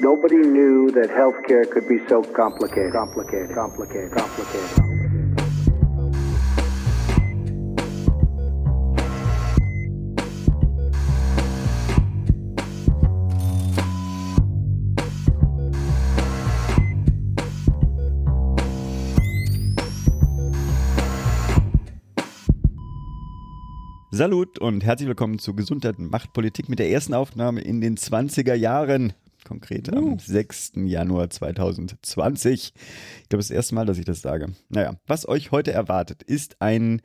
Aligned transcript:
Nobody 0.00 0.36
knew 0.36 0.92
that 0.92 1.10
healthcare 1.10 1.68
could 1.68 1.88
be 1.88 1.98
so 2.08 2.22
complicated, 2.22 2.92
complicated, 2.92 3.52
complicated, 3.52 4.12
complicated. 4.12 4.84
Salut 24.12 24.60
und 24.60 24.84
herzlich 24.84 25.08
willkommen 25.08 25.40
zu 25.40 25.54
Gesundheit 25.54 25.98
und 25.98 26.12
Machtpolitik 26.12 26.68
mit 26.68 26.78
der 26.78 26.88
ersten 26.88 27.14
Aufnahme 27.14 27.62
in 27.62 27.80
den 27.80 27.96
20er 27.96 28.54
Jahren. 28.54 29.12
Konkret 29.48 29.90
am 29.94 30.18
6. 30.18 30.72
Januar 30.84 31.30
2020. 31.30 32.74
Ich 33.22 33.28
glaube, 33.30 33.40
das 33.40 33.50
erste 33.50 33.74
Mal, 33.74 33.86
dass 33.86 33.96
ich 33.96 34.04
das 34.04 34.20
sage. 34.20 34.52
Naja, 34.68 34.96
was 35.06 35.26
euch 35.26 35.52
heute 35.52 35.72
erwartet, 35.72 36.22
ist 36.22 36.60
ein 36.60 37.00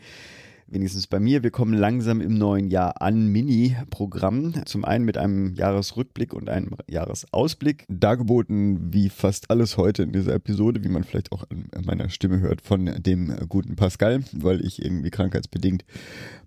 wenigstens 0.68 1.08
bei 1.08 1.22
mir. 1.22 1.42
Wir 1.42 1.52
kommen 1.52 1.74
langsam 1.74 2.20
im 2.20 2.38
neuen 2.38 2.68
Jahr 2.68 3.02
an. 3.02 3.28
Mini-Programm. 3.28 4.66
Zum 4.66 4.84
einen 4.84 5.06
mit 5.06 5.18
einem 5.18 5.54
Jahresrückblick 5.54 6.34
und 6.34 6.50
einem 6.50 6.76
Jahresausblick. 6.90 7.86
Dargeboten, 7.88 8.94
wie 8.94 9.08
fast 9.08 9.50
alles 9.50 9.78
heute 9.78 10.04
in 10.04 10.12
dieser 10.12 10.34
Episode, 10.34 10.84
wie 10.84 10.90
man 10.90 11.06
vielleicht 11.06 11.32
auch 11.32 11.46
an 11.50 11.70
meiner 11.86 12.10
Stimme 12.10 12.42
hört, 12.42 12.62
von 12.62 12.86
dem 13.02 13.34
guten 13.48 13.78
Pascal, 13.78 14.22
weil 14.34 14.66
ich 14.66 14.84
irgendwie 14.84 15.12
krankheitsbedingt 15.12 15.86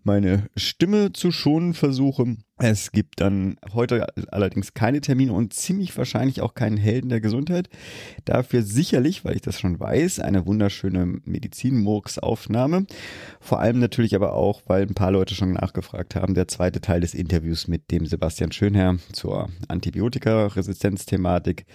meine 0.04 0.48
Stimme 0.56 1.12
zu 1.14 1.32
schonen 1.32 1.72
versuche. 1.72 2.36
Es 2.58 2.90
gibt 2.90 3.20
dann 3.20 3.58
heute 3.74 4.06
allerdings 4.32 4.72
keine 4.72 5.02
Termine 5.02 5.34
und 5.34 5.52
ziemlich 5.52 5.94
wahrscheinlich 5.98 6.40
auch 6.40 6.54
keinen 6.54 6.78
Helden 6.78 7.10
der 7.10 7.20
Gesundheit. 7.20 7.68
Dafür 8.24 8.62
sicherlich, 8.62 9.26
weil 9.26 9.36
ich 9.36 9.42
das 9.42 9.60
schon 9.60 9.78
weiß, 9.78 10.20
eine 10.20 10.46
wunderschöne 10.46 11.20
Medizin-Murks-Aufnahme. 11.26 12.86
Vor 13.40 13.60
allem 13.60 13.78
natürlich 13.78 14.14
aber 14.14 14.32
auch, 14.32 14.62
weil 14.64 14.84
ein 14.84 14.94
paar 14.94 15.10
Leute 15.10 15.34
schon 15.34 15.52
nachgefragt 15.52 16.14
haben, 16.14 16.32
der 16.32 16.48
zweite 16.48 16.80
Teil 16.80 17.02
des 17.02 17.12
Interviews 17.12 17.68
mit 17.68 17.90
dem 17.90 18.06
Sebastian 18.06 18.52
Schönherr 18.52 18.96
zur 19.12 19.50
Antibiotikaresistenzthematik 19.68 21.66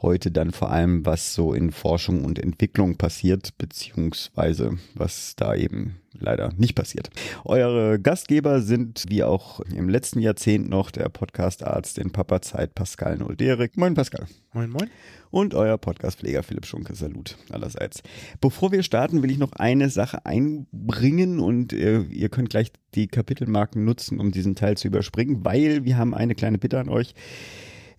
heute 0.00 0.30
dann 0.30 0.52
vor 0.52 0.70
allem, 0.70 1.04
was 1.04 1.34
so 1.34 1.52
in 1.52 1.72
Forschung 1.72 2.24
und 2.24 2.38
Entwicklung 2.38 2.96
passiert, 2.96 3.56
beziehungsweise 3.58 4.78
was 4.94 5.34
da 5.36 5.54
eben 5.54 5.96
leider 6.20 6.52
nicht 6.56 6.74
passiert. 6.74 7.10
Eure 7.44 7.98
Gastgeber 8.00 8.60
sind 8.60 9.04
wie 9.08 9.22
auch 9.22 9.60
im 9.60 9.88
letzten 9.88 10.20
Jahrzehnt 10.20 10.68
noch 10.68 10.90
der 10.90 11.08
Podcast-Arzt 11.08 11.98
in 11.98 12.10
Papa 12.10 12.40
Zeit 12.42 12.74
Pascal 12.74 13.18
Nolderik. 13.18 13.76
Moin 13.76 13.94
Pascal. 13.94 14.26
Moin, 14.52 14.70
moin. 14.70 14.90
Und 15.30 15.54
euer 15.54 15.76
Podcast-Pfleger 15.76 16.42
Philipp 16.42 16.66
Schunke. 16.66 16.94
Salut 16.94 17.36
allerseits. 17.50 18.02
Bevor 18.40 18.72
wir 18.72 18.82
starten, 18.82 19.22
will 19.22 19.30
ich 19.30 19.38
noch 19.38 19.52
eine 19.52 19.90
Sache 19.90 20.24
einbringen 20.24 21.38
und 21.38 21.72
äh, 21.72 22.00
ihr 22.02 22.28
könnt 22.30 22.50
gleich 22.50 22.72
die 22.94 23.08
Kapitelmarken 23.08 23.84
nutzen, 23.84 24.20
um 24.20 24.32
diesen 24.32 24.54
Teil 24.54 24.76
zu 24.76 24.88
überspringen, 24.88 25.44
weil 25.44 25.84
wir 25.84 25.98
haben 25.98 26.14
eine 26.14 26.34
kleine 26.34 26.58
Bitte 26.58 26.80
an 26.80 26.88
euch. 26.88 27.14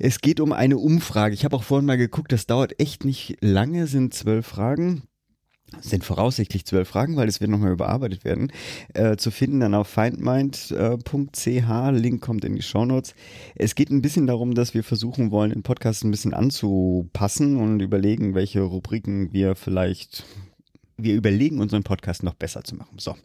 Es 0.01 0.21
geht 0.21 0.39
um 0.39 0.53
eine 0.53 0.77
Umfrage. 0.77 1.33
Ich 1.33 1.43
habe 1.43 1.57
auch 1.57 1.63
vorhin 1.63 1.85
mal 1.85 1.97
geguckt, 1.97 2.31
das 2.31 2.47
dauert 2.47 2.79
echt 2.79 3.03
nicht 3.03 3.35
lange, 3.41 3.85
sind 3.85 4.13
zwölf 4.13 4.47
Fragen. 4.47 5.03
Sind 5.81 6.03
voraussichtlich 6.03 6.65
zwölf 6.65 6.87
Fragen, 6.87 7.15
weil 7.15 7.27
es 7.27 7.41
wird 7.41 7.51
nochmal 7.51 7.73
überarbeitet 7.73 8.23
werden. 8.23 8.51
Äh, 8.93 9.17
zu 9.17 9.29
finden 9.29 9.59
dann 9.59 9.75
auf 9.75 9.87
findmind.ch. 9.87 11.45
Link 11.91 12.21
kommt 12.21 12.45
in 12.45 12.55
die 12.55 12.61
Shownotes. 12.61 13.13
Es 13.55 13.75
geht 13.75 13.91
ein 13.91 14.01
bisschen 14.01 14.25
darum, 14.25 14.55
dass 14.55 14.73
wir 14.73 14.83
versuchen 14.83 15.29
wollen, 15.29 15.51
den 15.51 15.61
Podcast 15.61 16.03
ein 16.03 16.11
bisschen 16.11 16.33
anzupassen 16.33 17.57
und 17.57 17.81
überlegen, 17.81 18.33
welche 18.33 18.61
Rubriken 18.61 19.31
wir 19.31 19.55
vielleicht 19.55 20.23
wir 21.03 21.15
überlegen, 21.15 21.59
unseren 21.59 21.83
Podcast 21.83 22.23
noch 22.23 22.33
besser 22.33 22.63
zu 22.63 22.75
machen. 22.75 22.97
So. 22.97 23.15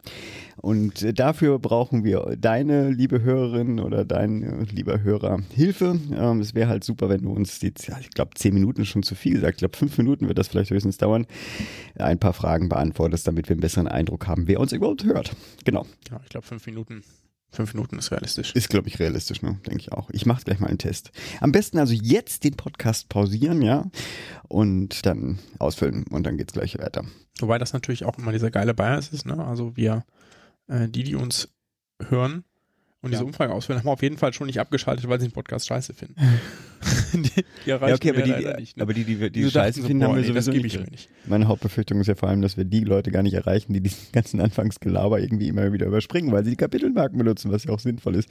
Und 0.57 1.01
äh, 1.01 1.13
dafür 1.13 1.59
brauchen 1.59 2.03
wir 2.03 2.35
deine, 2.39 2.89
liebe 2.89 3.21
Hörerin 3.21 3.79
oder 3.79 4.05
dein 4.05 4.43
äh, 4.43 4.63
lieber 4.63 5.01
Hörer, 5.03 5.39
Hilfe. 5.53 5.99
Ähm, 6.15 6.39
es 6.39 6.55
wäre 6.55 6.69
halt 6.69 6.83
super, 6.83 7.09
wenn 7.09 7.23
du 7.23 7.31
uns 7.31 7.59
die, 7.59 7.73
ich 7.99 8.09
glaube, 8.11 8.31
zehn 8.35 8.53
Minuten 8.53 8.85
schon 8.85 9.03
zu 9.03 9.15
viel 9.15 9.33
gesagt. 9.33 9.55
Ich 9.55 9.59
glaube, 9.59 9.77
fünf 9.77 9.97
Minuten 9.97 10.27
wird 10.27 10.37
das 10.37 10.47
vielleicht 10.47 10.71
höchstens 10.71 10.97
dauern, 10.97 11.27
ein 11.97 12.19
paar 12.19 12.33
Fragen 12.33 12.69
beantwortest, 12.69 13.27
damit 13.27 13.49
wir 13.49 13.53
einen 13.53 13.61
besseren 13.61 13.87
Eindruck 13.87 14.27
haben, 14.27 14.47
wer 14.47 14.59
uns 14.59 14.71
überhaupt 14.71 15.03
hört. 15.03 15.35
Genau. 15.65 15.85
Ja, 16.09 16.19
ich 16.23 16.29
glaube, 16.29 16.47
fünf 16.47 16.65
Minuten 16.65 17.03
Fünf 17.55 17.73
Minuten 17.73 17.97
ist 17.97 18.11
realistisch. 18.11 18.53
Ist, 18.53 18.69
glaube 18.69 18.89
ich, 18.89 18.99
realistisch, 18.99 19.41
ne? 19.41 19.59
Denke 19.65 19.79
ich 19.79 19.91
auch. 19.93 20.09
Ich 20.11 20.25
mache 20.25 20.43
gleich 20.43 20.59
mal 20.59 20.67
einen 20.67 20.77
Test. 20.77 21.11
Am 21.39 21.51
besten 21.51 21.77
also 21.79 21.93
jetzt 21.93 22.43
den 22.43 22.55
Podcast 22.55 23.07
pausieren, 23.07 23.61
ja, 23.61 23.89
und 24.49 25.05
dann 25.05 25.39
ausfüllen 25.57 26.05
und 26.09 26.25
dann 26.25 26.37
geht's 26.37 26.53
gleich 26.53 26.77
weiter. 26.77 27.05
Wobei 27.39 27.57
das 27.57 27.71
natürlich 27.71 28.03
auch 28.03 28.17
immer 28.17 28.33
dieser 28.33 28.51
geile 28.51 28.73
Bias 28.73 29.09
ist, 29.09 29.25
ne? 29.25 29.43
Also 29.45 29.77
wir, 29.77 30.03
äh, 30.67 30.89
die, 30.89 31.03
die 31.03 31.15
uns 31.15 31.49
hören, 32.09 32.43
und 33.05 33.11
diese 33.11 33.23
Umfrage 33.23 33.53
ausführen, 33.53 33.79
haben 33.79 33.85
wir 33.85 33.91
auf 33.91 34.01
jeden 34.01 34.17
Fall 34.17 34.33
schon 34.33 34.47
nicht 34.47 34.59
abgeschaltet, 34.59 35.07
weil 35.07 35.19
sie 35.19 35.27
den 35.27 35.33
Podcast 35.33 35.67
scheiße 35.67 35.93
finden. 35.93 36.15
die, 37.13 37.21
die 37.21 37.43
ja, 37.65 37.75
okay, 37.75 38.09
aber 38.09 38.21
die, 38.21 38.59
nicht, 38.59 38.77
ne? 38.77 38.83
aber 38.83 38.93
die, 38.93 39.03
die, 39.03 39.15
die, 39.15 39.29
die 39.29 39.49
scheiße 39.49 39.81
so, 39.81 39.87
finden, 39.87 40.01
boah, 40.01 40.09
haben 40.09 40.15
wir 40.15 40.21
nee, 40.21 40.41
sowieso 40.41 40.51
nicht. 40.51 40.91
nicht. 40.91 41.09
Meine 41.25 41.47
Hauptbefürchtung 41.47 41.99
ist 42.01 42.07
ja 42.07 42.15
vor 42.15 42.29
allem, 42.29 42.41
dass 42.41 42.57
wir 42.57 42.65
die 42.65 42.83
Leute 42.83 43.11
gar 43.11 43.23
nicht 43.23 43.33
erreichen, 43.33 43.73
die 43.73 43.81
diesen 43.81 44.11
ganzen 44.11 44.39
Anfangsgelaber 44.41 45.19
irgendwie 45.19 45.47
immer 45.47 45.71
wieder 45.71 45.85
überspringen, 45.85 46.31
weil 46.31 46.43
sie 46.43 46.51
die 46.51 46.57
Kapitelmarken 46.57 47.17
benutzen, 47.17 47.51
was 47.51 47.63
ja 47.63 47.71
auch 47.71 47.79
sinnvoll 47.79 48.15
ist. 48.15 48.29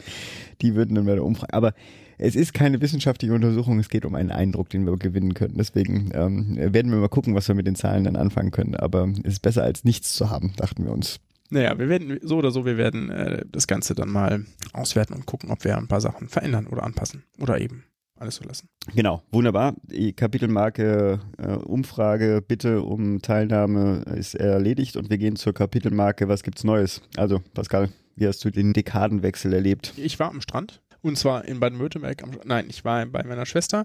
Die 0.60 0.74
würden 0.74 0.94
dann 0.94 1.06
bei 1.06 1.14
der 1.14 1.24
Umfrage. 1.24 1.52
Aber 1.54 1.72
es 2.18 2.36
ist 2.36 2.52
keine 2.54 2.80
wissenschaftliche 2.80 3.34
Untersuchung, 3.34 3.78
es 3.78 3.88
geht 3.88 4.04
um 4.04 4.14
einen 4.14 4.30
Eindruck, 4.30 4.68
den 4.70 4.86
wir 4.86 4.96
gewinnen 4.96 5.34
können. 5.34 5.54
Deswegen 5.56 6.10
ähm, 6.14 6.56
werden 6.56 6.90
wir 6.90 6.98
mal 6.98 7.08
gucken, 7.08 7.34
was 7.34 7.48
wir 7.48 7.54
mit 7.54 7.66
den 7.66 7.74
Zahlen 7.74 8.04
dann 8.04 8.16
anfangen 8.16 8.50
können. 8.50 8.74
Aber 8.74 9.08
es 9.22 9.34
ist 9.34 9.42
besser 9.42 9.62
als 9.62 9.84
nichts 9.84 10.14
zu 10.14 10.30
haben, 10.30 10.52
dachten 10.56 10.84
wir 10.84 10.92
uns. 10.92 11.20
Naja, 11.50 11.78
wir 11.78 11.88
werden 11.88 12.18
so 12.22 12.38
oder 12.38 12.50
so, 12.50 12.64
wir 12.64 12.76
werden 12.76 13.10
äh, 13.10 13.44
das 13.50 13.66
Ganze 13.66 13.94
dann 13.94 14.08
mal 14.08 14.44
auswerten 14.72 15.14
und 15.14 15.26
gucken, 15.26 15.50
ob 15.50 15.64
wir 15.64 15.76
ein 15.76 15.88
paar 15.88 16.00
Sachen 16.00 16.28
verändern 16.28 16.66
oder 16.66 16.82
anpassen 16.82 17.24
oder 17.38 17.60
eben 17.60 17.84
alles 18.16 18.36
so 18.36 18.44
lassen. 18.44 18.68
Genau, 18.94 19.22
wunderbar. 19.30 19.74
Die 19.82 20.12
Kapitelmarke 20.12 21.20
äh, 21.38 21.52
Umfrage, 21.52 22.42
bitte 22.46 22.82
um 22.82 23.20
Teilnahme 23.20 24.04
ist 24.16 24.34
erledigt 24.34 24.96
und 24.96 25.10
wir 25.10 25.18
gehen 25.18 25.36
zur 25.36 25.52
Kapitelmarke, 25.52 26.28
was 26.28 26.42
gibt's 26.42 26.64
Neues? 26.64 27.02
Also, 27.16 27.42
Pascal, 27.54 27.90
wie 28.16 28.26
hast 28.26 28.44
du 28.44 28.50
den 28.50 28.72
Dekadenwechsel 28.72 29.52
erlebt? 29.52 29.94
Ich 29.96 30.18
war 30.18 30.30
am 30.30 30.40
Strand 30.40 30.80
und 31.02 31.18
zwar 31.18 31.44
in 31.44 31.60
Baden-Württemberg. 31.60 32.24
Nein, 32.46 32.66
ich 32.68 32.84
war 32.84 33.04
bei 33.06 33.22
meiner 33.24 33.46
Schwester. 33.46 33.84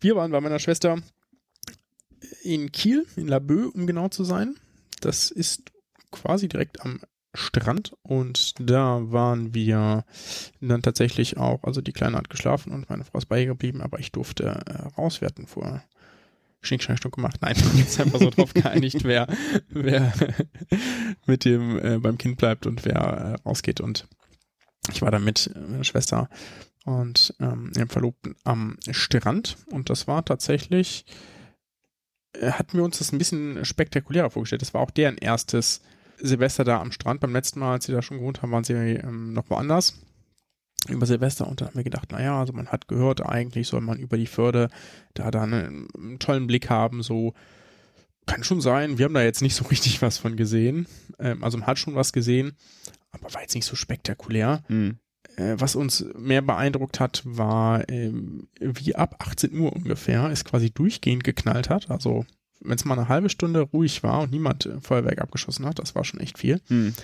Wir 0.00 0.14
waren 0.14 0.30
bei 0.30 0.40
meiner 0.40 0.58
Schwester 0.58 0.98
in 2.42 2.70
Kiel, 2.70 3.06
in 3.16 3.28
Laboe, 3.28 3.70
um 3.70 3.86
genau 3.86 4.08
zu 4.08 4.24
sein. 4.24 4.56
Das 5.00 5.30
ist 5.30 5.72
quasi 6.10 6.48
direkt 6.48 6.80
am 6.82 7.00
Strand 7.34 7.92
und 8.02 8.54
da 8.58 9.12
waren 9.12 9.54
wir 9.54 10.04
dann 10.60 10.82
tatsächlich 10.82 11.36
auch, 11.36 11.62
also 11.62 11.80
die 11.80 11.92
Kleine 11.92 12.16
hat 12.16 12.28
geschlafen 12.28 12.72
und 12.72 12.90
meine 12.90 13.04
Frau 13.04 13.18
ist 13.18 13.26
bei 13.26 13.40
ihr 13.40 13.46
geblieben, 13.46 13.82
aber 13.82 14.00
ich 14.00 14.10
durfte 14.10 14.44
äh, 14.66 14.88
rauswerten 14.98 15.46
vor 15.46 15.82
Schnickschnackstück 16.62 17.14
gemacht. 17.14 17.36
Nein, 17.40 17.54
sind 17.54 18.00
einfach 18.00 18.18
so 18.18 18.30
drauf 18.30 18.52
geeinigt, 18.52 19.04
wer, 19.04 19.28
wer 19.68 20.12
mit 21.26 21.44
dem 21.44 21.78
äh, 21.78 21.98
beim 21.98 22.18
Kind 22.18 22.36
bleibt 22.36 22.66
und 22.66 22.84
wer 22.84 22.96
äh, 22.96 23.48
rausgeht 23.48 23.80
und 23.80 24.08
ich 24.92 25.02
war 25.02 25.12
da 25.12 25.20
mit 25.20 25.50
meiner 25.54 25.84
Schwester 25.84 26.28
und 26.84 27.34
ähm, 27.38 27.72
Verlobten 27.88 28.34
am 28.42 28.76
Strand 28.90 29.56
und 29.70 29.88
das 29.88 30.08
war 30.08 30.24
tatsächlich 30.24 31.04
äh, 32.32 32.52
hatten 32.52 32.76
wir 32.76 32.84
uns 32.84 32.98
das 32.98 33.12
ein 33.12 33.18
bisschen 33.18 33.64
spektakulärer 33.64 34.30
vorgestellt. 34.30 34.62
Das 34.62 34.74
war 34.74 34.80
auch 34.80 34.90
deren 34.90 35.16
erstes 35.16 35.80
Silvester 36.20 36.64
da 36.64 36.80
am 36.80 36.92
Strand. 36.92 37.20
Beim 37.20 37.32
letzten 37.32 37.60
Mal, 37.60 37.72
als 37.72 37.86
sie 37.86 37.92
da 37.92 38.02
schon 38.02 38.18
gewohnt 38.18 38.42
haben, 38.42 38.52
waren 38.52 38.64
sie 38.64 38.74
ähm, 38.74 39.32
noch 39.32 39.48
woanders 39.50 39.94
über 40.88 41.06
Silvester 41.06 41.46
und 41.46 41.60
dann 41.60 41.68
haben 41.68 41.76
wir 41.76 41.84
gedacht, 41.84 42.10
naja, 42.10 42.40
also 42.40 42.52
man 42.52 42.68
hat 42.68 42.88
gehört, 42.88 43.24
eigentlich 43.24 43.68
soll 43.68 43.82
man 43.82 43.98
über 43.98 44.16
die 44.16 44.26
Förde 44.26 44.70
da 45.14 45.30
dann 45.30 45.52
einen, 45.52 45.88
einen, 45.94 46.18
tollen 46.18 46.46
Blick 46.46 46.70
haben, 46.70 47.02
so 47.02 47.34
kann 48.26 48.44
schon 48.44 48.60
sein. 48.60 48.96
Wir 48.96 49.04
haben 49.04 49.14
da 49.14 49.22
jetzt 49.22 49.42
nicht 49.42 49.54
so 49.54 49.64
richtig 49.70 50.00
was 50.02 50.18
von 50.18 50.36
gesehen. 50.36 50.86
Ähm, 51.18 51.44
also 51.44 51.58
man 51.58 51.66
hat 51.66 51.78
schon 51.78 51.94
was 51.94 52.12
gesehen, 52.12 52.52
aber 53.10 53.32
war 53.34 53.42
jetzt 53.42 53.54
nicht 53.54 53.66
so 53.66 53.76
spektakulär. 53.76 54.62
Mhm. 54.68 54.98
Äh, 55.36 55.56
was 55.58 55.76
uns 55.76 56.04
mehr 56.16 56.42
beeindruckt 56.42 56.98
hat, 56.98 57.22
war, 57.24 57.88
ähm, 57.88 58.48
wie 58.58 58.94
ab 58.94 59.16
18 59.18 59.58
Uhr 59.58 59.72
ungefähr 59.72 60.30
es 60.30 60.44
quasi 60.44 60.70
durchgehend 60.70 61.24
geknallt 61.24 61.68
hat. 61.68 61.90
Also 61.90 62.24
wenn 62.60 62.76
es 62.76 62.84
mal 62.84 62.98
eine 62.98 63.08
halbe 63.08 63.28
Stunde 63.28 63.60
ruhig 63.60 64.02
war 64.02 64.20
und 64.20 64.30
niemand 64.30 64.66
äh, 64.66 64.80
Feuerwerk 64.80 65.20
abgeschossen 65.20 65.66
hat, 65.66 65.78
das 65.78 65.94
war 65.94 66.04
schon 66.04 66.20
echt 66.20 66.38
viel. 66.38 66.60
Hm. 66.68 66.94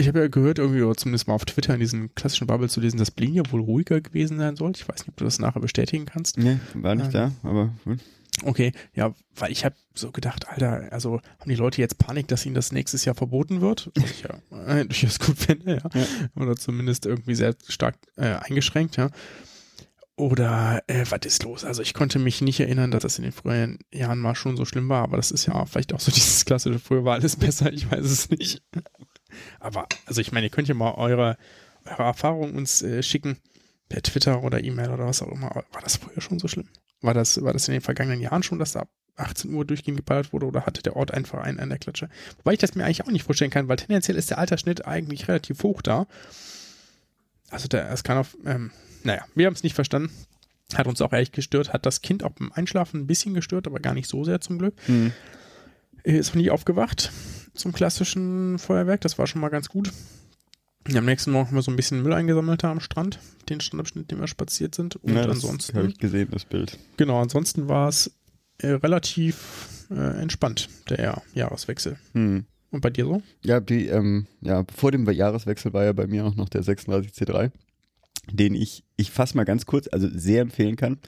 Ich 0.00 0.06
habe 0.06 0.20
ja 0.20 0.28
gehört, 0.28 0.60
irgendwie, 0.60 0.82
oder 0.82 0.94
zumindest 0.94 1.26
mal 1.26 1.34
auf 1.34 1.44
Twitter 1.44 1.74
in 1.74 1.80
diesen 1.80 2.14
klassischen 2.14 2.46
Bubble 2.46 2.68
zu 2.68 2.80
lesen, 2.80 2.98
dass 2.98 3.10
Bling 3.10 3.34
ja 3.34 3.42
wohl 3.50 3.60
ruhiger 3.60 4.00
gewesen 4.00 4.38
sein 4.38 4.54
soll. 4.54 4.72
Ich 4.76 4.88
weiß 4.88 5.00
nicht, 5.00 5.08
ob 5.08 5.16
du 5.16 5.24
das 5.24 5.40
nachher 5.40 5.60
bestätigen 5.60 6.06
kannst. 6.06 6.38
Nee, 6.38 6.58
war 6.74 6.94
nicht 6.94 7.06
ähm, 7.06 7.12
da, 7.12 7.32
aber 7.42 7.74
gut. 7.84 7.98
Okay, 8.44 8.72
ja, 8.94 9.12
weil 9.34 9.50
ich 9.50 9.64
habe 9.64 9.74
so 9.94 10.12
gedacht, 10.12 10.48
Alter, 10.48 10.92
also 10.92 11.20
haben 11.40 11.48
die 11.48 11.56
Leute 11.56 11.80
jetzt 11.80 11.98
Panik, 11.98 12.28
dass 12.28 12.46
ihnen 12.46 12.54
das 12.54 12.70
nächstes 12.70 13.04
Jahr 13.04 13.14
verboten 13.14 13.60
wird? 13.60 13.90
Was 13.96 14.10
ich 14.10 14.22
ja 14.22 14.66
äh, 14.66 14.84
durchaus 14.84 15.18
gut 15.18 15.36
finde, 15.36 15.80
ja. 15.82 16.00
ja. 16.00 16.06
Oder 16.36 16.54
zumindest 16.54 17.06
irgendwie 17.06 17.34
sehr 17.34 17.56
stark 17.66 17.96
äh, 18.16 18.36
eingeschränkt, 18.36 18.96
ja. 18.96 19.10
Oder 20.18 20.82
äh, 20.88 21.04
was 21.10 21.20
ist 21.24 21.44
los? 21.44 21.64
Also 21.64 21.80
ich 21.80 21.94
konnte 21.94 22.18
mich 22.18 22.40
nicht 22.40 22.58
erinnern, 22.58 22.90
dass 22.90 23.02
das 23.04 23.18
in 23.18 23.22
den 23.22 23.32
früheren 23.32 23.78
Jahren 23.94 24.18
mal 24.18 24.34
schon 24.34 24.56
so 24.56 24.64
schlimm 24.64 24.88
war, 24.88 25.04
aber 25.04 25.16
das 25.16 25.30
ist 25.30 25.46
ja 25.46 25.64
vielleicht 25.64 25.94
auch 25.94 26.00
so 26.00 26.10
dieses 26.14 26.44
klassische, 26.44 26.80
früher 26.80 27.04
war 27.04 27.14
alles 27.14 27.36
besser, 27.36 27.72
ich 27.72 27.88
weiß 27.88 28.04
es 28.04 28.28
nicht. 28.28 28.62
Aber, 29.60 29.86
also 30.06 30.20
ich 30.20 30.32
meine, 30.32 30.46
ihr 30.46 30.50
könnt 30.50 30.66
ja 30.68 30.74
mal 30.74 30.94
eure, 30.94 31.36
eure 31.84 32.02
Erfahrungen 32.02 32.56
uns 32.56 32.82
äh, 32.82 33.02
schicken, 33.02 33.36
per 33.88 34.02
Twitter 34.02 34.42
oder 34.42 34.64
E-Mail 34.64 34.90
oder 34.90 35.06
was 35.06 35.22
auch 35.22 35.30
immer. 35.30 35.50
War 35.54 35.82
das 35.82 35.98
früher 35.98 36.20
schon 36.20 36.38
so 36.38 36.48
schlimm? 36.48 36.68
War 37.02 37.14
das, 37.14 37.40
war 37.42 37.52
das 37.52 37.68
in 37.68 37.72
den 37.72 37.80
vergangenen 37.82 38.20
Jahren 38.20 38.42
schon, 38.42 38.58
dass 38.58 38.72
da 38.72 38.80
ab 38.80 38.88
18 39.16 39.52
Uhr 39.52 39.64
durchgehend 39.64 39.98
geballert 39.98 40.32
wurde 40.32 40.46
oder 40.46 40.66
hatte 40.66 40.82
der 40.82 40.96
Ort 40.96 41.12
einfach 41.12 41.40
einen 41.40 41.60
an 41.60 41.68
der 41.68 41.78
Klatsche? 41.78 42.08
Wobei 42.38 42.54
ich 42.54 42.58
das 42.58 42.74
mir 42.74 42.84
eigentlich 42.84 43.04
auch 43.04 43.10
nicht 43.10 43.24
vorstellen 43.24 43.50
kann, 43.50 43.68
weil 43.68 43.76
tendenziell 43.76 44.16
ist 44.16 44.30
der 44.30 44.38
Altersschnitt 44.38 44.86
eigentlich 44.86 45.28
relativ 45.28 45.62
hoch 45.62 45.82
da. 45.82 46.06
Also 47.50 47.68
der, 47.68 47.90
es 47.90 48.02
kann 48.04 48.18
auf, 48.18 48.36
ähm, 48.44 48.70
naja, 49.04 49.24
wir 49.34 49.46
haben 49.46 49.54
es 49.54 49.62
nicht 49.62 49.74
verstanden. 49.74 50.10
Hat 50.74 50.86
uns 50.86 51.00
auch 51.00 51.12
ehrlich 51.12 51.32
gestört, 51.32 51.72
hat 51.72 51.86
das 51.86 52.02
Kind 52.02 52.22
auch 52.24 52.32
beim 52.32 52.52
Einschlafen 52.52 53.00
ein 53.00 53.06
bisschen 53.06 53.32
gestört, 53.32 53.66
aber 53.66 53.80
gar 53.80 53.94
nicht 53.94 54.08
so 54.08 54.24
sehr 54.24 54.40
zum 54.40 54.58
Glück. 54.58 54.74
Hm. 54.86 55.12
Ist 56.02 56.28
noch 56.34 56.40
nie 56.40 56.50
aufgewacht 56.50 57.10
zum 57.54 57.72
klassischen 57.72 58.58
Feuerwerk, 58.58 59.00
das 59.00 59.18
war 59.18 59.26
schon 59.26 59.40
mal 59.40 59.48
ganz 59.48 59.68
gut. 59.68 59.90
Am 60.94 61.04
nächsten 61.04 61.32
Morgen 61.32 61.48
haben 61.48 61.54
wir 61.54 61.62
so 61.62 61.70
ein 61.70 61.76
bisschen 61.76 62.02
Müll 62.02 62.12
eingesammelt 62.14 62.62
da 62.62 62.70
am 62.70 62.80
Strand, 62.80 63.18
den 63.48 63.60
Strandabschnitt, 63.60 64.10
den 64.10 64.20
wir 64.20 64.26
spaziert 64.26 64.74
sind. 64.74 64.96
Und 64.96 65.14
Ja, 65.14 65.22
ansonsten, 65.24 65.76
habe 65.76 65.88
ich 65.88 65.98
gesehen, 65.98 66.28
das 66.30 66.44
Bild. 66.46 66.78
genau, 66.96 67.20
ansonsten 67.20 67.68
war 67.68 67.88
es 67.88 68.10
äh, 68.58 68.68
relativ 68.68 69.86
äh, 69.90 70.20
entspannt, 70.20 70.68
der 70.88 71.00
Jahr 71.00 71.22
Jahreswechsel. 71.34 71.98
Hm. 72.12 72.46
Und 72.70 72.80
bei 72.82 72.90
dir 72.90 73.04
so? 73.04 73.22
Ja, 73.44 73.60
die, 73.60 73.86
ähm, 73.86 74.26
ja, 74.40 74.64
vor 74.74 74.92
dem 74.92 75.08
Jahreswechsel 75.08 75.72
war 75.72 75.84
ja 75.84 75.92
bei 75.92 76.06
mir 76.06 76.26
auch 76.26 76.34
noch 76.34 76.48
der 76.48 76.62
36C3, 76.62 77.50
den 78.30 78.54
ich, 78.54 78.84
ich 78.96 79.10
fasse 79.10 79.36
mal 79.36 79.44
ganz 79.44 79.66
kurz, 79.66 79.88
also 79.90 80.08
sehr 80.10 80.42
empfehlen 80.42 80.76
kann. 80.76 80.98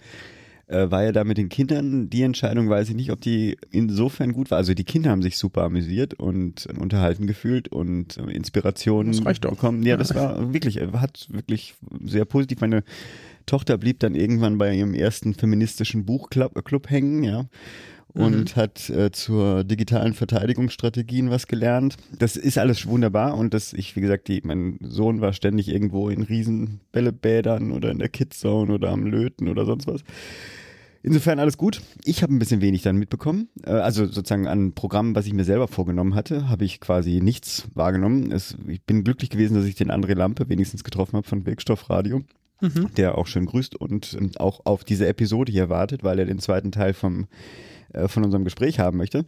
Äh, 0.70 0.90
war 0.90 1.02
ja 1.02 1.10
da 1.10 1.24
mit 1.24 1.36
den 1.36 1.48
Kindern 1.48 2.08
die 2.10 2.22
Entscheidung, 2.22 2.70
weiß 2.70 2.90
ich 2.90 2.94
nicht, 2.94 3.10
ob 3.10 3.20
die 3.20 3.58
insofern 3.72 4.32
gut 4.32 4.52
war. 4.52 4.58
Also 4.58 4.72
die 4.72 4.84
Kinder 4.84 5.10
haben 5.10 5.20
sich 5.20 5.36
super 5.36 5.64
amüsiert 5.64 6.14
und 6.14 6.66
unterhalten 6.78 7.26
gefühlt 7.26 7.68
und 7.68 8.16
äh, 8.18 8.30
Inspirationen 8.30 9.12
bekommen. 9.40 9.82
Ja, 9.82 9.96
das 9.96 10.14
war 10.14 10.54
wirklich, 10.54 10.76
äh, 10.76 10.86
hat 10.92 11.26
wirklich 11.30 11.74
sehr 12.04 12.24
positiv. 12.24 12.60
Meine 12.60 12.84
Tochter 13.46 13.78
blieb 13.78 13.98
dann 13.98 14.14
irgendwann 14.14 14.58
bei 14.58 14.72
ihrem 14.72 14.94
ersten 14.94 15.34
feministischen 15.34 16.06
Buchclub 16.06 16.86
äh, 16.86 16.88
hängen, 16.88 17.24
ja. 17.24 17.46
Und 18.14 18.56
hat 18.56 18.90
äh, 18.90 19.10
zur 19.12 19.64
digitalen 19.64 20.14
Verteidigungsstrategien 20.14 21.30
was 21.30 21.46
gelernt. 21.46 21.96
Das 22.18 22.36
ist 22.36 22.58
alles 22.58 22.86
wunderbar 22.86 23.36
und 23.36 23.54
das, 23.54 23.72
ich, 23.72 23.94
wie 23.96 24.00
gesagt, 24.00 24.28
die, 24.28 24.40
mein 24.44 24.78
Sohn 24.82 25.20
war 25.20 25.32
ständig 25.32 25.68
irgendwo 25.68 26.08
in 26.08 26.22
Riesenbällebädern 26.22 27.72
oder 27.72 27.90
in 27.90 27.98
der 27.98 28.08
Kidzone 28.08 28.72
oder 28.72 28.90
am 28.90 29.06
Löten 29.06 29.48
oder 29.48 29.64
sonst 29.64 29.86
was. 29.86 30.02
Insofern 31.02 31.38
alles 31.38 31.56
gut. 31.56 31.80
Ich 32.04 32.22
habe 32.22 32.34
ein 32.34 32.38
bisschen 32.38 32.60
wenig 32.60 32.82
dann 32.82 32.96
mitbekommen. 32.96 33.48
Äh, 33.64 33.70
Also 33.70 34.04
sozusagen 34.06 34.46
an 34.46 34.72
Programmen, 34.74 35.14
was 35.14 35.26
ich 35.26 35.32
mir 35.32 35.44
selber 35.44 35.66
vorgenommen 35.66 36.14
hatte, 36.14 36.48
habe 36.48 36.64
ich 36.64 36.78
quasi 36.80 37.20
nichts 37.22 37.68
wahrgenommen. 37.74 38.32
Es, 38.32 38.56
ich 38.68 38.82
bin 38.82 39.02
glücklich 39.02 39.30
gewesen, 39.30 39.54
dass 39.54 39.64
ich 39.64 39.76
den 39.76 39.90
André 39.90 40.14
Lampe 40.14 40.48
wenigstens 40.48 40.84
getroffen 40.84 41.16
habe 41.16 41.26
von 41.26 41.46
Wirkstoffradio, 41.46 42.22
der 42.98 43.16
auch 43.16 43.26
schön 43.26 43.46
grüßt 43.46 43.76
und 43.76 44.14
ähm, 44.20 44.32
auch 44.36 44.60
auf 44.66 44.84
diese 44.84 45.06
Episode 45.06 45.50
hier 45.50 45.70
wartet, 45.70 46.04
weil 46.04 46.18
er 46.18 46.26
den 46.26 46.38
zweiten 46.40 46.70
Teil 46.72 46.92
vom 46.92 47.26
äh, 47.92 48.08
von 48.08 48.24
unserem 48.24 48.44
Gespräch 48.44 48.78
haben 48.78 48.96
möchte. 48.96 49.24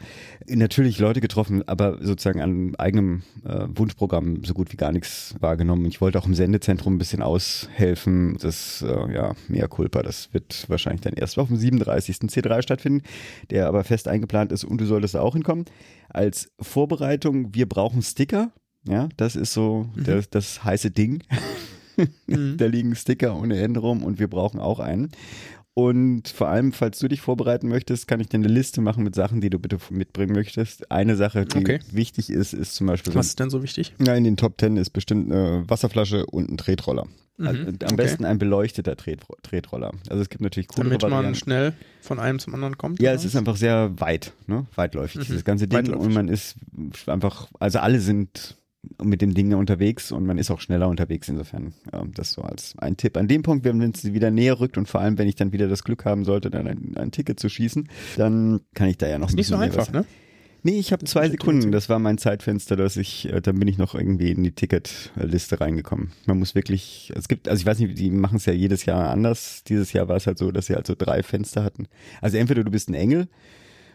Natürlich 0.46 0.98
Leute 0.98 1.20
getroffen, 1.20 1.66
aber 1.66 1.98
sozusagen 2.00 2.40
an 2.40 2.74
eigenem 2.76 3.22
äh, 3.44 3.66
Wunschprogramm 3.74 4.44
so 4.44 4.54
gut 4.54 4.72
wie 4.72 4.76
gar 4.76 4.92
nichts 4.92 5.34
wahrgenommen. 5.40 5.86
Ich 5.86 6.00
wollte 6.00 6.18
auch 6.18 6.26
im 6.26 6.34
Sendezentrum 6.34 6.94
ein 6.94 6.98
bisschen 6.98 7.22
aushelfen. 7.22 8.36
Das, 8.40 8.82
äh, 8.82 9.14
ja, 9.14 9.34
mehr 9.48 9.68
Culpa, 9.68 10.02
das 10.02 10.32
wird 10.32 10.68
wahrscheinlich 10.68 11.00
dann 11.02 11.14
erst 11.14 11.38
auf 11.38 11.48
dem 11.48 11.56
37. 11.56 12.16
C3 12.16 12.62
stattfinden, 12.62 13.02
der 13.50 13.66
aber 13.66 13.84
fest 13.84 14.08
eingeplant 14.08 14.52
ist 14.52 14.64
und 14.64 14.80
du 14.80 14.86
solltest 14.86 15.16
auch 15.16 15.34
hinkommen. 15.34 15.64
Als 16.08 16.52
Vorbereitung, 16.60 17.54
wir 17.54 17.68
brauchen 17.68 18.02
Sticker. 18.02 18.52
Ja, 18.84 19.08
das 19.16 19.36
ist 19.36 19.52
so 19.52 19.88
das, 19.96 20.28
das 20.28 20.64
heiße 20.64 20.90
Ding. 20.90 21.22
da 22.26 22.66
liegen 22.66 22.94
Sticker 22.96 23.36
ohne 23.36 23.58
Ende 23.60 23.80
rum 23.80 24.02
und 24.02 24.18
wir 24.18 24.28
brauchen 24.28 24.60
auch 24.60 24.80
einen. 24.80 25.10
Und 25.74 26.28
vor 26.28 26.48
allem, 26.48 26.72
falls 26.72 26.98
du 26.98 27.08
dich 27.08 27.22
vorbereiten 27.22 27.68
möchtest, 27.68 28.06
kann 28.06 28.20
ich 28.20 28.28
dir 28.28 28.36
eine 28.36 28.48
Liste 28.48 28.82
machen 28.82 29.04
mit 29.04 29.14
Sachen, 29.14 29.40
die 29.40 29.48
du 29.48 29.58
bitte 29.58 29.78
mitbringen 29.90 30.34
möchtest. 30.34 30.90
Eine 30.90 31.16
Sache, 31.16 31.46
die 31.46 31.58
Okay. 31.58 31.80
wichtig 31.90 32.28
ist, 32.28 32.52
ist 32.52 32.74
zum 32.74 32.88
Beispiel, 32.88 33.14
Was 33.14 33.28
ist 33.28 33.40
denn 33.40 33.48
so 33.48 33.62
wichtig? 33.62 33.94
ja, 33.98 34.14
in 34.14 34.24
den 34.24 34.36
Top 34.36 34.58
Ten 34.58 34.76
ist 34.76 34.90
bestimmt 34.90 35.32
eine 35.32 35.64
Wasserflasche 35.68 36.26
und 36.26 36.50
ein 36.50 36.58
Tretroller. 36.58 37.06
Also, 37.38 37.62
am 37.62 37.66
Mhm, 37.66 37.78
okay. 37.82 37.96
besten 37.96 38.24
ein 38.26 38.38
beleuchteter 38.38 38.94
Tret 38.96 39.20
Tretroller. 39.42 39.92
Also 40.10 40.22
es 40.22 40.28
gibt 40.28 40.42
natürlich 40.42 40.68
coole 40.68 40.90
Damit 40.90 41.02
man 41.02 41.10
Varianten. 41.10 41.38
schnell 41.38 41.72
von 42.02 42.20
einem 42.20 42.38
zum 42.38 42.54
anderen 42.54 42.76
kommt? 42.76 43.00
Ja, 43.00 43.12
es 43.14 43.24
ist 43.24 43.34
einfach 43.34 43.56
sehr 43.56 43.98
weit, 43.98 44.34
ne? 44.46 44.66
weitläufig, 44.74 45.20
Mhm. 45.22 45.24
dieses 45.24 45.44
ganze 45.44 45.66
Ding. 45.66 45.78
Weitläufig. 45.78 46.04
Und 46.06 46.12
man 46.12 46.28
ist 46.28 46.56
einfach, 47.06 47.48
also 47.58 47.78
alle 47.78 47.98
sind 48.00 48.58
mit 49.02 49.22
dem 49.22 49.34
Ding 49.34 49.54
unterwegs 49.54 50.12
und 50.12 50.26
man 50.26 50.38
ist 50.38 50.50
auch 50.50 50.60
schneller 50.60 50.88
unterwegs. 50.88 51.28
Insofern, 51.28 51.72
ähm, 51.92 52.12
das 52.14 52.32
so 52.32 52.42
als 52.42 52.74
ein 52.78 52.96
Tipp. 52.96 53.16
An 53.16 53.28
dem 53.28 53.42
Punkt, 53.42 53.64
wenn 53.64 53.80
es 53.82 54.12
wieder 54.12 54.30
näher 54.30 54.60
rückt 54.60 54.76
und 54.76 54.88
vor 54.88 55.00
allem, 55.00 55.18
wenn 55.18 55.28
ich 55.28 55.36
dann 55.36 55.52
wieder 55.52 55.68
das 55.68 55.84
Glück 55.84 56.04
haben 56.04 56.24
sollte, 56.24 56.50
dann 56.50 56.66
ein, 56.66 56.96
ein 56.96 57.10
Ticket 57.12 57.38
zu 57.38 57.48
schießen, 57.48 57.88
dann 58.16 58.60
kann 58.74 58.88
ich 58.88 58.98
da 58.98 59.08
ja 59.08 59.18
noch 59.18 59.28
Ist 59.28 59.34
ein 59.34 59.36
nicht 59.36 59.46
so 59.48 59.56
bisschen 59.56 59.78
einfach, 59.78 59.92
ne? 59.92 60.04
Nee, 60.64 60.78
ich 60.78 60.92
habe 60.92 61.04
zwei 61.04 61.28
Sekunden. 61.28 61.72
Das 61.72 61.88
war 61.88 61.98
mein 61.98 62.18
Zeitfenster, 62.18 62.76
dass 62.76 62.96
ich, 62.96 63.28
äh, 63.32 63.40
dann 63.40 63.58
bin 63.58 63.66
ich 63.66 63.78
noch 63.78 63.96
irgendwie 63.96 64.30
in 64.30 64.44
die 64.44 64.52
Ticketliste 64.52 65.60
reingekommen. 65.60 66.12
Man 66.26 66.38
muss 66.38 66.54
wirklich, 66.54 67.12
es 67.16 67.26
gibt, 67.26 67.48
also 67.48 67.60
ich 67.60 67.66
weiß 67.66 67.80
nicht, 67.80 67.98
die 67.98 68.10
machen 68.10 68.36
es 68.36 68.46
ja 68.46 68.52
jedes 68.52 68.84
Jahr 68.84 69.10
anders. 69.10 69.64
Dieses 69.64 69.92
Jahr 69.92 70.06
war 70.08 70.16
es 70.16 70.28
halt 70.28 70.38
so, 70.38 70.52
dass 70.52 70.66
sie 70.66 70.74
halt 70.74 70.86
so 70.86 70.94
drei 70.96 71.24
Fenster 71.24 71.64
hatten. 71.64 71.88
Also 72.20 72.36
entweder 72.36 72.62
du 72.62 72.70
bist 72.70 72.88
ein 72.88 72.94
Engel 72.94 73.28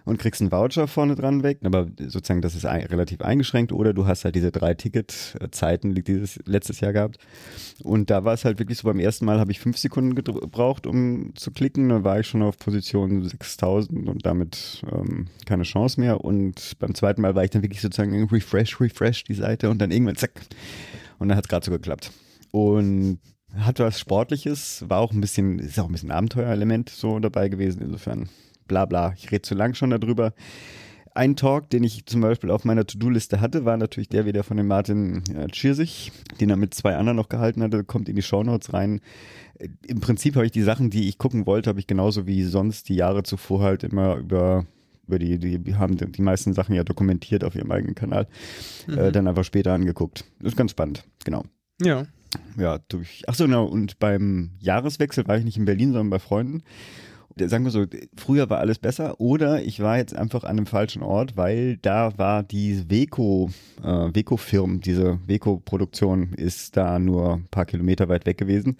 und 0.07 0.19
kriegst 0.19 0.39
einen 0.39 0.53
Voucher 0.53 0.87
vorne 0.87 1.15
dran 1.15 1.43
weg, 1.43 1.59
aber 1.63 1.87
sozusagen 1.97 2.41
das 2.41 2.55
ist 2.55 2.65
ein, 2.65 2.85
relativ 2.85 3.19
eingeschränkt, 3.21 3.73
oder 3.73 3.93
du 3.93 4.07
hast 4.07 4.23
halt 4.23 4.35
diese 4.35 4.53
drei 4.53 4.73
Ticketzeiten, 4.73 5.95
die 5.95 6.03
dieses 6.03 6.39
letztes 6.45 6.79
Jahr 6.79 6.93
gehabt. 6.93 7.17
Und 7.83 8.09
da 8.09 8.23
war 8.23 8.33
es 8.33 8.45
halt 8.45 8.57
wirklich 8.57 8.77
so, 8.77 8.87
beim 8.87 8.99
ersten 8.99 9.25
Mal 9.25 9.37
habe 9.37 9.51
ich 9.51 9.59
fünf 9.59 9.77
Sekunden 9.77 10.15
gebraucht, 10.15 10.87
um 10.87 11.35
zu 11.35 11.51
klicken, 11.51 11.89
dann 11.89 12.05
war 12.05 12.21
ich 12.21 12.27
schon 12.27 12.41
auf 12.41 12.57
Position 12.57 13.27
6000 13.27 14.07
und 14.07 14.25
damit 14.25 14.81
ähm, 14.89 15.27
keine 15.45 15.63
Chance 15.63 15.99
mehr. 15.99 16.23
Und 16.23 16.79
beim 16.79 16.95
zweiten 16.95 17.21
Mal 17.21 17.35
war 17.35 17.43
ich 17.43 17.49
dann 17.49 17.61
wirklich 17.61 17.81
sozusagen 17.81 18.27
refresh, 18.29 18.79
refresh 18.79 19.25
die 19.25 19.33
Seite 19.33 19.69
und 19.69 19.79
dann 19.79 19.91
irgendwann 19.91 20.15
zack. 20.15 20.31
Und 21.19 21.27
dann 21.27 21.37
hat 21.37 21.45
es 21.45 21.49
gerade 21.49 21.65
so 21.65 21.71
geklappt. 21.71 22.11
Und 22.51 23.19
hat 23.57 23.79
was 23.79 23.99
Sportliches, 23.99 24.85
war 24.87 24.99
auch 24.99 25.11
ein 25.11 25.19
bisschen, 25.19 25.59
ist 25.59 25.77
auch 25.79 25.87
ein 25.87 25.91
bisschen 25.91 26.11
Abenteuerelement 26.11 26.89
so 26.89 27.19
dabei 27.19 27.49
gewesen, 27.49 27.81
insofern 27.81 28.29
bla 28.67 28.85
bla. 28.85 29.13
Ich 29.17 29.31
rede 29.31 29.41
zu 29.41 29.55
lang 29.55 29.73
schon 29.73 29.89
darüber. 29.89 30.33
Ein 31.13 31.35
Talk, 31.35 31.71
den 31.71 31.83
ich 31.83 32.05
zum 32.05 32.21
Beispiel 32.21 32.51
auf 32.51 32.63
meiner 32.63 32.85
To-Do-Liste 32.85 33.41
hatte, 33.41 33.65
war 33.65 33.75
natürlich 33.75 34.07
der 34.07 34.27
wieder 34.27 34.43
von 34.43 34.55
dem 34.55 34.67
Martin 34.67 35.23
äh, 35.35 35.47
Tschirsich, 35.47 36.11
den 36.39 36.51
er 36.51 36.57
mit 36.57 36.75
zwei 36.75 36.95
anderen 36.95 37.15
noch 37.15 37.27
gehalten 37.27 37.63
hatte, 37.63 37.83
kommt 37.83 38.07
in 38.07 38.15
die 38.15 38.21
Shownotes 38.21 38.71
rein. 38.71 39.01
Äh, 39.57 39.69
Im 39.87 39.99
Prinzip 39.99 40.35
habe 40.35 40.45
ich 40.45 40.51
die 40.51 40.61
Sachen, 40.61 40.91
die 40.91 41.09
ich 41.09 41.17
gucken 41.17 41.47
wollte, 41.47 41.69
habe 41.69 41.79
ich 41.79 41.87
genauso 41.87 42.27
wie 42.27 42.43
sonst 42.43 42.89
die 42.89 42.95
Jahre 42.95 43.23
zuvor 43.23 43.63
halt 43.63 43.83
immer 43.83 44.17
über 44.17 44.67
über 45.07 45.19
die, 45.19 45.39
die 45.39 45.75
haben 45.75 45.97
die 45.97 46.21
meisten 46.21 46.53
Sachen 46.53 46.75
ja 46.75 46.83
dokumentiert 46.83 47.43
auf 47.43 47.55
ihrem 47.55 47.71
eigenen 47.71 47.95
Kanal, 47.95 48.27
äh, 48.87 49.11
dann 49.11 49.27
einfach 49.27 49.45
später 49.45 49.73
angeguckt. 49.73 50.25
Das 50.39 50.51
ist 50.51 50.57
ganz 50.57 50.71
spannend, 50.71 51.05
genau. 51.23 51.45
Ja. 51.81 52.05
Ja, 52.57 52.79
durch. 52.89 53.23
Ach 53.27 53.33
so, 53.33 53.45
genau. 53.45 53.65
Und 53.65 53.99
beim 53.99 54.51
Jahreswechsel 54.59 55.27
war 55.27 55.37
ich 55.37 55.45
nicht 55.45 55.57
in 55.57 55.65
Berlin, 55.65 55.93
sondern 55.93 56.09
bei 56.09 56.19
Freunden. 56.19 56.61
Sagen 57.45 57.63
wir 57.63 57.71
so, 57.71 57.85
früher 58.15 58.49
war 58.49 58.59
alles 58.59 58.79
besser 58.79 59.19
oder 59.19 59.61
ich 59.63 59.79
war 59.79 59.97
jetzt 59.97 60.15
einfach 60.15 60.43
an 60.43 60.51
einem 60.57 60.65
falschen 60.65 61.01
Ort, 61.03 61.37
weil 61.37 61.77
da 61.77 62.17
war 62.17 62.43
die 62.43 62.89
Weco, 62.89 63.49
äh, 63.83 63.87
Weco-Firm, 64.13 64.81
diese 64.81 65.19
Weco-Produktion 65.27 66.33
ist 66.33 66.75
da 66.77 66.99
nur 66.99 67.33
ein 67.35 67.47
paar 67.51 67.65
Kilometer 67.65 68.09
weit 68.09 68.25
weg 68.25 68.37
gewesen. 68.37 68.77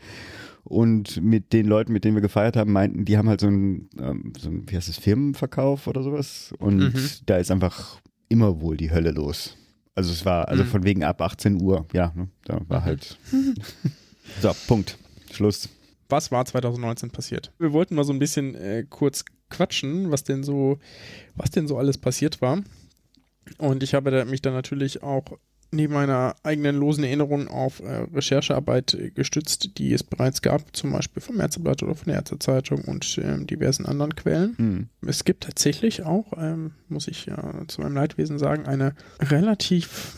Und 0.64 1.22
mit 1.24 1.54
den 1.54 1.66
Leuten, 1.66 1.94
mit 1.94 2.04
denen 2.04 2.16
wir 2.18 2.22
gefeiert 2.22 2.58
haben, 2.58 2.74
meinten, 2.74 3.06
die 3.06 3.18
haben 3.18 3.30
halt 3.30 3.40
so 3.40 3.48
ein, 3.48 3.90
ähm, 4.00 4.34
so 4.38 4.50
ein 4.50 4.64
wie 4.70 4.76
heißt 4.76 4.90
es, 4.90 4.98
Firmenverkauf 4.98 5.88
oder 5.88 6.04
sowas. 6.04 6.54
Und 6.60 6.78
Mhm. 6.80 6.94
da 7.26 7.38
ist 7.38 7.52
einfach 7.52 8.02
immer 8.28 8.60
wohl 8.60 8.76
die 8.76 8.92
Hölle 8.92 9.12
los. 9.12 9.56
Also 9.96 10.12
es 10.12 10.26
war, 10.26 10.50
also 10.50 10.64
Mhm. 10.64 10.68
von 10.68 10.84
wegen 10.84 11.04
ab 11.06 11.22
18 11.22 11.62
Uhr, 11.62 11.86
ja, 11.94 12.12
ne, 12.16 12.28
da 12.44 12.60
war 12.68 12.84
halt. 12.84 13.18
so, 14.42 14.52
Punkt. 14.68 14.98
Schluss. 15.32 15.70
Was 16.10 16.32
war 16.32 16.46
2019 16.46 17.12
passiert? 17.12 17.52
Wir 17.60 17.74
wollten 17.74 17.96
mal 17.96 18.04
so 18.04 18.14
ein 18.14 18.20
bisschen 18.20 18.56
äh, 18.56 18.86
kurz 18.90 19.26
quatschen, 19.50 20.12
was 20.12 20.24
denn 20.24 20.44
so, 20.44 20.80
was 21.36 21.52
denn 21.52 21.68
so 21.68 21.78
alles 21.78 21.98
passiert 21.98 22.42
war. 22.42 22.62
Und 23.58 23.84
ich 23.84 23.94
habe 23.94 24.26
mich 24.26 24.42
dann 24.42 24.54
natürlich 24.54 25.04
auch 25.04 25.24
neben 25.72 25.94
meiner 25.94 26.36
eigenen 26.44 26.78
losen 26.78 27.04
Erinnerung 27.04 27.48
auf 27.48 27.82
äh, 27.82 28.06
Recherchearbeit 28.14 28.94
äh, 28.94 29.12
gestützt, 29.12 29.78
die 29.78 29.94
es 29.94 30.04
bereits 30.04 30.42
gab, 30.42 30.76
zum 30.76 30.92
Beispiel 30.92 31.22
vom 31.22 31.40
Ärzteblatt 31.40 31.84
oder 31.84 31.96
von 31.96 32.06
der 32.08 32.16
Ärztezeitung 32.16 32.84
und 32.86 33.20
ähm, 33.22 33.48
diversen 33.48 33.86
anderen 33.86 34.16
Quellen. 34.16 34.56
Hm. 34.58 34.90
Es 35.06 35.26
gibt 35.26 35.44
tatsächlich 35.44 36.04
auch, 36.04 36.34
ähm, 36.38 36.72
muss 36.88 37.08
ich 37.08 37.26
ja 37.26 37.64
zu 37.68 37.82
meinem 37.82 37.96
Leidwesen 37.96 38.40
sagen, 38.40 38.66
eine 38.66 38.96
relativ 39.20 40.16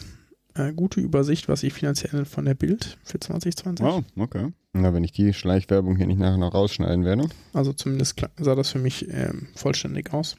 äh, 0.53 0.72
gute 0.74 1.00
Übersicht, 1.00 1.48
was 1.48 1.63
ich 1.63 1.74
finanziell 1.74 2.25
von 2.25 2.46
der 2.46 2.55
Bild 2.55 2.98
für 3.03 3.19
2020. 3.19 3.86
Wow, 3.86 4.03
okay. 4.17 4.51
Na, 4.81 4.93
wenn 4.93 5.03
ich 5.03 5.12
die 5.12 5.33
Schleichwerbung 5.33 5.95
hier 5.95 6.07
nicht 6.07 6.19
nachher 6.19 6.38
noch 6.38 6.53
rausschneiden 6.53 7.05
werde. 7.05 7.29
Also 7.53 7.74
zumindest 7.74 8.21
sah 8.38 8.55
das 8.55 8.69
für 8.69 8.79
mich 8.79 9.07
ähm, 9.09 9.48
vollständig 9.55 10.13
aus. 10.13 10.38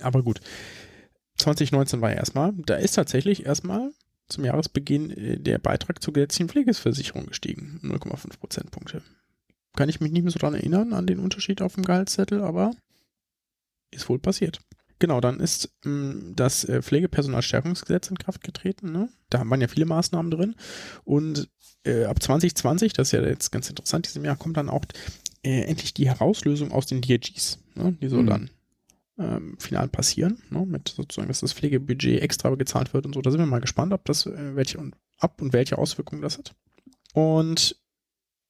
Aber 0.00 0.22
gut. 0.22 0.40
2019 1.38 2.00
war 2.00 2.10
ja 2.10 2.16
erstmal, 2.16 2.52
da 2.66 2.74
ist 2.74 2.92
tatsächlich 2.92 3.46
erstmal 3.46 3.92
zum 4.28 4.44
Jahresbeginn 4.44 5.10
äh, 5.10 5.38
der 5.38 5.58
Beitrag 5.58 6.02
zur 6.02 6.12
gesetzlichen 6.12 6.48
Pflegeversicherung 6.48 7.26
gestiegen. 7.26 7.80
0,5 7.82 8.38
Prozentpunkte. 8.38 9.02
Kann 9.76 9.88
ich 9.88 10.00
mich 10.00 10.12
nicht 10.12 10.22
mehr 10.22 10.32
so 10.32 10.38
dran 10.38 10.54
erinnern, 10.54 10.92
an 10.92 11.06
den 11.06 11.20
Unterschied 11.20 11.62
auf 11.62 11.74
dem 11.74 11.84
Gehaltszettel, 11.84 12.42
aber 12.42 12.72
ist 13.90 14.08
wohl 14.08 14.18
passiert. 14.18 14.60
Genau, 15.00 15.20
dann 15.20 15.40
ist 15.40 15.70
mh, 15.84 16.34
das 16.36 16.64
äh, 16.64 16.82
Pflegepersonalstärkungsgesetz 16.82 18.08
in 18.10 18.18
Kraft 18.18 18.44
getreten. 18.44 18.92
Ne? 18.92 19.08
Da 19.30 19.48
waren 19.48 19.60
ja 19.60 19.66
viele 19.66 19.86
Maßnahmen 19.86 20.30
drin. 20.30 20.54
Und 21.04 21.48
äh, 21.84 22.04
ab 22.04 22.22
2020, 22.22 22.92
das 22.92 23.08
ist 23.08 23.12
ja 23.12 23.22
jetzt 23.22 23.50
ganz 23.50 23.68
interessant, 23.68 24.06
diesem 24.06 24.24
Jahr 24.24 24.36
kommt 24.36 24.56
dann 24.58 24.68
auch 24.68 24.84
äh, 25.42 25.62
endlich 25.62 25.94
die 25.94 26.06
Herauslösung 26.06 26.70
aus 26.70 26.86
den 26.86 27.00
DRGs. 27.00 27.58
Ne? 27.74 27.96
Die 28.00 28.08
soll 28.08 28.22
Mhm. 28.22 28.26
dann 28.26 28.50
ähm, 29.18 29.56
final 29.58 29.88
passieren, 29.88 30.42
ne? 30.50 30.64
mit 30.66 30.88
sozusagen, 30.88 31.28
dass 31.28 31.40
das 31.40 31.54
Pflegebudget 31.54 32.20
extra 32.22 32.54
gezahlt 32.54 32.92
wird 32.94 33.06
und 33.06 33.14
so. 33.14 33.22
Da 33.22 33.30
sind 33.30 33.40
wir 33.40 33.46
mal 33.46 33.60
gespannt, 33.60 33.92
ob 33.94 34.04
das 34.04 34.26
äh, 34.26 34.54
welche 34.54 34.78
und 34.78 34.94
ab 35.18 35.40
und 35.40 35.52
welche 35.54 35.78
Auswirkungen 35.78 36.20
das 36.22 36.36
hat. 36.38 36.54
Und 37.14 37.76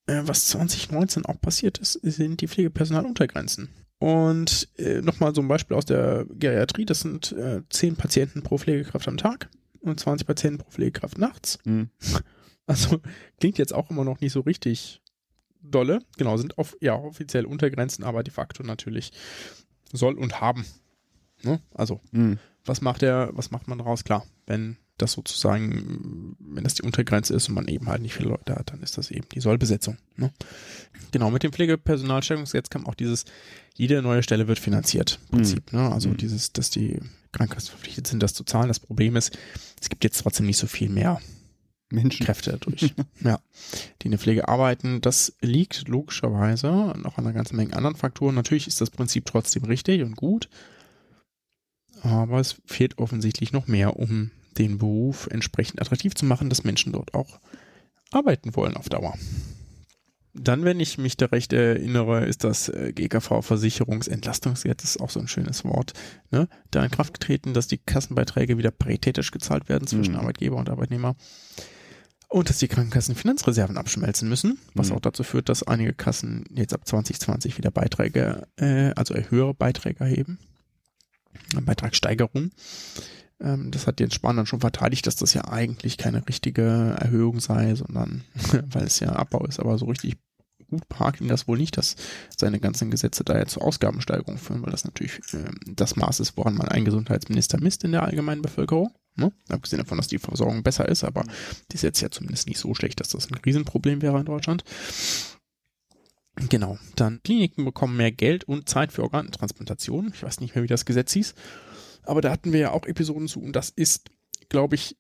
äh, 0.07 0.23
was 0.25 0.49
2019 0.49 1.25
auch 1.27 1.41
passiert 1.41 1.79
ist, 1.79 1.93
sind 1.93 2.41
die 2.41 2.49
Pflegepersonaluntergrenzen. 2.49 3.69
Und 4.01 4.67
äh, 4.79 5.03
nochmal 5.03 5.35
so 5.35 5.43
ein 5.43 5.49
Beispiel 5.49 5.77
aus 5.77 5.85
der 5.85 6.25
Geriatrie, 6.31 6.87
das 6.87 7.01
sind 7.01 7.33
äh, 7.33 7.61
10 7.69 7.97
Patienten 7.97 8.43
pro 8.43 8.57
Pflegekraft 8.57 9.07
am 9.07 9.19
Tag 9.19 9.51
und 9.81 10.01
20 10.01 10.27
Patienten 10.27 10.59
pro 10.59 10.71
Pflegekraft 10.71 11.17
nachts. 11.19 11.59
Mhm. 11.65 11.91
Also 12.67 13.01
klingt 13.41 13.59
jetzt 13.59 13.75
auch 13.75 13.91
immer 13.91 14.05
noch 14.05 14.21
nicht 14.21 14.31
so 14.31 14.43
richtig 14.43 15.01
dolle. 15.61 15.99
Genau, 16.19 16.37
sind 16.37 16.57
auf, 16.57 16.77
ja 16.81 16.95
offiziell 16.95 17.45
Untergrenzen, 17.45 18.05
aber 18.05 18.23
de 18.23 18.33
facto 18.33 18.63
natürlich 18.63 19.11
soll 19.93 20.15
und 20.17 20.41
haben. 20.41 20.65
Ne? 21.43 21.61
Also, 21.75 22.01
Mhm. 22.13 22.39
was 22.65 22.81
macht 22.81 23.03
der, 23.03 23.31
was 23.33 23.51
macht 23.51 23.67
man 23.67 23.79
daraus? 23.79 24.05
Klar, 24.05 24.25
wenn 24.47 24.77
das 25.03 25.13
sozusagen, 25.13 26.37
wenn 26.39 26.65
das 26.65 26.75
die 26.75 26.83
Untergrenze 26.83 27.35
ist 27.35 27.49
und 27.49 27.55
man 27.55 27.69
eben 27.69 27.87
halt 27.87 28.03
nicht 28.03 28.15
viele 28.15 28.31
Leute 28.31 28.55
hat, 28.55 28.71
dann 28.71 28.83
ist 28.83 28.99
das 28.99 29.11
eben 29.11 29.27
die 29.35 29.41
Sollbesetzung. 29.41 29.97
Ne? 30.17 30.33
Genau, 31.13 31.31
mit 31.31 31.43
dem 31.43 31.53
Pflegepersonalstärkungsgesetz 31.53 32.71
kam 32.71 32.87
auch 32.87 32.95
dieses, 32.95 33.25
jede 33.77 34.03
neue 34.03 34.23
Stelle 34.23 34.49
wird 34.49 34.59
finanziert, 34.59 35.19
Prinzip. 35.31 35.73
Ne? 35.73 35.91
Also 35.93 36.09
Mhm. 36.11 36.17
dieses, 36.19 36.53
dass 36.53 36.71
die 36.71 37.01
Krankenkassen 37.33 37.71
verpflichtet 37.71 38.07
sind, 38.07 38.23
das 38.23 38.35
zu 38.35 38.45
zahlen. 38.45 38.69
Das 38.69 38.81
Problem 38.81 39.17
ist, 39.17 39.37
es 39.81 39.89
gibt 39.89 40.05
jetzt 40.05 40.21
trotzdem 40.21 40.47
nicht 40.47 40.59
so 40.59 40.67
viel 40.67 40.89
mehr 40.89 41.21
Menschen. 41.93 42.25
Kräfte 42.27 42.51
dadurch, 42.61 42.95
ja, 43.25 43.41
die 44.01 44.07
in 44.07 44.11
der 44.13 44.21
Pflege 44.21 44.49
arbeiten. 44.49 45.01
Das 45.01 45.35
liegt 45.41 45.89
logischerweise 45.89 46.69
noch 46.97 47.19
an 47.19 47.25
einer 47.27 47.33
ganzen 47.33 47.57
Menge 47.57 47.75
anderen 47.75 47.97
Faktoren. 47.97 48.35
Natürlich 48.35 48.67
ist 48.69 48.81
das 48.81 48.91
Prinzip 48.91 49.27
trotzdem 49.27 49.65
richtig 49.65 50.03
und 50.03 50.17
gut, 50.17 50.49
aber 52.03 52.41
es 52.41 52.57
fehlt 52.67 52.99
offensichtlich 52.99 53.53
noch 53.53 53.67
mehr, 53.67 53.97
um 53.97 54.31
den 54.59 54.79
Beruf 54.79 55.27
entsprechend 55.31 55.81
attraktiv 55.81 56.15
zu 56.15 56.25
machen, 56.25 56.49
dass 56.49 56.65
Menschen 56.65 56.93
dort 56.93 57.15
auch 57.15 57.41
arbeiten 58.11 58.55
wollen 58.57 58.77
auf 58.77 58.89
Dauer. 58.89 59.15
Dann, 60.33 60.65
wenn 60.65 60.79
ich 60.79 60.97
mich 60.97 61.17
da 61.17 61.27
recht 61.27 61.53
erinnere, 61.53 62.25
ist 62.25 62.45
das 62.45 62.69
äh, 62.69 62.93
GKV-Versicherungsentlastungsgesetz, 62.93 64.83
das 64.83 64.91
ist 64.97 65.01
auch 65.01 65.11
so 65.11 65.19
ein 65.19 65.27
schönes 65.29 65.65
Wort, 65.65 65.93
ne? 66.31 66.49
da 66.71 66.85
in 66.85 66.91
Kraft 66.91 67.15
getreten, 67.15 67.53
dass 67.53 67.67
die 67.67 67.79
Kassenbeiträge 67.79 68.57
wieder 68.57 68.71
paritätisch 68.71 69.33
gezahlt 69.33 69.69
werden 69.69 69.89
zwischen 69.89 70.13
Mhm. 70.13 70.21
Arbeitgeber 70.21 70.57
und 70.57 70.71
Arbeitnehmer. 70.71 71.17
Und 72.29 72.49
dass 72.49 72.59
die 72.59 72.69
Krankenkassen 72.69 73.17
Finanzreserven 73.17 73.77
abschmelzen 73.77 74.29
müssen, 74.29 74.61
was 74.75 74.91
Mhm. 74.91 74.97
auch 74.97 75.01
dazu 75.01 75.25
führt, 75.25 75.49
dass 75.49 75.65
einige 75.65 75.95
Kassen 75.95 76.45
jetzt 76.55 76.75
ab 76.75 76.87
2020 76.87 77.59
wieder 77.59 77.73
Beiträge, 77.73 78.47
äh, 78.57 78.93
also 78.95 79.17
höhere 79.17 79.53
Beiträge 79.53 79.99
erheben. 80.05 80.39
Beitragssteigerung. 81.61 82.51
Ähm, 83.41 83.71
das 83.71 83.87
hat 83.87 84.01
Jens 84.01 84.15
Spahn 84.15 84.37
dann 84.37 84.47
schon 84.47 84.61
verteidigt, 84.61 85.07
dass 85.07 85.17
das 85.17 85.35
ja 85.35 85.49
eigentlich 85.49 85.97
keine 85.99 86.27
richtige 86.29 86.97
Erhöhung 86.99 87.41
sei, 87.41 87.75
sondern 87.75 88.25
weil 88.73 88.85
es 88.85 89.01
ja 89.01 89.11
Abbau 89.11 89.45
ist, 89.47 89.61
aber 89.61 89.79
so 89.79 89.87
richtig 89.87 90.17
gut 90.69 90.89
parkt 90.89 91.21
ihn 91.21 91.29
das 91.29 91.49
wohl 91.49 91.59
nicht, 91.59 91.77
dass 91.77 91.97
seine 92.37 92.61
ganzen 92.61 92.91
Gesetze 92.91 93.25
da 93.25 93.37
ja 93.37 93.47
zur 93.47 93.65
Ausgabensteigerung 93.65 94.39
führen, 94.39 94.63
weil 94.63 94.71
das 94.71 94.85
natürlich 94.85 95.21
ähm, 95.33 95.59
das 95.67 95.97
Maß 95.97 96.21
ist, 96.21 96.37
woran 96.37 96.55
man 96.55 96.69
einen 96.69 96.85
Gesundheitsminister 96.85 97.61
misst 97.61 97.85
in 97.85 97.93
der 97.93 98.05
allgemeinen 98.05 98.43
Bevölkerung. 98.43 98.95
Ne? 99.17 99.33
Abgesehen 99.49 99.83
davon, 99.83 99.99
dass 99.99 100.07
die 100.07 100.19
Versorgung 100.19 100.63
besser 100.63 100.89
ist, 100.89 101.03
aber 101.03 101.25
die 101.71 101.75
ist 101.75 101.83
jetzt 101.83 102.01
ja 102.01 102.11
zumindest 102.11 102.47
nicht 102.47 102.59
so 102.59 102.75
schlecht, 102.75 103.01
dass 103.01 103.09
das 103.09 103.31
ein 103.31 103.39
Riesenproblem 103.45 104.03
wäre 104.03 104.19
in 104.19 104.27
Deutschland. 104.27 104.65
Genau, 106.49 106.79
dann 106.97 107.21
Kliniken 107.23 107.65
bekommen 107.65 107.97
mehr 107.97 108.13
Geld 108.13 108.45
und 108.45 108.69
Zeit 108.69 108.93
für 108.93 109.03
Organtransplantation. 109.03 110.13
Ich 110.15 110.23
weiß 110.23 110.41
nicht 110.41 110.55
mehr, 110.55 110.63
wie 110.63 110.69
das 110.69 110.87
Gesetz 110.87 111.13
hieß, 111.13 111.35
aber 112.05 112.21
da 112.21 112.31
hatten 112.31 112.53
wir 112.53 112.61
ja 112.61 112.71
auch 112.73 112.87
Episoden 112.87 113.29
zu 113.29 113.41
und 113.41 113.55
das 113.55 113.71
ist, 113.71 114.11
glaube 114.49 114.75
ich, 114.75 114.97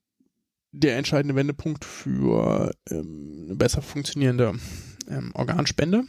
der 0.73 0.97
entscheidende 0.97 1.35
Wendepunkt 1.35 1.85
für 1.85 2.73
ähm, 2.88 3.45
eine 3.47 3.57
besser 3.57 3.83
funktionierende 3.83 4.54
ähm, 5.09 5.33
Organspende 5.35 6.04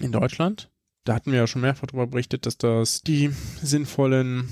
in 0.00 0.12
Deutschland. 0.12 0.70
Da 1.04 1.14
hatten 1.14 1.32
wir 1.32 1.38
ja 1.38 1.46
schon 1.46 1.62
mehrfach 1.62 1.86
darüber 1.86 2.06
berichtet, 2.06 2.46
dass 2.46 2.58
das 2.58 3.00
die 3.00 3.30
sinnvollen 3.62 4.48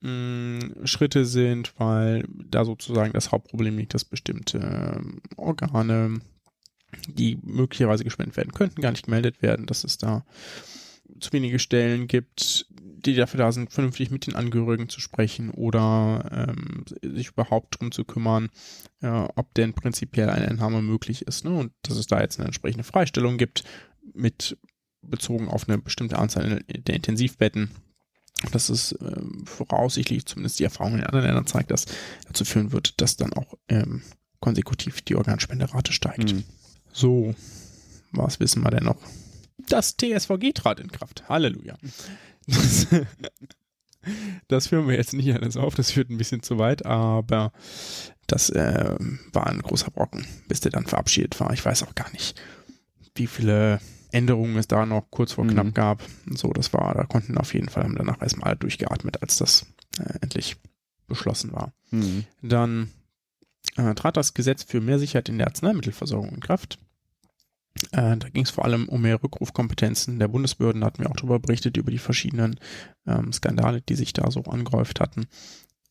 mh, 0.00 0.86
Schritte 0.86 1.24
sind, 1.24 1.78
weil 1.78 2.24
da 2.28 2.64
sozusagen 2.64 3.12
das 3.12 3.32
Hauptproblem 3.32 3.78
liegt, 3.78 3.94
dass 3.94 4.04
bestimmte 4.04 4.58
ähm, 4.58 5.20
Organe, 5.36 6.20
die 7.08 7.38
möglicherweise 7.42 8.04
gespendet 8.04 8.36
werden 8.36 8.52
könnten, 8.52 8.82
gar 8.82 8.90
nicht 8.90 9.04
gemeldet 9.04 9.42
werden, 9.42 9.66
dass 9.66 9.84
es 9.84 9.98
da 9.98 10.24
zu 11.20 11.32
wenige 11.32 11.58
Stellen 11.58 12.06
gibt, 12.06 12.66
die 13.06 13.14
dafür 13.14 13.38
da 13.38 13.52
sind, 13.52 13.72
vernünftig 13.72 14.10
mit 14.10 14.26
den 14.26 14.36
Angehörigen 14.36 14.88
zu 14.88 15.00
sprechen 15.00 15.50
oder 15.50 16.48
ähm, 16.48 16.84
sich 17.02 17.28
überhaupt 17.28 17.78
drum 17.78 17.92
zu 17.92 18.04
kümmern, 18.04 18.50
äh, 19.00 19.08
ob 19.08 19.54
denn 19.54 19.72
prinzipiell 19.72 20.30
eine 20.30 20.46
Entnahme 20.46 20.82
möglich 20.82 21.22
ist. 21.22 21.44
Ne? 21.44 21.50
Und 21.50 21.72
dass 21.82 21.96
es 21.96 22.06
da 22.06 22.20
jetzt 22.20 22.38
eine 22.38 22.46
entsprechende 22.46 22.84
Freistellung 22.84 23.38
gibt, 23.38 23.64
mit 24.14 24.58
bezogen 25.02 25.48
auf 25.48 25.68
eine 25.68 25.78
bestimmte 25.78 26.18
Anzahl 26.18 26.62
der 26.68 26.94
Intensivbetten. 26.94 27.70
Das 28.52 28.70
ist 28.70 28.96
ähm, 29.00 29.44
voraussichtlich, 29.46 30.26
zumindest 30.26 30.58
die 30.60 30.64
Erfahrung 30.64 30.94
in 30.94 31.04
anderen 31.04 31.26
Ländern 31.26 31.46
zeigt, 31.46 31.70
dass 31.70 31.86
dazu 32.26 32.44
führen 32.44 32.72
wird, 32.72 33.00
dass 33.00 33.16
dann 33.16 33.32
auch 33.32 33.54
ähm, 33.68 34.02
konsekutiv 34.40 35.02
die 35.02 35.16
Organspenderate 35.16 35.92
steigt. 35.92 36.32
Mhm. 36.32 36.44
So, 36.92 37.34
was 38.12 38.40
wissen 38.40 38.62
wir 38.62 38.70
denn 38.70 38.84
noch? 38.84 38.96
Das 39.68 39.96
TSVG 39.96 40.52
trat 40.54 40.80
in 40.80 40.90
Kraft. 40.90 41.28
Halleluja. 41.28 41.76
Das, 42.50 42.86
das 44.48 44.66
führen 44.68 44.88
wir 44.88 44.96
jetzt 44.96 45.12
nicht 45.12 45.32
alles 45.34 45.56
auf, 45.56 45.74
das 45.74 45.90
führt 45.90 46.10
ein 46.10 46.18
bisschen 46.18 46.42
zu 46.42 46.58
weit, 46.58 46.84
aber 46.86 47.52
das 48.26 48.50
äh, 48.50 48.96
war 49.32 49.46
ein 49.46 49.60
großer 49.62 49.90
Brocken, 49.90 50.26
bis 50.48 50.60
der 50.60 50.72
dann 50.72 50.86
verabschiedet 50.86 51.38
war. 51.40 51.52
Ich 51.52 51.64
weiß 51.64 51.82
auch 51.82 51.94
gar 51.94 52.10
nicht, 52.12 52.40
wie 53.14 53.26
viele 53.26 53.80
Änderungen 54.12 54.56
es 54.56 54.68
da 54.68 54.86
noch 54.86 55.10
kurz 55.10 55.32
vor 55.32 55.44
Mhm. 55.44 55.50
knapp 55.50 55.74
gab. 55.74 56.02
So, 56.34 56.52
das 56.52 56.72
war, 56.72 56.94
da 56.94 57.04
konnten 57.04 57.36
auf 57.38 57.54
jeden 57.54 57.68
Fall, 57.68 57.84
haben 57.84 57.96
danach 57.96 58.20
erstmal 58.22 58.56
durchgeatmet, 58.56 59.22
als 59.22 59.36
das 59.36 59.66
äh, 59.98 60.18
endlich 60.20 60.56
beschlossen 61.06 61.52
war. 61.52 61.72
Mhm. 61.90 62.24
Dann 62.42 62.90
äh, 63.76 63.94
trat 63.94 64.16
das 64.16 64.34
Gesetz 64.34 64.62
für 64.62 64.80
mehr 64.80 64.98
Sicherheit 64.98 65.28
in 65.28 65.38
der 65.38 65.48
Arzneimittelversorgung 65.48 66.30
in 66.30 66.40
Kraft. 66.40 66.78
Äh, 67.92 68.16
da 68.16 68.28
ging 68.28 68.44
es 68.44 68.50
vor 68.50 68.64
allem 68.64 68.88
um 68.88 69.02
mehr 69.02 69.22
Rückrufkompetenzen 69.22 70.18
der 70.18 70.28
Bundesbehörden. 70.28 70.80
Da 70.80 70.88
hatten 70.88 71.02
wir 71.02 71.10
auch 71.10 71.16
darüber 71.16 71.38
berichtet, 71.38 71.76
über 71.76 71.90
die 71.90 71.98
verschiedenen 71.98 72.58
ähm, 73.06 73.32
Skandale, 73.32 73.80
die 73.80 73.94
sich 73.94 74.12
da 74.12 74.30
so 74.30 74.42
angehäuft 74.42 75.00
hatten. 75.00 75.26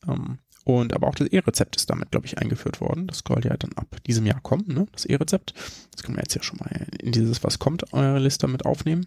Ähm, 0.06 0.38
und 0.64 0.92
aber 0.92 1.08
auch 1.08 1.14
das 1.14 1.28
E-Rezept 1.28 1.76
ist 1.76 1.90
damit, 1.90 2.10
glaube 2.10 2.26
ich, 2.26 2.38
eingeführt 2.38 2.80
worden. 2.80 3.06
Das 3.06 3.22
soll 3.26 3.44
ja 3.44 3.56
dann 3.56 3.72
ab 3.74 3.96
diesem 4.06 4.26
Jahr 4.26 4.40
kommen, 4.40 4.66
ne? 4.66 4.86
das 4.92 5.04
E-Rezept. 5.04 5.54
Das 5.90 6.02
können 6.02 6.16
wir 6.16 6.22
jetzt 6.22 6.34
ja 6.34 6.42
schon 6.42 6.58
mal 6.58 6.86
in 7.00 7.12
dieses 7.12 7.42
Was 7.42 7.58
kommt 7.58 7.92
eure 7.92 8.18
Liste 8.18 8.46
mit 8.46 8.66
aufnehmen. 8.66 9.06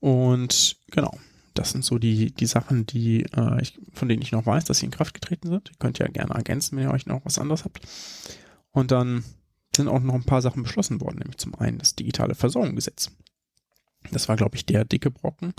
Und 0.00 0.76
genau, 0.90 1.18
das 1.54 1.70
sind 1.70 1.84
so 1.84 1.98
die, 1.98 2.32
die 2.32 2.46
Sachen, 2.46 2.86
die 2.86 3.24
äh, 3.36 3.60
ich, 3.60 3.78
von 3.92 4.08
denen 4.08 4.22
ich 4.22 4.32
noch 4.32 4.46
weiß, 4.46 4.64
dass 4.64 4.78
sie 4.78 4.86
in 4.86 4.92
Kraft 4.92 5.14
getreten 5.14 5.48
sind. 5.48 5.68
Ihr 5.68 5.78
könnt 5.78 5.98
ja 5.98 6.06
gerne 6.06 6.34
ergänzen, 6.34 6.76
wenn 6.76 6.84
ihr 6.84 6.92
euch 6.92 7.06
noch 7.06 7.24
was 7.24 7.38
anderes 7.38 7.64
habt. 7.64 7.80
Und 8.70 8.90
dann 8.90 9.24
sind 9.78 9.88
auch 9.88 10.00
noch 10.00 10.14
ein 10.14 10.24
paar 10.24 10.42
Sachen 10.42 10.62
beschlossen 10.62 11.00
worden, 11.00 11.18
nämlich 11.18 11.38
zum 11.38 11.54
einen 11.54 11.78
das 11.78 11.96
digitale 11.96 12.34
Versorgungsgesetz. 12.34 13.10
Das 14.12 14.28
war, 14.28 14.36
glaube 14.36 14.56
ich, 14.56 14.66
der 14.66 14.84
dicke 14.84 15.10
Brocken, 15.10 15.54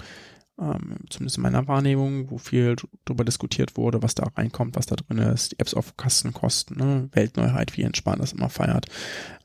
ähm, 0.59 0.97
zumindest 1.09 1.37
in 1.37 1.43
meiner 1.43 1.67
Wahrnehmung, 1.67 2.29
wo 2.29 2.37
viel 2.37 2.75
darüber 3.05 3.23
diskutiert 3.23 3.77
wurde, 3.77 4.03
was 4.03 4.15
da 4.15 4.27
reinkommt, 4.35 4.75
was 4.75 4.85
da 4.85 4.95
drin 4.95 5.19
ist, 5.19 5.53
die 5.53 5.59
Apps 5.59 5.73
auf 5.73 5.95
Kastenkosten, 5.95 6.77
ne? 6.77 7.09
Weltneuheit, 7.13 7.77
wie 7.77 7.83
entspannt 7.83 8.21
das 8.21 8.33
immer 8.33 8.49
feiert. 8.49 8.87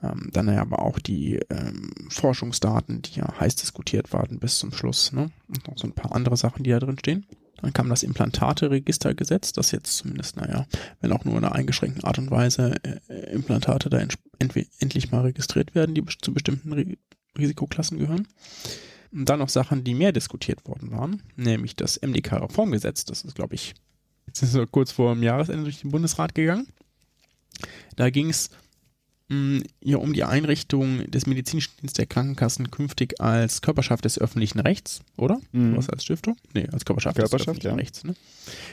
Ähm, 0.03 0.31
dann 0.33 0.49
ja 0.49 0.61
aber 0.61 0.81
auch 0.81 0.99
die 0.99 1.41
ähm, 1.51 1.91
Forschungsdaten, 2.09 3.03
die 3.03 3.21
ja 3.21 3.33
heiß 3.39 3.57
diskutiert 3.57 4.13
waren 4.13 4.41
bis 4.41 4.59
zum 4.59 4.73
Schluss, 4.73 5.13
ne? 5.13 5.31
Und 5.49 5.69
noch 5.69 5.79
so 5.79 5.87
ein 5.87 5.95
paar 5.95 6.15
andere 6.15 6.37
Sachen, 6.37 6.65
die 6.65 6.71
da 6.71 6.81
drin 6.81 6.99
stehen. 6.99 7.27
Dann 7.63 7.73
kam 7.73 7.89
das 7.89 8.03
Implantate-Registergesetz, 8.03 9.53
das 9.53 9.71
jetzt 9.71 9.97
zumindest, 9.97 10.37
naja, 10.37 10.67
wenn 11.01 11.13
auch 11.13 11.25
nur 11.25 11.39
in 11.39 11.45
einer 11.45 11.55
eingeschränkten 11.55 12.05
Art 12.05 12.19
und 12.19 12.31
Weise 12.31 12.75
äh, 12.83 13.33
Implantate 13.33 13.89
da 13.89 13.99
endlich 14.79 15.11
mal 15.11 15.23
registriert 15.23 15.75
werden, 15.75 15.95
die 15.95 16.05
zu 16.21 16.33
bestimmten 16.33 16.73
Ri 16.73 16.99
Risikoklassen 17.37 17.99
gehören. 17.99 18.29
Und 19.11 19.29
dann 19.29 19.41
noch 19.41 19.49
Sachen, 19.49 19.83
die 19.83 19.95
mehr 19.95 20.13
diskutiert 20.13 20.67
worden 20.67 20.93
waren, 20.93 21.23
nämlich 21.37 21.75
das 21.75 22.01
MDK-Reformgesetz. 22.01 23.05
Das 23.05 23.23
ist, 23.23 23.35
glaube 23.35 23.57
ich, 23.57 23.75
jetzt 24.27 24.43
ist 24.43 24.57
kurz 24.71 24.93
vor 24.93 25.15
dem 25.15 25.23
Jahresende 25.23 25.65
durch 25.65 25.81
den 25.81 25.91
Bundesrat 25.91 26.35
gegangen. 26.35 26.69
Da 27.97 28.11
ging 28.11 28.31
es 28.31 28.51
ja 29.83 29.97
um 29.97 30.13
die 30.13 30.25
Einrichtung 30.25 31.11
des 31.11 31.27
medizinischen 31.27 31.73
Dienstes 31.81 31.95
der 31.95 32.07
Krankenkassen 32.07 32.71
künftig 32.71 33.21
als 33.21 33.63
Körperschaft 33.63 34.05
des 34.05 34.19
öffentlichen 34.19 34.61
Rechts, 34.61 35.01
oder? 35.17 35.41
Mhm. 35.53 35.77
Was 35.77 35.89
als 35.89 36.05
Stiftung? 36.05 36.37
Nee, 36.53 36.69
als 36.71 36.85
Körperschaft, 36.85 37.17
Körperschaft, 37.17 37.41
des 37.41 37.49
öffentlichen 37.49 37.77
ja. 37.77 37.81
Rechts. 37.81 38.05
Ne? 38.05 38.15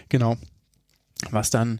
Genau. 0.10 0.38
Was 1.30 1.52
dann 1.52 1.80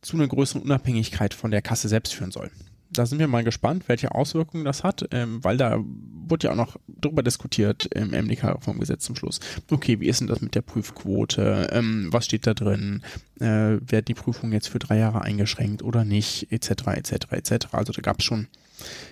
zu 0.00 0.16
einer 0.16 0.28
größeren 0.28 0.62
Unabhängigkeit 0.62 1.34
von 1.34 1.50
der 1.50 1.62
Kasse 1.62 1.88
selbst 1.88 2.14
führen 2.14 2.30
soll. 2.30 2.50
Da 2.90 3.04
sind 3.04 3.18
wir 3.18 3.28
mal 3.28 3.44
gespannt, 3.44 3.84
welche 3.88 4.14
Auswirkungen 4.14 4.64
das 4.64 4.84
hat, 4.84 5.06
ähm, 5.10 5.42
weil 5.42 5.56
da 5.56 5.82
wurde 6.28 6.46
ja 6.46 6.52
auch 6.52 6.56
noch 6.56 6.76
drüber 6.86 7.22
diskutiert 7.22 7.86
im 7.86 8.10
MDK-Reformgesetz 8.10 9.04
zum 9.04 9.16
Schluss. 9.16 9.40
Okay, 9.70 10.00
wie 10.00 10.06
ist 10.06 10.20
denn 10.20 10.28
das 10.28 10.40
mit 10.40 10.54
der 10.54 10.62
Prüfquote? 10.62 11.68
Ähm, 11.72 12.08
was 12.10 12.24
steht 12.24 12.46
da 12.46 12.54
drin? 12.54 13.02
Äh, 13.40 13.78
werden 13.80 14.04
die 14.06 14.14
Prüfungen 14.14 14.52
jetzt 14.52 14.68
für 14.68 14.78
drei 14.78 14.98
Jahre 14.98 15.22
eingeschränkt 15.22 15.82
oder 15.82 16.04
nicht? 16.04 16.50
Etc., 16.52 16.70
etc., 16.86 17.12
etc. 17.30 17.66
Also 17.72 17.92
da 17.92 18.02
gab 18.02 18.20
es 18.20 18.24
schon 18.24 18.48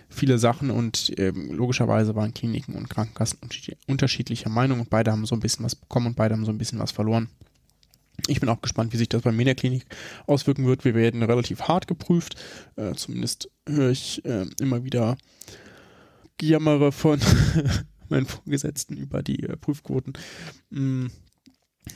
viele 0.08 0.38
Sachen 0.38 0.70
und 0.70 1.12
ähm, 1.18 1.52
logischerweise 1.52 2.14
waren 2.14 2.34
Kliniken 2.34 2.74
und 2.74 2.90
Krankenkassen 2.90 3.38
unterschied- 3.40 3.78
unterschiedlicher 3.86 4.50
Meinung 4.50 4.80
und 4.80 4.90
beide 4.90 5.10
haben 5.10 5.26
so 5.26 5.34
ein 5.34 5.40
bisschen 5.40 5.64
was 5.64 5.74
bekommen 5.74 6.08
und 6.08 6.16
beide 6.16 6.34
haben 6.34 6.44
so 6.44 6.52
ein 6.52 6.58
bisschen 6.58 6.78
was 6.78 6.92
verloren. 6.92 7.28
Ich 8.28 8.40
bin 8.40 8.48
auch 8.48 8.62
gespannt, 8.62 8.92
wie 8.92 8.96
sich 8.96 9.08
das 9.08 9.22
bei 9.22 9.32
mir 9.32 9.42
in 9.42 9.46
der 9.46 9.54
Klinik 9.54 9.84
auswirken 10.26 10.64
wird. 10.66 10.84
Wir 10.84 10.94
werden 10.94 11.22
relativ 11.22 11.62
hart 11.62 11.88
geprüft. 11.88 12.36
Äh, 12.76 12.94
zumindest 12.94 13.50
höre 13.68 13.90
ich 13.90 14.24
äh, 14.24 14.46
immer 14.60 14.84
wieder 14.84 15.16
Gejammere 16.38 16.92
von 16.92 17.20
meinen 18.08 18.26
Vorgesetzten 18.26 18.96
über 18.96 19.22
die 19.22 19.42
äh, 19.44 19.56
Prüfquoten. 19.56 20.14
Mm. 20.70 21.06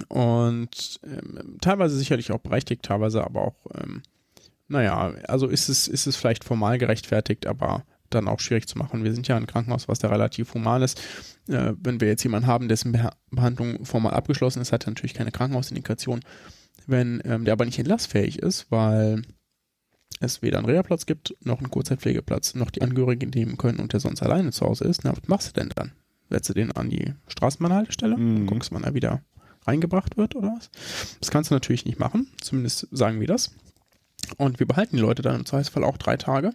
Und 0.09 1.01
ähm, 1.03 1.57
teilweise 1.63 1.97
sicherlich 1.97 2.31
auch 2.31 2.41
berechtigt, 2.41 2.83
teilweise 2.83 3.25
aber 3.25 3.41
auch, 3.43 3.67
ähm, 3.75 4.03
naja, 4.69 5.15
also 5.27 5.47
ist 5.47 5.71
es, 5.71 5.89
ist 5.89 6.07
es 6.07 6.15
vielleicht 6.15 6.45
formal 6.45 6.77
gerechtfertigt, 6.77 7.47
aber 7.47 7.85
dann 8.11 8.29
auch 8.29 8.41
schwierig 8.41 8.67
zu 8.67 8.79
machen. 8.79 9.05
Wir 9.05 9.15
sind 9.15 9.29
ja 9.29 9.37
ein 9.37 9.47
Krankenhaus, 9.47 9.89
was 9.89 9.99
da 9.99 10.09
relativ 10.09 10.55
human 10.55 10.83
ist. 10.83 11.01
Äh, 11.49 11.73
wenn 11.81 12.01
wir 12.01 12.09
jetzt 12.09 12.23
jemanden 12.23 12.47
haben, 12.47 12.69
dessen 12.69 12.93
Beha 12.93 13.13
Behandlung 13.31 13.85
formal 13.85 14.15
abgeschlossen 14.15 14.61
ist, 14.61 14.73
hat 14.73 14.87
er 14.87 14.91
natürlich 14.91 15.15
keine 15.15 15.33
Krankenhausindikation. 15.33 16.21
Wenn 16.87 17.21
ähm, 17.25 17.45
der 17.45 17.53
aber 17.53 17.65
nicht 17.65 17.79
entlassfähig 17.79 18.39
ist, 18.39 18.71
weil 18.71 19.23
es 20.21 20.43
weder 20.43 20.59
einen 20.59 20.67
Reha-Platz 20.67 21.07
gibt, 21.07 21.35
noch 21.41 21.59
einen 21.59 21.71
Kurzzeitpflegeplatz, 21.71 22.55
noch 22.55 22.71
die 22.71 22.83
Angehörigen 22.83 23.31
nehmen 23.31 23.57
können 23.57 23.79
und 23.79 23.93
der 23.93 24.01
sonst 24.01 24.23
alleine 24.23 24.51
zu 24.53 24.67
Hause 24.67 24.85
ist, 24.85 25.05
na, 25.05 25.13
was 25.13 25.29
machst 25.29 25.49
du 25.49 25.61
denn 25.61 25.71
dann? 25.75 25.93
Setzt 26.31 26.51
du 26.51 26.55
den 26.55 26.73
an 26.73 26.91
die 26.91 27.15
Straßenbahnhaltestelle 27.29 28.17
Mhm. 28.17 28.37
und 28.37 28.47
guckst, 28.47 28.73
wann 28.73 28.85
er 28.85 28.95
wieder 28.95 29.23
reingebracht 29.67 30.17
wird 30.17 30.35
oder 30.37 30.55
was? 30.57 30.71
Das 31.21 31.31
kannst 31.31 31.51
du 31.51 31.55
natürlich 31.55 31.85
nicht 31.85 31.99
machen, 31.99 32.29
zumindest 32.41 32.89
sagen 32.91 33.21
wir 33.21 33.27
das. 33.27 33.53
Und 34.37 34.59
wir 34.59 34.67
behalten 34.67 34.97
die 34.97 35.03
Leute 35.03 35.23
dann 35.23 35.37
im 35.37 35.47
Zweifelsfall 35.47 35.85
auch 35.85 35.97
drei 35.97 36.17
Tage 36.17 36.53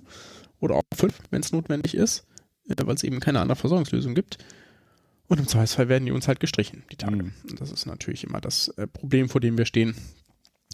oder 0.59 0.75
auch 0.75 0.83
fünf, 0.93 1.15
wenn 1.31 1.41
es 1.41 1.51
notwendig 1.51 1.95
ist, 1.95 2.25
äh, 2.67 2.75
weil 2.85 2.95
es 2.95 3.03
eben 3.03 3.19
keine 3.19 3.39
andere 3.39 3.55
Versorgungslösung 3.55 4.13
gibt. 4.13 4.37
Und 5.27 5.39
im 5.39 5.47
Zweifelsfall 5.47 5.89
werden 5.89 6.05
die 6.05 6.11
uns 6.11 6.27
halt 6.27 6.39
gestrichen, 6.39 6.83
die 6.91 6.97
Tage. 6.97 7.15
Mhm. 7.15 7.33
Und 7.49 7.61
das 7.61 7.71
ist 7.71 7.85
natürlich 7.85 8.23
immer 8.25 8.41
das 8.41 8.67
äh, 8.69 8.85
Problem, 8.87 9.29
vor 9.29 9.41
dem 9.41 9.57
wir 9.57 9.65
stehen. 9.65 9.95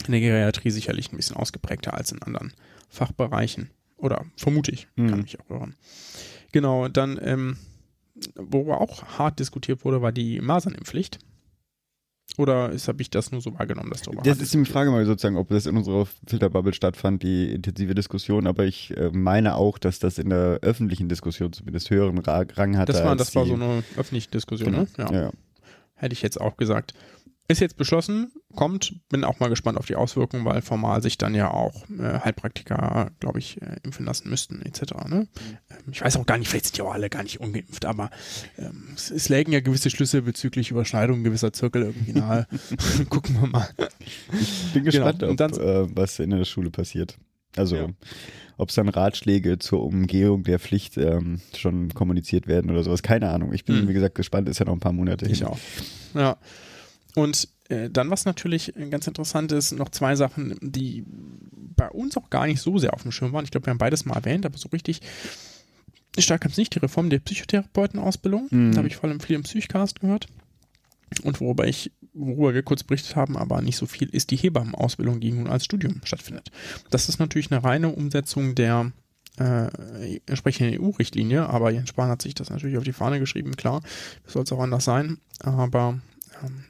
In 0.06 0.12
der 0.12 0.22
Geriatrie 0.22 0.72
sicherlich 0.72 1.12
ein 1.12 1.18
bisschen 1.18 1.36
ausgeprägter 1.36 1.94
als 1.94 2.12
in 2.12 2.22
anderen 2.22 2.54
Fachbereichen. 2.90 3.70
Oder 3.98 4.26
vermute 4.36 4.72
ich, 4.72 4.88
kann 4.96 5.06
Mhm. 5.06 5.22
mich 5.22 5.40
auch 5.40 5.50
irren. 5.50 5.76
Genau, 6.52 6.88
dann, 6.88 7.20
ähm, 7.22 7.58
worüber 8.36 8.82
auch 8.82 9.04
hart 9.18 9.40
diskutiert 9.40 9.86
wurde, 9.86 10.02
war 10.02 10.12
die 10.12 10.40
Masernimpflicht. 10.42 11.20
Oder 12.38 12.72
habe 12.72 13.02
ich 13.02 13.10
das 13.10 13.32
nur 13.32 13.42
so 13.42 13.58
wahrgenommen, 13.58 13.90
dass 13.90 14.04
darüber 14.04 14.22
Das 14.22 14.40
ist 14.40 14.54
die 14.54 14.64
Frage 14.64 14.92
mal 14.92 15.06
sozusagen, 15.06 15.36
ob 15.36 15.50
das 15.50 15.66
in 15.66 15.76
unserer 15.76 16.06
Filterbubble 16.28 16.74
stattfand, 16.74 17.24
die 17.24 17.52
intensive 17.52 17.96
Diskussion, 17.96 18.48
aber 18.48 18.66
ich 18.66 18.96
äh, 18.96 19.10
meine 19.12 19.56
auch, 19.56 19.78
dass 19.78 20.00
das 20.00 20.18
in 20.20 20.30
der 20.30 20.60
öffentlichen 20.62 21.10
Diskussion 21.10 21.52
zumindest 21.52 21.90
höheren 21.90 22.18
Ra 22.20 22.46
Rang 22.54 22.78
hatte. 22.78 22.94
Das 22.94 23.04
war, 23.04 23.16
das 23.16 23.36
war 23.36 23.46
so 23.46 23.56
eine 23.56 23.84
öffentliche 23.98 24.30
Diskussion, 24.30 24.72
Genau. 24.72 24.82
ne? 24.84 24.88
Ja. 24.98 25.22
Ja. 25.24 25.32
Hätte 25.96 26.14
ich 26.14 26.22
jetzt 26.22 26.40
auch 26.40 26.56
gesagt. 26.56 26.94
Ist 27.52 27.62
jetzt 27.62 27.78
beschlossen, 27.78 28.32
kommt, 28.56 28.94
bin 29.10 29.24
auch 29.24 29.40
mal 29.40 29.50
gespannt 29.50 29.80
auf 29.80 29.88
die 29.88 29.96
Auswirkungen, 29.96 30.46
weil 30.46 30.62
formal 30.62 31.02
sich 31.02 31.18
dann 31.18 31.34
ja 31.34 31.50
auch 31.52 31.90
äh, 31.90 32.20
Heilpraktiker, 32.24 33.10
glaube 33.20 33.40
ich, 33.40 33.60
äh, 33.62 33.78
impfen 33.84 34.06
lassen 34.06 34.30
müssten, 34.30 34.62
etc. 34.62 34.82
Ne? 35.08 35.28
Ähm, 35.72 35.78
ich 35.92 36.02
weiß 36.02 36.16
auch 36.18 36.28
gar 36.28 36.38
nicht, 36.38 36.48
vielleicht 36.48 36.66
sind 36.68 36.78
ja 36.78 36.84
auch 36.86 36.94
alle 36.94 37.10
gar 37.10 37.24
nicht 37.24 37.40
ungeimpft, 37.40 37.86
aber 37.86 38.12
ähm, 38.60 38.90
es, 38.96 39.10
es 39.10 39.30
lägen 39.30 39.52
ja 39.52 39.62
gewisse 39.62 39.90
Schlüsse 39.90 40.22
bezüglich 40.22 40.70
Überschneidungen 40.70 41.24
gewisser 41.24 41.52
Zirkel 41.52 41.82
irgendwie 41.82 42.14
nahe. 42.14 42.46
Gucken 43.10 43.42
wir 43.42 43.48
mal. 43.48 43.68
Bin 44.74 44.84
gespannt, 44.84 45.20
Genau. 45.20 45.32
Und 45.32 45.42
ob, 45.42 45.52
dann- 45.52 45.60
äh, 45.60 45.88
was 45.96 46.20
in 46.20 46.30
der 46.30 46.46
Schule 46.46 46.70
passiert. 46.70 47.18
Also, 47.56 47.76
Ja. 47.78 47.88
ob 48.58 48.70
es 48.70 48.76
dann 48.76 48.90
Ratschläge 48.90 49.58
zur 49.58 49.84
Umgehung 49.84 50.44
der 50.44 50.60
Pflicht 50.60 50.98
ähm, 50.98 51.42
schon 51.58 51.90
kommuniziert 51.96 52.46
werden 52.46 52.70
oder 52.70 52.84
sowas. 52.84 53.02
Keine 53.02 53.28
Ahnung. 53.32 53.54
Ich 53.54 53.66
bin, 53.66 53.76
Hm. 53.80 53.88
wie 53.88 53.94
gesagt, 53.94 54.14
gespannt. 54.14 54.48
Ist 54.50 54.60
ja 54.60 54.66
noch 54.66 54.74
ein 54.74 54.80
paar 54.80 54.94
Monate 54.94 55.26
Ich 55.26 55.40
hin. 55.40 55.48
auch. 55.48 55.58
Ja. 56.14 56.38
Und 57.20 57.50
äh, 57.68 57.90
dann, 57.90 58.10
was 58.10 58.26
natürlich 58.26 58.76
äh, 58.78 58.88
ganz 58.88 59.06
interessant 59.06 59.52
ist, 59.52 59.74
noch 59.74 59.90
zwei 59.90 60.16
Sachen, 60.16 60.58
die 60.62 61.04
bei 61.76 61.90
uns 61.90 62.16
auch 62.16 62.30
gar 62.30 62.48
nicht 62.48 62.62
so 62.62 62.78
sehr 62.78 62.94
auf 62.94 63.04
dem 63.04 63.12
Schirm 63.12 63.34
waren. 63.34 63.44
Ich 63.44 63.52
glaube, 63.52 63.68
wir 63.68 63.72
haben 63.72 63.78
beides 63.78 64.06
mal 64.06 64.16
erwähnt, 64.16 64.46
aber 64.46 64.58
so 64.58 64.70
richtig 64.70 65.02
stark 66.18 66.42
kam 66.42 66.52
es 66.52 66.58
nicht. 66.58 66.74
Die 66.76 66.80
Reform 66.80 67.10
der 67.10 67.20
Psychotherapeutenausbildung. 67.20 68.48
Mhm. 68.50 68.72
Da 68.72 68.78
habe 68.78 68.88
ich 68.88 68.96
vor 68.96 69.10
allem 69.10 69.20
viel 69.20 69.36
im 69.36 69.44
Psychcast 69.44 70.00
gehört. 70.00 70.28
Und 71.24 71.42
worüber 71.42 71.68
ich, 71.68 71.92
worüber 72.14 72.54
wir 72.54 72.64
kurz 72.64 72.84
berichtet 72.84 73.16
haben, 73.16 73.36
aber 73.36 73.62
nicht 73.62 73.78
so 73.78 73.86
viel, 73.86 74.08
ist 74.10 74.32
die 74.32 74.38
Hebammenausbildung, 74.38 75.20
die 75.20 75.32
nun 75.32 75.48
als 75.48 75.66
Studium 75.66 76.02
stattfindet. 76.04 76.52
Das 76.90 77.10
ist 77.10 77.20
natürlich 77.20 77.52
eine 77.52 77.64
reine 77.64 77.90
Umsetzung 77.90 78.56
der 78.56 78.92
äh, 79.38 80.20
entsprechenden 80.26 80.80
EU-Richtlinie, 80.80 81.50
aber 81.50 81.72
Jens 81.72 81.90
Spahn 81.90 82.10
hat 82.10 82.22
sich 82.22 82.36
das 82.36 82.50
natürlich 82.50 82.78
auf 82.78 82.84
die 82.84 82.94
Fahne 82.94 83.20
geschrieben, 83.20 83.56
klar, 83.56 83.82
soll 84.26 84.44
es 84.44 84.52
auch 84.52 84.60
anders 84.60 84.86
sein, 84.86 85.18
aber 85.40 86.00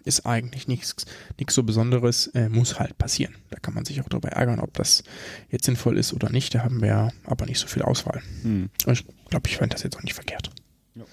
ist 0.05 0.25
eigentlich 0.25 0.67
nichts 0.67 1.05
nichts 1.37 1.53
so 1.55 1.63
Besonderes, 1.63 2.27
äh, 2.27 2.49
muss 2.49 2.79
halt 2.79 2.97
passieren. 2.97 3.35
Da 3.49 3.59
kann 3.59 3.73
man 3.73 3.85
sich 3.85 4.01
auch 4.01 4.09
darüber 4.09 4.29
ärgern, 4.29 4.59
ob 4.59 4.73
das 4.73 5.03
jetzt 5.49 5.65
sinnvoll 5.65 5.97
ist 5.97 6.13
oder 6.13 6.29
nicht, 6.29 6.55
da 6.55 6.63
haben 6.63 6.81
wir 6.81 7.11
aber 7.25 7.45
nicht 7.45 7.59
so 7.59 7.67
viel 7.67 7.81
Auswahl. 7.83 8.21
Hm. 8.43 8.69
Ich 8.87 9.05
glaube, 9.29 9.47
ich 9.47 9.57
fände 9.57 9.73
das 9.73 9.83
jetzt 9.83 9.97
auch 9.97 10.03
nicht 10.03 10.13
verkehrt. 10.15 10.49
Ja. 10.95 11.03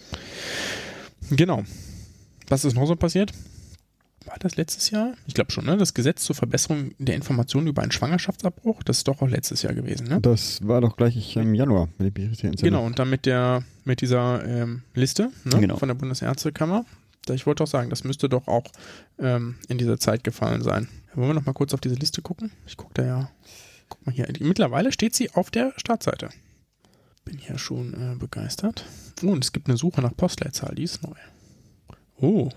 Genau. 1.31 1.65
Was 2.49 2.65
ist 2.65 2.75
noch 2.75 2.87
so 2.87 2.97
passiert? 2.97 3.33
War 4.27 4.37
das 4.41 4.57
letztes 4.57 4.91
Jahr? 4.91 5.15
Ich 5.27 5.35
glaube 5.35 5.53
schon, 5.53 5.65
ne? 5.67 5.77
Das 5.77 5.95
Gesetz 5.95 6.25
zur 6.25 6.35
Verbesserung 6.35 6.91
der 6.99 7.15
Informationen 7.15 7.69
über 7.69 7.83
einen 7.83 7.93
Schwangerschaftsabbruch, 7.93 8.83
das 8.83 8.99
ist 8.99 9.09
doch 9.09 9.23
auch 9.23 9.29
letztes 9.29 9.63
Jahr 9.63 9.73
gewesen, 9.73 10.09
ne? 10.09 10.21
Das 10.21 10.67
war 10.67 10.81
doch 10.81 10.97
gleich 10.97 11.37
im 11.37 11.55
Januar, 11.55 11.89
wenn 11.99 12.09
ich 12.09 12.15
mich 12.15 12.31
richtig 12.31 12.45
entsinne. 12.47 12.71
Genau, 12.73 12.85
und 12.85 12.99
dann 12.99 13.09
mit 13.09 13.25
der, 13.25 13.63
mit 13.85 14.01
dieser 14.01 14.45
ähm, 14.45 14.83
Liste 14.95 15.31
ne, 15.45 15.61
Genau. 15.61 15.77
von 15.77 15.89
der 15.89 15.95
Bundesärztekammer. 15.95 16.85
Ich 17.35 17.47
wollte 17.47 17.65
auch 17.65 17.69
sagen, 17.69 17.91
das 17.91 18.05
müsste 18.05 18.29
doch 18.29 18.47
auch 18.47 18.65
ähm, 19.19 19.57
in 19.69 19.79
dieser 19.79 19.99
Zeit 19.99 20.25
gefallen 20.25 20.63
sein. 20.63 20.89
Wollen 21.15 21.29
wir 21.29 21.35
noch 21.35 21.47
mal 21.47 21.53
kurz 21.53 21.75
auf 21.75 21.81
diese 21.81 21.95
Liste 21.95 22.23
gucken? 22.23 22.53
Ich 22.67 22.77
gucke 22.77 22.95
da 22.95 23.05
ja. 23.05 23.31
Guck 23.89 24.05
mal 24.07 24.15
hier. 24.15 24.27
Mittlerweile 24.41 24.93
steht 24.93 25.15
sie 25.15 25.31
auf 25.33 25.51
der 25.51 25.73
Startseite. 25.77 26.31
Bin 27.25 27.39
hier 27.39 27.59
schon 27.59 27.95
äh, 27.95 28.17
begeistert. 28.17 28.85
Oh, 29.23 29.29
und 29.29 29.43
es 29.43 29.53
gibt 29.53 29.69
eine 29.69 29.77
Suche 29.77 30.03
nach 30.03 30.17
Postleitzahl, 30.17 30.75
die 30.75 30.85
ist 30.85 31.03
neu. 31.03 31.17
Oh, 32.19 32.51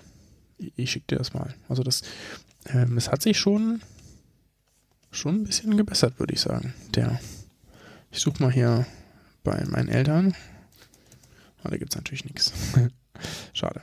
ich, 0.58 0.74
ich 0.76 0.92
schicke 0.92 1.08
dir 1.08 1.18
das 1.18 1.34
mal. 1.34 1.56
Also 1.68 1.84
das, 1.84 2.04
ähm, 2.68 2.96
das 2.96 3.12
hat 3.12 3.22
sich 3.22 3.40
schon, 3.40 3.82
schon 5.12 5.36
ein 5.36 5.44
bisschen 5.46 5.78
gebessert, 5.78 6.20
würde 6.20 6.34
ich 6.34 6.42
sagen. 6.42 6.74
Der, 6.96 7.20
ich 8.12 8.20
suche 8.20 8.44
mal 8.44 8.52
hier 8.52 8.86
bei 9.44 9.64
meinen 9.66 9.90
Eltern. 9.90 10.36
Ah, 11.64 11.70
da 11.70 11.78
gibt 11.78 11.94
es 11.94 11.98
natürlich 11.98 12.26
nichts. 12.26 12.54
Schade. 13.54 13.82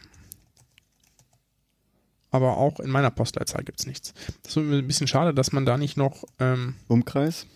Aber 2.37 2.57
auch 2.59 2.81
in 2.81 2.91
meiner 2.91 3.11
Postleitzahl 3.11 3.65
gibt 3.65 3.81
es 3.81 3.87
nichts. 3.87 4.13
Das 4.43 4.53
ist 4.53 4.57
ein 4.59 4.87
bisschen 4.87 5.07
schade, 5.09 5.33
dass 5.33 5.53
man 5.53 5.65
da 5.65 5.79
nicht 5.79 5.97
noch 5.97 6.25
ähm, 6.39 6.75
Umkreis? 6.89 7.47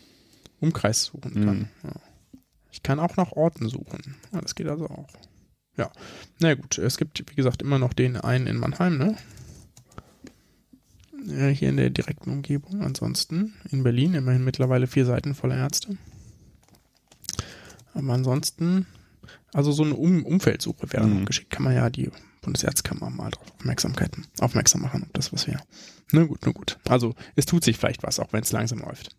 Umkreis 0.61 1.05
suchen 1.05 1.33
Mhm. 1.35 1.45
kann. 1.45 1.69
Ja. 1.85 1.91
Ich 2.73 2.83
kann 2.83 2.99
auch 3.01 3.17
nach 3.17 3.33
Orten 3.33 3.69
suchen. 3.69 4.17
Ja, 4.33 4.41
das 4.41 4.55
geht 4.55 4.69
also 4.69 4.87
auch. 4.89 5.09
Ja. 5.77 5.91
Na 6.39 6.55
gut, 6.55 6.79
es 6.79 6.97
gibt, 6.97 7.31
wie 7.31 7.35
gesagt, 7.35 7.63
immer 7.63 7.79
noch 7.79 7.93
den 7.93 8.17
einen 8.17 8.47
in 8.47 8.57
Mannheim, 8.57 8.97
ne? 8.99 9.17
Ja, 11.27 11.49
hier 11.49 11.69
in 11.69 11.77
der 11.77 11.91
direkten 11.91 12.31
Umgebung. 12.31 12.81
Ansonsten 12.83 13.53
in 13.71 13.83
Berlin 13.83 14.15
immerhin 14.15 14.45
mittlerweile 14.45 14.87
vier 14.87 15.05
Seiten 15.05 15.35
voller 15.35 15.57
Ärzte. 15.57 15.97
Aber 17.93 18.13
ansonsten, 18.13 18.87
also 19.53 19.73
so 19.73 19.83
eine 19.85 19.95
um 19.95 20.25
Umfeldsuche 20.25 20.93
wäre 20.93 21.07
Mhm. 21.07 21.21
noch 21.21 21.27
geschickt. 21.27 21.51
Kann 21.51 21.65
man 21.65 21.75
ja 21.75 21.91
die 21.91 22.11
Bundesärztekammer 22.41 23.11
mal 23.11 23.31
darauf 23.31 23.51
Aufmerksamkeiten, 23.59 24.27
aufmerksam 24.41 24.83
machen, 24.83 25.03
ob 25.05 25.13
das 25.15 25.33
was 25.33 25.47
wäre. 25.47 25.61
Na 26.13 26.25
gut, 26.25 26.41
na 26.45 26.53
gut. 26.53 26.79
Also 26.89 27.15
es 27.37 27.47
tut 27.47 27.63
sich 27.65 27.77
vielleicht 27.77 28.03
was, 28.03 28.19
auch 28.19 28.33
wenn 28.33 28.43
es 28.43 28.53
langsam 28.53 28.79
läuft. 28.81 29.15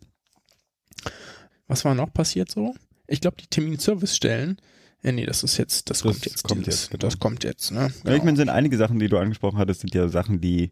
Was 1.66 1.84
war 1.84 1.94
noch 1.94 2.12
passiert 2.12 2.50
so? 2.50 2.74
ich 3.08 3.20
glaube, 3.20 3.36
die 3.40 3.46
Terminservicestellen, 3.46 4.58
ja, 5.02 5.12
nee, 5.12 5.26
das 5.26 5.42
ist 5.42 5.58
jetzt, 5.58 5.90
das, 5.90 5.98
Das 5.98 6.02
kommt 6.02 6.24
jetzt. 6.24 6.44
kommt 6.44 6.66
dieses, 6.66 6.82
jetzt, 6.82 6.90
genau. 6.92 7.00
Das 7.00 7.18
kommt 7.18 7.44
jetzt, 7.44 7.70
ne? 7.72 7.80
Ja, 7.80 7.86
ich 7.88 8.02
Genau. 8.04 8.24
meine, 8.24 8.36
sind 8.36 8.48
einige 8.48 8.76
Sachen, 8.78 8.98
die 8.98 9.08
du 9.08 9.18
angesprochen 9.18 9.58
hattest, 9.58 9.80
sind 9.80 9.94
ja 9.94 10.08
Sachen, 10.08 10.40
die 10.40 10.70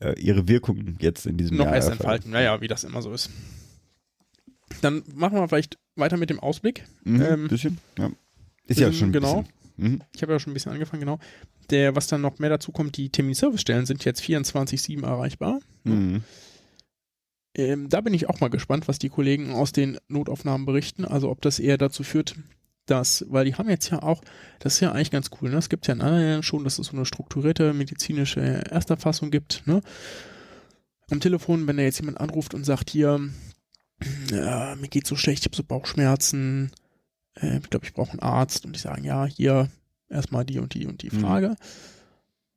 äh, 0.00 0.18
ihre 0.20 0.46
Wirkung 0.48 0.96
jetzt 1.00 1.24
in 1.26 1.38
diesem 1.38 1.56
noch 1.56 1.66
Jahr 1.66 1.76
erst 1.76 1.88
erfahren. 1.88 2.00
entfalten. 2.02 2.30
Naja, 2.32 2.60
wie 2.60 2.68
das 2.68 2.84
immer 2.84 3.00
so 3.00 3.12
ist. 3.12 3.30
Dann 4.82 5.02
machen 5.14 5.36
wir 5.38 5.48
vielleicht 5.48 5.78
weiter 5.96 6.16
mit 6.16 6.28
dem 6.30 6.40
Ausblick. 6.40 6.84
Mhm, 7.04 7.22
Ähm, 7.22 7.48
bisschen, 7.48 7.78
ja. 7.98 8.10
Ist 8.66 8.78
wir 8.80 8.88
ja 8.88 8.92
schon 8.92 9.08
ein 9.10 9.12
genau. 9.12 9.42
bisschen. 9.76 9.92
Mhm. 9.92 10.02
Ich 10.14 10.22
habe 10.22 10.32
ja 10.32 10.38
schon 10.38 10.50
ein 10.50 10.54
bisschen 10.54 10.72
angefangen, 10.72 11.00
genau. 11.00 11.18
Der, 11.70 11.94
was 11.94 12.08
dann 12.08 12.20
noch 12.20 12.38
mehr 12.38 12.50
dazu 12.50 12.72
kommt, 12.72 12.96
die 12.96 13.10
Terminservicestellen 13.10 13.86
sind 13.86 14.04
jetzt 14.04 14.22
24-7 14.22 15.04
erreichbar. 15.04 15.60
Mhm. 15.84 16.22
Ähm, 17.54 17.88
da 17.88 18.00
bin 18.00 18.14
ich 18.14 18.28
auch 18.28 18.40
mal 18.40 18.50
gespannt, 18.50 18.88
was 18.88 18.98
die 18.98 19.08
Kollegen 19.08 19.52
aus 19.52 19.72
den 19.72 19.98
Notaufnahmen 20.08 20.66
berichten. 20.66 21.04
Also 21.04 21.30
ob 21.30 21.40
das 21.42 21.58
eher 21.58 21.78
dazu 21.78 22.02
führt, 22.02 22.36
dass, 22.86 23.24
weil 23.28 23.44
die 23.44 23.54
haben 23.54 23.68
jetzt 23.68 23.90
ja 23.90 24.02
auch, 24.02 24.22
das 24.58 24.74
ist 24.74 24.80
ja 24.80 24.92
eigentlich 24.92 25.10
ganz 25.10 25.30
cool, 25.40 25.50
ne? 25.50 25.56
Es 25.56 25.68
gibt 25.68 25.86
ja 25.86 25.94
in 25.94 26.00
anderen 26.00 26.22
Ländern 26.22 26.42
schon, 26.42 26.64
dass 26.64 26.78
es 26.78 26.88
so 26.88 26.96
eine 26.96 27.06
strukturierte 27.06 27.72
medizinische 27.72 28.40
Ersterfassung 28.40 29.30
gibt, 29.30 29.62
ne? 29.66 29.80
Am 31.10 31.20
Telefon, 31.20 31.66
wenn 31.66 31.76
da 31.76 31.82
jetzt 31.82 31.98
jemand 32.00 32.20
anruft 32.20 32.54
und 32.54 32.64
sagt, 32.64 32.90
hier, 32.90 33.20
ja, 34.30 34.76
mir 34.76 34.88
geht's 34.88 35.08
so 35.08 35.16
schlecht, 35.16 35.40
ich 35.40 35.46
habe 35.46 35.56
so 35.56 35.64
Bauchschmerzen, 35.64 36.70
äh, 37.34 37.58
ich 37.58 37.70
glaube, 37.70 37.86
ich 37.86 37.92
brauche 37.92 38.12
einen 38.12 38.20
Arzt 38.20 38.64
und 38.64 38.74
die 38.74 38.80
sagen, 38.80 39.04
ja, 39.04 39.26
hier 39.26 39.68
erstmal 40.10 40.44
die 40.44 40.58
und 40.58 40.74
die 40.74 40.86
und 40.86 41.02
die 41.02 41.14
Mhm. 41.14 41.20
Frage. 41.20 41.56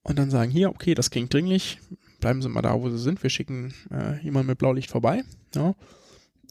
Und 0.03 0.19
dann 0.19 0.29
sagen, 0.29 0.51
hier, 0.51 0.69
okay, 0.69 0.95
das 0.95 1.09
klingt 1.11 1.33
dringlich, 1.33 1.79
bleiben 2.19 2.41
Sie 2.41 2.49
mal 2.49 2.61
da, 2.61 2.79
wo 2.81 2.89
Sie 2.89 2.97
sind, 2.97 3.23
wir 3.23 3.29
schicken 3.29 3.73
äh, 3.89 4.21
jemanden 4.21 4.47
mit 4.47 4.57
Blaulicht 4.57 4.91
vorbei. 4.91 5.23
Ja. 5.55 5.75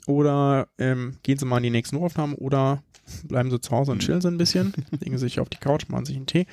Oder 0.07 0.69
ähm, 0.79 1.17
gehen 1.23 1.38
Sie 1.38 1.45
mal 1.45 1.59
in 1.59 1.65
die 1.65 1.71
nächsten 1.71 1.97
Notaufnahmen 1.97 2.35
oder 2.37 2.83
bleiben 3.25 3.51
Sie 3.51 3.61
zu 3.61 3.71
Hause 3.73 3.93
und 3.93 4.01
chillen 4.01 4.21
Sie 4.21 4.29
ein 4.29 4.38
bisschen, 4.38 4.73
legen 4.91 5.19
Sie 5.19 5.27
sich 5.27 5.38
auf 5.38 5.49
die 5.49 5.59
Couch, 5.59 5.88
machen 5.88 6.07
sich 6.07 6.17
einen 6.17 6.27
Tee. 6.27 6.47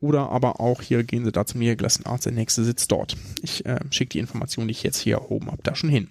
Oder 0.00 0.30
aber 0.30 0.60
auch 0.60 0.82
hier 0.82 1.04
gehen 1.04 1.24
Sie 1.24 1.32
da 1.32 1.46
zum 1.46 1.60
niedergelassenen 1.60 2.10
Arzt, 2.10 2.26
der 2.26 2.32
nächste 2.32 2.64
sitzt 2.64 2.90
dort. 2.90 3.16
Ich 3.42 3.64
äh, 3.66 3.78
schicke 3.90 4.10
die 4.10 4.18
Information, 4.18 4.66
die 4.66 4.72
ich 4.72 4.82
jetzt 4.82 4.98
hier 4.98 5.16
erhoben 5.16 5.46
habe, 5.50 5.62
da 5.62 5.74
schon 5.74 5.90
hin. 5.90 6.08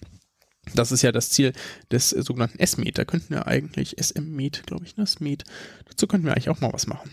Das 0.76 0.92
ist 0.92 1.02
ja 1.02 1.12
das 1.12 1.30
Ziel 1.32 1.54
des 1.92 2.14
äh, 2.14 2.22
sogenannten 2.22 2.60
S-Med. 2.60 2.98
Da 2.98 3.06
könnten 3.06 3.32
wir 3.32 3.48
eigentlich, 3.48 3.96
SM-Med, 4.00 4.66
glaube 4.66 4.86
ich, 4.86 4.96
ne? 4.98 5.04
S-Med. 5.04 5.44
Dazu 5.88 6.08
könnten 6.08 6.26
wir 6.28 6.34
eigentlich 6.34 6.50
auch 6.50 6.62
mal 6.62 6.72
was 6.74 6.88
machen. 6.88 7.10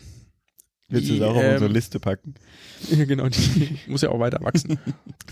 Willst 0.89 1.11
du 1.11 1.15
es 1.15 1.23
auch 1.23 1.35
auf 1.35 1.43
unsere 1.43 1.67
ähm, 1.67 1.73
Liste 1.73 1.99
packen? 1.99 2.35
Ja, 2.91 3.05
genau, 3.07 3.29
die 3.29 3.79
muss 3.89 4.03
ja 4.03 4.11
auch 4.11 4.21
weiter 4.21 4.41
wachsen. 4.43 4.79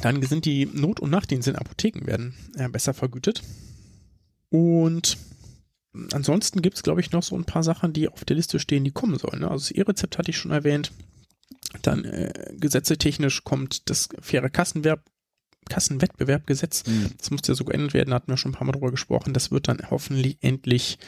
Dann 0.00 0.20
sind 0.22 0.44
die 0.44 0.66
Not- 0.66 1.00
und 1.00 1.10
Nachtdienste 1.10 1.50
in 1.50 1.56
Apotheken 1.56 2.06
werden 2.06 2.34
äh, 2.56 2.68
besser 2.68 2.92
vergütet. 2.92 3.42
Und 4.50 5.16
ansonsten 6.12 6.60
gibt 6.60 6.76
es, 6.76 6.82
glaube 6.82 7.00
ich, 7.00 7.12
noch 7.12 7.22
so 7.22 7.36
ein 7.36 7.44
paar 7.44 7.62
Sachen, 7.62 7.92
die 7.92 8.08
auf 8.08 8.24
der 8.24 8.36
Liste 8.36 8.58
stehen, 8.58 8.84
die 8.84 8.90
kommen 8.90 9.18
sollen. 9.18 9.40
Ne? 9.40 9.50
Also 9.50 9.68
das 9.68 9.70
E-Rezept 9.70 10.18
hatte 10.18 10.30
ich 10.30 10.38
schon 10.38 10.50
erwähnt. 10.50 10.92
Dann 11.82 12.04
äh, 12.04 12.32
gesetzetechnisch 12.58 13.44
kommt 13.44 13.88
das 13.90 14.08
faire 14.20 14.50
Kassenwerb, 14.50 15.04
Kassenwettbewerbgesetz. 15.68 16.84
Mhm. 16.86 17.10
Das 17.16 17.30
musste 17.30 17.52
ja 17.52 17.56
so 17.56 17.64
geändert 17.64 17.94
werden, 17.94 18.10
da 18.10 18.16
hatten 18.16 18.30
wir 18.30 18.36
schon 18.36 18.52
ein 18.52 18.54
paar 18.54 18.66
Mal 18.66 18.72
drüber 18.72 18.90
gesprochen. 18.90 19.34
Das 19.34 19.50
wird 19.50 19.68
dann 19.68 19.78
hoffentlich 19.90 20.38
endlich 20.40 20.98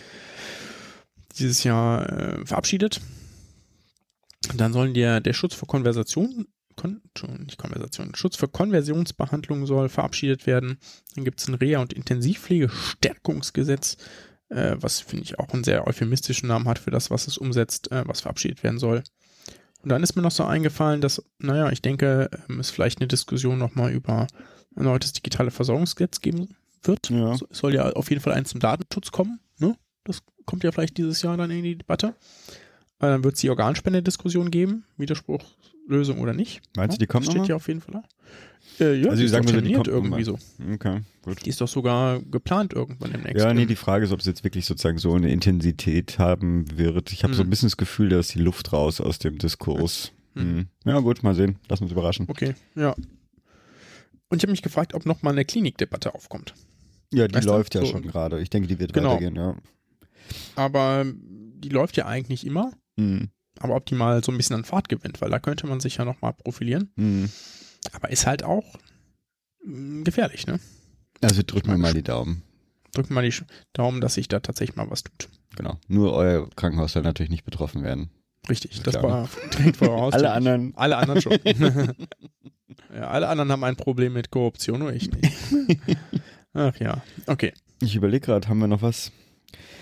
dieses 1.38 1.64
Jahr 1.64 2.08
äh, 2.08 2.46
verabschiedet. 2.46 3.00
Dann 4.54 4.72
sollen 4.72 4.94
der, 4.94 5.20
der 5.20 5.32
Schutz 5.32 5.54
vor 5.54 5.68
Konversation, 5.68 6.46
Kon, 6.76 7.00
nicht 7.44 7.58
Konversation, 7.58 8.14
Schutz 8.14 8.36
für 8.36 8.46
Konversionsbehandlung 8.48 9.66
soll 9.66 9.88
verabschiedet 9.88 10.46
werden. 10.46 10.78
Dann 11.14 11.24
gibt 11.24 11.40
es 11.40 11.48
ein 11.48 11.54
Reha- 11.54 11.80
und 11.80 11.94
Intensivpflegestärkungsgesetz, 11.94 13.96
äh, 14.50 14.76
was 14.78 15.00
finde 15.00 15.24
ich 15.24 15.38
auch 15.38 15.54
einen 15.54 15.64
sehr 15.64 15.86
euphemistischen 15.86 16.48
Namen 16.48 16.68
hat 16.68 16.78
für 16.78 16.90
das, 16.90 17.10
was 17.10 17.26
es 17.26 17.38
umsetzt, 17.38 17.90
äh, 17.92 18.04
was 18.06 18.20
verabschiedet 18.20 18.62
werden 18.62 18.78
soll. 18.78 19.02
Und 19.82 19.90
dann 19.90 20.02
ist 20.02 20.16
mir 20.16 20.22
noch 20.22 20.32
so 20.32 20.44
eingefallen, 20.44 21.00
dass, 21.00 21.22
naja, 21.38 21.70
ich 21.70 21.80
denke, 21.80 22.28
ähm, 22.48 22.60
es 22.60 22.70
vielleicht 22.70 23.00
eine 23.00 23.08
Diskussion 23.08 23.58
nochmal 23.58 23.92
über 23.92 24.26
ein 24.76 24.84
neues 24.84 25.12
digitale 25.12 25.50
Versorgungsgesetz 25.50 26.20
geben 26.20 26.56
wird. 26.82 27.10
Ja. 27.10 27.34
Es 27.34 27.58
soll 27.58 27.74
ja 27.74 27.90
auf 27.92 28.10
jeden 28.10 28.22
Fall 28.22 28.34
eins 28.34 28.50
zum 28.50 28.60
Datenschutz 28.60 29.10
kommen. 29.10 29.40
Ne? 29.58 29.76
Das 30.04 30.22
kommt 30.44 30.64
ja 30.64 30.72
vielleicht 30.72 30.98
dieses 30.98 31.22
Jahr 31.22 31.36
dann 31.36 31.50
in 31.50 31.62
die 31.62 31.78
Debatte. 31.78 32.14
Äh, 32.98 33.06
Dann 33.06 33.24
wird 33.24 33.34
es 33.34 33.40
die 33.40 33.50
Organspende-Diskussion 33.50 34.50
geben, 34.50 34.84
Widerspruch, 34.96 35.42
Lösung 35.86 36.20
oder 36.20 36.32
nicht. 36.32 36.62
Meinst 36.76 36.96
du, 36.96 36.98
die 36.98 37.06
kommt 37.06 37.26
das 37.26 37.34
steht 37.34 37.46
ja 37.48 37.56
auf 37.56 37.68
jeden 37.68 37.80
Fall. 37.82 38.02
Äh, 38.80 38.94
ja, 39.00 39.10
Also 39.10 39.10
die 39.10 39.16
die 39.18 39.24
ist 39.26 39.30
sagen 39.30 39.44
doch 39.46 39.52
die 39.52 39.56
terminiert 39.58 39.76
kommt 39.76 39.88
irgendwie 39.88 40.24
so. 40.24 40.38
Okay, 40.72 41.00
gut. 41.22 41.44
Die 41.44 41.50
ist 41.50 41.60
doch 41.60 41.68
sogar 41.68 42.20
geplant 42.22 42.72
irgendwann 42.72 43.12
demnächst. 43.12 43.42
Ja, 43.42 43.54
nee, 43.54 43.66
die 43.66 43.76
Frage 43.76 44.04
ist, 44.06 44.12
ob 44.12 44.20
es 44.20 44.26
jetzt 44.26 44.42
wirklich 44.44 44.64
sozusagen 44.66 44.98
so 44.98 45.14
eine 45.14 45.30
Intensität 45.30 46.18
haben 46.18 46.76
wird. 46.78 47.12
Ich 47.12 47.22
habe 47.22 47.34
so 47.34 47.42
ein 47.42 47.46
Mhm. 47.46 47.50
bisschen 47.50 47.68
das 47.68 47.76
Gefühl, 47.76 48.08
da 48.08 48.18
ist 48.18 48.34
die 48.34 48.40
Luft 48.40 48.72
raus 48.72 49.00
aus 49.00 49.18
dem 49.18 49.38
Diskurs. 49.38 50.12
Mhm. 50.34 50.42
Mhm. 50.42 50.66
Ja, 50.84 50.98
gut, 51.00 51.22
mal 51.22 51.34
sehen. 51.34 51.56
Lass 51.68 51.80
uns 51.80 51.92
überraschen. 51.92 52.26
Okay, 52.28 52.54
ja. 52.74 52.94
Und 54.28 54.38
ich 54.38 54.42
habe 54.42 54.50
mich 54.50 54.62
gefragt, 54.62 54.92
ob 54.94 55.06
nochmal 55.06 55.32
eine 55.34 55.44
Klinikdebatte 55.44 56.14
aufkommt. 56.14 56.54
Ja, 57.12 57.28
die 57.28 57.34
Weißt 57.36 57.46
du, 57.46 57.50
läuft 57.52 57.74
ja 57.76 57.82
so- 57.82 57.86
schon 57.86 58.02
gerade. 58.02 58.40
Ich 58.40 58.50
denke, 58.50 58.66
die 58.68 58.78
wird 58.80 58.92
Genau. 58.92 59.10
weitergehen, 59.12 59.36
ja. 59.36 59.54
Aber 60.56 61.04
die 61.06 61.68
läuft 61.68 61.96
ja 61.96 62.06
eigentlich 62.06 62.44
immer. 62.46 62.72
Mhm. 62.96 63.30
Aber 63.58 63.76
ob 63.76 63.86
die 63.86 63.94
mal 63.94 64.22
so 64.22 64.32
ein 64.32 64.36
bisschen 64.36 64.56
an 64.56 64.64
Fahrt 64.64 64.88
gewinnt, 64.88 65.20
weil 65.20 65.30
da 65.30 65.38
könnte 65.38 65.66
man 65.66 65.80
sich 65.80 65.96
ja 65.96 66.04
nochmal 66.04 66.34
profilieren. 66.34 66.90
Mhm. 66.96 67.30
Aber 67.92 68.10
ist 68.10 68.26
halt 68.26 68.42
auch 68.42 68.74
mh, 69.64 70.04
gefährlich, 70.04 70.46
ne? 70.46 70.60
Also 71.22 71.42
drücken 71.46 71.70
wir 71.70 71.78
mal 71.78 71.94
die 71.94 72.02
Daumen. 72.02 72.42
Drücken 72.92 73.14
mal 73.14 73.28
die 73.28 73.34
Daumen, 73.72 74.00
dass 74.00 74.14
sich 74.14 74.28
da 74.28 74.40
tatsächlich 74.40 74.76
mal 74.76 74.90
was 74.90 75.04
tut. 75.04 75.28
Genau. 75.56 75.78
Nur 75.88 76.12
euer 76.12 76.48
Krankenhaus 76.56 76.92
soll 76.92 77.02
natürlich 77.02 77.30
nicht 77.30 77.44
betroffen 77.44 77.82
werden. 77.82 78.10
Richtig, 78.48 78.82
das 78.82 78.98
Klar. 78.98 79.02
war 79.02 79.28
direkt 79.58 79.78
voraus. 79.78 80.14
Alle 80.14 80.30
anderen. 80.32 80.72
Alle 80.76 80.96
anderen 80.96 81.20
schon. 81.20 81.38
ja, 82.94 83.08
alle 83.08 83.28
anderen 83.28 83.50
haben 83.50 83.64
ein 83.64 83.76
Problem 83.76 84.12
mit 84.12 84.30
Korruption, 84.30 84.80
nur 84.80 84.92
ich 84.92 85.10
nicht. 85.10 85.36
Ach 86.52 86.76
ja, 86.78 87.02
okay. 87.26 87.52
Ich 87.82 87.96
überlege 87.96 88.26
gerade, 88.26 88.48
haben 88.48 88.58
wir 88.58 88.68
noch 88.68 88.82
was? 88.82 89.12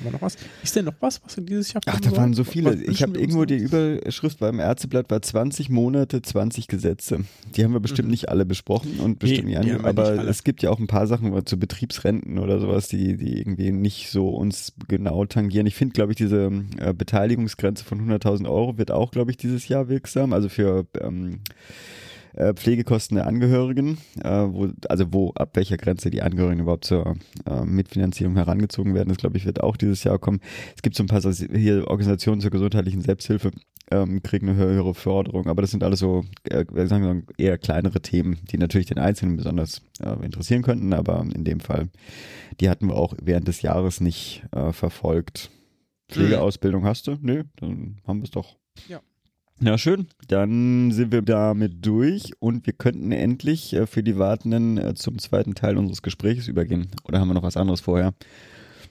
Wir 0.01 0.11
noch 0.11 0.23
was? 0.23 0.37
Ist 0.63 0.75
denn 0.77 0.85
noch 0.87 0.95
was, 1.01 1.23
was 1.25 1.39
in 1.39 1.47
dieses 1.47 1.73
Jahr 1.73 1.81
Ach, 1.87 2.01
da 2.01 2.17
waren 2.17 2.35
so 2.35 2.45
viele. 2.45 2.75
Ich 2.83 3.03
habe 3.03 3.19
irgendwo 3.19 3.45
die 3.45 3.57
Überschrift 3.57 4.39
beim 4.39 4.59
Ärzteblatt 4.59 5.11
war 5.11 5.23
20 5.23 5.71
Monate, 5.71 6.21
20 6.21 6.69
Gesetze. 6.69 7.25
Die 7.55 7.65
haben 7.65 7.73
wir 7.73 7.81
bestimmt 7.81 8.09
Mhm. 8.09 8.11
nicht 8.11 8.29
alle 8.29 8.45
besprochen 8.45 9.01
und 9.01 9.19
bestimmt 9.19 9.49
Nee, 9.49 9.59
nicht 9.59 9.85
aber 9.85 10.27
es 10.29 10.45
gibt 10.45 10.63
ja 10.63 10.71
auch 10.71 10.79
ein 10.79 10.87
paar 10.87 11.07
Sachen 11.07 11.47
zu 11.47 11.59
Betriebsrenten 11.59 12.39
oder 12.39 12.61
sowas, 12.61 12.89
die, 12.89 13.17
die 13.17 13.39
irgendwie 13.39 13.73
nicht 13.73 14.11
so 14.11 14.29
uns 14.31 14.73
genau 14.89 15.25
tangieren. 15.27 15.67
Ich 15.67 15.75
finde, 15.77 15.93
glaube 15.93 16.13
ich, 16.13 16.17
diese 16.17 16.51
äh, 16.79 16.93
Beteiligungsgrenze 16.93 17.85
von 17.85 18.01
100.000 18.01 18.49
Euro 18.49 18.79
wird 18.79 18.91
auch, 18.91 19.11
glaube 19.11 19.31
ich, 19.31 19.37
dieses 19.37 19.69
Jahr 19.69 19.89
wirksam. 19.89 20.33
Also 20.33 20.49
für 20.49 20.87
ähm, 21.01 21.41
äh, 22.35 22.55
Pflegekosten 22.55 23.17
der 23.17 23.27
Angehörigen, 23.27 23.99
äh, 24.23 24.29
wo, 24.29 24.69
also 24.89 25.13
wo 25.13 25.33
ab 25.33 25.51
welcher 25.55 25.77
Grenze 25.77 26.11
die 26.11 26.23
Angehörigen 26.23 26.61
überhaupt 26.61 26.85
zur 26.85 27.17
äh, 27.47 27.65
Mitfinanzierung 27.65 28.37
herangezogen 28.37 28.95
werden, 28.95 29.09
das 29.09 29.19
glaube 29.19 29.37
ich 29.37 29.47
wird 29.47 29.63
auch 29.63 29.77
dieses 29.77 30.05
Jahr 30.05 30.19
kommen. 30.19 30.41
Es 30.77 30.83
gibt 30.83 30.97
so 30.97 31.03
ein 31.03 31.07
paar 31.07 31.21
hier 31.23 31.89
Organisationen 31.89 32.41
zur 32.41 32.51
gesundheitlichen 32.51 33.03
Selbsthilfe 33.03 33.51
ähm, 33.91 34.23
kriegen 34.23 34.49
eine 34.49 34.59
höhere 34.59 34.95
Förderung, 34.95 35.47
aber 35.47 35.63
das 35.63 35.71
sind 35.71 35.83
alles 35.83 36.01
so 36.01 36.25
äh, 36.45 36.65
sagen 36.87 37.05
wir, 37.05 37.45
eher 37.45 37.59
kleinere 37.59 38.01
Themen, 38.01 38.39
die 38.51 38.59
natürlich 38.59 38.87
den 38.87 38.99
Einzelnen 38.99 39.37
besonders 39.37 39.83
äh, 40.01 40.25
interessieren 40.25 40.63
könnten, 40.63 40.93
aber 40.93 41.27
in 41.35 41.45
dem 41.45 41.61
Fall, 41.61 41.89
die 42.61 42.71
hatten 42.71 42.89
wir 42.89 42.97
auch 42.97 43.15
während 43.23 43.49
des 43.49 43.63
Jahres 43.63 44.01
nicht 44.01 44.45
äh, 44.53 44.73
verfolgt. 44.73 45.51
Pflegeausbildung 46.09 46.85
hast 46.85 47.07
du? 47.07 47.17
Nö, 47.21 47.45
dann 47.57 48.01
haben 48.07 48.21
wir 48.21 48.25
es 48.25 48.31
doch. 48.31 48.57
Ja. 48.89 49.01
Ja, 49.61 49.79
schön. 49.79 50.09
Dann 50.29 50.91
sind 50.91 51.13
wir 51.13 51.23
damit 51.23 51.87
durch 51.87 52.33
und 52.41 52.67
wir 52.67 52.73
könnten 52.73 53.13
endlich 53.13 53.73
äh, 53.73 53.87
für 53.87 54.03
die 54.03 54.19
Wartenden 54.19 54.79
äh, 54.79 54.95
zum 54.95 55.19
zweiten 55.19 55.55
Teil 55.55 55.79
unseres 55.79 56.03
Gesprächs 56.03 56.49
übergehen. 56.49 56.89
Oder 57.05 57.21
haben 57.21 57.29
wir 57.29 57.35
noch 57.35 57.45
was 57.45 57.57
anderes 57.57 57.81
vorher? 57.81 58.15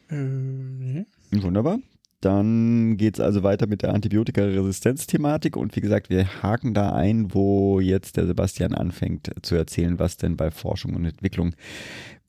Ähm, 0.09 0.79
nee. 0.79 1.05
Wunderbar. 1.31 1.79
Dann 2.21 2.95
geht's 2.95 3.19
also 3.19 3.43
weiter 3.43 3.67
mit 3.67 3.81
der 3.81 3.93
Antibiotikaresistenz-Thematik 3.93 5.57
und 5.57 5.75
wie 5.75 5.81
gesagt, 5.81 6.09
wir 6.09 6.41
haken 6.41 6.73
da 6.73 6.93
ein, 6.93 7.33
wo 7.33 7.81
jetzt 7.81 8.15
der 8.15 8.25
Sebastian 8.25 8.73
anfängt 8.73 9.29
zu 9.41 9.55
erzählen, 9.55 9.99
was 9.99 10.15
denn 10.15 10.37
bei 10.37 10.49
Forschung 10.49 10.95
und 10.95 11.03
Entwicklung 11.03 11.53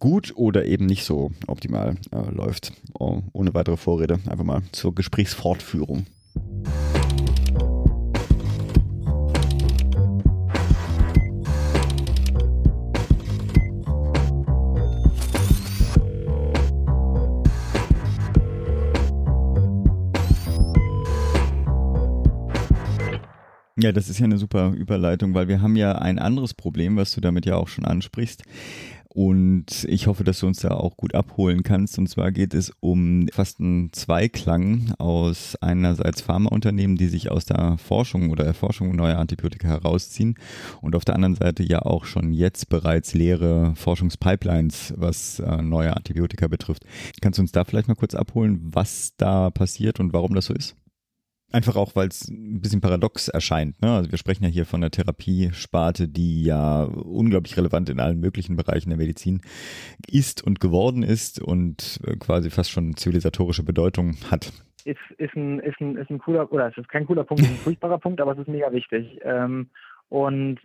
gut 0.00 0.32
oder 0.34 0.64
eben 0.64 0.86
nicht 0.86 1.04
so 1.04 1.30
optimal 1.46 1.94
äh, 2.10 2.30
läuft. 2.32 2.72
Oh, 2.98 3.22
ohne 3.32 3.54
weitere 3.54 3.76
Vorrede, 3.76 4.18
einfach 4.26 4.44
mal 4.44 4.62
zur 4.72 4.96
Gesprächsfortführung. 4.96 6.06
Ja, 23.84 23.92
das 23.92 24.08
ist 24.08 24.18
ja 24.18 24.24
eine 24.24 24.38
super 24.38 24.72
Überleitung, 24.72 25.34
weil 25.34 25.46
wir 25.46 25.60
haben 25.60 25.76
ja 25.76 25.92
ein 25.92 26.18
anderes 26.18 26.54
Problem, 26.54 26.96
was 26.96 27.12
du 27.12 27.20
damit 27.20 27.44
ja 27.44 27.56
auch 27.56 27.68
schon 27.68 27.84
ansprichst. 27.84 28.42
Und 29.10 29.84
ich 29.90 30.06
hoffe, 30.06 30.24
dass 30.24 30.40
du 30.40 30.46
uns 30.46 30.60
da 30.60 30.70
auch 30.70 30.96
gut 30.96 31.14
abholen 31.14 31.62
kannst. 31.62 31.98
Und 31.98 32.08
zwar 32.08 32.32
geht 32.32 32.54
es 32.54 32.72
um 32.80 33.28
fast 33.30 33.60
einen 33.60 33.92
Zweiklang 33.92 34.94
aus 34.96 35.56
einerseits 35.60 36.22
Pharmaunternehmen, 36.22 36.96
die 36.96 37.08
sich 37.08 37.30
aus 37.30 37.44
der 37.44 37.76
Forschung 37.76 38.30
oder 38.30 38.46
Erforschung 38.46 38.96
neuer 38.96 39.18
Antibiotika 39.18 39.68
herausziehen 39.68 40.36
und 40.80 40.96
auf 40.96 41.04
der 41.04 41.16
anderen 41.16 41.34
Seite 41.34 41.62
ja 41.62 41.82
auch 41.82 42.06
schon 42.06 42.32
jetzt 42.32 42.70
bereits 42.70 43.12
leere 43.12 43.74
Forschungspipelines, 43.76 44.94
was 44.96 45.40
äh, 45.40 45.60
neue 45.60 45.94
Antibiotika 45.94 46.48
betrifft. 46.48 46.86
Kannst 47.20 47.36
du 47.36 47.42
uns 47.42 47.52
da 47.52 47.64
vielleicht 47.64 47.88
mal 47.88 47.96
kurz 47.96 48.14
abholen, 48.14 48.60
was 48.62 49.12
da 49.18 49.50
passiert 49.50 50.00
und 50.00 50.14
warum 50.14 50.34
das 50.34 50.46
so 50.46 50.54
ist? 50.54 50.74
Einfach 51.52 51.76
auch, 51.76 51.94
weil 51.94 52.08
es 52.08 52.28
ein 52.28 52.60
bisschen 52.60 52.80
paradox 52.80 53.28
erscheint. 53.28 53.80
Ne? 53.80 53.92
Also 53.92 54.10
wir 54.10 54.18
sprechen 54.18 54.42
ja 54.44 54.50
hier 54.50 54.66
von 54.66 54.82
einer 54.82 54.90
Therapiesparte, 54.90 56.08
die 56.08 56.44
ja 56.44 56.82
unglaublich 56.82 57.56
relevant 57.56 57.88
in 57.90 58.00
allen 58.00 58.18
möglichen 58.18 58.56
Bereichen 58.56 58.90
der 58.90 58.98
Medizin 58.98 59.40
ist 60.08 60.42
und 60.42 60.58
geworden 60.60 61.04
ist 61.04 61.40
und 61.40 62.00
äh, 62.06 62.16
quasi 62.16 62.50
fast 62.50 62.70
schon 62.70 62.96
zivilisatorische 62.96 63.62
Bedeutung 63.62 64.16
hat. 64.30 64.52
Ist, 64.84 64.98
ist, 65.16 65.34
ein, 65.34 65.60
ist, 65.60 65.80
ein, 65.80 65.96
ist 65.96 66.10
ein 66.10 66.18
cooler, 66.18 66.52
oder 66.52 66.68
es 66.68 66.76
ist 66.76 66.88
kein 66.88 67.06
cooler 67.06 67.24
Punkt, 67.24 67.42
es 67.42 67.48
ist 67.48 67.54
ein 67.54 67.64
furchtbarer 67.64 67.98
Punkt, 67.98 68.20
aber 68.20 68.32
es 68.32 68.38
ist 68.38 68.48
mega 68.48 68.72
wichtig. 68.72 69.20
Ähm, 69.22 69.70
und 70.08 70.58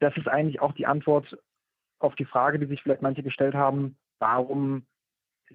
das 0.00 0.16
ist 0.16 0.28
eigentlich 0.28 0.60
auch 0.60 0.72
die 0.72 0.86
Antwort 0.86 1.38
auf 1.98 2.14
die 2.16 2.24
Frage, 2.24 2.58
die 2.58 2.66
sich 2.66 2.82
vielleicht 2.82 3.02
manche 3.02 3.22
gestellt 3.22 3.54
haben, 3.54 3.96
warum 4.18 4.84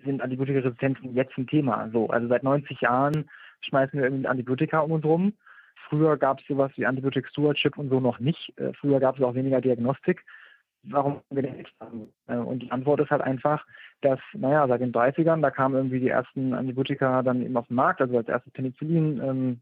sind 0.03 0.21
Antibiotikaresistenzen 0.21 1.13
jetzt 1.15 1.37
ein 1.37 1.47
Thema? 1.47 1.89
So, 1.91 2.07
also 2.07 2.27
seit 2.27 2.43
90 2.43 2.81
Jahren 2.81 3.29
schmeißen 3.61 3.99
wir 3.99 4.07
irgendwie 4.07 4.27
Antibiotika 4.27 4.79
um 4.79 4.91
uns 4.91 5.05
rum. 5.05 5.33
Früher 5.89 6.17
gab 6.17 6.39
es 6.39 6.47
sowas 6.47 6.71
wie 6.75 6.85
Antibiotic 6.85 7.27
Stewardship 7.27 7.77
und 7.77 7.89
so 7.89 7.99
noch 7.99 8.19
nicht. 8.19 8.57
Äh, 8.57 8.73
früher 8.73 8.99
gab 8.99 9.17
es 9.17 9.23
auch 9.23 9.35
weniger 9.35 9.61
Diagnostik. 9.61 10.23
Warum 10.83 11.21
wir 11.29 11.43
denn 11.43 11.57
jetzt 11.57 11.73
haben? 11.79 12.07
Äh, 12.27 12.37
und 12.37 12.63
die 12.63 12.71
Antwort 12.71 13.01
ist 13.01 13.11
halt 13.11 13.21
einfach, 13.21 13.65
dass, 14.01 14.19
naja, 14.33 14.67
seit 14.67 14.81
den 14.81 14.93
30ern, 14.93 15.41
da 15.41 15.51
kamen 15.51 15.75
irgendwie 15.75 15.99
die 15.99 16.09
ersten 16.09 16.53
Antibiotika 16.53 17.21
dann 17.21 17.43
eben 17.43 17.57
auf 17.57 17.67
den 17.67 17.75
Markt, 17.75 18.01
also 18.01 18.17
als 18.17 18.27
erstes 18.27 18.53
Penicillin 18.53 19.21
ähm, 19.21 19.61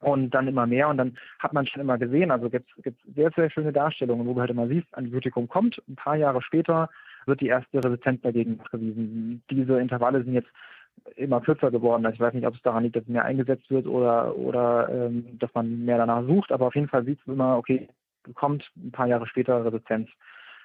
und 0.00 0.30
dann 0.30 0.48
immer 0.48 0.66
mehr 0.66 0.88
und 0.88 0.96
dann 0.96 1.16
hat 1.38 1.52
man 1.52 1.66
schon 1.66 1.82
immer 1.82 1.98
gesehen, 1.98 2.30
also 2.30 2.48
gibt 2.48 2.68
es 2.84 2.94
sehr, 3.14 3.30
sehr 3.36 3.50
schöne 3.50 3.72
Darstellungen, 3.72 4.26
wo 4.26 4.34
du 4.34 4.40
halt 4.40 4.50
immer 4.50 4.66
siehst, 4.66 4.92
Antibiotikum 4.92 5.46
kommt, 5.46 5.80
ein 5.88 5.96
paar 5.96 6.16
Jahre 6.16 6.42
später 6.42 6.88
wird 7.26 7.42
die 7.42 7.48
erste 7.48 7.84
Resistenz 7.84 8.22
dagegen 8.22 8.56
nachgewiesen. 8.56 9.42
Diese 9.50 9.78
Intervalle 9.78 10.24
sind 10.24 10.32
jetzt 10.32 10.50
immer 11.16 11.40
kürzer 11.40 11.70
geworden. 11.70 12.06
Ich 12.12 12.20
weiß 12.20 12.34
nicht, 12.34 12.46
ob 12.46 12.54
es 12.54 12.62
daran 12.62 12.84
liegt, 12.84 12.96
dass 12.96 13.06
mehr 13.06 13.24
eingesetzt 13.24 13.70
wird 13.70 13.86
oder, 13.86 14.36
oder 14.36 14.88
ähm, 14.90 15.38
dass 15.38 15.52
man 15.54 15.84
mehr 15.84 15.98
danach 15.98 16.24
sucht, 16.26 16.52
aber 16.52 16.66
auf 16.66 16.74
jeden 16.74 16.88
Fall 16.88 17.04
sieht 17.04 17.20
es 17.20 17.26
immer, 17.26 17.56
okay, 17.56 17.88
kommt 18.34 18.70
ein 18.76 18.92
paar 18.92 19.06
Jahre 19.06 19.26
später 19.26 19.64
Resistenz. 19.64 20.08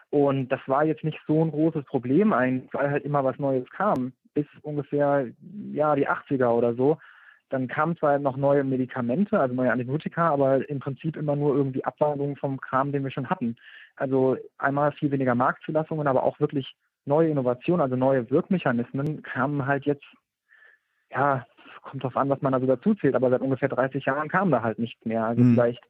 Und 0.09 0.49
das 0.49 0.59
war 0.67 0.85
jetzt 0.85 1.03
nicht 1.03 1.19
so 1.27 1.43
ein 1.43 1.51
großes 1.51 1.85
Problem 1.85 2.31
eigentlich, 2.31 2.73
weil 2.73 2.91
halt 2.91 3.05
immer 3.05 3.23
was 3.23 3.39
Neues 3.39 3.69
kam. 3.69 4.13
Bis 4.33 4.45
ungefähr 4.61 5.27
ja 5.71 5.95
die 5.95 6.07
80er 6.07 6.49
oder 6.49 6.73
so. 6.75 6.97
Dann 7.49 7.67
kamen 7.67 7.95
zwar 7.97 8.17
noch 8.19 8.37
neue 8.37 8.63
Medikamente, 8.63 9.39
also 9.39 9.53
neue 9.53 9.71
Antibiotika, 9.71 10.29
aber 10.29 10.67
im 10.69 10.79
Prinzip 10.79 11.15
immer 11.15 11.35
nur 11.35 11.55
irgendwie 11.55 11.85
Abwandlungen 11.85 12.35
vom 12.35 12.59
Kram, 12.59 12.91
den 12.91 13.03
wir 13.03 13.11
schon 13.11 13.29
hatten. 13.29 13.55
Also 13.95 14.37
einmal 14.57 14.91
viel 14.93 15.11
weniger 15.11 15.35
Marktzulassungen, 15.35 16.07
aber 16.07 16.23
auch 16.23 16.39
wirklich 16.39 16.75
neue 17.05 17.29
Innovationen, 17.29 17.81
also 17.81 17.95
neue 17.95 18.29
Wirkmechanismen 18.29 19.21
kamen 19.23 19.65
halt 19.65 19.85
jetzt 19.85 20.05
ja, 21.11 21.45
kommt 21.81 22.03
drauf 22.03 22.17
an, 22.17 22.29
was 22.29 22.41
man 22.41 22.53
da 22.53 22.59
dazu 22.59 22.95
zählt, 22.95 23.15
aber 23.15 23.29
seit 23.29 23.41
ungefähr 23.41 23.69
30 23.69 24.05
Jahren 24.05 24.27
kam 24.27 24.51
da 24.51 24.61
halt 24.61 24.79
nichts 24.79 25.03
mehr. 25.05 25.25
Also 25.25 25.41
mhm. 25.41 25.53
vielleicht 25.53 25.83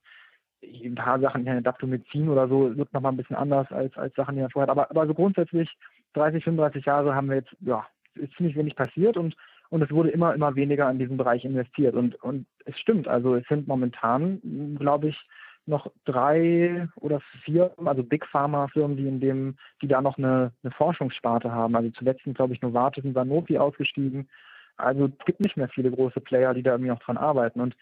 ein 0.62 0.95
paar 0.95 1.19
Sachen, 1.19 1.45
ja, 1.45 1.60
Daptomycin 1.62 2.30
oder 2.30 2.47
so, 2.47 2.75
wird 2.75 2.93
nochmal 2.93 3.12
ein 3.12 3.17
bisschen 3.17 3.36
anders 3.36 3.71
als, 3.71 3.95
als 3.97 4.13
Sachen, 4.15 4.36
die 4.36 4.41
man 4.41 4.49
vorher 4.49 4.69
hat. 4.69 4.78
Aber, 4.78 4.89
aber 4.89 5.08
so 5.08 5.13
grundsätzlich 5.13 5.69
30, 6.13 6.43
35 6.43 6.86
Jahre 6.86 7.15
haben 7.15 7.30
wir 7.30 7.38
jetzt, 7.38 7.56
ja, 7.62 7.86
ist 8.15 8.34
ziemlich 8.36 8.56
wenig 8.56 8.75
passiert 8.75 9.17
und, 9.17 9.36
und 9.69 9.82
es 9.82 9.91
wurde 9.91 10.10
immer, 10.10 10.34
immer 10.34 10.56
weniger 10.56 10.89
in 10.89 10.99
diesen 10.99 11.17
Bereich 11.17 11.43
investiert. 11.43 11.95
Und, 11.95 12.15
und 12.23 12.45
es 12.65 12.78
stimmt, 12.80 13.08
also 13.08 13.36
es 13.36 13.45
sind 13.47 13.67
momentan, 13.67 14.75
glaube 14.80 15.10
ich, 15.10 15.28
noch 15.67 15.91
drei 16.06 16.88
oder 16.95 17.21
vier, 17.43 17.73
also 17.84 18.04
Big 18.04 18.25
Pharma 18.25 18.67
Firmen, 18.67 18.97
die 18.97 19.08
in 19.08 19.19
dem, 19.19 19.58
die 19.82 19.88
da 19.88 20.01
noch 20.01 20.17
eine, 20.17 20.51
eine 20.63 20.71
Forschungssparte 20.71 21.51
haben. 21.51 21.75
Also 21.75 21.89
zuletzt 21.91 22.23
sind, 22.23 22.36
glaube 22.36 22.54
ich, 22.54 22.62
Novartis 22.62 23.04
und 23.04 23.13
Sanofi 23.13 23.58
ausgestiegen. 23.58 24.30
Also 24.78 25.06
es 25.06 25.25
gibt 25.25 25.39
nicht 25.39 25.58
mehr 25.58 25.69
viele 25.69 25.91
große 25.91 26.19
Player, 26.21 26.54
die 26.54 26.63
da 26.63 26.71
irgendwie 26.71 26.91
noch 26.91 26.99
dran 26.99 27.17
arbeiten. 27.17 27.62
Und 27.62 27.75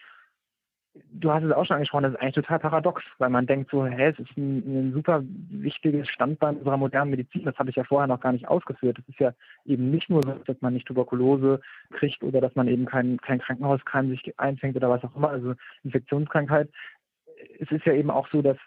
du 1.12 1.32
hast 1.32 1.42
es 1.42 1.52
auch 1.52 1.64
schon 1.66 1.74
angesprochen, 1.74 2.04
das 2.04 2.12
ist 2.12 2.20
eigentlich 2.20 2.34
total 2.34 2.58
paradox, 2.58 3.02
weil 3.18 3.30
man 3.30 3.46
denkt 3.46 3.70
so, 3.70 3.84
hä, 3.86 4.10
es 4.10 4.18
ist 4.18 4.36
ein, 4.36 4.58
ein 4.58 4.92
super 4.92 5.22
wichtiges 5.24 6.08
Standbein 6.08 6.56
unserer 6.56 6.76
modernen 6.76 7.10
Medizin. 7.10 7.44
Das 7.44 7.58
habe 7.58 7.70
ich 7.70 7.76
ja 7.76 7.84
vorher 7.84 8.06
noch 8.06 8.20
gar 8.20 8.32
nicht 8.32 8.48
ausgeführt. 8.48 8.98
Es 9.00 9.08
ist 9.08 9.18
ja 9.18 9.32
eben 9.64 9.90
nicht 9.90 10.08
nur 10.08 10.22
so, 10.22 10.32
dass 10.46 10.60
man 10.60 10.74
nicht 10.74 10.86
Tuberkulose 10.86 11.60
kriegt 11.90 12.22
oder 12.22 12.40
dass 12.40 12.54
man 12.54 12.68
eben 12.68 12.86
kein, 12.86 13.18
kein 13.18 13.40
Krankenhauskeim 13.40 14.10
sich 14.10 14.38
einfängt 14.38 14.76
oder 14.76 14.90
was 14.90 15.04
auch 15.04 15.16
immer, 15.16 15.30
also 15.30 15.54
Infektionskrankheit. 15.82 16.70
Es 17.58 17.70
ist 17.70 17.84
ja 17.84 17.92
eben 17.92 18.10
auch 18.10 18.28
so, 18.30 18.42
dass 18.42 18.58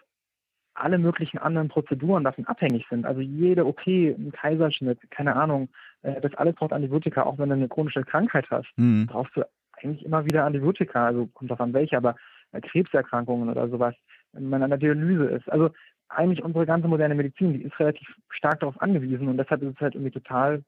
alle 0.74 0.98
möglichen 0.98 1.38
anderen 1.38 1.68
Prozeduren 1.68 2.24
davon 2.24 2.46
abhängig 2.46 2.86
sind. 2.88 3.04
Also 3.04 3.20
jede 3.20 3.66
OP, 3.66 3.84
ein 3.86 4.32
Kaiserschnitt, 4.32 4.98
keine 5.10 5.34
Ahnung, 5.36 5.68
äh, 6.02 6.20
das 6.20 6.34
alles 6.34 6.54
braucht 6.54 6.72
Antibiotika, 6.72 7.24
auch 7.24 7.38
wenn 7.38 7.48
du 7.48 7.56
eine 7.56 7.68
chronische 7.68 8.04
Krankheit 8.04 8.46
hast, 8.50 8.68
mhm. 8.76 9.06
brauchst 9.06 9.36
du 9.36 9.42
eigentlich 9.72 10.04
immer 10.04 10.24
wieder 10.24 10.44
Antibiotika, 10.44 11.06
also 11.06 11.26
kommt 11.34 11.50
davon 11.50 11.72
welche, 11.72 11.96
aber 11.96 12.16
äh, 12.52 12.60
Krebserkrankungen 12.60 13.48
oder 13.48 13.68
sowas, 13.68 13.94
wenn 14.32 14.48
man 14.48 14.62
an 14.62 14.70
der 14.70 14.78
Dialyse 14.78 15.24
ist. 15.26 15.50
Also 15.50 15.70
eigentlich 16.08 16.42
unsere 16.42 16.66
ganze 16.66 16.88
moderne 16.88 17.14
Medizin, 17.14 17.52
die 17.52 17.62
ist 17.62 17.78
relativ 17.78 18.08
stark 18.30 18.60
darauf 18.60 18.80
angewiesen 18.80 19.28
und 19.28 19.36
deshalb 19.36 19.62
ist 19.62 19.74
es 19.74 19.80
halt 19.80 19.94
irgendwie 19.94 20.12
total 20.12 20.62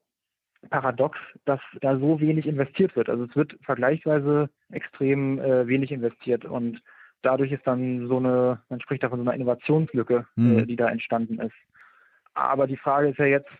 paradox, 0.68 1.18
dass 1.46 1.60
da 1.80 1.98
so 1.98 2.20
wenig 2.20 2.46
investiert 2.46 2.94
wird. 2.94 3.08
Also 3.08 3.24
es 3.24 3.34
wird 3.34 3.56
vergleichsweise 3.62 4.50
extrem 4.70 5.38
äh, 5.38 5.66
wenig 5.66 5.90
investiert 5.90 6.44
und 6.44 6.82
dadurch 7.22 7.52
ist 7.52 7.66
dann 7.66 8.08
so 8.08 8.18
eine, 8.18 8.60
man 8.68 8.80
spricht 8.80 9.02
da 9.02 9.08
von 9.08 9.18
so 9.18 9.24
einer 9.24 9.34
Innovationslücke, 9.34 10.26
mhm. 10.36 10.58
äh, 10.58 10.66
die 10.66 10.76
da 10.76 10.88
entstanden 10.88 11.38
ist. 11.40 11.54
Aber 12.34 12.66
die 12.66 12.76
Frage 12.76 13.08
ist 13.08 13.18
ja 13.18 13.26
jetzt, 13.26 13.50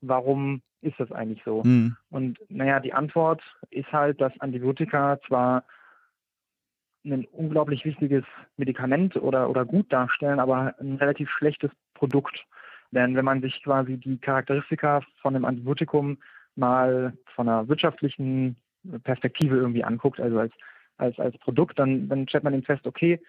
warum 0.00 0.62
ist 0.82 0.98
das 0.98 1.10
eigentlich 1.12 1.42
so? 1.44 1.62
Mhm. 1.64 1.96
Und 2.10 2.38
naja, 2.48 2.80
die 2.80 2.92
Antwort 2.92 3.42
ist 3.70 3.90
halt, 3.92 4.20
dass 4.20 4.38
Antibiotika 4.40 5.18
zwar 5.26 5.64
ein 7.04 7.26
unglaublich 7.32 7.84
wichtiges 7.84 8.24
Medikament 8.56 9.16
oder, 9.16 9.50
oder 9.50 9.64
gut 9.64 9.92
darstellen, 9.92 10.38
aber 10.38 10.74
ein 10.78 10.96
relativ 10.96 11.28
schlechtes 11.30 11.70
Produkt. 11.94 12.44
Denn 12.92 13.16
wenn 13.16 13.24
man 13.24 13.40
sich 13.40 13.62
quasi 13.62 13.96
die 13.96 14.18
Charakteristika 14.18 15.00
von 15.20 15.34
einem 15.34 15.44
Antibiotikum 15.44 16.18
mal 16.54 17.16
von 17.34 17.48
einer 17.48 17.66
wirtschaftlichen 17.68 18.56
Perspektive 19.04 19.56
irgendwie 19.56 19.84
anguckt, 19.84 20.20
also 20.20 20.38
als 20.38 20.52
als, 21.02 21.18
als 21.18 21.36
Produkt, 21.38 21.78
dann, 21.78 22.08
dann 22.08 22.28
stellt 22.28 22.44
man 22.44 22.54
eben 22.54 22.62
fest, 22.62 22.86
okay, 22.86 23.20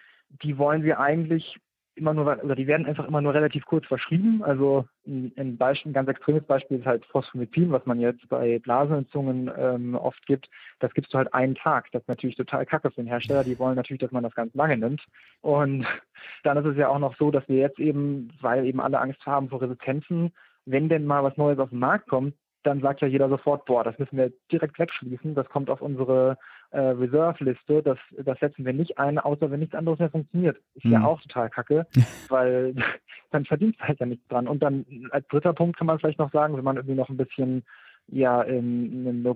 die 0.42 0.56
wollen 0.58 0.82
wir 0.82 0.98
eigentlich 1.00 1.58
immer 1.96 2.12
nur, 2.12 2.42
oder 2.42 2.56
die 2.56 2.66
werden 2.66 2.86
einfach 2.86 3.06
immer 3.06 3.20
nur 3.20 3.34
relativ 3.34 3.64
kurz 3.66 3.86
verschrieben. 3.86 4.42
Also 4.42 4.86
ein, 5.06 5.56
Beispiel, 5.56 5.90
ein 5.90 5.94
ganz 5.94 6.08
extremes 6.08 6.44
Beispiel 6.44 6.78
ist 6.78 6.86
halt 6.86 7.04
Phosphomycin, 7.06 7.70
was 7.70 7.86
man 7.86 8.00
jetzt 8.00 8.28
bei 8.28 8.58
Blasenentzungen 8.58 9.50
ähm, 9.56 9.94
oft 9.94 10.26
gibt. 10.26 10.48
Das 10.80 10.92
gibst 10.94 11.14
du 11.14 11.18
halt 11.18 11.32
einen 11.32 11.54
Tag. 11.54 11.90
Das 11.92 12.02
ist 12.02 12.08
natürlich 12.08 12.36
total 12.36 12.66
kacke 12.66 12.90
für 12.90 13.00
den 13.00 13.06
Hersteller. 13.06 13.44
Die 13.44 13.58
wollen 13.58 13.76
natürlich, 13.76 14.00
dass 14.00 14.10
man 14.10 14.24
das 14.24 14.34
ganz 14.34 14.54
lange 14.54 14.76
nimmt. 14.76 15.04
Und 15.40 15.86
dann 16.42 16.56
ist 16.56 16.66
es 16.66 16.76
ja 16.76 16.88
auch 16.88 16.98
noch 16.98 17.16
so, 17.16 17.30
dass 17.30 17.48
wir 17.48 17.58
jetzt 17.58 17.78
eben, 17.78 18.32
weil 18.40 18.66
eben 18.66 18.80
alle 18.80 19.00
Angst 19.00 19.24
haben 19.24 19.48
vor 19.48 19.62
Resistenzen, 19.62 20.32
wenn 20.66 20.88
denn 20.88 21.06
mal 21.06 21.22
was 21.22 21.36
Neues 21.36 21.58
auf 21.58 21.70
den 21.70 21.78
Markt 21.78 22.08
kommt, 22.08 22.34
dann 22.64 22.80
sagt 22.80 23.00
ja 23.02 23.08
jeder 23.08 23.28
sofort, 23.28 23.64
boah, 23.66 23.84
das 23.84 23.98
müssen 23.98 24.16
wir 24.16 24.32
direkt 24.50 24.78
wegschließen, 24.78 25.34
das 25.34 25.48
kommt 25.48 25.70
auf 25.70 25.80
unsere 25.80 26.38
äh, 26.70 26.80
Reserve-Liste, 26.80 27.82
das, 27.82 27.98
das 28.18 28.38
setzen 28.40 28.64
wir 28.64 28.72
nicht 28.72 28.98
ein, 28.98 29.18
außer 29.18 29.50
wenn 29.50 29.60
nichts 29.60 29.74
anderes 29.74 29.98
mehr 29.98 30.10
funktioniert. 30.10 30.58
Ist 30.74 30.84
mhm. 30.84 30.92
ja 30.92 31.04
auch 31.04 31.20
total 31.20 31.50
kacke, 31.50 31.86
weil 32.28 32.74
dann 33.30 33.44
verdient 33.44 33.78
halt 33.80 34.00
ja 34.00 34.06
nichts 34.06 34.26
dran. 34.28 34.48
Und 34.48 34.62
dann 34.62 34.84
als 35.10 35.26
dritter 35.28 35.52
Punkt 35.52 35.78
kann 35.78 35.86
man 35.86 35.98
vielleicht 35.98 36.18
noch 36.18 36.32
sagen, 36.32 36.56
wenn 36.56 36.64
man 36.64 36.76
irgendwie 36.76 36.96
noch 36.96 37.08
ein 37.08 37.16
bisschen 37.16 37.64
ja 38.08 38.44
ähm, 38.44 39.22
eine, 39.24 39.34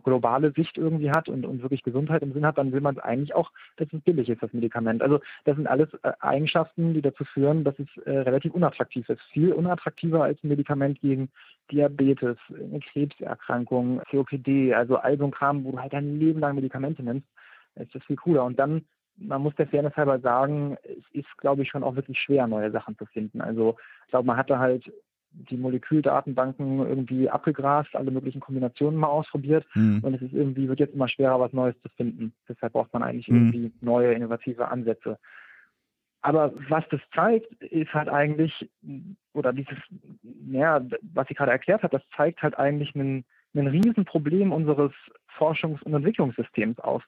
globale 0.00 0.52
Sicht 0.52 0.78
irgendwie 0.78 1.10
hat 1.10 1.28
und, 1.28 1.44
und 1.44 1.62
wirklich 1.62 1.82
Gesundheit 1.82 2.22
im 2.22 2.32
Sinn 2.32 2.46
hat, 2.46 2.58
dann 2.58 2.72
will 2.72 2.80
man 2.80 2.96
es 2.96 3.02
eigentlich 3.02 3.34
auch, 3.34 3.50
dass 3.76 3.88
es 3.92 4.00
billig 4.02 4.28
ist, 4.28 4.42
das 4.42 4.52
Medikament. 4.52 5.02
Also 5.02 5.20
das 5.44 5.56
sind 5.56 5.66
alles 5.66 5.88
äh, 6.02 6.12
Eigenschaften, 6.20 6.94
die 6.94 7.02
dazu 7.02 7.24
führen, 7.24 7.64
dass 7.64 7.78
es 7.78 7.88
äh, 8.04 8.18
relativ 8.18 8.54
unattraktiv 8.54 9.08
ist. 9.08 9.20
Viel 9.32 9.52
unattraktiver 9.52 10.22
als 10.22 10.42
ein 10.42 10.48
Medikament 10.48 11.00
gegen 11.00 11.28
Diabetes, 11.70 12.36
eine 12.48 12.80
Krebserkrankung, 12.80 14.00
COPD, 14.10 14.74
also 14.74 14.96
all 14.96 15.18
so 15.18 15.24
ein 15.24 15.30
Kram, 15.30 15.64
wo 15.64 15.72
du 15.72 15.80
halt 15.80 15.92
dein 15.92 16.18
Leben 16.18 16.40
lang 16.40 16.54
Medikamente 16.54 17.02
nimmst, 17.02 17.26
ist 17.74 17.94
das 17.94 18.04
viel 18.04 18.16
cooler. 18.16 18.44
Und 18.44 18.58
dann 18.58 18.82
man 19.20 19.42
muss 19.42 19.54
der 19.56 19.66
Fairness 19.66 19.96
halber 19.96 20.20
sagen, 20.20 20.76
es 20.84 21.04
ist, 21.12 21.38
glaube 21.38 21.62
ich, 21.62 21.68
schon 21.68 21.82
auch 21.82 21.96
wirklich 21.96 22.18
schwer, 22.20 22.46
neue 22.46 22.70
Sachen 22.70 22.96
zu 22.96 23.04
finden. 23.06 23.40
Also 23.40 23.76
ich 24.04 24.10
glaube, 24.10 24.26
man 24.26 24.36
hatte 24.36 24.58
halt 24.58 24.90
die 25.30 25.56
Moleküldatenbanken 25.56 26.78
irgendwie 26.80 27.28
abgegrast, 27.28 27.94
alle 27.94 28.10
möglichen 28.10 28.40
Kombinationen 28.40 28.98
mal 28.98 29.08
ausprobiert 29.08 29.66
mhm. 29.74 30.00
und 30.02 30.14
es 30.14 30.22
ist 30.22 30.32
irgendwie, 30.32 30.68
wird 30.68 30.80
jetzt 30.80 30.94
immer 30.94 31.08
schwerer, 31.08 31.40
was 31.40 31.52
Neues 31.52 31.78
zu 31.82 31.88
finden. 31.90 32.32
Deshalb 32.48 32.72
braucht 32.72 32.92
man 32.92 33.02
eigentlich 33.02 33.28
mhm. 33.28 33.36
irgendwie 33.36 33.72
neue, 33.80 34.12
innovative 34.12 34.68
Ansätze. 34.68 35.18
Aber 36.20 36.52
was 36.68 36.84
das 36.90 37.00
zeigt, 37.14 37.52
ist 37.62 37.94
halt 37.94 38.08
eigentlich, 38.08 38.68
oder 39.34 39.52
dieses, 39.52 39.78
ja, 40.50 40.80
was 41.14 41.28
sie 41.28 41.34
gerade 41.34 41.52
erklärt 41.52 41.82
hat, 41.82 41.94
das 41.94 42.02
zeigt 42.16 42.42
halt 42.42 42.58
eigentlich 42.58 42.94
ein, 42.96 43.24
ein 43.54 43.68
Riesenproblem 43.68 44.52
unseres 44.52 44.92
Forschungs- 45.38 45.82
und 45.82 45.94
Entwicklungssystems 45.94 46.80
auf. 46.80 47.04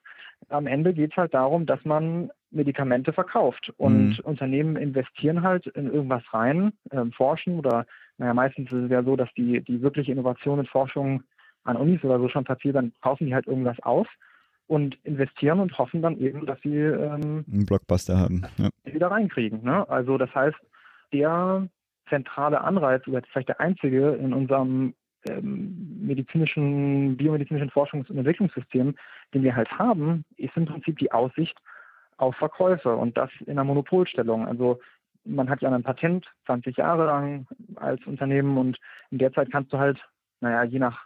Am 0.49 0.65
Ende 0.65 0.93
geht 0.93 1.11
es 1.11 1.17
halt 1.17 1.33
darum, 1.33 1.65
dass 1.65 1.83
man 1.83 2.31
Medikamente 2.51 3.13
verkauft 3.13 3.71
und 3.77 4.17
mhm. 4.17 4.19
Unternehmen 4.23 4.75
investieren 4.75 5.41
halt 5.41 5.67
in 5.67 5.91
irgendwas 5.91 6.23
rein, 6.33 6.73
äh, 6.89 7.05
forschen 7.15 7.59
oder 7.59 7.85
naja, 8.21 8.35
meistens 8.35 8.71
ist 8.71 8.83
es 8.83 8.91
ja 8.91 9.01
so, 9.01 9.15
dass 9.15 9.33
die, 9.33 9.61
die 9.61 9.81
wirkliche 9.81 10.11
Innovation 10.11 10.59
in 10.59 10.67
Forschung 10.67 11.23
an 11.63 11.75
Unis 11.75 12.03
oder 12.03 12.19
so 12.19 12.29
schon 12.29 12.43
passiert, 12.43 12.75
dann 12.75 12.93
kaufen 13.01 13.25
die 13.25 13.33
halt 13.33 13.47
irgendwas 13.47 13.79
auf 13.81 14.07
und 14.67 14.95
investieren 15.03 15.59
und 15.59 15.75
hoffen 15.75 16.03
dann 16.03 16.19
eben, 16.19 16.45
dass 16.45 16.61
sie 16.61 16.77
ähm, 16.77 17.43
einen 17.51 17.65
Blockbuster 17.65 18.19
haben. 18.19 18.43
Ja. 18.57 18.69
Wieder 18.83 19.09
reinkriegen. 19.09 19.63
Ne? 19.63 19.89
Also 19.89 20.19
das 20.19 20.33
heißt, 20.35 20.57
der 21.11 21.67
zentrale 22.09 22.61
Anreiz, 22.61 23.07
oder 23.07 23.23
vielleicht 23.31 23.49
der 23.49 23.59
einzige 23.59 24.11
in 24.11 24.33
unserem 24.33 24.93
ähm, 25.27 25.97
medizinischen, 26.03 27.17
biomedizinischen 27.17 27.71
Forschungs- 27.71 28.11
und 28.11 28.19
Entwicklungssystem, 28.19 28.93
den 29.33 29.43
wir 29.43 29.55
halt 29.55 29.71
haben, 29.79 30.25
ist 30.37 30.55
im 30.55 30.65
Prinzip 30.65 30.99
die 30.99 31.11
Aussicht 31.11 31.57
auf 32.17 32.35
Verkäufe 32.35 32.95
und 32.95 33.17
das 33.17 33.31
in 33.47 33.53
einer 33.53 33.63
Monopolstellung. 33.63 34.47
Also 34.47 34.79
man 35.23 35.49
hat 35.49 35.61
ja 35.61 35.71
ein 35.71 35.83
Patent 35.83 36.25
20 36.45 36.77
Jahre 36.77 37.05
lang 37.05 37.47
als 37.75 38.05
Unternehmen 38.05 38.57
und 38.57 38.77
in 39.11 39.17
der 39.17 39.33
Zeit 39.33 39.51
kannst 39.51 39.71
du 39.73 39.77
halt, 39.77 39.99
naja, 40.39 40.63
je 40.63 40.79
nach 40.79 40.99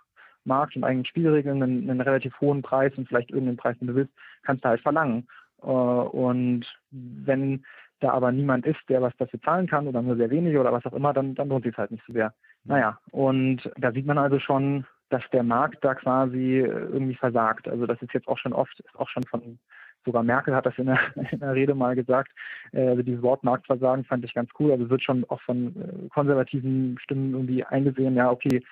Markt 0.46 0.76
und 0.76 0.84
eigenen 0.84 1.06
Spielregeln 1.06 1.62
einen, 1.62 1.90
einen 1.90 2.02
relativ 2.02 2.40
hohen 2.40 2.62
Preis 2.62 2.94
und 2.96 3.08
vielleicht 3.08 3.32
irgendeinen 3.32 3.58
Preis, 3.58 3.78
den 3.80 3.88
du 3.88 3.96
willst, 3.96 4.14
kannst 4.44 4.64
du 4.64 4.70
halt 4.70 4.82
verlangen. 4.82 5.28
Äh, 5.62 5.66
und 5.66 6.66
wenn 6.92 7.66
da 8.00 8.12
aber 8.12 8.32
niemand 8.32 8.66
ist, 8.66 8.80
der 8.90 9.02
was 9.02 9.16
dafür 9.18 9.42
zahlen 9.42 9.68
kann 9.68 9.88
oder 9.88 10.02
nur 10.02 10.16
sehr 10.16 10.30
wenig 10.30 10.58
oder 10.58 10.72
was 10.72 10.86
auch 10.86 10.94
immer, 10.94 11.14
dann, 11.14 11.34
dann 11.36 11.50
lohnt 11.50 11.66
sich 11.66 11.76
halt 11.78 11.92
nicht 11.92 12.04
so 12.06 12.14
sehr. 12.14 12.34
Naja, 12.64 13.00
und 13.12 13.70
da 13.78 13.92
sieht 13.92 14.06
man 14.06 14.18
also 14.18 14.40
schon, 14.40 14.86
dass 15.10 15.24
der 15.32 15.44
Markt 15.44 15.84
da 15.84 15.96
quasi 15.96 16.58
irgendwie 16.60 17.16
versagt. 17.16 17.68
Also 17.68 17.86
das 17.86 18.02
ist 18.02 18.14
jetzt 18.14 18.28
auch 18.28 18.38
schon 18.38 18.54
oft, 18.54 18.80
ist 18.80 18.96
auch 18.96 19.10
schon 19.10 19.24
von 19.24 19.60
sogar 20.06 20.24
Merkel 20.24 20.56
hat 20.56 20.66
das 20.66 20.78
in 20.78 20.86
der, 20.86 21.00
in 21.32 21.40
der 21.40 21.54
Rede 21.54 21.76
mal 21.76 21.96
gesagt. 21.96 22.32
Äh, 22.72 22.88
also 22.88 23.02
dieses 23.02 23.22
Wort 23.22 23.44
Marktversagen 23.44 24.06
fand 24.06 24.24
ich 24.26 24.34
ganz 24.34 24.50
cool. 24.60 24.72
Also 24.72 24.90
wird 24.90 25.04
schon 25.04 25.26
auch 25.30 25.42
von 25.42 25.76
äh, 25.76 26.10
konservativen 26.10 26.98
Stimmen 27.00 27.34
irgendwie 27.34 27.64
eingesehen, 27.64 28.16
ja, 28.16 28.32
okay, 28.32 28.64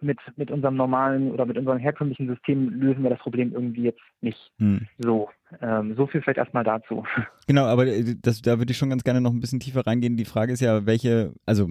mit, 0.00 0.18
mit 0.36 0.50
unserem 0.50 0.76
normalen 0.76 1.32
oder 1.32 1.46
mit 1.46 1.58
unserem 1.58 1.78
herkömmlichen 1.78 2.28
System 2.28 2.70
lösen 2.80 3.02
wir 3.02 3.10
das 3.10 3.18
Problem 3.18 3.52
irgendwie 3.52 3.82
jetzt 3.82 4.02
nicht 4.20 4.52
hm. 4.58 4.86
so. 4.98 5.30
Ähm, 5.60 5.94
so 5.96 6.06
viel 6.06 6.22
vielleicht 6.22 6.38
erstmal 6.38 6.64
dazu. 6.64 7.04
Genau, 7.46 7.66
aber 7.66 7.86
äh, 7.86 8.16
das, 8.22 8.40
da 8.40 8.58
würde 8.58 8.72
ich 8.72 8.78
schon 8.78 8.88
ganz 8.88 9.04
gerne 9.04 9.20
noch 9.20 9.30
ein 9.30 9.40
bisschen 9.40 9.60
tiefer 9.60 9.86
reingehen. 9.86 10.16
Die 10.16 10.24
Frage 10.24 10.54
ist 10.54 10.60
ja, 10.60 10.86
welche, 10.86 11.34
also 11.44 11.68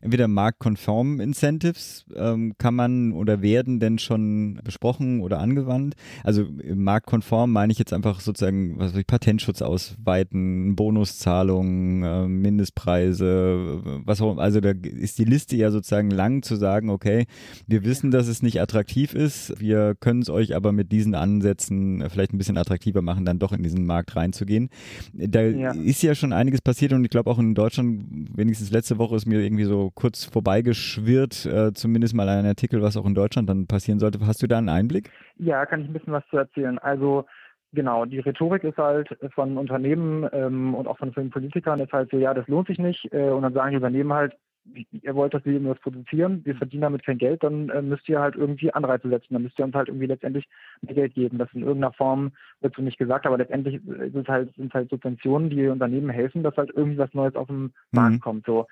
entweder 0.00 0.28
marktkonform 0.28 1.18
Incentives 1.18 2.06
ähm, 2.14 2.54
kann 2.58 2.76
man 2.76 3.10
oder 3.10 3.42
werden 3.42 3.80
denn 3.80 3.98
schon 3.98 4.60
besprochen 4.62 5.20
oder 5.20 5.40
angewandt? 5.40 5.96
Also 6.22 6.46
marktkonform 6.72 7.50
meine 7.50 7.72
ich 7.72 7.78
jetzt 7.80 7.92
einfach 7.92 8.20
sozusagen, 8.20 8.78
was 8.78 8.92
weiß 8.92 9.00
ich, 9.00 9.06
Patentschutz 9.08 9.62
ausweiten, 9.62 10.76
Bonuszahlungen, 10.76 12.04
äh, 12.04 12.28
Mindestpreise, 12.28 13.80
was 14.04 14.22
auch 14.22 14.38
Also 14.38 14.60
da 14.60 14.70
ist 14.70 15.18
die 15.18 15.24
Liste 15.24 15.56
ja 15.56 15.72
sozusagen 15.72 16.12
lang 16.12 16.42
zu 16.42 16.54
sagen, 16.54 16.88
okay, 16.88 17.26
wir 17.66 17.82
wissen, 17.82 18.12
dass 18.12 18.28
es 18.28 18.44
nicht 18.44 18.60
attraktiv 18.60 19.12
ist, 19.12 19.58
wir 19.58 19.96
können 19.98 20.22
es 20.22 20.30
euch 20.30 20.54
aber 20.54 20.70
mit 20.70 20.92
diesen 20.92 21.16
Ansätzen 21.16 22.08
vielleicht 22.10 22.32
ein 22.32 22.38
bisschen 22.38 22.58
attraktiver 22.58 23.02
machen 23.02 23.15
dann 23.24 23.38
doch 23.38 23.52
in 23.52 23.62
diesen 23.62 23.86
Markt 23.86 24.16
reinzugehen. 24.16 24.70
Da 25.12 25.42
ja. 25.42 25.72
ist 25.72 26.02
ja 26.02 26.14
schon 26.14 26.32
einiges 26.32 26.60
passiert 26.60 26.92
und 26.92 27.04
ich 27.04 27.10
glaube 27.10 27.30
auch 27.30 27.38
in 27.38 27.54
Deutschland, 27.54 28.04
wenigstens 28.36 28.70
letzte 28.70 28.98
Woche 28.98 29.16
ist 29.16 29.26
mir 29.26 29.40
irgendwie 29.40 29.64
so 29.64 29.90
kurz 29.94 30.24
vorbeigeschwirrt, 30.24 31.46
äh, 31.46 31.72
zumindest 31.72 32.14
mal 32.14 32.28
ein 32.28 32.46
Artikel, 32.46 32.82
was 32.82 32.96
auch 32.96 33.06
in 33.06 33.14
Deutschland 33.14 33.48
dann 33.48 33.66
passieren 33.66 33.98
sollte. 33.98 34.18
Hast 34.26 34.42
du 34.42 34.46
da 34.46 34.58
einen 34.58 34.68
Einblick? 34.68 35.10
Ja, 35.38 35.66
kann 35.66 35.80
ich 35.80 35.88
ein 35.88 35.92
bisschen 35.92 36.12
was 36.12 36.26
zu 36.30 36.36
erzählen. 36.36 36.78
Also 36.78 37.24
Genau, 37.72 38.06
die 38.06 38.20
Rhetorik 38.20 38.64
ist 38.64 38.78
halt 38.78 39.14
von 39.34 39.58
Unternehmen 39.58 40.26
ähm, 40.32 40.74
und 40.74 40.86
auch 40.86 40.96
von 40.96 41.12
vielen 41.12 41.30
Politikern 41.30 41.78
ist 41.80 41.92
halt 41.92 42.10
so, 42.10 42.16
ja, 42.16 42.32
das 42.32 42.48
lohnt 42.48 42.68
sich 42.68 42.78
nicht. 42.78 43.12
Äh, 43.12 43.28
und 43.28 43.42
dann 43.42 43.52
sagen 43.52 43.70
die 43.70 43.76
Unternehmen 43.76 44.14
halt, 44.14 44.34
ihr 44.74 45.14
wollt, 45.14 45.34
dass 45.34 45.44
wir 45.44 45.54
irgendwas 45.54 45.80
produzieren, 45.80 46.44
wir 46.44 46.56
verdienen 46.56 46.82
damit 46.82 47.04
kein 47.04 47.18
Geld, 47.18 47.42
dann 47.42 47.68
äh, 47.68 47.82
müsst 47.82 48.08
ihr 48.08 48.20
halt 48.20 48.36
irgendwie 48.36 48.72
Anreize 48.72 49.08
setzen. 49.08 49.34
Dann 49.34 49.42
müsst 49.42 49.58
ihr 49.58 49.64
uns 49.64 49.74
halt 49.74 49.88
irgendwie 49.88 50.06
letztendlich 50.06 50.46
mehr 50.82 50.94
Geld 50.94 51.14
geben. 51.14 51.38
Das 51.38 51.52
in 51.52 51.62
irgendeiner 51.62 51.92
Form 51.92 52.32
wird 52.60 52.74
so 52.74 52.82
nicht 52.82 52.98
gesagt, 52.98 53.26
aber 53.26 53.38
letztendlich 53.38 53.80
sind 53.84 54.28
halt, 54.28 54.54
sind 54.56 54.74
halt 54.74 54.90
Subventionen, 54.90 55.50
die 55.50 55.68
Unternehmen 55.68 56.10
helfen, 56.10 56.42
dass 56.42 56.56
halt 56.56 56.70
irgendwie 56.74 56.98
was 56.98 57.14
Neues 57.14 57.36
auf 57.36 57.46
den 57.46 57.62
mhm. 57.62 57.72
Markt 57.92 58.20
kommt. 58.20 58.46
So, 58.46 58.66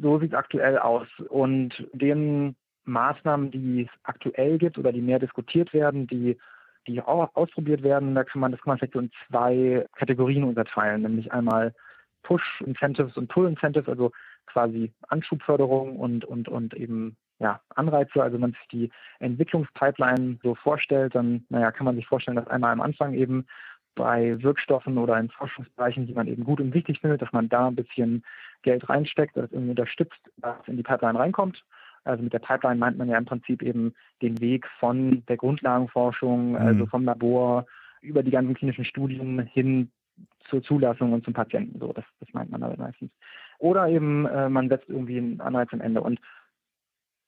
so 0.00 0.18
sieht 0.18 0.32
es 0.32 0.38
aktuell 0.38 0.78
aus. 0.78 1.06
Und 1.28 1.86
den 1.92 2.56
Maßnahmen, 2.84 3.50
die 3.50 3.82
es 3.82 4.00
aktuell 4.02 4.58
gibt 4.58 4.78
oder 4.78 4.92
die 4.92 5.02
mehr 5.02 5.18
diskutiert 5.18 5.72
werden, 5.72 6.06
die 6.06 6.38
die 6.86 7.00
auch 7.00 7.34
ausprobiert 7.34 7.82
werden, 7.82 8.14
da 8.14 8.24
kann 8.24 8.42
man 8.42 8.52
das 8.52 8.60
kann 8.60 8.72
man 8.72 8.78
vielleicht 8.78 8.92
so 8.92 8.98
in 9.00 9.10
zwei 9.26 9.86
Kategorien 9.96 10.44
unterteilen, 10.44 11.00
nämlich 11.00 11.32
einmal 11.32 11.72
Push-Incentives 12.24 13.16
und 13.16 13.28
Pull-Incentives, 13.28 13.88
also 13.88 14.10
quasi 14.46 14.92
Anschubförderung 15.08 15.96
und, 15.96 16.24
und, 16.24 16.48
und 16.48 16.74
eben 16.74 17.16
ja, 17.38 17.60
Anreize. 17.74 18.22
Also 18.22 18.34
wenn 18.34 18.42
man 18.42 18.52
sich 18.52 18.68
die 18.70 18.90
Entwicklungspipeline 19.18 20.38
so 20.42 20.54
vorstellt, 20.54 21.14
dann 21.14 21.44
naja, 21.48 21.72
kann 21.72 21.84
man 21.84 21.96
sich 21.96 22.06
vorstellen, 22.06 22.36
dass 22.36 22.48
einmal 22.48 22.72
am 22.72 22.80
Anfang 22.80 23.14
eben 23.14 23.46
bei 23.94 24.42
Wirkstoffen 24.42 24.98
oder 24.98 25.18
in 25.18 25.30
Forschungsbereichen, 25.30 26.06
die 26.06 26.14
man 26.14 26.26
eben 26.26 26.44
gut 26.44 26.60
und 26.60 26.74
wichtig 26.74 27.00
findet, 27.00 27.22
dass 27.22 27.32
man 27.32 27.48
da 27.48 27.68
ein 27.68 27.76
bisschen 27.76 28.24
Geld 28.62 28.88
reinsteckt, 28.88 29.36
das 29.36 29.52
irgendwie 29.52 29.70
unterstützt, 29.70 30.18
dass 30.38 30.56
in 30.66 30.76
die 30.76 30.82
Pipeline 30.82 31.18
reinkommt. 31.18 31.64
Also 32.04 32.22
mit 32.22 32.32
der 32.32 32.38
Pipeline 32.38 32.78
meint 32.78 32.98
man 32.98 33.08
ja 33.08 33.16
im 33.16 33.24
Prinzip 33.24 33.62
eben 33.62 33.94
den 34.20 34.40
Weg 34.40 34.66
von 34.78 35.24
der 35.26 35.36
Grundlagenforschung, 35.36 36.50
mhm. 36.50 36.56
also 36.56 36.86
vom 36.86 37.04
Labor 37.04 37.66
über 38.00 38.22
die 38.22 38.30
ganzen 38.30 38.54
klinischen 38.54 38.84
Studien 38.84 39.40
hin 39.40 39.90
zur 40.48 40.62
Zulassung 40.62 41.12
und 41.12 41.24
zum 41.24 41.32
Patienten. 41.32 41.78
So, 41.78 41.92
das, 41.92 42.04
das 42.20 42.28
meint 42.32 42.50
man 42.50 42.62
aber 42.62 42.76
meistens. 42.76 43.10
Oder 43.58 43.88
eben 43.88 44.26
äh, 44.26 44.48
man 44.48 44.68
setzt 44.68 44.88
irgendwie 44.88 45.18
einen 45.18 45.40
Anreiz 45.40 45.68
am 45.72 45.80
Ende. 45.80 46.00
Und 46.00 46.20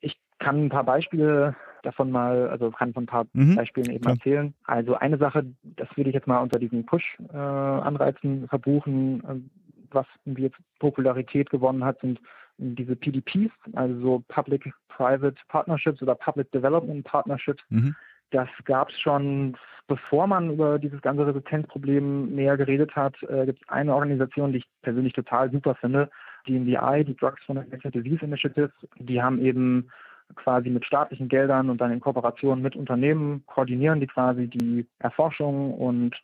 ich 0.00 0.18
kann 0.38 0.66
ein 0.66 0.68
paar 0.68 0.84
Beispiele 0.84 1.56
davon 1.82 2.10
mal, 2.10 2.48
also 2.48 2.70
kann 2.70 2.92
von 2.92 3.04
ein 3.04 3.06
paar 3.06 3.26
mhm. 3.32 3.54
Beispielen 3.54 3.90
eben 3.90 4.02
Klar. 4.02 4.14
erzählen. 4.16 4.54
Also 4.64 4.94
eine 4.94 5.18
Sache, 5.18 5.46
das 5.62 5.88
würde 5.96 6.10
ich 6.10 6.14
jetzt 6.14 6.26
mal 6.26 6.40
unter 6.40 6.58
diesen 6.58 6.84
Push-Anreizen 6.84 8.44
äh, 8.44 8.48
verbuchen, 8.48 9.24
äh, 9.24 9.94
was 9.94 10.06
irgendwie 10.24 10.44
jetzt 10.44 10.58
Popularität 10.78 11.50
gewonnen 11.50 11.84
hat, 11.84 12.00
sind 12.00 12.20
diese 12.58 12.96
PDPs, 12.96 13.52
also 13.74 14.00
so 14.00 14.24
Public-Private 14.28 15.36
Partnerships 15.48 16.02
oder 16.02 16.14
Public 16.14 16.50
Development 16.52 17.04
Partnerships. 17.04 17.62
Mhm. 17.68 17.94
Das 18.30 18.48
gab 18.64 18.90
es 18.90 19.00
schon, 19.00 19.56
bevor 19.86 20.26
man 20.26 20.50
über 20.50 20.78
dieses 20.78 21.00
ganze 21.00 21.26
Resistenzproblem 21.26 22.34
näher 22.34 22.56
geredet 22.56 22.94
hat. 22.96 23.14
Äh, 23.24 23.46
gibt 23.46 23.62
es 23.62 23.68
eine 23.68 23.94
Organisation, 23.94 24.52
die 24.52 24.58
ich 24.58 24.68
persönlich 24.82 25.12
total 25.12 25.50
super 25.50 25.74
finde, 25.76 26.10
die 26.46 26.58
NDI, 26.58 27.04
die 27.04 27.16
Drugs 27.16 27.42
for 27.44 27.56
Infectious 27.56 27.92
Disease 27.92 28.24
Initiative. 28.24 28.72
Die 28.98 29.22
haben 29.22 29.40
eben 29.40 29.90
quasi 30.34 30.70
mit 30.70 30.84
staatlichen 30.84 31.28
Geldern 31.28 31.70
und 31.70 31.80
dann 31.80 31.92
in 31.92 32.00
Kooperation 32.00 32.60
mit 32.60 32.74
Unternehmen 32.74 33.44
koordinieren 33.46 34.00
die 34.00 34.08
quasi 34.08 34.48
die 34.48 34.86
Erforschung 34.98 35.74
und 35.74 36.16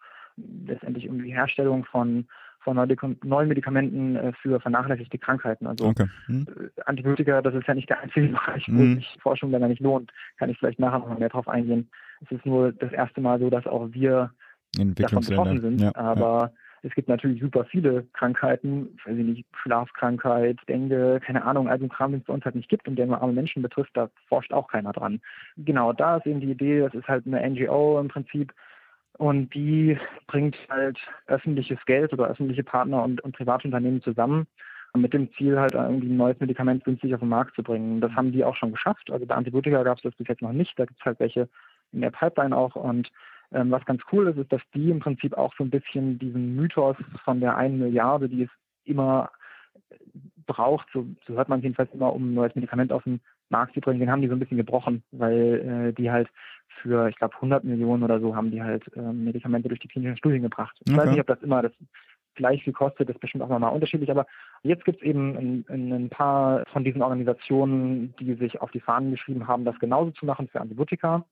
letztendlich 0.66 1.08
die 1.08 1.32
Herstellung 1.32 1.84
von 1.84 2.26
von 2.62 2.76
neuen 2.76 3.48
Medikamenten 3.48 4.16
äh, 4.16 4.32
für 4.40 4.60
vernachlässigte 4.60 5.18
Krankheiten. 5.18 5.66
Also 5.66 5.86
okay. 5.86 6.06
hm. 6.26 6.46
Äh, 6.48 6.80
Antibiotika, 6.86 7.42
das 7.42 7.54
ist 7.54 7.66
ja 7.66 7.74
nicht 7.74 7.90
der 7.90 8.00
einzige 8.00 8.28
Bereich, 8.32 8.66
wo 8.68 8.78
hm. 8.78 8.94
sich 8.96 9.18
Forschung 9.20 9.50
länger 9.50 9.68
nicht 9.68 9.80
lohnt. 9.80 10.12
Kann 10.38 10.50
ich 10.50 10.58
vielleicht 10.58 10.78
nachher 10.78 11.00
noch 11.00 11.18
mehr 11.18 11.28
drauf 11.28 11.48
eingehen. 11.48 11.90
Es 12.24 12.30
ist 12.30 12.46
nur 12.46 12.72
das 12.72 12.92
erste 12.92 13.20
Mal 13.20 13.40
so, 13.40 13.50
dass 13.50 13.66
auch 13.66 13.88
wir 13.92 14.30
davon 14.76 15.24
betroffen 15.24 15.60
sind. 15.60 15.80
Ja, 15.80 15.94
aber 15.96 16.52
ja. 16.52 16.52
es 16.82 16.94
gibt 16.94 17.08
natürlich 17.08 17.40
super 17.40 17.64
viele 17.64 18.04
Krankheiten, 18.12 18.96
weiß 19.04 19.16
ich 19.16 19.24
nicht, 19.24 19.46
Schlafkrankheit, 19.62 20.58
Dengue, 20.68 21.20
keine 21.20 21.44
Ahnung, 21.44 21.68
also 21.68 21.84
ein 21.84 21.88
Kram, 21.88 22.12
den 22.12 22.20
es 22.20 22.26
bei 22.26 22.32
uns 22.32 22.44
halt 22.44 22.54
nicht 22.54 22.68
gibt 22.68 22.86
und 22.86 22.96
der 22.96 23.06
nur 23.06 23.20
arme 23.20 23.32
Menschen 23.32 23.62
betrifft, 23.62 23.90
da 23.94 24.08
forscht 24.28 24.52
auch 24.52 24.68
keiner 24.68 24.92
dran. 24.92 25.20
Genau, 25.56 25.92
da 25.92 26.18
ist 26.18 26.26
eben 26.26 26.40
die 26.40 26.50
Idee, 26.50 26.80
das 26.80 26.94
ist 26.94 27.08
halt 27.08 27.26
eine 27.26 27.48
NGO 27.50 27.98
im 28.00 28.08
Prinzip, 28.08 28.52
und 29.18 29.54
die 29.54 29.98
bringt 30.26 30.56
halt 30.68 30.98
öffentliches 31.26 31.78
Geld 31.86 32.12
oder 32.12 32.28
öffentliche 32.28 32.64
Partner 32.64 33.02
und, 33.02 33.20
und 33.20 33.36
Privatunternehmen 33.36 34.02
zusammen 34.02 34.46
mit 34.94 35.14
dem 35.14 35.32
Ziel, 35.34 35.58
halt 35.58 35.72
irgendwie 35.72 36.08
ein 36.08 36.16
neues 36.16 36.38
Medikament 36.38 36.84
günstig 36.84 37.14
auf 37.14 37.20
den 37.20 37.28
Markt 37.28 37.54
zu 37.54 37.62
bringen. 37.62 38.00
Das 38.00 38.12
haben 38.12 38.32
die 38.32 38.44
auch 38.44 38.56
schon 38.56 38.72
geschafft. 38.72 39.10
Also 39.10 39.24
bei 39.24 39.34
Antibiotika 39.34 39.82
gab 39.82 39.96
es 39.96 40.02
das 40.02 40.14
bis 40.16 40.28
jetzt 40.28 40.42
noch 40.42 40.52
nicht. 40.52 40.78
Da 40.78 40.84
gibt 40.84 41.00
es 41.00 41.06
halt 41.06 41.18
welche 41.18 41.48
in 41.92 42.02
der 42.02 42.10
Pipeline 42.10 42.54
auch. 42.54 42.76
Und 42.76 43.10
ähm, 43.52 43.70
was 43.70 43.84
ganz 43.86 44.02
cool 44.12 44.28
ist, 44.28 44.36
ist, 44.36 44.52
dass 44.52 44.60
die 44.74 44.90
im 44.90 45.00
Prinzip 45.00 45.32
auch 45.34 45.54
so 45.56 45.64
ein 45.64 45.70
bisschen 45.70 46.18
diesen 46.18 46.56
Mythos 46.56 46.96
von 47.24 47.40
der 47.40 47.56
einen 47.56 47.78
Milliarde, 47.78 48.28
die 48.28 48.42
es 48.42 48.50
immer 48.84 49.30
braucht, 50.46 50.88
so, 50.92 51.06
so 51.26 51.34
hört 51.34 51.48
man 51.48 51.62
jedenfalls 51.62 51.92
immer, 51.94 52.12
um 52.12 52.30
ein 52.30 52.34
neues 52.34 52.54
Medikament 52.54 52.92
auf 52.92 53.04
den 53.04 53.20
Markt 53.48 53.74
zu 53.74 53.80
bringen, 53.80 54.00
den 54.00 54.10
haben 54.10 54.22
die 54.22 54.28
so 54.28 54.34
ein 54.34 54.40
bisschen 54.40 54.56
gebrochen, 54.56 55.02
weil 55.12 55.88
äh, 55.88 55.92
die 55.92 56.10
halt 56.10 56.28
für, 56.82 57.08
ich 57.08 57.16
glaube, 57.16 57.34
100 57.36 57.64
Millionen 57.64 58.02
oder 58.02 58.20
so 58.20 58.36
haben 58.36 58.50
die 58.50 58.62
halt 58.62 58.84
äh, 58.96 59.00
Medikamente 59.00 59.68
durch 59.68 59.80
die 59.80 59.88
klinischen 59.88 60.16
Studien 60.16 60.42
gebracht. 60.42 60.76
Ich 60.84 60.92
okay. 60.92 61.02
weiß 61.02 61.10
nicht, 61.10 61.20
ob 61.20 61.26
das 61.26 61.42
immer 61.42 61.62
das 61.62 61.72
gleich 62.34 62.62
viel 62.64 62.72
kostet, 62.72 63.10
ist 63.10 63.20
bestimmt 63.20 63.44
auch 63.44 63.48
nochmal 63.48 63.72
unterschiedlich. 63.72 64.10
Aber 64.10 64.26
jetzt 64.62 64.84
gibt 64.84 65.00
es 65.00 65.06
eben 65.06 65.64
ein, 65.68 65.92
ein, 65.92 66.08
paar 66.08 66.64
von 66.72 66.84
diesen 66.84 67.02
Organisationen, 67.02 68.14
die 68.18 68.34
sich 68.34 68.60
auf 68.60 68.70
die 68.70 68.80
Fahnen 68.80 69.10
geschrieben 69.10 69.46
haben, 69.46 69.64
das 69.64 69.78
genauso 69.78 70.10
zu 70.12 70.26
machen 70.26 70.48
für 70.48 70.60
Antibiotika. 70.60 71.24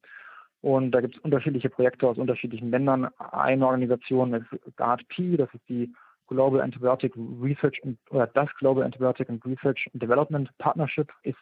Und 0.63 0.91
da 0.91 1.01
gibt 1.01 1.17
es 1.17 1.23
unterschiedliche 1.23 1.71
Projekte 1.71 2.07
aus 2.07 2.19
unterschiedlichen 2.19 2.71
Ländern. 2.71 3.09
Eine 3.19 3.67
Organisation 3.67 4.35
ist 4.35 4.77
GARD-P, 4.77 5.39
das 5.39 5.53
ist 5.55 5.67
die 5.69 5.93
Global 6.27 6.61
Antibiotic 6.61 7.13
Research 7.17 7.81
oder 8.11 8.27
das 8.29 8.49
Global 8.59 8.85
Antibiotic 8.85 9.29
and 9.31 9.45
Research 9.45 9.89
and 9.93 10.03
Development 10.03 10.49
Partnership 10.59 11.11
ist 11.23 11.39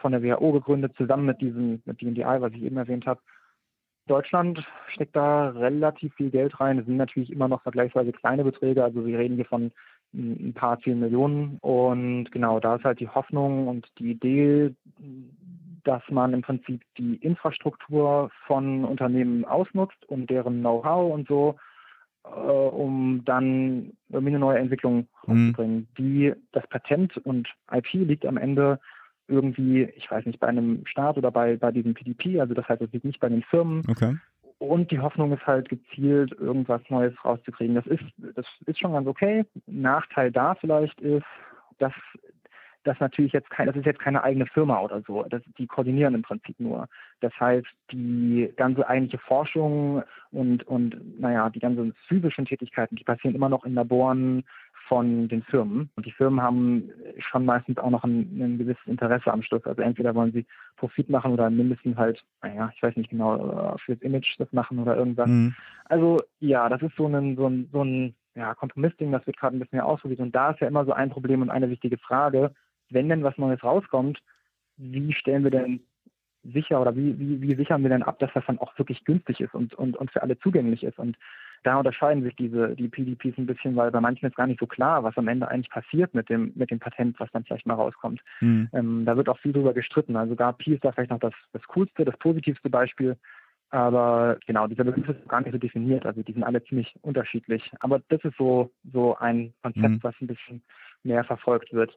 von 0.00 0.12
der 0.12 0.22
WHO 0.22 0.52
gegründet, 0.52 0.94
zusammen 0.96 1.26
mit 1.26 1.40
diesem, 1.40 1.82
mit 1.84 2.00
DNDI, 2.00 2.40
was 2.40 2.52
ich 2.52 2.62
eben 2.62 2.76
erwähnt 2.76 3.06
habe. 3.06 3.20
Deutschland 4.06 4.66
steckt 4.88 5.14
da 5.14 5.50
relativ 5.50 6.14
viel 6.14 6.30
Geld 6.30 6.58
rein. 6.58 6.78
Es 6.78 6.86
sind 6.86 6.96
natürlich 6.96 7.30
immer 7.30 7.48
noch 7.48 7.62
vergleichsweise 7.62 8.12
kleine 8.12 8.42
Beträge. 8.42 8.82
Also 8.82 9.06
wir 9.06 9.18
reden 9.18 9.36
hier 9.36 9.44
von 9.44 9.70
ein 10.12 10.52
paar 10.54 10.80
zehn 10.80 10.98
Millionen. 10.98 11.58
Und 11.60 12.32
genau, 12.32 12.58
da 12.58 12.76
ist 12.76 12.84
halt 12.84 12.98
die 12.98 13.08
Hoffnung 13.08 13.68
und 13.68 13.86
die 13.98 14.10
Idee, 14.10 14.74
dass 15.84 16.02
man 16.10 16.34
im 16.34 16.42
Prinzip 16.42 16.82
die 16.98 17.16
Infrastruktur 17.16 18.30
von 18.46 18.84
Unternehmen 18.84 19.44
ausnutzt 19.44 20.04
und 20.08 20.28
deren 20.28 20.60
Know-how 20.60 21.12
und 21.14 21.28
so 21.28 21.56
äh, 22.24 22.28
um 22.28 23.22
dann 23.24 23.92
irgendwie 24.08 24.30
eine 24.30 24.38
neue 24.38 24.58
Entwicklung. 24.58 25.08
Mhm. 25.26 25.86
Die, 25.96 26.32
das 26.52 26.66
Patent 26.68 27.16
und 27.18 27.48
IP 27.72 27.92
liegt 27.92 28.26
am 28.26 28.36
Ende 28.36 28.80
irgendwie, 29.30 29.84
ich 29.96 30.10
weiß 30.10 30.26
nicht, 30.26 30.40
bei 30.40 30.48
einem 30.48 30.84
Staat 30.86 31.16
oder 31.16 31.30
bei, 31.30 31.56
bei 31.56 31.70
diesem 31.72 31.94
PDP, 31.94 32.40
also 32.40 32.54
das 32.54 32.68
heißt, 32.68 32.82
es 32.82 32.92
liegt 32.92 33.04
nicht 33.04 33.20
bei 33.20 33.28
den 33.28 33.42
Firmen. 33.42 33.82
Okay. 33.88 34.16
Und 34.58 34.90
die 34.90 34.98
Hoffnung 34.98 35.32
ist 35.32 35.46
halt 35.46 35.70
gezielt, 35.70 36.32
irgendwas 36.32 36.82
Neues 36.90 37.14
rauszukriegen. 37.24 37.76
Das 37.76 37.86
ist, 37.86 38.04
das 38.18 38.44
ist 38.66 38.78
schon 38.78 38.92
ganz 38.92 39.06
okay. 39.06 39.46
Nachteil 39.66 40.30
da 40.30 40.54
vielleicht 40.54 41.00
ist, 41.00 41.24
dass 41.78 41.94
das 42.84 42.98
natürlich 43.00 43.32
jetzt 43.32 43.50
kein, 43.50 43.66
das 43.66 43.76
ist 43.76 43.86
jetzt 43.86 44.00
keine 44.00 44.22
eigene 44.22 44.46
Firma 44.46 44.80
oder 44.80 45.02
so. 45.06 45.22
Das, 45.24 45.42
die 45.58 45.66
koordinieren 45.66 46.14
im 46.14 46.22
Prinzip 46.22 46.58
nur. 46.58 46.88
Das 47.20 47.32
heißt, 47.38 47.66
die 47.92 48.52
ganze 48.56 48.86
eigentliche 48.86 49.18
Forschung 49.18 50.02
und, 50.30 50.66
und 50.66 51.20
naja, 51.20 51.50
die 51.50 51.60
ganzen 51.60 51.94
physischen 52.08 52.46
Tätigkeiten, 52.46 52.96
die 52.96 53.04
passieren 53.04 53.34
immer 53.34 53.48
noch 53.48 53.64
in 53.64 53.74
Laboren 53.74 54.44
von 54.90 55.28
den 55.28 55.44
Firmen. 55.44 55.88
Und 55.94 56.04
die 56.04 56.10
Firmen 56.10 56.42
haben 56.42 56.90
schon 57.18 57.44
meistens 57.44 57.78
auch 57.78 57.90
noch 57.90 58.02
ein, 58.02 58.42
ein 58.42 58.58
gewisses 58.58 58.84
Interesse 58.86 59.32
am 59.32 59.40
Schluss. 59.40 59.64
Also 59.64 59.82
entweder 59.82 60.16
wollen 60.16 60.32
sie 60.32 60.44
Profit 60.78 61.08
machen 61.08 61.32
oder 61.32 61.48
mindestens 61.48 61.96
halt, 61.96 62.20
naja, 62.42 62.72
ich 62.74 62.82
weiß 62.82 62.96
nicht 62.96 63.10
genau, 63.10 63.76
fürs 63.84 64.00
Image 64.00 64.34
das 64.40 64.52
machen 64.52 64.80
oder 64.80 64.96
irgendwas. 64.96 65.28
Mhm. 65.28 65.54
Also 65.84 66.18
ja, 66.40 66.68
das 66.68 66.82
ist 66.82 66.96
so 66.96 67.06
ein, 67.06 67.36
so 67.36 67.46
ein, 67.46 67.68
so 67.70 67.84
ein 67.84 68.16
ja, 68.34 68.52
Kompromissding, 68.56 69.12
das 69.12 69.24
wird 69.28 69.36
gerade 69.36 69.56
ein 69.56 69.60
bisschen 69.60 69.76
mehr 69.76 69.86
ausprobiert. 69.86 70.18
Und 70.18 70.34
da 70.34 70.50
ist 70.50 70.60
ja 70.60 70.66
immer 70.66 70.84
so 70.84 70.92
ein 70.92 71.10
Problem 71.10 71.40
und 71.40 71.50
eine 71.50 71.70
wichtige 71.70 71.96
Frage, 71.96 72.52
wenn 72.88 73.08
denn 73.08 73.22
was 73.22 73.38
Neues 73.38 73.62
rauskommt, 73.62 74.18
wie 74.76 75.12
stellen 75.12 75.44
wir 75.44 75.52
denn 75.52 75.84
sicher 76.42 76.80
oder 76.80 76.96
wie, 76.96 77.16
wie, 77.16 77.40
wie 77.42 77.54
sichern 77.54 77.84
wir 77.84 77.90
denn 77.90 78.02
ab, 78.02 78.18
dass 78.18 78.32
das 78.34 78.44
dann 78.44 78.58
auch 78.58 78.76
wirklich 78.76 79.04
günstig 79.04 79.40
ist 79.40 79.54
und, 79.54 79.72
und, 79.74 79.96
und 79.96 80.10
für 80.10 80.22
alle 80.22 80.36
zugänglich 80.40 80.82
ist? 80.82 80.98
Und 80.98 81.16
da 81.62 81.76
unterscheiden 81.76 82.22
sich 82.22 82.34
diese 82.36 82.74
die 82.74 82.88
PDPs 82.88 83.36
ein 83.38 83.46
bisschen, 83.46 83.76
weil 83.76 83.90
bei 83.90 84.00
manchen 84.00 84.26
ist 84.26 84.36
gar 84.36 84.46
nicht 84.46 84.60
so 84.60 84.66
klar, 84.66 85.04
was 85.04 85.16
am 85.16 85.28
Ende 85.28 85.48
eigentlich 85.48 85.70
passiert 85.70 86.14
mit 86.14 86.28
dem 86.28 86.52
mit 86.54 86.70
dem 86.70 86.78
Patent, 86.78 87.18
was 87.20 87.30
dann 87.32 87.44
vielleicht 87.44 87.66
mal 87.66 87.74
rauskommt. 87.74 88.20
Mhm. 88.40 88.68
Ähm, 88.72 89.04
da 89.04 89.16
wird 89.16 89.28
auch 89.28 89.38
viel 89.38 89.52
drüber 89.52 89.74
gestritten. 89.74 90.16
Also 90.16 90.36
GAP 90.36 90.66
ist 90.66 90.84
da 90.84 90.92
vielleicht 90.92 91.10
noch 91.10 91.20
das, 91.20 91.34
das 91.52 91.62
coolste, 91.68 92.04
das 92.04 92.16
positivste 92.18 92.70
Beispiel. 92.70 93.16
Aber 93.70 94.38
genau, 94.46 94.66
dieser 94.66 94.84
Begriff 94.84 95.08
ist 95.08 95.28
gar 95.28 95.42
nicht 95.42 95.52
so 95.52 95.58
definiert. 95.58 96.04
Also 96.04 96.22
die 96.22 96.32
sind 96.32 96.42
alle 96.42 96.64
ziemlich 96.64 96.92
unterschiedlich. 97.02 97.70
Aber 97.80 98.00
das 98.08 98.24
ist 98.24 98.36
so, 98.36 98.72
so 98.92 99.16
ein 99.18 99.54
Konzept, 99.62 99.88
mhm. 99.88 100.02
was 100.02 100.14
ein 100.20 100.26
bisschen 100.26 100.62
mehr 101.04 101.22
verfolgt 101.22 101.72
wird 101.72 101.96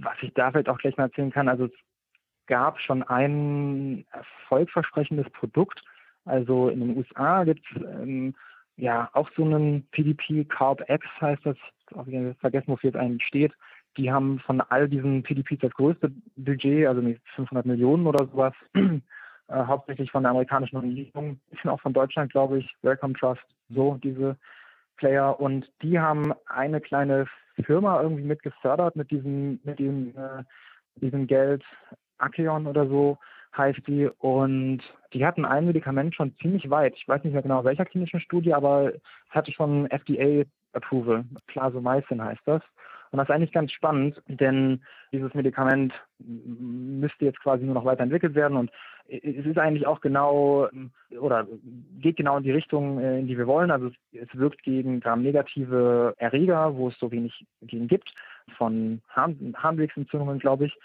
was 0.00 0.16
ich 0.22 0.32
da 0.34 0.50
vielleicht 0.50 0.68
auch 0.68 0.78
gleich 0.78 0.96
mal 0.96 1.04
erzählen 1.04 1.30
kann, 1.30 1.48
also 1.48 1.66
es 1.66 1.72
gab 2.46 2.80
schon 2.80 3.02
ein 3.02 4.06
erfolgversprechendes 4.10 5.28
Produkt. 5.30 5.82
Also 6.24 6.68
in 6.68 6.80
den 6.80 6.96
USA 6.96 7.44
gibt 7.44 7.64
es 7.70 7.82
ähm, 7.82 8.34
ja 8.78 9.10
auch 9.12 9.28
so 9.36 9.44
einen 9.44 9.86
PDP, 9.90 10.44
Carb 10.44 10.88
X 10.88 11.06
heißt 11.20 11.44
das, 11.44 11.56
ich 12.06 12.38
vergessen, 12.38 12.68
wofür 12.68 12.90
es 12.90 12.96
eigentlich 12.96 13.26
steht. 13.26 13.52
Die 13.96 14.10
haben 14.10 14.38
von 14.40 14.60
all 14.60 14.88
diesen 14.88 15.22
PDPs 15.22 15.60
das 15.60 15.72
größte 15.72 16.12
Budget, 16.36 16.86
also 16.86 17.02
500 17.34 17.66
Millionen 17.66 18.06
oder 18.06 18.26
sowas, 18.26 18.54
äh, 18.74 19.00
hauptsächlich 19.48 20.10
von 20.10 20.22
der 20.22 20.30
amerikanischen 20.30 20.76
Regierung, 20.76 21.40
bisschen 21.50 21.70
auch 21.70 21.80
von 21.80 21.92
Deutschland, 21.92 22.30
glaube 22.30 22.58
ich, 22.58 22.74
Welcome 22.82 23.14
Trust, 23.14 23.42
so 23.68 23.98
diese 24.02 24.36
Player. 24.96 25.38
Und 25.40 25.70
die 25.82 25.98
haben 25.98 26.32
eine 26.46 26.80
kleine 26.80 27.26
Firma 27.64 28.00
irgendwie 28.00 28.22
mit 28.22 28.42
gefördert 28.42 28.94
mit 28.94 29.10
diesem, 29.10 29.58
mit 29.64 29.78
diesem, 29.78 30.16
äh, 30.16 30.44
diesem 31.00 31.26
Geld. 31.26 31.64
Akeon 32.18 32.66
oder 32.66 32.86
so 32.86 33.16
heißt 33.56 33.80
die. 33.86 34.08
Und 34.18 34.80
die 35.12 35.24
hatten 35.24 35.44
ein 35.44 35.66
Medikament 35.66 36.14
schon 36.14 36.34
ziemlich 36.40 36.68
weit. 36.70 36.94
Ich 36.96 37.08
weiß 37.08 37.24
nicht 37.24 37.32
mehr 37.32 37.42
genau 37.42 37.64
welcher 37.64 37.84
klinischen 37.84 38.20
Studie, 38.20 38.54
aber 38.54 38.92
es 38.94 39.00
hatte 39.30 39.52
schon 39.52 39.90
FDA-Approval. 39.90 41.24
Plasomycin 41.46 42.22
heißt 42.22 42.42
das. 42.44 42.62
Und 43.10 43.18
das 43.18 43.28
ist 43.28 43.34
eigentlich 43.34 43.52
ganz 43.52 43.72
spannend, 43.72 44.22
denn 44.26 44.82
dieses 45.12 45.32
Medikament 45.32 45.94
müsste 46.18 47.24
jetzt 47.24 47.40
quasi 47.40 47.64
nur 47.64 47.74
noch 47.74 47.86
weiterentwickelt 47.86 48.34
werden 48.34 48.58
und 48.58 48.70
es 49.08 49.46
ist 49.46 49.58
eigentlich 49.58 49.86
auch 49.86 50.02
genau 50.02 50.68
oder 51.18 51.46
geht 51.98 52.16
genau 52.16 52.36
in 52.36 52.42
die 52.42 52.50
Richtung, 52.50 53.00
äh, 53.00 53.20
in 53.20 53.26
die 53.26 53.38
wir 53.38 53.46
wollen. 53.46 53.70
Also 53.70 53.90
es, 54.12 54.28
wirkt 54.34 54.62
gegen 54.62 55.00
Gram-negative 55.00 56.14
Erreger, 56.18 56.76
wo 56.76 56.88
es 56.88 56.98
so 56.98 57.10
wenig 57.10 57.46
gegen 57.62 57.88
gibt, 57.88 58.12
von 58.58 59.00
Harn 59.08 59.54
Harnwegsentzündungen, 59.56 60.38
glaube 60.38 60.66
ich. 60.66 60.76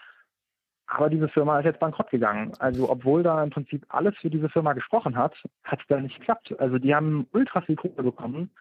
Aber 0.87 1.09
diese 1.09 1.27
Firma 1.27 1.59
ist 1.59 1.65
jetzt 1.65 1.79
bankrott 1.79 2.11
gegangen. 2.11 2.51
Also 2.59 2.89
obwohl 2.89 3.23
da 3.23 3.43
im 3.43 3.49
Prinzip 3.49 3.85
alles 3.89 4.15
für 4.17 4.29
diese 4.29 4.49
Firma 4.49 4.73
gesprochen 4.73 5.15
hat, 5.15 5.33
hat 5.63 5.79
es 5.79 5.87
da 5.87 5.99
nicht 5.99 6.19
geklappt. 6.19 6.53
Also 6.59 6.77
die 6.77 6.93
haben 6.93 7.27
ultra 7.31 7.61
viel 7.61 7.75
Kohle 7.75 8.03
bekommen, 8.03 8.51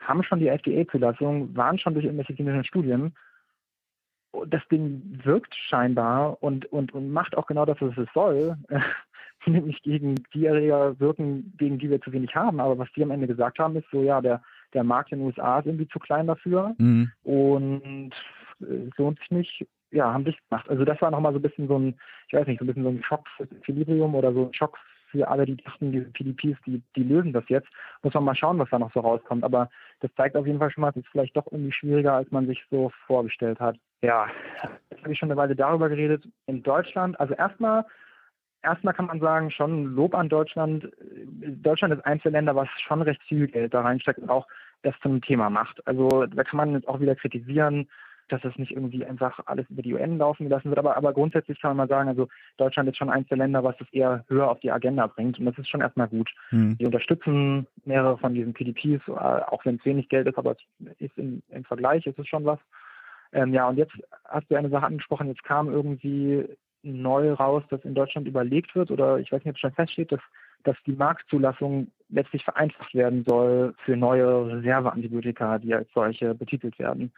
haben 0.00 0.22
schon 0.22 0.40
die 0.40 0.48
FDA-Zulassung, 0.48 1.54
waren 1.56 1.78
schon 1.78 1.94
durch 1.94 2.06
irgendwelche 2.06 2.34
klinischen 2.34 2.64
Studien 2.64 3.14
das 4.46 4.66
Ding 4.68 5.20
wirkt 5.24 5.54
scheinbar 5.54 6.42
und, 6.42 6.66
und, 6.66 6.92
und 6.92 7.10
macht 7.10 7.36
auch 7.36 7.46
genau 7.46 7.64
das, 7.64 7.80
was 7.80 7.96
es 7.96 8.08
soll, 8.12 8.56
nämlich 9.46 9.82
gegen 9.82 10.16
die 10.34 10.46
Erreger 10.46 10.98
wirken, 10.98 11.54
gegen 11.56 11.78
die 11.78 11.88
wir 11.90 12.00
zu 12.00 12.12
wenig 12.12 12.34
haben. 12.34 12.60
Aber 12.60 12.78
was 12.78 12.88
die 12.94 13.02
am 13.02 13.10
Ende 13.10 13.26
gesagt 13.26 13.58
haben, 13.58 13.76
ist 13.76 13.88
so, 13.90 14.02
ja, 14.02 14.20
der, 14.20 14.42
der 14.74 14.84
Markt 14.84 15.12
in 15.12 15.18
den 15.18 15.26
USA 15.26 15.60
ist 15.60 15.66
irgendwie 15.66 15.88
zu 15.88 15.98
klein 15.98 16.26
dafür 16.26 16.74
mhm. 16.78 17.10
und 17.22 18.12
es 18.60 18.96
lohnt 18.96 19.18
sich 19.20 19.30
nicht. 19.30 19.66
Ja, 19.90 20.12
haben 20.12 20.24
dich 20.24 20.38
gemacht. 20.48 20.68
Also 20.68 20.84
das 20.84 21.00
war 21.00 21.10
nochmal 21.10 21.32
so 21.32 21.38
ein 21.38 21.42
bisschen 21.42 21.68
so 21.68 21.78
ein, 21.78 21.98
ich 22.28 22.34
weiß 22.34 22.46
nicht, 22.46 22.58
so 22.58 22.64
ein 22.64 22.66
bisschen 22.66 22.82
so 22.82 22.88
ein 22.90 23.02
Schock 23.02 23.26
fürs 23.36 23.50
Equilibrium 23.52 24.14
oder 24.14 24.32
so 24.32 24.46
ein 24.46 24.54
Schock 24.54 24.78
für 25.10 25.28
alle, 25.28 25.46
die 25.46 25.56
dachten, 25.56 25.92
diese 25.92 26.06
PDPs, 26.06 26.58
die, 26.66 26.82
die 26.94 27.02
lösen 27.02 27.32
das 27.32 27.44
jetzt. 27.48 27.68
Muss 28.02 28.14
man 28.14 28.24
mal 28.24 28.34
schauen, 28.34 28.58
was 28.58 28.70
da 28.70 28.78
noch 28.78 28.92
so 28.92 29.00
rauskommt. 29.00 29.44
Aber 29.44 29.70
das 30.00 30.12
zeigt 30.14 30.36
auf 30.36 30.46
jeden 30.46 30.58
Fall 30.58 30.70
schon 30.70 30.82
mal, 30.82 30.90
es 30.90 30.96
ist 30.96 31.08
vielleicht 31.08 31.36
doch 31.36 31.46
irgendwie 31.50 31.72
schwieriger, 31.72 32.14
als 32.14 32.30
man 32.30 32.46
sich 32.46 32.62
so 32.70 32.90
vorgestellt 33.06 33.60
hat. 33.60 33.76
Ja, 34.02 34.26
jetzt 34.90 35.02
habe 35.02 35.12
ich 35.12 35.18
schon 35.18 35.30
eine 35.30 35.38
Weile 35.38 35.56
darüber 35.56 35.88
geredet. 35.88 36.28
In 36.46 36.62
Deutschland, 36.62 37.18
also 37.18 37.34
erstmal, 37.34 37.84
erstmal 38.62 38.94
kann 38.94 39.06
man 39.06 39.20
sagen, 39.20 39.50
schon 39.50 39.94
Lob 39.94 40.14
an 40.14 40.28
Deutschland. 40.28 40.90
Deutschland 41.62 41.94
ist 41.94 42.04
eins 42.04 42.22
der 42.22 42.32
Länder, 42.32 42.54
was 42.54 42.68
schon 42.86 43.02
recht 43.02 43.22
viel 43.22 43.46
Geld 43.46 43.74
da 43.74 43.82
reinsteckt 43.82 44.18
und 44.18 44.30
auch 44.30 44.46
das 44.82 44.94
zum 45.02 45.20
Thema 45.22 45.50
macht. 45.50 45.86
Also 45.86 46.26
da 46.26 46.44
kann 46.44 46.58
man 46.58 46.72
jetzt 46.72 46.88
auch 46.88 47.00
wieder 47.00 47.16
kritisieren, 47.16 47.88
dass 48.28 48.44
es 48.44 48.56
nicht 48.56 48.72
irgendwie 48.72 49.04
einfach 49.04 49.40
alles 49.46 49.68
über 49.70 49.82
die 49.82 49.94
UN 49.94 50.18
laufen 50.18 50.44
gelassen 50.44 50.70
wird. 50.70 50.78
Aber, 50.78 50.96
aber 50.96 51.12
grundsätzlich 51.12 51.60
kann 51.60 51.70
man 51.76 51.88
mal 51.88 51.88
sagen, 51.88 52.08
also 52.08 52.28
Deutschland 52.56 52.88
ist 52.88 52.96
schon 52.96 53.10
eins 53.10 53.28
der 53.28 53.38
Länder, 53.38 53.62
was 53.62 53.76
es 53.80 53.92
eher 53.92 54.24
höher 54.28 54.50
auf 54.50 54.60
die 54.60 54.70
Agenda 54.70 55.06
bringt. 55.06 55.38
Und 55.38 55.46
das 55.46 55.58
ist 55.58 55.68
schon 55.68 55.80
erstmal 55.80 56.08
gut. 56.08 56.30
Mhm. 56.50 56.76
Die 56.78 56.86
unterstützen 56.86 57.66
mehrere 57.84 58.18
von 58.18 58.34
diesen 58.34 58.52
PDPs, 58.52 59.06
äh, 59.08 59.12
auch 59.12 59.64
wenn 59.64 59.76
es 59.76 59.84
wenig 59.84 60.08
Geld 60.08 60.26
ist, 60.26 60.38
aber 60.38 60.52
es 60.52 61.00
ist 61.00 61.16
im, 61.18 61.42
im 61.48 61.64
Vergleich, 61.64 62.06
ist 62.06 62.18
es 62.18 62.26
schon 62.26 62.44
was. 62.44 62.58
Ähm, 63.32 63.52
ja, 63.52 63.68
und 63.68 63.76
jetzt 63.76 63.92
hast 64.24 64.50
du 64.50 64.56
eine 64.56 64.70
Sache 64.70 64.86
angesprochen, 64.86 65.28
jetzt 65.28 65.44
kam 65.44 65.68
irgendwie 65.68 66.48
neu 66.82 67.32
raus, 67.32 67.62
dass 67.68 67.84
in 67.84 67.94
Deutschland 67.94 68.28
überlegt 68.28 68.74
wird, 68.74 68.90
oder 68.90 69.18
ich 69.18 69.30
weiß 69.32 69.44
nicht, 69.44 69.50
ob 69.50 69.56
es 69.56 69.60
schon 69.60 69.72
feststeht, 69.72 70.12
dass, 70.12 70.20
dass 70.64 70.76
die 70.86 70.92
Marktzulassung 70.92 71.88
letztlich 72.08 72.44
vereinfacht 72.44 72.94
werden 72.94 73.24
soll 73.26 73.74
für 73.84 73.96
neue 73.96 74.56
Reserveantibiotika, 74.56 75.58
die 75.58 75.74
als 75.74 75.88
solche 75.92 76.34
betitelt 76.34 76.78
werden. 76.78 77.12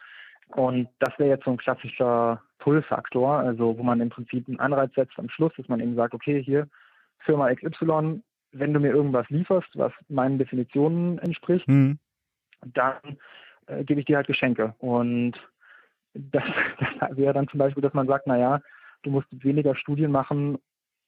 Und 0.49 0.89
das 0.99 1.17
wäre 1.17 1.29
jetzt 1.29 1.45
so 1.45 1.51
ein 1.51 1.57
klassischer 1.57 2.41
Pull-Faktor, 2.59 3.37
also 3.37 3.77
wo 3.77 3.83
man 3.83 4.01
im 4.01 4.09
Prinzip 4.09 4.47
einen 4.47 4.59
Anreiz 4.59 4.93
setzt 4.95 5.17
am 5.17 5.29
Schluss, 5.29 5.53
dass 5.57 5.67
man 5.67 5.79
eben 5.79 5.95
sagt, 5.95 6.13
okay, 6.13 6.43
hier 6.43 6.67
Firma 7.19 7.53
XY, 7.53 8.21
wenn 8.51 8.73
du 8.73 8.79
mir 8.79 8.91
irgendwas 8.91 9.29
lieferst, 9.29 9.69
was 9.75 9.93
meinen 10.07 10.39
Definitionen 10.39 11.19
entspricht, 11.19 11.67
mhm. 11.67 11.99
dann 12.65 13.17
äh, 13.67 13.83
gebe 13.83 13.99
ich 13.99 14.07
dir 14.07 14.17
halt 14.17 14.27
Geschenke. 14.27 14.73
Und 14.79 15.33
das, 16.13 16.43
das 16.99 17.17
wäre 17.17 17.33
dann 17.33 17.47
zum 17.47 17.59
Beispiel, 17.59 17.81
dass 17.81 17.93
man 17.93 18.07
sagt, 18.07 18.27
naja, 18.27 18.61
du 19.03 19.11
musst 19.11 19.27
weniger 19.31 19.75
Studien 19.75 20.11
machen, 20.11 20.57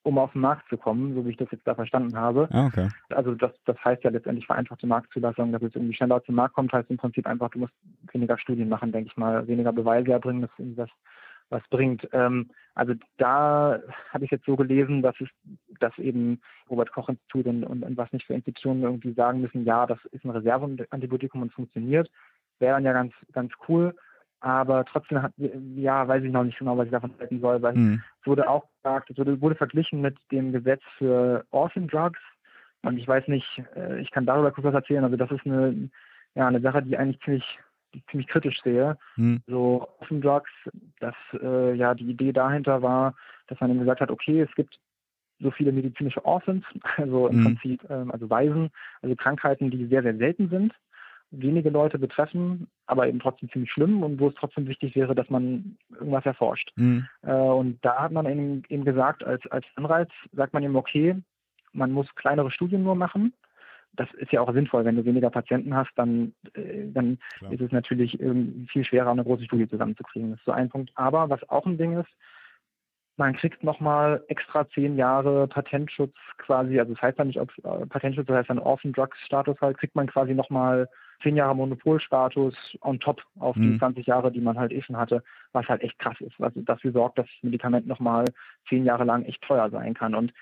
um 0.04 0.18
auf 0.18 0.32
den 0.32 0.41
Markt 0.41 0.68
zu 0.70 0.78
kommen, 0.78 1.14
so 1.14 1.26
wie 1.26 1.32
ich 1.32 1.38
das 1.38 1.52
jetzt 1.52 1.68
da 1.68 1.76
verstanden 1.76 2.18
habe. 2.18 2.47
Ah, 2.52 2.68
okay. 2.68 2.89
Also 3.10 3.36
das, 3.36 3.52
das 3.66 3.78
heißt 3.84 4.04
ja 4.04 4.10
letztendlich 4.10 4.45
vereinfachte 4.47 4.88
Marktzulassung, 4.88 5.52
dass 5.52 5.62
es 5.62 5.76
irgendwie 5.76 5.93
schneller 5.93 6.24
zum 6.24 6.36
Markt 6.36 6.56
kommt, 6.56 6.74
heißt 6.74 6.89
im 6.89 6.97
Prinzip 6.97 7.28
einfach, 7.28 7.49
du 7.49 7.60
musst 7.60 7.74
weniger 8.12 8.38
Studien 8.38 8.70
machen, 8.70 8.91
denke 8.91 9.10
ich 9.12 9.18
mal, 9.18 9.47
weniger 9.47 9.72
Beweise 9.72 10.12
erbringen, 10.12 10.41
dass 10.41 10.52
was, 10.58 10.89
was 11.49 11.62
bringt. 11.70 12.08
Ähm, 12.14 12.49
also 12.74 12.93
da 13.18 13.80
habe 14.12 14.26
ich 14.26 14.32
jetzt 14.32 14.45
so 14.45 14.56
gelesen, 14.56 15.02
dass 15.04 15.16
es, 15.20 15.30
dass 15.80 15.95
eben 15.99 16.41
Robert 16.70 16.91
Koch 16.91 17.10
Institut 17.10 17.45
und, 17.45 17.64
und, 17.64 17.84
und 17.84 17.97
was 17.97 18.12
nicht 18.12 18.26
für 18.26 18.34
Institutionen 18.34 18.82
irgendwie 18.82 19.14
sagen 19.14 19.41
müssen, 19.41 19.66
ja, 19.66 19.86
das 19.86 19.99
ist 20.12 20.26
ein 20.26 20.32
Reserveantibiotikum 20.32 21.43
und 21.43 21.54
funktioniert. 21.54 22.10
Wäre 22.60 22.76
dann 22.76 22.86
ja 22.86 22.93
ganz, 22.93 23.14
ganz 23.34 23.52
cool 23.68 23.93
aber 24.42 24.84
trotzdem 24.86 25.22
hat, 25.22 25.34
ja, 25.38 26.08
weiß 26.08 26.24
ich 26.24 26.32
noch 26.32 26.44
nicht 26.44 26.58
genau, 26.58 26.76
was 26.78 26.86
ich 26.86 26.92
davon 26.92 27.14
halten 27.20 27.39
soll, 27.39 27.62
weil 27.62 27.76
mhm. 27.76 28.04
es 28.20 28.28
wurde 28.28 28.50
auch 28.50 28.66
gesagt, 28.78 29.12
es 29.12 29.18
wurde, 29.18 29.39
wurde, 29.39 29.56
verglichen 29.56 30.02
mit 30.02 30.18
dem 30.32 30.52
Gesetz 30.52 30.82
für 30.98 31.46
Orphan 31.52 31.88
Drugs 31.88 32.20
und 32.82 32.98
ich 32.98 33.08
weiß 33.08 33.28
nicht, 33.28 33.62
äh, 33.76 34.02
ich 34.02 34.10
kann 34.10 34.26
darüber 34.26 34.52
kurz 34.52 34.66
was 34.66 34.74
erzählen, 34.74 35.04
also 35.04 35.16
das 35.16 35.32
ist 35.32 35.46
eine, 35.46 35.89
ja, 36.34 36.48
eine 36.48 36.60
Sache, 36.60 36.82
die 36.82 36.98
eigentlich 36.98 37.22
ziemlich, 37.22 37.60
die 37.94 38.04
ziemlich 38.08 38.28
kritisch 38.28 38.60
sehe. 38.64 38.98
Mhm. 39.16 39.42
So 39.46 39.88
Orphan 40.00 40.22
Drugs, 40.22 40.52
dass 41.00 41.16
äh, 41.34 41.76
ja 41.76 41.94
die 41.94 42.10
Idee 42.10 42.34
dahinter 42.34 42.82
war, 42.82 43.14
dass 43.46 43.60
man 43.60 43.70
eben 43.70 43.80
gesagt 43.80 44.02
hat, 44.02 44.10
okay, 44.10 44.42
es 44.42 44.54
gibt 44.56 44.80
so 45.39 45.52
viele 45.52 45.72
medizinische 45.72 46.26
Orphans, 46.26 46.66
also 46.98 47.28
im 47.28 47.42
mhm. 47.42 47.44
Prinzip, 47.44 47.88
ähm, 47.92 48.10
also 48.12 48.28
Waisen, 48.28 48.72
also 49.04 49.16
Krankheiten, 49.16 49.70
die 49.70 49.86
sehr, 49.86 50.02
sehr 50.02 50.18
selten 50.18 50.50
sind 50.50 50.74
wenige 51.32 51.69
Leute 51.69 51.97
betreffen, 51.97 52.67
aber 52.86 53.07
eben 53.07 53.19
trotzdem 53.19 53.49
ziemlich 53.49 53.71
schlimm 53.71 54.03
und 54.03 54.19
wo 54.19 54.27
es 54.27 54.36
trotzdem 54.36 54.67
wichtig 54.67 54.95
wäre, 54.95 55.15
dass 55.15 55.29
man 55.29 55.77
irgendwas 55.91 56.25
erforscht. 56.25 56.71
Mhm. 56.75 57.07
Äh, 57.23 57.34
und 57.34 57.79
da 57.84 58.03
hat 58.03 58.11
man 58.11 58.25
eben, 58.25 58.63
eben 58.69 58.86
gesagt, 58.86 59.23
als, 59.23 59.45
als 59.47 59.65
Anreiz 59.75 60.09
sagt 60.34 60.53
man 60.53 60.63
eben, 60.63 60.75
okay, 60.75 61.15
man 61.73 61.91
muss 61.91 62.13
kleinere 62.15 62.51
Studien 62.51 62.84
nur 62.84 62.95
machen. 62.95 63.34
Das 63.93 64.07
ist 64.13 64.32
ja 64.32 64.41
auch 64.41 64.53
sinnvoll, 64.53 64.86
wenn 64.86 64.95
du 64.95 65.05
weniger 65.05 65.29
Patienten 65.29 65.75
hast, 65.75 65.91
dann, 65.95 66.34
äh, 66.53 66.91
dann 66.91 67.17
ist 67.49 67.61
es 67.61 67.71
natürlich 67.71 68.17
viel 68.17 68.86
schwerer, 68.86 69.11
eine 69.11 69.23
große 69.23 69.45
Studie 69.45 69.67
zusammenzukriegen. 69.67 70.32
Das 70.32 70.39
ist 70.39 70.45
so 70.45 70.51
ein 70.51 70.69
Punkt. 70.69 70.91
Aber 70.95 71.29
was 71.29 71.47
auch 71.49 71.65
ein 71.65 71.77
Ding 71.77 71.97
ist, 71.97 72.09
man 73.17 73.36
kriegt 73.36 73.63
nochmal 73.63 74.23
extra 74.29 74.67
zehn 74.69 74.97
Jahre 74.97 75.47
Patentschutz 75.47 76.15
quasi, 76.38 76.79
also 76.79 76.93
das 76.93 77.01
heißt 77.01 77.19
dann 77.19 77.27
nicht, 77.27 77.39
ob 77.39 77.51
äh, 77.63 77.86
Patentschutz, 77.86 78.27
das 78.27 78.38
heißt 78.38 78.49
dann 78.49 78.59
Orphan 78.59 78.93
Drugs 78.93 79.19
Status 79.25 79.59
halt, 79.61 79.77
kriegt 79.77 79.95
man 79.95 80.07
quasi 80.07 80.34
nochmal 80.34 80.89
zehn 81.22 81.36
Jahre 81.36 81.55
Monopolstatus 81.55 82.55
on 82.82 82.99
top 82.99 83.22
auf 83.39 83.55
die 83.55 83.61
mhm. 83.61 83.80
20 83.80 84.07
Jahre, 84.07 84.32
die 84.32 84.41
man 84.41 84.57
halt 84.57 84.72
eh 84.72 84.82
schon 84.82 84.97
hatte, 84.97 85.24
was 85.51 85.67
halt 85.67 85.82
echt 85.82 85.97
krass 85.99 86.19
ist, 86.19 86.39
was 86.39 86.53
dafür 86.55 86.91
sorgt, 86.91 87.17
dass 87.17 87.26
das 87.26 87.43
Medikament 87.43 87.88
nochmal 87.88 88.26
zehn 88.69 88.86
Jahre 88.86 89.03
lang 89.03 89.24
echt 89.26 89.41
teuer 89.41 89.69
sein 89.69 89.93
kann. 89.93 90.15
Und 90.15 90.34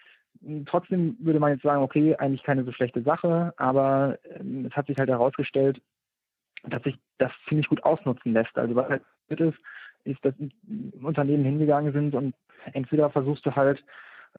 hm, 0.43 0.65
trotzdem 0.65 1.17
würde 1.19 1.39
man 1.39 1.53
jetzt 1.53 1.63
sagen, 1.63 1.83
okay, 1.83 2.15
eigentlich 2.15 2.43
keine 2.43 2.63
so 2.63 2.71
schlechte 2.71 3.01
Sache, 3.01 3.53
aber 3.57 4.17
ähm, 4.35 4.65
es 4.65 4.75
hat 4.75 4.87
sich 4.87 4.97
halt 4.97 5.09
herausgestellt, 5.09 5.81
dass 6.63 6.83
sich 6.83 6.97
das 7.17 7.31
ziemlich 7.47 7.67
gut 7.67 7.83
ausnutzen 7.83 8.33
lässt. 8.33 8.57
Also 8.57 8.75
was 8.75 8.89
halt 8.89 9.03
ist, 9.29 9.57
ist, 10.03 10.23
dass 10.23 10.33
Unternehmen 11.01 11.45
hingegangen 11.45 11.93
sind 11.93 12.15
und 12.15 12.35
entweder 12.73 13.09
versuchst 13.09 13.45
du 13.45 13.55
halt, 13.55 13.83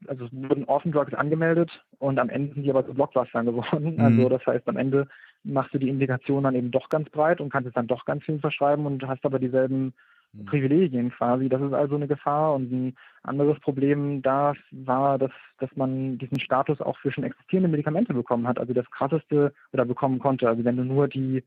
also 0.07 0.27
es 0.27 0.33
wurden 0.33 0.65
Orphan 0.65 0.93
Drugs 0.93 1.15
angemeldet 1.15 1.85
und 1.99 2.19
am 2.19 2.31
Ende 2.31 2.55
sind 2.55 2.63
die 2.63 2.71
aber 2.71 2.87
zu 2.87 2.95
Blockbustern 2.95 3.47
geworden. 3.47 3.97
Mhm. 4.01 4.01
Also 4.01 4.29
das 4.29 4.47
heißt, 4.47 4.69
am 4.69 4.77
Ende 4.77 5.09
machst 5.43 5.75
du 5.75 5.79
die 5.79 5.89
Indikation 5.89 6.45
dann 6.45 6.55
eben 6.55 6.71
doch 6.71 6.89
ganz 6.89 7.09
breit 7.11 7.41
und 7.41 7.51
kannst 7.51 7.69
es 7.69 7.75
dann 7.75 7.87
doch 7.87 8.05
ganz 8.05 8.25
viel 8.25 8.39
verschreiben 8.39 8.87
und 8.87 9.07
hast 9.07 9.25
aber 9.25 9.39
dieselben 9.39 9.95
mhm. 10.33 10.45
Privilegien 10.47 11.11
quasi. 11.11 11.49
Das 11.49 11.61
ist 11.61 11.73
also 11.73 11.97
eine 11.97 12.09
Gefahr. 12.09 12.55
Und 12.55 12.71
ein 12.71 12.97
anderes 13.23 13.59
Problem 13.61 14.23
da 14.23 14.55
war, 14.71 15.19
dass, 15.19 15.33
dass 15.59 15.75
man 15.77 16.19
diesen 16.19 16.41
Status 16.41 16.81
auch 16.81 16.99
für 16.99 17.13
schon 17.13 17.25
existierende 17.25 17.69
Medikamente 17.69 18.15
bekommen 18.15 18.47
hat. 18.47 18.59
Also 18.59 18.73
das 18.73 18.91
krasseste 18.91 19.53
oder 19.73 19.85
bekommen 19.85 20.19
konnte. 20.19 20.49
Also 20.49 20.65
wenn 20.65 20.77
du 20.77 20.85
nur 20.85 21.09
die 21.09 21.43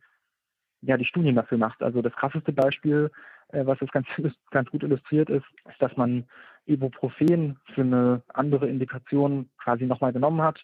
ja, 0.83 0.97
die 0.97 1.05
Studien 1.05 1.35
dafür 1.35 1.57
machst. 1.57 1.81
Also 1.81 2.01
das 2.01 2.13
krasseste 2.13 2.51
Beispiel, 2.51 3.09
äh, 3.49 3.65
was 3.65 3.79
das 3.79 3.89
ganz, 3.91 4.07
ganz 4.51 4.69
gut 4.69 4.83
illustriert 4.83 5.29
ist, 5.29 5.45
ist, 5.69 5.81
dass 5.81 5.95
man 5.97 6.25
Ibuprofen 6.65 7.57
für 7.73 7.81
eine 7.81 8.21
andere 8.33 8.67
Indikation 8.67 9.49
quasi 9.57 9.85
nochmal 9.85 10.13
genommen 10.13 10.41
hat 10.41 10.63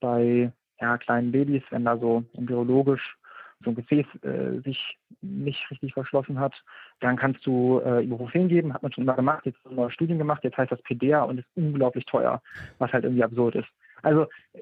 bei 0.00 0.52
ja, 0.80 0.98
kleinen 0.98 1.32
Babys, 1.32 1.62
wenn 1.70 1.84
da 1.84 1.96
so 1.96 2.24
embryologisch 2.34 3.16
so 3.64 3.70
ein 3.70 3.76
Gefäß 3.76 4.06
äh, 4.22 4.60
sich 4.60 4.98
nicht 5.20 5.68
richtig 5.70 5.92
verschlossen 5.92 6.38
hat, 6.38 6.54
dann 7.00 7.16
kannst 7.16 7.44
du 7.44 7.80
äh, 7.80 8.04
Ibuprofen 8.04 8.48
geben, 8.48 8.72
hat 8.72 8.82
man 8.82 8.92
schon 8.92 9.02
immer 9.02 9.16
gemacht, 9.16 9.46
jetzt 9.46 9.58
haben 9.64 9.76
wir 9.76 9.90
Studien 9.90 10.18
gemacht, 10.18 10.44
jetzt 10.44 10.56
heißt 10.56 10.70
das 10.70 10.82
PDA 10.82 11.22
und 11.22 11.38
ist 11.38 11.48
unglaublich 11.56 12.04
teuer, 12.06 12.40
was 12.78 12.92
halt 12.92 13.04
irgendwie 13.04 13.24
absurd 13.24 13.56
ist. 13.56 13.68
Also 14.02 14.22
äh, 14.52 14.58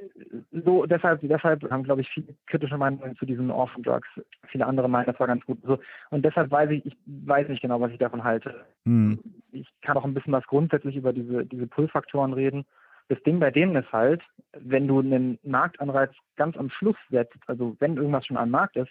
so 0.65 0.87
deshalb, 0.87 1.21
deshalb 1.23 1.71
haben, 1.71 1.85
glaube 1.85 2.01
ich, 2.01 2.09
viele 2.09 2.35
kritische 2.47 2.79
Meinungen 2.79 3.17
zu 3.17 3.27
diesen 3.27 3.51
Orphan 3.51 3.83
Drugs. 3.83 4.09
Viele 4.49 4.67
andere 4.67 4.89
meinen, 4.89 5.07
das 5.07 5.21
war 5.21 5.27
ganz 5.27 5.45
gut. 5.45 5.59
So, 5.63 5.79
und 6.11 6.25
deshalb 6.25 6.51
weiß 6.51 6.71
ich, 6.71 6.87
ich 6.87 6.97
weiß 7.07 7.49
nicht 7.49 7.63
genau, 7.63 7.81
was 7.81 7.93
ich 7.93 7.99
davon 7.99 8.25
halte. 8.25 8.65
Hm. 8.85 9.19
Ich 9.53 9.69
kann 9.83 9.97
auch 9.97 10.05
ein 10.05 10.15
bisschen 10.15 10.33
was 10.33 10.47
grundsätzlich 10.47 10.97
über 10.97 11.13
diese, 11.13 11.45
diese 11.45 11.67
Pull-Faktoren 11.67 12.33
reden. 12.33 12.65
Das 13.09 13.23
Ding 13.23 13.39
bei 13.39 13.51
denen 13.51 13.77
ist 13.77 13.93
halt, 13.93 14.23
wenn 14.59 14.89
du 14.89 14.99
einen 14.99 15.39
Marktanreiz 15.45 16.11
ganz 16.37 16.57
am 16.57 16.71
Schluss 16.71 16.97
setzt, 17.11 17.39
also 17.47 17.77
wenn 17.79 17.97
irgendwas 17.97 18.27
schon 18.27 18.37
am 18.37 18.51
Markt 18.51 18.77
ist, 18.77 18.91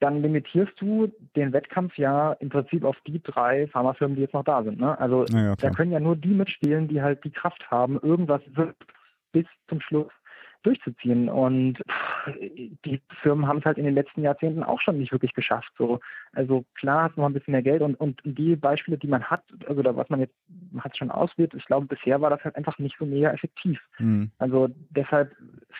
dann 0.00 0.22
limitierst 0.22 0.72
du 0.80 1.12
den 1.36 1.52
Wettkampf 1.52 1.96
ja 1.98 2.32
im 2.34 2.48
Prinzip 2.48 2.84
auf 2.84 2.96
die 3.06 3.22
drei 3.22 3.66
Pharmafirmen, 3.68 4.16
die 4.16 4.22
jetzt 4.22 4.34
noch 4.34 4.44
da 4.44 4.62
sind. 4.62 4.80
Ne? 4.80 4.98
Also 4.98 5.26
ja, 5.26 5.54
da 5.56 5.70
können 5.70 5.92
ja 5.92 6.00
nur 6.00 6.16
die 6.16 6.32
mitspielen, 6.32 6.88
die 6.88 7.02
halt 7.02 7.22
die 7.24 7.30
Kraft 7.30 7.70
haben, 7.70 8.00
irgendwas 8.00 8.40
bis 9.32 9.46
zum 9.68 9.80
Schluss 9.80 10.12
durchzuziehen. 10.62 11.28
Und 11.28 11.78
die 12.84 13.00
Firmen 13.22 13.46
haben 13.46 13.58
es 13.58 13.64
halt 13.64 13.78
in 13.78 13.84
den 13.84 13.94
letzten 13.94 14.22
Jahrzehnten 14.22 14.62
auch 14.62 14.80
schon 14.80 14.98
nicht 14.98 15.12
wirklich 15.12 15.32
geschafft. 15.32 15.72
So, 15.78 16.00
also 16.32 16.64
klar 16.74 17.04
hat 17.04 17.16
man 17.16 17.30
ein 17.30 17.34
bisschen 17.34 17.52
mehr 17.52 17.62
Geld 17.62 17.82
und, 17.82 17.94
und 17.94 18.20
die 18.24 18.56
Beispiele, 18.56 18.98
die 18.98 19.06
man 19.06 19.24
hat, 19.24 19.42
also 19.66 19.82
da, 19.82 19.96
was 19.96 20.08
man 20.10 20.20
jetzt 20.20 20.34
hat 20.78 20.96
schon 20.96 21.10
auswählt, 21.10 21.54
ich 21.54 21.64
glaube, 21.64 21.86
bisher 21.86 22.20
war 22.20 22.30
das 22.30 22.44
halt 22.44 22.56
einfach 22.56 22.78
nicht 22.78 22.96
so 22.98 23.06
mega 23.06 23.30
effektiv. 23.30 23.80
Mhm. 23.98 24.30
Also 24.38 24.68
deshalb 24.90 25.34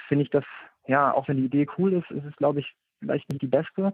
finde 0.09 0.25
ich 0.25 0.31
das, 0.31 0.45
ja, 0.87 1.13
auch 1.13 1.29
wenn 1.29 1.37
die 1.37 1.45
Idee 1.45 1.67
cool 1.79 1.93
ist, 1.93 2.11
ist 2.11 2.25
es, 2.25 2.37
glaube 2.37 2.61
ich, 2.61 2.75
vielleicht 3.01 3.29
nicht 3.31 3.43
die 3.43 3.47
beste. 3.47 3.93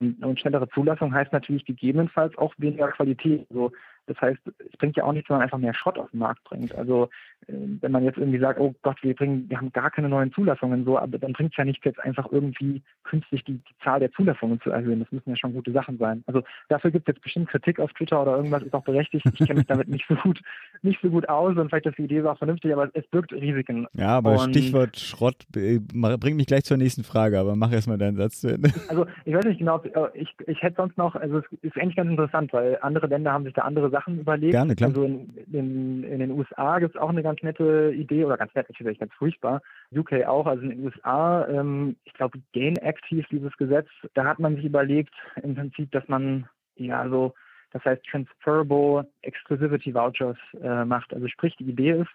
Und 0.00 0.40
schnellere 0.40 0.68
Zulassung 0.70 1.14
heißt 1.14 1.32
natürlich 1.32 1.64
gegebenenfalls 1.64 2.36
auch 2.36 2.52
weniger 2.58 2.88
Qualität. 2.88 3.46
Also 3.50 3.72
das 4.06 4.20
heißt, 4.20 4.40
es 4.46 4.76
bringt 4.78 4.96
ja 4.96 5.04
auch 5.04 5.12
nichts, 5.12 5.28
wenn 5.28 5.36
man 5.36 5.44
einfach 5.44 5.58
mehr 5.58 5.74
Schrott 5.74 5.98
auf 5.98 6.10
den 6.10 6.18
Markt 6.18 6.44
bringt. 6.44 6.74
Also 6.74 7.08
äh, 7.46 7.52
wenn 7.80 7.92
man 7.92 8.04
jetzt 8.04 8.18
irgendwie 8.18 8.38
sagt, 8.38 8.60
oh 8.60 8.74
Gott, 8.82 9.02
wir 9.02 9.14
bringen, 9.14 9.48
wir 9.48 9.56
haben 9.56 9.72
gar 9.72 9.90
keine 9.90 10.08
neuen 10.08 10.32
Zulassungen, 10.32 10.84
so, 10.84 10.98
aber 10.98 11.18
dann 11.18 11.32
bringt 11.32 11.52
es 11.52 11.56
ja 11.56 11.64
nichts 11.64 11.84
jetzt 11.84 12.00
einfach 12.00 12.30
irgendwie 12.30 12.82
künstlich 13.04 13.44
die, 13.44 13.54
die, 13.54 13.74
Zahl 13.82 14.00
der 14.00 14.12
Zulassungen 14.12 14.60
zu 14.60 14.70
erhöhen. 14.70 15.00
Das 15.00 15.12
müssen 15.12 15.30
ja 15.30 15.36
schon 15.36 15.52
gute 15.52 15.72
Sachen 15.72 15.98
sein. 15.98 16.22
Also 16.26 16.42
dafür 16.68 16.90
gibt 16.90 17.08
es 17.08 17.14
jetzt 17.14 17.22
bestimmt 17.22 17.48
Kritik 17.48 17.80
auf 17.80 17.92
Twitter 17.92 18.20
oder 18.22 18.36
irgendwas, 18.36 18.62
ist 18.62 18.74
auch 18.74 18.84
berechtigt. 18.84 19.26
Ich 19.26 19.46
kenne 19.46 19.58
mich 19.60 19.66
damit 19.66 19.88
nicht 19.88 20.06
so 20.08 20.14
gut, 20.16 20.40
nicht 20.82 21.00
so 21.02 21.10
gut 21.10 21.28
aus 21.28 21.56
und 21.56 21.68
vielleicht 21.68 21.86
ist 21.86 21.98
die 21.98 22.04
Idee 22.04 22.22
auch 22.22 22.38
vernünftig, 22.38 22.72
aber 22.72 22.90
es 22.94 23.06
birgt 23.08 23.32
Risiken. 23.32 23.86
Ja, 23.94 24.18
aber 24.18 24.32
und 24.32 24.50
Stichwort 24.50 24.98
Schrott 24.98 25.46
bringt 25.52 26.36
mich 26.36 26.46
gleich 26.46 26.64
zur 26.64 26.76
nächsten 26.76 27.04
Frage, 27.04 27.38
aber 27.38 27.56
mach 27.56 27.72
erstmal 27.72 27.98
deinen 27.98 28.16
Satz 28.16 28.40
zu 28.40 28.48
Ende. 28.48 28.70
Also 28.88 29.06
ich 29.24 29.34
weiß 29.34 29.44
nicht 29.44 29.58
genau, 29.58 29.82
ich, 30.14 30.34
ich 30.46 30.62
hätte 30.62 30.76
sonst 30.76 30.96
noch, 30.96 31.14
also 31.14 31.38
es 31.38 31.44
ist 31.62 31.76
eigentlich 31.76 31.96
ganz 31.96 32.10
interessant, 32.10 32.52
weil 32.52 32.78
andere 32.80 33.06
Länder 33.06 33.32
haben 33.32 33.44
sich 33.44 33.54
da 33.54 33.62
andere 33.62 33.90
Sachen 33.94 34.18
überlegt. 34.18 34.52
Gerne, 34.52 34.74
klar. 34.74 34.90
Also 34.90 35.04
in, 35.04 35.28
in, 35.52 36.04
in 36.04 36.18
den 36.18 36.32
USA 36.32 36.80
gibt 36.80 36.96
es 36.96 37.00
auch 37.00 37.10
eine 37.10 37.22
ganz 37.22 37.42
nette 37.42 37.92
Idee, 37.94 38.24
oder 38.24 38.36
ganz 38.36 38.52
nett, 38.54 38.66
ich 38.68 38.76
vielleicht 38.76 39.00
ganz 39.00 39.12
furchtbar. 39.14 39.62
UK 39.94 40.24
auch, 40.26 40.46
also 40.46 40.62
in 40.62 40.70
den 40.70 40.84
USA, 40.84 41.46
ähm, 41.46 41.96
ich 42.04 42.12
glaube, 42.14 42.38
Gain 42.52 42.76
Act 42.76 43.04
hieß 43.06 43.24
dieses 43.30 43.56
Gesetz, 43.56 43.88
da 44.14 44.24
hat 44.24 44.40
man 44.40 44.56
sich 44.56 44.64
überlegt, 44.64 45.14
im 45.42 45.54
Prinzip, 45.54 45.92
dass 45.92 46.06
man 46.08 46.48
ja 46.76 47.08
so, 47.08 47.34
das 47.70 47.84
heißt 47.84 48.04
Transferable 48.10 49.06
Exclusivity 49.22 49.94
Vouchers 49.94 50.38
äh, 50.60 50.84
macht. 50.84 51.14
Also 51.14 51.28
sprich, 51.28 51.54
die 51.56 51.70
Idee 51.70 51.92
ist 51.92 52.10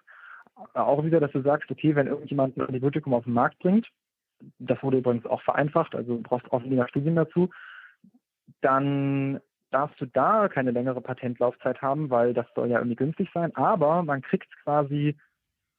auch 0.74 1.06
wieder, 1.06 1.22
dass 1.22 1.32
du 1.32 1.42
sagst, 1.42 1.72
okay, 1.72 1.96
wenn 1.96 2.08
irgendjemand 2.08 2.58
ein 2.58 2.62
Antibiotikum 2.62 3.14
auf 3.14 3.24
den 3.24 3.34
Markt 3.34 3.60
bringt, 3.60 3.88
das 4.60 4.82
wurde 4.84 4.98
übrigens 4.98 5.26
auch 5.26 5.42
vereinfacht, 5.42 5.96
also 5.96 6.18
du 6.18 6.22
brauchst 6.22 6.52
auch 6.52 6.64
weniger 6.64 6.88
Studien 6.90 7.16
dazu, 7.16 7.50
dann 8.62 9.40
darfst 9.72 10.00
du 10.02 10.06
da 10.06 10.48
keine 10.48 10.72
längere 10.72 11.02
Patentlaufzeit 11.02 11.82
haben, 11.82 12.10
weil 12.10 12.34
das 12.34 12.46
soll 12.56 12.70
ja 12.70 12.80
irgendwie 12.80 12.96
günstig 12.96 13.30
sein. 13.34 13.56
Aber 13.56 14.04
man 14.04 14.22
kriegt 14.22 14.50
quasi 14.64 15.16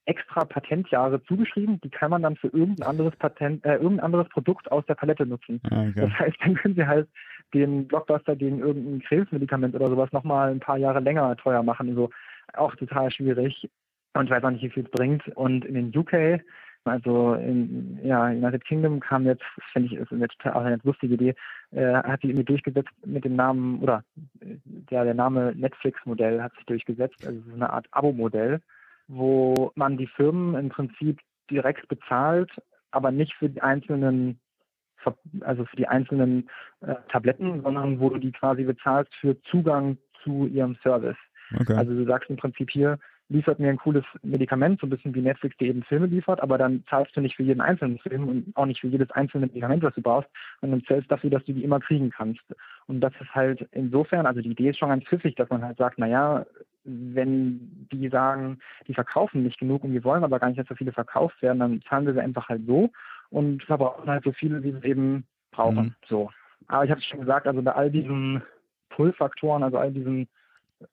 extra 0.07 0.45
Patentjahre 0.45 1.23
zugeschrieben, 1.25 1.81
die 1.83 1.91
kann 1.91 2.11
man 2.11 2.23
dann 2.23 2.37
für 2.37 2.49
irgendein 2.49 2.89
anderes 2.89 3.15
Patent, 3.17 3.65
äh, 3.65 3.75
irgendein 3.75 4.01
anderes 4.01 4.29
Produkt 4.29 4.71
aus 4.73 4.85
der 4.87 4.95
Palette 4.95 5.27
nutzen. 5.27 5.61
Ah, 5.71 5.83
okay. 5.89 5.93
Das 6.01 6.11
heißt, 6.19 6.37
dann 6.41 6.55
können 6.55 6.75
sie 6.75 6.87
halt 6.87 7.09
den 7.55 7.87
Blockbuster 7.87 8.37
gegen 8.37 8.61
irgendein 8.61 9.03
Krebsmedikament 9.03 9.75
oder 9.75 9.89
sowas 9.89 10.11
nochmal 10.13 10.51
ein 10.51 10.61
paar 10.61 10.79
Jahre 10.79 11.01
länger 11.01 11.37
teuer 11.37 11.63
machen. 11.63 11.95
So 11.95 12.11
auch 12.55 12.75
total 12.77 13.11
schwierig. 13.11 13.69
Und 14.15 14.25
ich 14.25 14.31
weiß 14.31 14.43
auch 14.43 14.51
nicht, 14.51 14.65
wie 14.65 14.71
viel 14.71 14.85
es 14.85 14.91
bringt. 14.91 15.29
Und 15.37 15.65
in 15.65 15.75
den 15.75 15.97
UK 15.97 16.43
also 16.85 17.35
in 17.35 17.99
ja, 18.03 18.27
United 18.27 18.65
Kingdom 18.65 19.01
kam 19.01 19.25
jetzt, 19.25 19.45
finde 19.73 19.89
ich, 19.89 20.01
ist 20.01 20.13
eine 20.13 20.29
total 20.29 20.53
auch 20.55 20.65
eine 20.65 20.79
lustige 20.83 21.15
Idee, 21.15 21.35
äh, 21.73 21.95
hat 21.95 22.21
sich 22.21 22.31
irgendwie 22.31 22.45
durchgesetzt 22.45 22.91
mit 23.05 23.25
dem 23.25 23.37
Namen, 23.37 23.81
oder 23.81 24.03
ja, 24.91 25.05
der 25.05 25.15
Name 25.15 25.55
Netflix-Modell 25.55 26.43
hat 26.43 26.55
sich 26.55 26.65
durchgesetzt. 26.67 27.27
Also 27.27 27.39
ist 27.39 27.55
eine 27.55 27.71
Art 27.71 27.87
Abo-Modell, 27.91 28.61
wo 29.09 29.73
man 29.75 29.99
die 29.99 30.07
Firmen 30.07 30.55
im 30.55 30.69
Prinzip 30.71 31.21
direkt 31.51 31.87
bezahlt, 31.89 32.51
aber 32.91 33.11
nicht 33.11 33.35
für 33.35 33.49
die 33.49 33.61
einzelnen 33.61 34.41
also 35.41 35.65
für 35.65 35.77
die 35.77 35.89
einzelnen 35.89 36.51
äh, 36.83 36.95
Tabletten, 37.11 37.63
sondern 37.63 38.01
wo 38.01 38.11
du 38.11 38.19
die 38.19 38.33
quasi 38.33 38.65
bezahlst 38.65 39.15
für 39.15 39.41
Zugang 39.45 39.97
zu 40.23 40.47
ihrem 40.47 40.77
Service. 40.83 41.17
Okay. 41.59 41.75
Also 41.75 41.95
du 41.95 42.05
sagst 42.05 42.29
im 42.29 42.37
Prinzip 42.37 42.71
hier, 42.71 42.99
liefert 43.31 43.61
mir 43.61 43.71
ein 43.71 43.79
cooles 43.79 44.05
Medikament, 44.23 44.81
so 44.81 44.87
ein 44.87 44.91
bisschen 44.91 45.15
wie 45.15 45.23
Netflix 45.23 45.57
dir 45.57 45.69
eben 45.69 45.85
Filme 45.85 46.07
liefert, 46.07 46.43
aber 46.43 46.59
dann 46.59 46.85
zahlst 46.91 47.17
du 47.17 47.21
nicht 47.21 47.37
für 47.37 47.45
jeden 47.45 47.61
einzelnen 47.61 47.99
Film 48.01 48.29
und 48.29 48.57
auch 48.57 48.67
nicht 48.67 48.81
für 48.81 48.89
jedes 48.89 49.11
einzelne 49.13 49.47
Medikament, 49.47 49.85
was 49.85 49.95
du 49.95 50.03
brauchst, 50.03 50.29
sondern 50.61 50.83
zählst 50.85 51.11
dafür, 51.11 51.31
dass 51.31 51.45
du 51.45 51.53
die 51.53 51.63
immer 51.63 51.79
kriegen 51.79 52.11
kannst. 52.11 52.43
Und 52.87 53.01
das 53.01 53.13
ist 53.21 53.33
halt 53.33 53.67
insofern, 53.71 54.27
also 54.27 54.41
die 54.41 54.51
Idee 54.51 54.71
ist 54.71 54.79
schon 54.79 54.89
ganz 54.89 55.05
pfiffig, 55.05 55.37
dass 55.37 55.49
man 55.49 55.63
halt 55.65 55.79
sagt, 55.79 55.99
naja, 55.99 56.45
wenn 56.85 57.87
die 57.93 58.09
sagen, 58.09 58.59
die 58.89 58.95
verkaufen 58.95 59.45
nicht 59.45 59.61
genug 59.61 59.85
und 59.85 59.93
wir 59.93 60.03
wollen 60.03 60.25
aber 60.25 60.41
gar 60.41 60.49
nicht, 60.49 60.59
dass 60.59 60.67
so 60.67 60.75
viele 60.75 60.93
verkauft 60.93 61.41
werden, 61.41 61.61
dann 61.61 61.83
zahlen 61.83 62.07
wir 62.07 62.15
sie 62.15 62.21
einfach 62.21 62.49
halt 62.49 62.67
so 62.67 62.91
und 63.31 63.63
verbrauchen 63.63 64.11
halt 64.11 64.25
so 64.25 64.33
viele, 64.33 64.63
wie 64.65 64.75
wir 64.75 64.85
eben 64.85 65.25
brauchen. 65.53 65.85
Mhm. 65.85 65.95
So. 66.09 66.31
Aber 66.67 66.85
ich 66.85 66.91
habe 66.91 67.01
es 67.01 67.07
schon 67.07 67.21
gesagt, 67.21 67.47
also 67.47 67.63
bei 67.63 67.73
all 67.73 67.91
diesen 67.91 68.43
Pull-Faktoren, 68.89 69.63
also 69.63 69.79
all 69.79 69.93
diesen 69.93 70.29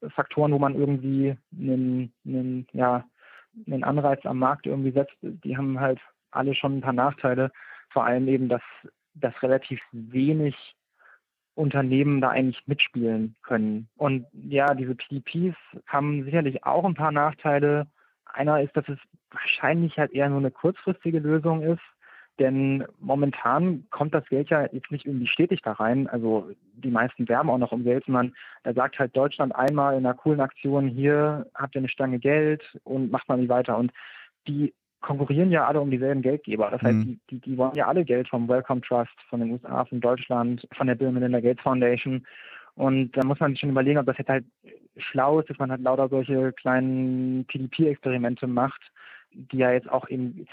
Faktoren, 0.09 0.51
wo 0.51 0.59
man 0.59 0.75
irgendwie 0.75 1.38
einen, 1.51 2.13
einen, 2.25 2.67
ja, 2.73 3.05
einen 3.65 3.83
Anreiz 3.83 4.25
am 4.25 4.39
Markt 4.39 4.65
irgendwie 4.65 4.91
setzt, 4.91 5.15
die 5.21 5.57
haben 5.57 5.79
halt 5.79 5.99
alle 6.31 6.53
schon 6.53 6.77
ein 6.77 6.81
paar 6.81 6.93
Nachteile. 6.93 7.51
Vor 7.89 8.05
allem 8.05 8.27
eben, 8.27 8.49
dass, 8.49 8.61
dass 9.15 9.41
relativ 9.41 9.81
wenig 9.91 10.55
Unternehmen 11.55 12.21
da 12.21 12.29
eigentlich 12.29 12.61
mitspielen 12.67 13.35
können. 13.41 13.89
Und 13.95 14.27
ja, 14.33 14.75
diese 14.75 14.95
PDPs 14.95 15.55
haben 15.88 16.23
sicherlich 16.23 16.63
auch 16.63 16.85
ein 16.85 16.93
paar 16.93 17.11
Nachteile. 17.11 17.88
Einer 18.25 18.61
ist, 18.61 18.77
dass 18.77 18.88
es 18.88 18.99
wahrscheinlich 19.31 19.97
halt 19.97 20.11
eher 20.11 20.29
nur 20.29 20.39
eine 20.39 20.51
kurzfristige 20.51 21.19
Lösung 21.19 21.63
ist. 21.63 21.81
Denn 22.39 22.85
momentan 22.99 23.85
kommt 23.89 24.13
das 24.13 24.27
Geld 24.29 24.49
ja 24.49 24.67
jetzt 24.71 24.91
nicht 24.91 25.05
irgendwie 25.05 25.27
stetig 25.27 25.61
da 25.63 25.73
rein. 25.73 26.07
Also 26.07 26.51
die 26.73 26.91
meisten 26.91 27.27
werben 27.27 27.49
auch 27.49 27.57
noch 27.57 27.71
um 27.71 27.83
Geld, 27.83 28.05
sondern 28.05 28.33
da 28.63 28.73
sagt 28.73 28.99
halt 28.99 29.15
Deutschland 29.17 29.55
einmal 29.55 29.97
in 29.97 30.05
einer 30.05 30.13
coolen 30.13 30.39
Aktion, 30.39 30.88
hier 30.88 31.47
habt 31.55 31.75
ihr 31.75 31.79
eine 31.79 31.89
Stange 31.89 32.19
Geld 32.19 32.63
und 32.83 33.11
macht 33.11 33.27
mal 33.27 33.38
nicht 33.38 33.49
weiter. 33.49 33.77
Und 33.77 33.91
die 34.47 34.73
konkurrieren 35.01 35.51
ja 35.51 35.65
alle 35.65 35.81
um 35.81 35.89
dieselben 35.89 36.21
Geldgeber. 36.21 36.69
Das 36.69 36.81
heißt, 36.81 36.97
mhm. 36.97 37.05
die, 37.05 37.19
die, 37.29 37.39
die 37.39 37.57
wollen 37.57 37.75
ja 37.75 37.88
alle 37.88 38.05
Geld 38.05 38.27
vom 38.27 38.47
Welcome 38.47 38.81
Trust, 38.81 39.13
von 39.29 39.39
den 39.39 39.51
USA, 39.51 39.85
von 39.85 39.99
Deutschland, 39.99 40.67
von 40.75 40.88
der 40.88 40.95
Bill 40.95 41.11
Melinda 41.11 41.39
Gates 41.39 41.63
Foundation. 41.63 42.25
Und 42.75 43.11
da 43.17 43.25
muss 43.25 43.39
man 43.39 43.51
sich 43.51 43.59
schon 43.59 43.71
überlegen, 43.71 43.97
ob 43.97 44.05
das 44.05 44.19
jetzt 44.19 44.29
halt 44.29 44.45
schlau 44.97 45.39
ist, 45.39 45.49
dass 45.49 45.57
man 45.57 45.71
halt 45.71 45.81
lauter 45.81 46.09
solche 46.09 46.51
kleinen 46.53 47.45
PDP-Experimente 47.45 48.45
macht 48.45 48.81
die 49.38 49.57
ja 49.57 49.71
jetzt 49.71 49.89
auch 49.89 50.09
eben 50.09 50.45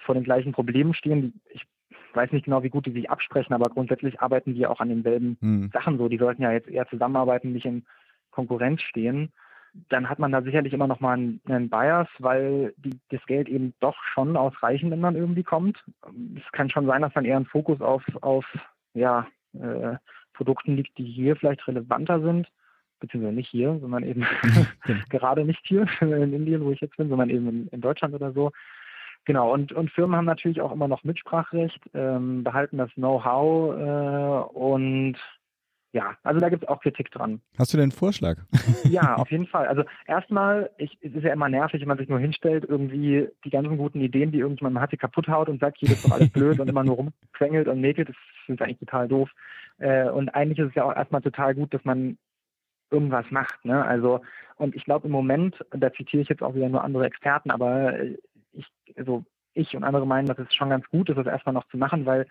vor 0.00 0.14
den 0.14 0.24
gleichen 0.24 0.52
Problemen 0.52 0.94
stehen. 0.94 1.40
Ich 1.50 1.64
weiß 2.14 2.32
nicht 2.32 2.44
genau, 2.44 2.62
wie 2.62 2.70
gut 2.70 2.86
die 2.86 2.92
sich 2.92 3.10
absprechen, 3.10 3.54
aber 3.54 3.70
grundsätzlich 3.70 4.20
arbeiten 4.20 4.54
die 4.54 4.66
auch 4.66 4.80
an 4.80 4.88
denselben 4.88 5.36
hm. 5.40 5.70
Sachen 5.72 5.98
so. 5.98 6.08
Die 6.08 6.18
sollten 6.18 6.42
ja 6.42 6.52
jetzt 6.52 6.68
eher 6.68 6.86
zusammenarbeiten, 6.88 7.52
nicht 7.52 7.66
in 7.66 7.84
Konkurrenz 8.30 8.82
stehen. 8.82 9.32
Dann 9.90 10.08
hat 10.08 10.18
man 10.18 10.32
da 10.32 10.40
sicherlich 10.40 10.72
immer 10.72 10.86
noch 10.86 11.00
mal 11.00 11.14
einen, 11.14 11.40
einen 11.46 11.68
Bias, 11.68 12.08
weil 12.18 12.72
die, 12.78 12.98
das 13.10 13.24
Geld 13.26 13.48
eben 13.48 13.74
doch 13.80 13.96
schon 14.14 14.36
aus 14.36 14.54
reichen 14.62 14.88
Ländern 14.88 15.16
irgendwie 15.16 15.42
kommt. 15.42 15.84
Es 16.34 16.52
kann 16.52 16.70
schon 16.70 16.86
sein, 16.86 17.02
dass 17.02 17.12
dann 17.12 17.26
eher 17.26 17.36
ein 17.36 17.46
Fokus 17.46 17.80
auf, 17.82 18.02
auf 18.22 18.46
ja, 18.94 19.26
äh, 19.52 19.96
Produkten 20.32 20.76
liegt, 20.76 20.96
die 20.96 21.04
hier 21.04 21.36
vielleicht 21.36 21.66
relevanter 21.68 22.20
sind 22.20 22.48
beziehungsweise 23.00 23.34
nicht 23.34 23.48
hier, 23.48 23.78
sondern 23.80 24.04
eben 24.04 24.26
genau. 24.42 25.00
gerade 25.10 25.44
nicht 25.44 25.60
hier 25.64 25.86
in 26.00 26.32
Indien, 26.32 26.64
wo 26.64 26.70
ich 26.70 26.80
jetzt 26.80 26.96
bin, 26.96 27.08
sondern 27.08 27.30
eben 27.30 27.48
in, 27.48 27.68
in 27.68 27.80
Deutschland 27.80 28.14
oder 28.14 28.32
so. 28.32 28.52
Genau, 29.24 29.52
und, 29.52 29.72
und 29.72 29.90
Firmen 29.90 30.16
haben 30.16 30.24
natürlich 30.24 30.60
auch 30.60 30.70
immer 30.70 30.86
noch 30.86 31.02
Mitspracherecht, 31.02 31.80
ähm, 31.94 32.44
behalten 32.44 32.78
das 32.78 32.92
Know-how 32.94 33.74
äh, 33.74 34.56
und 34.56 35.16
ja, 35.96 36.14
also 36.24 36.40
da 36.40 36.50
gibt 36.50 36.62
es 36.62 36.68
auch 36.68 36.80
Kritik 36.80 37.10
dran. 37.10 37.40
Hast 37.58 37.72
du 37.72 37.78
denn 37.78 37.84
einen 37.84 37.92
Vorschlag? 37.92 38.36
Ja, 38.84 39.14
auf 39.14 39.30
jeden 39.30 39.46
Fall. 39.46 39.66
Also 39.66 39.82
erstmal, 40.06 40.70
ich, 40.76 40.98
es 41.00 41.14
ist 41.14 41.22
ja 41.22 41.32
immer 41.32 41.48
nervig, 41.48 41.80
wenn 41.80 41.88
man 41.88 41.96
sich 41.96 42.10
nur 42.10 42.18
hinstellt, 42.18 42.66
irgendwie 42.68 43.28
die 43.44 43.50
ganzen 43.50 43.78
guten 43.78 44.02
Ideen, 44.02 44.30
die 44.30 44.40
irgendjemand 44.40 44.78
hat, 44.78 44.92
die 44.92 44.98
kaputt 44.98 45.26
haut 45.28 45.48
und 45.48 45.58
sagt, 45.58 45.78
hier 45.78 45.88
ist 45.88 46.04
doch 46.04 46.12
alles 46.12 46.28
blöd 46.28 46.60
und 46.60 46.68
immer 46.68 46.84
nur 46.84 46.96
rumquengelt 46.96 47.66
und 47.66 47.80
mäkelt, 47.80 48.10
das 48.10 48.16
ist 48.46 48.60
eigentlich 48.60 48.78
total 48.78 49.08
doof. 49.08 49.30
Äh, 49.78 50.10
und 50.10 50.28
eigentlich 50.30 50.58
ist 50.58 50.68
es 50.68 50.74
ja 50.74 50.84
auch 50.84 50.94
erstmal 50.94 51.22
total 51.22 51.54
gut, 51.54 51.72
dass 51.72 51.84
man 51.84 52.18
irgendwas 52.90 53.30
macht. 53.30 53.64
Ne? 53.64 53.84
Also, 53.84 54.20
und 54.56 54.74
ich 54.74 54.84
glaube 54.84 55.06
im 55.06 55.12
Moment, 55.12 55.56
da 55.70 55.92
zitiere 55.92 56.22
ich 56.22 56.28
jetzt 56.28 56.42
auch 56.42 56.54
wieder 56.54 56.68
nur 56.68 56.84
andere 56.84 57.06
Experten, 57.06 57.50
aber 57.50 57.94
ich, 58.52 58.66
also 58.96 59.24
ich 59.54 59.74
und 59.76 59.84
andere 59.84 60.06
meinen, 60.06 60.26
dass 60.26 60.38
es 60.38 60.54
schon 60.54 60.70
ganz 60.70 60.86
gut 60.88 61.08
ist, 61.08 61.16
das 61.16 61.26
erstmal 61.26 61.54
noch 61.54 61.66
zu 61.68 61.78
machen, 61.78 62.06
weil 62.06 62.26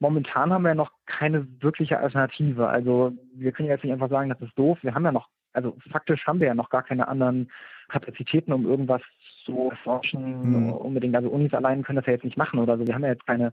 momentan 0.00 0.52
haben 0.52 0.62
wir 0.62 0.70
ja 0.70 0.74
noch 0.74 0.92
keine 1.06 1.46
wirkliche 1.60 1.98
Alternative. 1.98 2.68
Also 2.68 3.12
wir 3.34 3.52
können 3.52 3.68
jetzt 3.68 3.84
nicht 3.84 3.92
einfach 3.92 4.10
sagen, 4.10 4.30
das 4.30 4.40
ist 4.40 4.58
doof. 4.58 4.78
Wir 4.82 4.94
haben 4.94 5.04
ja 5.04 5.12
noch, 5.12 5.28
also 5.52 5.76
faktisch 5.90 6.26
haben 6.26 6.40
wir 6.40 6.48
ja 6.48 6.54
noch 6.54 6.70
gar 6.70 6.82
keine 6.82 7.08
anderen 7.08 7.50
Kapazitäten, 7.88 8.52
um 8.52 8.66
irgendwas 8.66 9.02
zu 9.44 9.70
erforschen. 9.70 10.64
Mhm. 10.64 10.72
Unbedingt, 10.72 11.14
also 11.14 11.28
Unis 11.28 11.54
allein 11.54 11.82
können 11.82 11.96
das 11.96 12.06
ja 12.06 12.14
jetzt 12.14 12.24
nicht 12.24 12.36
machen 12.36 12.58
oder 12.58 12.76
so. 12.76 12.86
Wir 12.86 12.94
haben 12.94 13.04
ja 13.04 13.10
jetzt 13.10 13.26
keine 13.26 13.52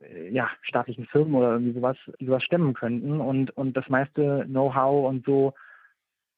äh, 0.00 0.30
ja, 0.30 0.48
staatlichen 0.62 1.06
Firmen 1.06 1.34
oder 1.34 1.52
irgendwie 1.52 1.74
sowas, 1.74 1.96
die 2.20 2.26
sowas 2.26 2.42
stemmen 2.42 2.74
könnten. 2.74 3.20
Und, 3.20 3.50
und 3.56 3.76
das 3.76 3.88
meiste 3.88 4.44
Know-how 4.46 5.08
und 5.08 5.24
so 5.26 5.54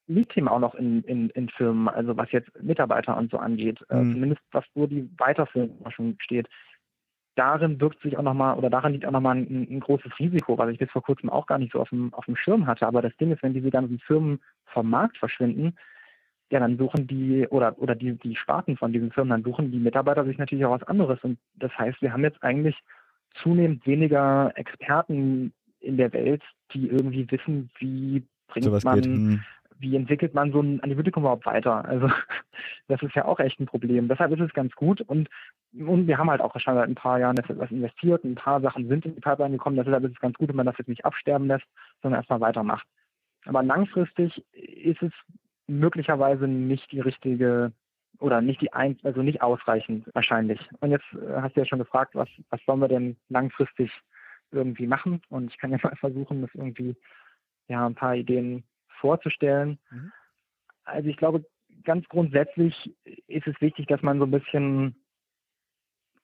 liegt 0.08 0.36
ihm 0.36 0.48
auch 0.48 0.60
noch 0.60 0.74
in, 0.74 1.02
in, 1.02 1.30
in 1.30 1.48
Firmen, 1.48 1.88
also 1.88 2.16
was 2.16 2.30
jetzt 2.32 2.50
Mitarbeiter 2.62 3.16
und 3.16 3.30
so 3.30 3.38
angeht, 3.38 3.78
äh, 3.90 3.96
mhm. 3.96 4.10
äh, 4.10 4.14
zumindest 4.14 4.42
was 4.52 4.64
so 4.74 4.86
die 4.86 5.08
Weiterführung 5.18 5.78
steht. 6.18 6.48
Darin 7.34 7.80
wirkt 7.80 8.00
sich 8.00 8.16
auch 8.16 8.22
nochmal, 8.22 8.56
oder 8.56 8.70
daran 8.70 8.92
liegt 8.92 9.04
auch 9.04 9.10
nochmal 9.10 9.36
ein, 9.36 9.66
ein 9.70 9.80
großes 9.80 10.18
Risiko, 10.18 10.56
was 10.56 10.70
ich 10.70 10.78
bis 10.78 10.90
vor 10.90 11.02
kurzem 11.02 11.28
auch 11.28 11.46
gar 11.46 11.58
nicht 11.58 11.72
so 11.72 11.80
auf 11.80 11.90
dem, 11.90 12.14
auf 12.14 12.24
dem 12.24 12.36
Schirm 12.36 12.66
hatte. 12.66 12.86
Aber 12.86 13.02
das 13.02 13.14
Ding 13.18 13.30
ist, 13.30 13.42
wenn 13.42 13.52
diese 13.52 13.70
ganzen 13.70 13.98
Firmen 13.98 14.40
vom 14.64 14.88
Markt 14.88 15.18
verschwinden, 15.18 15.76
ja, 16.50 16.60
dann 16.60 16.78
suchen 16.78 17.06
die, 17.06 17.46
oder, 17.48 17.76
oder 17.78 17.94
die, 17.94 18.12
die 18.12 18.36
Sparten 18.36 18.76
von 18.76 18.92
diesen 18.92 19.10
Firmen, 19.10 19.30
dann 19.30 19.42
suchen 19.42 19.72
die 19.72 19.78
Mitarbeiter 19.78 20.24
sich 20.24 20.38
natürlich 20.38 20.64
auch 20.64 20.80
was 20.80 20.88
anderes. 20.88 21.18
Und 21.24 21.38
das 21.56 21.76
heißt, 21.76 22.00
wir 22.00 22.12
haben 22.12 22.22
jetzt 22.22 22.42
eigentlich 22.42 22.78
zunehmend 23.42 23.84
weniger 23.86 24.52
Experten 24.54 25.52
in 25.80 25.96
der 25.96 26.12
Welt, 26.12 26.42
die 26.72 26.88
irgendwie 26.88 27.30
wissen, 27.30 27.68
wie 27.78 28.24
bringt 28.46 28.64
so 28.64 28.78
man 28.82 29.02
hm 29.02 29.40
wie 29.78 29.96
entwickelt 29.96 30.34
man 30.34 30.52
so 30.52 30.60
ein 30.60 30.80
Antibiotikum 30.82 31.22
überhaupt 31.22 31.46
weiter? 31.46 31.84
Also 31.84 32.08
das 32.88 33.02
ist 33.02 33.14
ja 33.14 33.24
auch 33.24 33.40
echt 33.40 33.60
ein 33.60 33.66
Problem. 33.66 34.08
Deshalb 34.08 34.32
ist 34.32 34.40
es 34.40 34.52
ganz 34.52 34.74
gut 34.74 35.00
und, 35.00 35.28
und 35.72 36.06
wir 36.06 36.18
haben 36.18 36.30
halt 36.30 36.40
auch 36.40 36.58
schon 36.58 36.74
seit 36.74 36.88
ein 36.88 36.94
paar 36.94 37.18
Jahren 37.18 37.36
etwas 37.36 37.70
investiert, 37.70 38.24
ein 38.24 38.34
paar 38.34 38.60
Sachen 38.60 38.88
sind 38.88 39.04
in 39.04 39.14
die 39.14 39.20
Pipeline 39.20 39.56
gekommen, 39.56 39.76
deshalb 39.76 40.04
ist 40.04 40.12
es 40.12 40.20
ganz 40.20 40.36
gut, 40.36 40.48
wenn 40.48 40.56
man 40.56 40.66
das 40.66 40.78
jetzt 40.78 40.88
nicht 40.88 41.04
absterben 41.04 41.46
lässt, 41.46 41.66
sondern 42.02 42.20
erstmal 42.20 42.40
weitermacht. 42.40 42.86
Aber 43.44 43.62
langfristig 43.62 44.44
ist 44.52 45.02
es 45.02 45.12
möglicherweise 45.66 46.48
nicht 46.48 46.90
die 46.92 47.00
richtige 47.00 47.72
oder 48.18 48.40
nicht 48.40 48.60
die 48.60 48.72
ein, 48.72 48.98
also 49.02 49.22
nicht 49.22 49.42
ausreichend 49.42 50.08
wahrscheinlich. 50.14 50.60
Und 50.80 50.90
jetzt 50.90 51.06
äh, 51.12 51.40
hast 51.40 51.56
du 51.56 51.60
ja 51.60 51.66
schon 51.66 51.78
gefragt, 51.78 52.14
was, 52.14 52.28
was 52.50 52.60
sollen 52.64 52.80
wir 52.80 52.88
denn 52.88 53.16
langfristig 53.28 53.90
irgendwie 54.52 54.86
machen? 54.86 55.20
Und 55.28 55.50
ich 55.50 55.58
kann 55.58 55.70
ja 55.70 55.78
mal 55.82 55.96
versuchen, 55.96 56.42
das 56.42 56.54
irgendwie 56.54 56.96
ja 57.68 57.86
ein 57.86 57.94
paar 57.94 58.14
Ideen 58.14 58.64
vorzustellen. 58.96 59.78
Mhm. 59.90 60.12
Also 60.84 61.08
ich 61.08 61.16
glaube, 61.16 61.44
ganz 61.84 62.06
grundsätzlich 62.08 62.94
ist 63.26 63.46
es 63.46 63.60
wichtig, 63.60 63.86
dass 63.86 64.02
man 64.02 64.18
so 64.18 64.24
ein 64.24 64.30
bisschen 64.30 64.96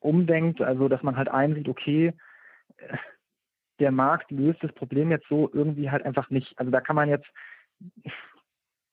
umdenkt, 0.01 0.61
also 0.61 0.89
dass 0.89 1.03
man 1.03 1.17
halt 1.17 1.29
einsieht, 1.29 1.69
okay, 1.69 2.13
der 3.79 3.93
Markt 3.93 4.31
löst 4.31 4.63
das 4.63 4.73
Problem 4.73 5.11
jetzt 5.11 5.29
so 5.29 5.51
irgendwie 5.53 5.91
halt 5.91 6.05
einfach 6.05 6.31
nicht. 6.31 6.59
Also 6.59 6.71
da 6.71 6.81
kann 6.81 6.97
man 6.97 7.09
jetzt, 7.09 7.27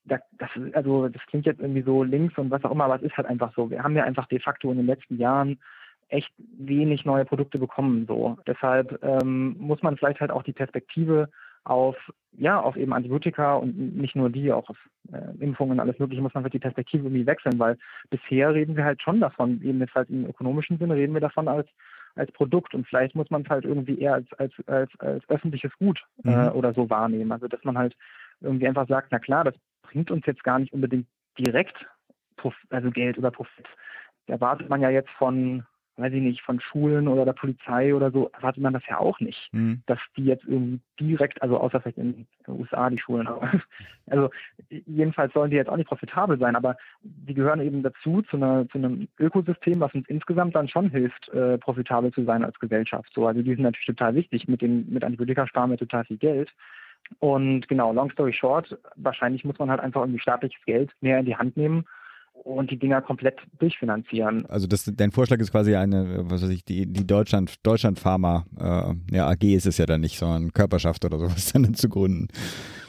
da, 0.05 0.19
das, 0.31 0.49
also 0.73 1.09
das 1.09 1.21
klingt 1.27 1.45
jetzt 1.45 1.59
irgendwie 1.59 1.83
so 1.83 2.03
links 2.03 2.37
und 2.37 2.49
was 2.49 2.63
auch 2.63 2.71
immer, 2.71 2.85
aber 2.85 2.95
es 2.95 3.03
ist 3.03 3.17
halt 3.17 3.27
einfach 3.27 3.53
so. 3.55 3.69
Wir 3.69 3.83
haben 3.83 3.95
ja 3.95 4.03
einfach 4.03 4.27
de 4.27 4.39
facto 4.39 4.71
in 4.71 4.77
den 4.77 4.85
letzten 4.85 5.17
Jahren 5.17 5.59
echt 6.07 6.31
wenig 6.37 7.05
neue 7.05 7.25
Produkte 7.25 7.59
bekommen. 7.59 8.05
So. 8.07 8.37
Deshalb 8.47 8.99
ähm, 9.03 9.55
muss 9.59 9.81
man 9.83 9.97
vielleicht 9.97 10.21
halt 10.21 10.31
auch 10.31 10.43
die 10.43 10.53
Perspektive 10.53 11.29
auf, 11.69 11.95
ja, 12.31 12.59
auf 12.59 12.75
eben 12.75 12.93
Antibiotika 12.93 13.55
und 13.55 13.97
nicht 13.97 14.15
nur 14.15 14.29
die, 14.29 14.51
auch 14.51 14.69
auf 14.69 14.77
äh, 15.11 15.43
Impfungen, 15.43 15.79
alles 15.79 15.99
Mögliche, 15.99 16.21
muss 16.21 16.33
man 16.33 16.43
halt 16.43 16.53
die 16.53 16.59
Perspektive 16.59 17.03
irgendwie 17.05 17.25
wechseln, 17.25 17.59
weil 17.59 17.77
bisher 18.09 18.53
reden 18.53 18.75
wir 18.75 18.85
halt 18.85 19.01
schon 19.01 19.19
davon, 19.19 19.61
eben 19.61 19.79
jetzt 19.79 19.93
halt 19.93 20.09
im 20.09 20.25
ökonomischen 20.25 20.77
Sinne 20.77 20.95
reden 20.95 21.13
wir 21.13 21.21
davon 21.21 21.47
als 21.47 21.67
als 22.15 22.31
Produkt 22.31 22.73
und 22.73 22.87
vielleicht 22.87 23.15
muss 23.15 23.29
man 23.29 23.43
es 23.43 23.49
halt 23.49 23.65
irgendwie 23.65 23.99
eher 23.99 24.15
als 24.15 24.33
als 24.33 24.53
als, 24.65 24.91
als 24.99 25.29
öffentliches 25.29 25.71
Gut 25.77 26.03
äh, 26.25 26.29
mhm. 26.29 26.51
oder 26.53 26.73
so 26.73 26.89
wahrnehmen. 26.89 27.31
Also 27.31 27.47
dass 27.47 27.63
man 27.63 27.77
halt 27.77 27.95
irgendwie 28.41 28.67
einfach 28.67 28.87
sagt, 28.87 29.09
na 29.11 29.19
klar, 29.19 29.43
das 29.43 29.53
bringt 29.83 30.09
uns 30.09 30.25
jetzt 30.25 30.43
gar 30.43 30.59
nicht 30.59 30.73
unbedingt 30.73 31.07
direkt 31.37 31.85
also 32.69 32.89
Geld 32.89 33.17
oder 33.17 33.31
Profit. 33.31 33.67
Da 34.25 34.33
erwartet 34.33 34.69
man 34.69 34.81
ja 34.81 34.89
jetzt 34.89 35.09
von 35.17 35.65
weiß 35.99 36.13
ich 36.13 36.21
nicht, 36.21 36.41
von 36.41 36.59
Schulen 36.59 37.07
oder 37.07 37.25
der 37.25 37.33
Polizei 37.33 37.93
oder 37.93 38.11
so, 38.11 38.29
erwartet 38.33 38.63
man 38.63 38.73
das 38.73 38.83
ja 38.87 38.97
auch 38.99 39.19
nicht, 39.19 39.49
mhm. 39.51 39.81
dass 39.85 39.99
die 40.15 40.25
jetzt 40.25 40.45
irgendwie 40.45 40.79
direkt, 40.99 41.41
also 41.41 41.59
außer 41.59 41.81
vielleicht 41.81 41.97
in 41.97 42.25
den 42.47 42.59
USA 42.59 42.89
die 42.89 42.97
Schulen, 42.97 43.27
aber 43.27 43.51
also 44.07 44.29
jedenfalls 44.69 45.33
sollen 45.33 45.51
die 45.51 45.57
jetzt 45.57 45.69
auch 45.69 45.77
nicht 45.77 45.89
profitabel 45.89 46.39
sein, 46.39 46.55
aber 46.55 46.77
die 47.01 47.33
gehören 47.33 47.61
eben 47.61 47.83
dazu, 47.83 48.21
zu, 48.23 48.37
einer, 48.37 48.67
zu 48.69 48.77
einem 48.77 49.07
Ökosystem, 49.19 49.79
was 49.79 49.93
uns 49.93 50.07
insgesamt 50.07 50.55
dann 50.55 50.67
schon 50.67 50.89
hilft, 50.89 51.29
äh, 51.29 51.57
profitabel 51.57 52.11
zu 52.11 52.23
sein 52.23 52.43
als 52.43 52.57
Gesellschaft. 52.59 53.11
So, 53.13 53.27
also 53.27 53.41
die 53.41 53.53
sind 53.53 53.63
natürlich 53.63 53.85
total 53.85 54.15
wichtig. 54.15 54.47
Mit 54.47 54.61
den 54.61 54.91
mit 54.91 55.03
Antibiotika 55.03 55.47
sparen 55.47 55.71
wir 55.71 55.77
total 55.77 56.05
viel 56.05 56.17
Geld. 56.17 56.53
Und 57.19 57.67
genau, 57.67 57.91
long 57.91 58.11
story 58.11 58.33
short, 58.33 58.77
wahrscheinlich 58.95 59.43
muss 59.43 59.57
man 59.57 59.69
halt 59.69 59.79
einfach 59.79 60.01
irgendwie 60.01 60.19
staatliches 60.19 60.63
Geld 60.65 60.91
mehr 61.01 61.19
in 61.19 61.25
die 61.25 61.35
Hand 61.35 61.57
nehmen 61.57 61.85
und 62.43 62.71
die 62.71 62.77
Dinger 62.77 63.01
komplett 63.01 63.37
durchfinanzieren. 63.59 64.45
Also 64.47 64.67
das, 64.67 64.91
dein 64.95 65.11
Vorschlag 65.11 65.39
ist 65.39 65.51
quasi 65.51 65.75
eine, 65.75 66.29
was 66.29 66.43
weiß 66.43 66.49
ich, 66.49 66.63
die, 66.63 66.85
die 66.85 67.05
Deutschland, 67.05 67.65
Deutschland 67.65 67.99
Pharma, 67.99 68.45
äh, 68.57 69.15
ja, 69.15 69.27
AG 69.27 69.43
ist 69.43 69.65
es 69.65 69.77
ja 69.77 69.85
dann 69.85 70.01
nicht, 70.01 70.17
sondern 70.17 70.53
Körperschaft 70.53 71.05
oder 71.05 71.19
sowas 71.19 71.51
dann 71.53 71.73
zu 71.73 71.89
gründen. 71.89 72.27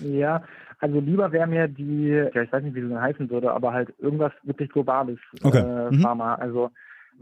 Ja, 0.01 0.43
also 0.79 0.99
lieber 0.99 1.31
wäre 1.33 1.47
mir 1.47 1.69
die, 1.69 2.09
ja, 2.09 2.43
ich 2.43 2.53
weiß 2.53 2.63
nicht, 2.63 2.75
wie 2.75 2.87
sie 2.87 3.01
heißen 3.01 3.29
würde, 3.31 3.53
aber 3.53 3.73
halt 3.73 3.93
irgendwas 3.99 4.33
wirklich 4.45 4.71
Globales 4.71 5.19
okay. 5.43 5.59
äh, 5.59 5.91
mhm. 5.91 6.01
Pharma. 6.01 6.37
Also 6.37 6.71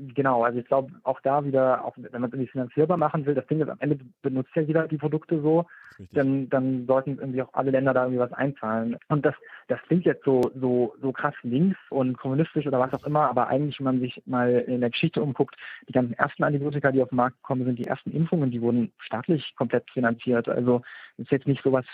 Genau, 0.00 0.44
also 0.44 0.60
ich 0.60 0.66
glaube 0.66 0.92
auch 1.02 1.20
da 1.22 1.44
wieder, 1.44 1.84
auch 1.84 1.94
wenn 1.96 2.20
man 2.20 2.30
es 2.30 2.34
irgendwie 2.34 2.52
finanzierbar 2.52 2.96
machen 2.96 3.26
will, 3.26 3.34
das 3.34 3.46
Ding 3.48 3.60
ist, 3.60 3.68
am 3.68 3.80
Ende 3.80 3.98
benutzt 4.22 4.54
ja 4.54 4.62
jeder 4.62 4.86
die 4.86 4.96
Produkte 4.96 5.40
so, 5.42 5.66
dann, 6.12 6.48
dann 6.48 6.86
sollten 6.86 7.18
irgendwie 7.18 7.42
auch 7.42 7.52
alle 7.52 7.72
Länder 7.72 7.92
da 7.92 8.02
irgendwie 8.04 8.20
was 8.20 8.32
einzahlen. 8.32 8.96
Und 9.08 9.26
das, 9.26 9.34
das 9.66 9.80
klingt 9.82 10.04
jetzt 10.04 10.24
so, 10.24 10.40
so, 10.54 10.94
so 11.02 11.10
krass 11.10 11.34
links 11.42 11.76
und 11.90 12.16
kommunistisch 12.16 12.66
oder 12.68 12.78
was 12.78 12.94
auch 12.94 13.04
immer, 13.04 13.28
aber 13.28 13.48
eigentlich, 13.48 13.80
wenn 13.80 13.86
man 13.86 14.00
sich 14.00 14.22
mal 14.24 14.50
in 14.50 14.80
der 14.80 14.90
Geschichte 14.90 15.20
umguckt, 15.20 15.56
die 15.88 15.92
ganzen 15.92 16.14
ersten 16.14 16.44
Antibiotika, 16.44 16.92
die 16.92 17.02
auf 17.02 17.08
den 17.08 17.16
Markt 17.16 17.42
gekommen 17.42 17.64
sind, 17.64 17.80
die 17.80 17.86
ersten 17.86 18.12
Impfungen, 18.12 18.52
die 18.52 18.62
wurden 18.62 18.92
staatlich 18.98 19.52
komplett 19.56 19.90
finanziert. 19.90 20.48
Also 20.48 20.82
ist 21.16 21.32
jetzt 21.32 21.48
nicht 21.48 21.64
sowas 21.64 21.84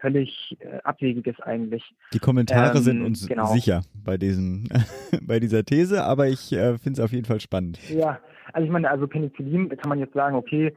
völlig 0.00 0.56
äh, 0.60 0.78
Abwegiges 0.84 1.38
eigentlich. 1.40 1.94
Die 2.12 2.18
Kommentare 2.18 2.78
ähm, 2.78 2.82
sind 2.82 3.02
uns 3.02 3.26
genau. 3.26 3.46
sicher 3.46 3.82
bei, 4.04 4.16
diesem, 4.16 4.68
bei 5.22 5.40
dieser 5.40 5.64
These, 5.64 6.04
aber 6.04 6.28
ich 6.28 6.52
äh, 6.52 6.78
finde 6.78 7.00
es 7.00 7.00
auf 7.00 7.12
jeden 7.12 7.26
Fall 7.26 7.40
spannend. 7.40 7.78
Ja, 7.90 8.20
also 8.52 8.64
ich 8.64 8.72
meine, 8.72 8.90
also 8.90 9.06
Penicillin 9.06 9.68
kann 9.68 9.88
man 9.88 9.98
jetzt 9.98 10.14
sagen, 10.14 10.36
okay, 10.36 10.74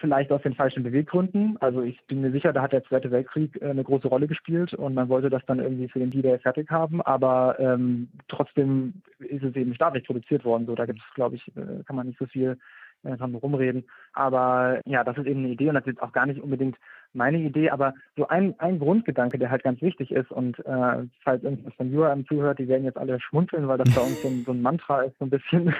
vielleicht 0.00 0.32
aus 0.32 0.42
den 0.42 0.54
falschen 0.54 0.82
Beweggründen. 0.82 1.56
Also 1.60 1.82
ich 1.82 2.00
bin 2.06 2.20
mir 2.20 2.32
sicher, 2.32 2.52
da 2.52 2.62
hat 2.62 2.72
der 2.72 2.84
Zweite 2.84 3.10
Weltkrieg 3.10 3.60
äh, 3.60 3.70
eine 3.70 3.84
große 3.84 4.08
Rolle 4.08 4.26
gespielt 4.26 4.74
und 4.74 4.94
man 4.94 5.08
wollte 5.08 5.30
das 5.30 5.42
dann 5.46 5.58
irgendwie 5.58 5.88
für 5.88 5.98
den 5.98 6.10
D-Day 6.10 6.38
fertig 6.38 6.70
haben, 6.70 7.02
aber 7.02 7.56
ähm, 7.58 8.08
trotzdem 8.28 8.94
ist 9.18 9.42
es 9.42 9.54
eben 9.56 9.74
staatlich 9.74 10.04
produziert 10.04 10.44
worden. 10.44 10.66
So, 10.66 10.74
da 10.74 10.86
gibt 10.86 11.00
es, 11.00 11.14
glaube 11.14 11.36
ich, 11.36 11.48
äh, 11.56 11.82
kann 11.86 11.96
man 11.96 12.06
nicht 12.06 12.18
so 12.18 12.26
viel 12.26 12.58
äh, 13.04 13.16
dran 13.16 13.34
rumreden. 13.34 13.84
Aber 14.12 14.80
ja, 14.84 15.04
das 15.04 15.18
ist 15.18 15.26
eben 15.26 15.40
eine 15.40 15.52
Idee 15.52 15.68
und 15.68 15.74
das 15.74 15.86
ist 15.86 16.02
auch 16.02 16.12
gar 16.12 16.26
nicht 16.26 16.40
unbedingt 16.40 16.76
meine 17.14 17.38
Idee, 17.38 17.70
aber 17.70 17.94
so 18.16 18.28
ein, 18.28 18.58
ein 18.58 18.78
Grundgedanke, 18.78 19.38
der 19.38 19.50
halt 19.50 19.62
ganz 19.62 19.82
wichtig 19.82 20.12
ist 20.12 20.30
und 20.30 20.58
äh, 20.60 21.06
falls 21.22 21.42
irgendwas 21.42 21.74
von 21.74 21.94
URM 21.94 22.26
zuhört, 22.26 22.58
die 22.58 22.68
werden 22.68 22.84
jetzt 22.84 22.98
alle 22.98 23.20
schmunzeln, 23.20 23.68
weil 23.68 23.78
das 23.78 23.94
bei 23.94 24.00
uns 24.00 24.22
so 24.22 24.28
ein, 24.28 24.42
so 24.44 24.52
ein 24.52 24.62
Mantra 24.62 25.02
ist, 25.02 25.18
so 25.18 25.26
ein 25.26 25.30
bisschen. 25.30 25.74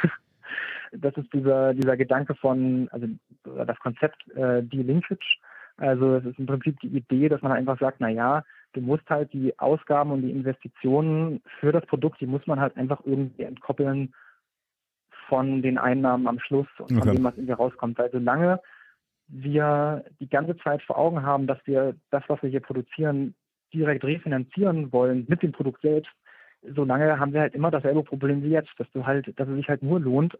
das 0.92 1.16
ist 1.16 1.32
dieser, 1.32 1.74
dieser 1.74 1.96
Gedanke 1.96 2.34
von, 2.34 2.88
also 2.92 3.06
das 3.44 3.78
Konzept 3.78 4.28
äh, 4.36 4.62
Delinkage. 4.62 5.38
Also 5.78 6.16
es 6.16 6.26
ist 6.26 6.38
im 6.38 6.46
Prinzip 6.46 6.78
die 6.80 6.88
Idee, 6.88 7.28
dass 7.28 7.42
man 7.42 7.52
einfach 7.52 7.78
sagt, 7.78 7.96
na 8.00 8.08
ja, 8.08 8.44
du 8.74 8.80
musst 8.80 9.08
halt 9.08 9.32
die 9.32 9.58
Ausgaben 9.58 10.10
und 10.10 10.22
die 10.22 10.30
Investitionen 10.30 11.40
für 11.60 11.72
das 11.72 11.86
Produkt, 11.86 12.20
die 12.20 12.26
muss 12.26 12.46
man 12.46 12.60
halt 12.60 12.76
einfach 12.76 13.00
irgendwie 13.04 13.42
entkoppeln 13.42 14.12
von 15.28 15.62
den 15.62 15.78
Einnahmen 15.78 16.26
am 16.26 16.38
Schluss 16.38 16.68
und 16.78 16.98
von 16.98 17.14
dem, 17.14 17.24
was 17.24 17.36
irgendwie 17.36 17.52
rauskommt. 17.52 17.98
Weil 17.98 18.10
solange 18.10 18.60
wir 19.28 20.04
die 20.20 20.28
ganze 20.28 20.56
Zeit 20.58 20.82
vor 20.82 20.98
Augen 20.98 21.22
haben, 21.22 21.46
dass 21.46 21.58
wir 21.64 21.94
das, 22.10 22.22
was 22.28 22.42
wir 22.42 22.50
hier 22.50 22.60
produzieren, 22.60 23.34
direkt 23.72 24.04
refinanzieren 24.04 24.92
wollen 24.92 25.24
mit 25.28 25.42
dem 25.42 25.52
Produkt 25.52 25.80
selbst, 25.82 26.10
solange 26.62 27.18
haben 27.18 27.32
wir 27.32 27.40
halt 27.40 27.54
immer 27.54 27.70
dasselbe 27.70 28.02
Problem 28.02 28.42
wie 28.42 28.50
jetzt, 28.50 28.70
dass 28.78 28.90
du 28.92 29.06
halt, 29.06 29.32
dass 29.38 29.48
es 29.48 29.56
sich 29.56 29.68
halt 29.68 29.82
nur 29.82 30.00
lohnt, 30.00 30.36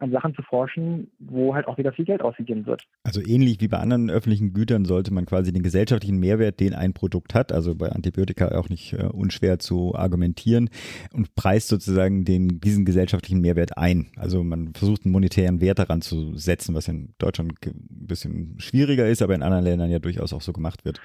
an 0.00 0.10
Sachen 0.10 0.34
zu 0.34 0.42
forschen, 0.42 1.10
wo 1.18 1.54
halt 1.54 1.66
auch 1.68 1.78
wieder 1.78 1.92
viel 1.92 2.04
Geld 2.04 2.22
ausgegeben 2.22 2.66
wird. 2.66 2.86
Also 3.04 3.20
ähnlich 3.20 3.60
wie 3.60 3.68
bei 3.68 3.78
anderen 3.78 4.10
öffentlichen 4.10 4.52
Gütern 4.52 4.84
sollte 4.84 5.12
man 5.12 5.26
quasi 5.26 5.52
den 5.52 5.62
gesellschaftlichen 5.62 6.18
Mehrwert, 6.18 6.60
den 6.60 6.74
ein 6.74 6.92
Produkt 6.92 7.34
hat, 7.34 7.52
also 7.52 7.74
bei 7.74 7.90
Antibiotika 7.90 8.48
auch 8.58 8.68
nicht 8.68 8.94
äh, 8.94 9.04
unschwer 9.04 9.58
zu 9.58 9.94
argumentieren 9.94 10.70
und 11.12 11.34
preist 11.34 11.68
sozusagen 11.68 12.24
den, 12.24 12.60
diesen 12.60 12.84
gesellschaftlichen 12.84 13.40
Mehrwert 13.40 13.76
ein. 13.76 14.06
Also 14.16 14.42
man 14.42 14.72
versucht 14.74 15.04
einen 15.04 15.12
monetären 15.12 15.60
Wert 15.60 15.78
daran 15.78 16.00
zu 16.00 16.34
setzen, 16.36 16.74
was 16.74 16.88
in 16.88 17.14
Deutschland 17.18 17.54
ein 17.66 18.06
bisschen 18.06 18.54
schwieriger 18.58 19.06
ist, 19.06 19.22
aber 19.22 19.34
in 19.34 19.42
anderen 19.42 19.64
Ländern 19.64 19.90
ja 19.90 19.98
durchaus 19.98 20.32
auch 20.32 20.40
so 20.40 20.52
gemacht 20.52 20.84
wird. 20.84 21.00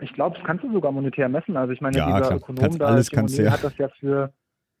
Ich 0.00 0.12
glaube, 0.12 0.36
das 0.36 0.44
kannst 0.46 0.64
du 0.64 0.72
sogar 0.72 0.92
monetär 0.92 1.28
messen. 1.28 1.56
Also 1.56 1.72
ich 1.72 1.80
meine, 1.80 1.96
ja, 1.96 2.06
dieser 2.06 2.20
klar. 2.20 2.36
Ökonom 2.36 2.62
kannst, 2.62 2.80
da, 2.80 2.86
alles 2.86 3.10
kannst 3.10 3.38
ja. 3.38 3.52
hat 3.52 3.64
das 3.64 3.76
ja 3.78 3.88
für 4.00 4.32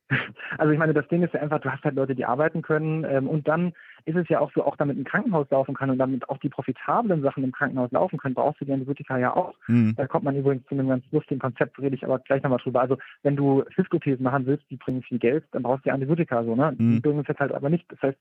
also 0.58 0.72
ich 0.72 0.78
meine, 0.78 0.94
das 0.94 1.08
Ding 1.08 1.22
ist 1.22 1.34
ja 1.34 1.40
einfach, 1.40 1.60
du 1.60 1.70
hast 1.70 1.82
halt 1.84 1.96
Leute, 1.96 2.14
die 2.14 2.24
arbeiten 2.24 2.62
können 2.62 3.04
ähm, 3.04 3.28
und 3.28 3.48
dann 3.48 3.72
ist 4.04 4.16
es 4.16 4.28
ja 4.28 4.38
auch 4.38 4.52
so, 4.54 4.64
auch 4.64 4.76
damit 4.76 4.96
ein 4.96 5.04
Krankenhaus 5.04 5.50
laufen 5.50 5.74
kann 5.74 5.90
und 5.90 5.98
damit 5.98 6.28
auch 6.28 6.38
die 6.38 6.48
profitablen 6.48 7.22
Sachen 7.22 7.42
im 7.42 7.52
Krankenhaus 7.52 7.90
laufen 7.90 8.18
können, 8.18 8.34
brauchst 8.34 8.60
du 8.60 8.64
die 8.64 8.72
Antibiotika 8.72 9.18
ja 9.18 9.34
auch. 9.34 9.54
Mhm. 9.66 9.94
Da 9.96 10.06
kommt 10.06 10.24
man 10.24 10.36
übrigens 10.36 10.64
zu 10.66 10.74
einem 10.74 10.88
ganz 10.88 11.04
lustigen 11.10 11.40
Konzept, 11.40 11.78
rede 11.80 11.96
ich 11.96 12.04
aber 12.04 12.20
gleich 12.20 12.42
nochmal 12.42 12.60
drüber. 12.60 12.80
Also 12.80 12.98
wenn 13.22 13.34
du 13.34 13.64
Hüftprothesen 13.74 14.22
machen 14.22 14.46
willst, 14.46 14.70
die 14.70 14.76
bringen 14.76 15.02
viel 15.02 15.18
Geld, 15.18 15.44
dann 15.50 15.64
brauchst 15.64 15.84
du 15.84 15.88
die 15.88 15.92
Antibiotika 15.92 16.44
so, 16.44 16.54
ne? 16.54 16.72
Mhm. 16.78 16.94
Die 16.94 17.00
bringen 17.00 17.20
es 17.20 17.28
jetzt 17.28 17.40
halt 17.40 17.52
aber 17.52 17.68
nicht. 17.68 17.90
Das 17.90 18.00
heißt, 18.02 18.18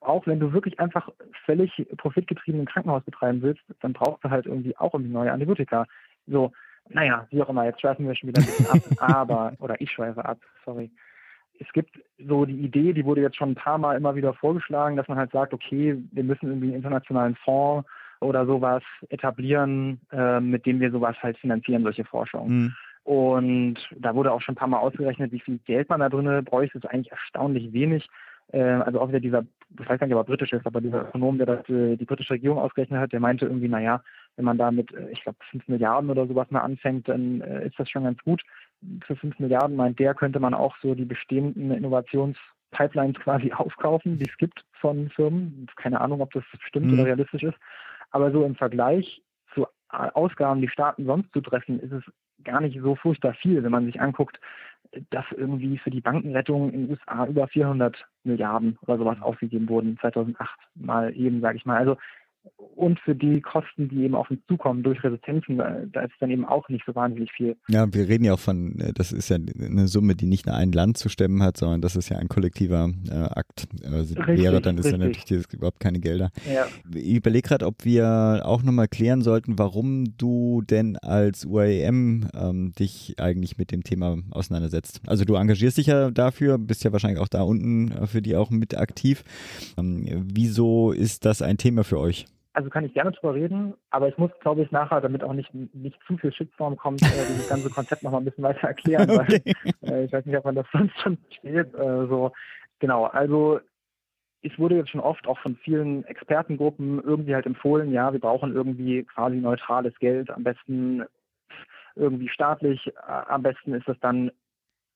auch 0.00 0.26
wenn 0.26 0.40
du 0.40 0.52
wirklich 0.52 0.80
einfach 0.80 1.08
völlig 1.44 1.86
profitgetrieben 1.96 2.60
ein 2.60 2.66
Krankenhaus 2.66 3.04
betreiben 3.04 3.42
willst, 3.42 3.62
dann 3.80 3.92
brauchst 3.92 4.24
du 4.24 4.30
halt 4.30 4.46
irgendwie 4.46 4.76
auch 4.76 4.94
irgendwie 4.94 5.12
neue 5.12 5.32
Antibiotika. 5.32 5.86
So, 6.26 6.52
naja, 6.90 7.26
wie 7.30 7.42
auch 7.42 7.48
immer, 7.48 7.64
jetzt 7.64 7.80
schweifen 7.80 8.06
wir 8.06 8.14
schon 8.14 8.28
wieder 8.28 8.40
ein 8.40 8.46
bisschen 8.46 8.66
ab, 8.68 8.80
aber, 8.98 9.52
oder 9.60 9.80
ich 9.80 9.90
schweife 9.90 10.24
ab, 10.24 10.38
sorry. 10.64 10.90
Es 11.60 11.70
gibt 11.72 11.98
so 12.18 12.44
die 12.44 12.60
Idee, 12.60 12.92
die 12.92 13.04
wurde 13.04 13.20
jetzt 13.20 13.36
schon 13.36 13.50
ein 13.50 13.56
paar 13.56 13.78
Mal 13.78 13.96
immer 13.96 14.14
wieder 14.14 14.32
vorgeschlagen, 14.34 14.96
dass 14.96 15.08
man 15.08 15.18
halt 15.18 15.32
sagt, 15.32 15.52
okay, 15.52 16.00
wir 16.12 16.24
müssen 16.24 16.46
irgendwie 16.48 16.68
einen 16.68 16.76
internationalen 16.76 17.34
Fonds 17.36 17.88
oder 18.20 18.46
sowas 18.46 18.82
etablieren, 19.08 20.00
äh, 20.12 20.40
mit 20.40 20.66
dem 20.66 20.80
wir 20.80 20.90
sowas 20.90 21.16
halt 21.20 21.36
finanzieren, 21.38 21.82
solche 21.82 22.04
Forschung. 22.04 22.48
Mhm. 22.48 22.74
Und 23.04 23.76
da 23.96 24.14
wurde 24.14 24.32
auch 24.32 24.40
schon 24.42 24.52
ein 24.52 24.58
paar 24.58 24.68
Mal 24.68 24.78
ausgerechnet, 24.78 25.32
wie 25.32 25.40
viel 25.40 25.58
Geld 25.64 25.88
man 25.88 26.00
da 26.00 26.08
drin 26.08 26.44
bräuchte. 26.44 26.78
Ist 26.78 26.86
eigentlich 26.86 27.10
erstaunlich 27.10 27.72
wenig. 27.72 28.06
Äh, 28.52 28.60
also 28.60 29.00
auch 29.00 29.08
wieder 29.08 29.20
dieser, 29.20 29.44
ich 29.80 29.88
weiß 29.88 29.98
gar 29.98 30.06
nicht, 30.06 30.14
ob 30.14 30.26
er 30.26 30.30
britisch 30.30 30.52
ist, 30.52 30.66
aber 30.66 30.80
dieser 30.80 31.08
Ökonom, 31.08 31.38
der 31.38 31.46
das 31.46 31.64
die 31.66 32.04
britische 32.04 32.34
Regierung 32.34 32.58
ausgerechnet 32.58 33.00
hat, 33.00 33.12
der 33.12 33.20
meinte 33.20 33.46
irgendwie, 33.46 33.68
naja, 33.68 34.02
wenn 34.38 34.44
man 34.44 34.56
da 34.56 34.70
mit, 34.70 34.94
äh, 34.94 35.10
ich 35.10 35.22
glaube, 35.22 35.38
5 35.50 35.66
Milliarden 35.68 36.10
oder 36.10 36.26
sowas 36.26 36.50
mal 36.50 36.60
anfängt, 36.60 37.08
dann 37.08 37.40
äh, 37.42 37.66
ist 37.66 37.78
das 37.78 37.90
schon 37.90 38.04
ganz 38.04 38.22
gut. 38.22 38.42
Für 39.04 39.16
5 39.16 39.38
Milliarden 39.40 39.76
meint 39.76 39.98
der, 39.98 40.14
könnte 40.14 40.38
man 40.38 40.54
auch 40.54 40.76
so 40.80 40.94
die 40.94 41.04
bestehenden 41.04 41.72
Innovationspipelines 41.72 43.16
quasi 43.22 43.52
aufkaufen, 43.52 44.16
die 44.18 44.28
es 44.28 44.36
gibt 44.38 44.64
von 44.80 45.10
Firmen. 45.10 45.66
Keine 45.76 46.00
Ahnung, 46.00 46.20
ob 46.20 46.32
das 46.32 46.44
stimmt 46.60 46.86
mhm. 46.86 46.94
oder 46.94 47.06
realistisch 47.06 47.42
ist. 47.42 47.58
Aber 48.10 48.30
so 48.30 48.44
im 48.44 48.54
Vergleich 48.54 49.20
zu 49.54 49.66
Ausgaben, 49.88 50.60
die 50.60 50.68
Staaten 50.68 51.04
sonst 51.04 51.32
zu 51.32 51.40
treffen, 51.40 51.80
ist 51.80 51.92
es 51.92 52.04
gar 52.44 52.60
nicht 52.60 52.78
so 52.80 52.94
furchtbar 52.94 53.34
viel, 53.34 53.64
wenn 53.64 53.72
man 53.72 53.86
sich 53.86 54.00
anguckt, 54.00 54.38
dass 55.10 55.24
irgendwie 55.32 55.78
für 55.78 55.90
die 55.90 56.00
Bankenrettung 56.00 56.72
in 56.72 56.86
den 56.86 56.90
USA 56.90 57.26
über 57.26 57.48
400 57.48 58.06
Milliarden 58.22 58.78
oder 58.82 58.98
sowas 58.98 59.20
ausgegeben 59.20 59.68
wurden 59.68 59.98
2008 59.98 60.48
mal 60.76 61.14
eben, 61.16 61.40
sage 61.40 61.56
ich 61.56 61.66
mal. 61.66 61.76
Also 61.76 61.96
und 62.78 63.00
für 63.00 63.14
die 63.14 63.40
Kosten, 63.40 63.88
die 63.88 64.04
eben 64.04 64.14
auf 64.14 64.30
uns 64.30 64.40
zukommen 64.46 64.82
durch 64.84 65.02
Resistenzen, 65.02 65.58
da 65.58 66.00
ist 66.00 66.14
dann 66.20 66.30
eben 66.30 66.44
auch 66.44 66.68
nicht 66.68 66.84
so 66.86 66.94
wahnsinnig 66.94 67.32
viel. 67.32 67.56
Ja, 67.68 67.92
wir 67.92 68.08
reden 68.08 68.24
ja 68.24 68.34
auch 68.34 68.38
von, 68.38 68.78
äh, 68.78 68.92
das 68.92 69.12
ist 69.12 69.28
ja 69.28 69.36
eine 69.36 69.88
Summe, 69.88 70.14
die 70.14 70.26
nicht 70.26 70.46
nur 70.46 70.54
ein 70.54 70.70
Land 70.70 70.96
zu 70.96 71.08
stemmen 71.08 71.42
hat, 71.42 71.56
sondern 71.56 71.80
das 71.80 71.96
ist 71.96 72.08
ja 72.08 72.18
ein 72.18 72.28
kollektiver 72.28 72.90
äh, 73.10 73.14
Akt. 73.14 73.66
Also 73.84 74.14
richtig, 74.14 74.38
wäre, 74.38 74.60
dann 74.60 74.78
ist 74.78 74.86
richtig. 74.86 75.02
ja 75.02 75.08
natürlich 75.08 75.52
überhaupt 75.52 75.80
keine 75.80 75.98
Gelder. 75.98 76.30
Ja. 76.52 76.66
Ich 76.94 77.16
überlege 77.16 77.48
gerade, 77.48 77.66
ob 77.66 77.84
wir 77.84 78.42
auch 78.44 78.62
nochmal 78.62 78.86
klären 78.86 79.22
sollten, 79.22 79.58
warum 79.58 80.16
du 80.16 80.62
denn 80.62 80.96
als 80.98 81.44
UAM 81.44 82.28
ähm, 82.34 82.72
dich 82.78 83.16
eigentlich 83.18 83.58
mit 83.58 83.72
dem 83.72 83.82
Thema 83.82 84.18
auseinandersetzt. 84.30 85.00
Also 85.06 85.24
du 85.24 85.34
engagierst 85.34 85.78
dich 85.78 85.86
ja 85.86 86.12
dafür, 86.12 86.58
bist 86.58 86.84
ja 86.84 86.92
wahrscheinlich 86.92 87.20
auch 87.20 87.28
da 87.28 87.42
unten 87.42 87.90
äh, 87.90 88.06
für 88.06 88.22
die 88.22 88.36
auch 88.36 88.50
mit 88.50 88.76
aktiv. 88.76 89.24
Ähm, 89.76 90.26
wieso 90.32 90.92
ist 90.92 91.24
das 91.24 91.42
ein 91.42 91.58
Thema 91.58 91.82
für 91.82 91.98
euch? 91.98 92.26
Also 92.58 92.70
kann 92.70 92.84
ich 92.84 92.92
gerne 92.92 93.12
drüber 93.12 93.34
reden, 93.34 93.74
aber 93.90 94.08
ich 94.08 94.18
muss, 94.18 94.32
glaube 94.40 94.62
ich, 94.62 94.72
nachher, 94.72 95.00
damit 95.00 95.22
auch 95.22 95.32
nicht, 95.32 95.54
nicht 95.54 95.96
zu 96.08 96.18
viel 96.18 96.32
Shitstorm 96.32 96.76
kommt, 96.76 97.00
äh, 97.02 97.26
dieses 97.28 97.48
ganze 97.48 97.70
Konzept 97.70 98.02
noch 98.02 98.10
mal 98.10 98.18
ein 98.18 98.24
bisschen 98.24 98.42
weiter 98.42 98.66
erklären, 98.66 99.08
okay. 99.20 99.40
weil 99.80 99.92
äh, 99.92 100.04
ich 100.06 100.12
weiß 100.12 100.26
nicht, 100.26 100.36
ob 100.36 100.44
man 100.44 100.56
das 100.56 100.66
sonst 100.72 100.98
schon 101.00 101.18
steht. 101.30 101.72
Äh, 101.74 102.06
so. 102.08 102.32
Genau, 102.80 103.04
also 103.04 103.60
es 104.42 104.58
wurde 104.58 104.74
jetzt 104.74 104.90
schon 104.90 105.00
oft 105.00 105.28
auch 105.28 105.38
von 105.38 105.54
vielen 105.54 106.04
Expertengruppen 106.06 107.00
irgendwie 107.00 107.32
halt 107.32 107.46
empfohlen, 107.46 107.92
ja, 107.92 108.12
wir 108.12 108.18
brauchen 108.18 108.52
irgendwie 108.52 109.04
quasi 109.04 109.36
neutrales 109.36 109.96
Geld, 110.00 110.28
am 110.28 110.42
besten 110.42 111.04
irgendwie 111.94 112.28
staatlich, 112.28 112.88
äh, 112.88 112.92
am 113.28 113.44
besten 113.44 113.72
ist 113.72 113.86
das 113.86 114.00
dann 114.00 114.32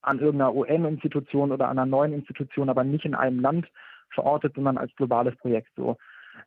an 0.00 0.18
irgendeiner 0.18 0.52
UN-Institution 0.52 1.52
oder 1.52 1.68
an 1.68 1.78
einer 1.78 1.86
neuen 1.86 2.12
Institution, 2.12 2.68
aber 2.68 2.82
nicht 2.82 3.04
in 3.04 3.14
einem 3.14 3.38
Land 3.38 3.68
verortet, 4.10 4.56
sondern 4.56 4.78
als 4.78 4.92
globales 4.96 5.36
Projekt. 5.36 5.68
So, 5.76 5.96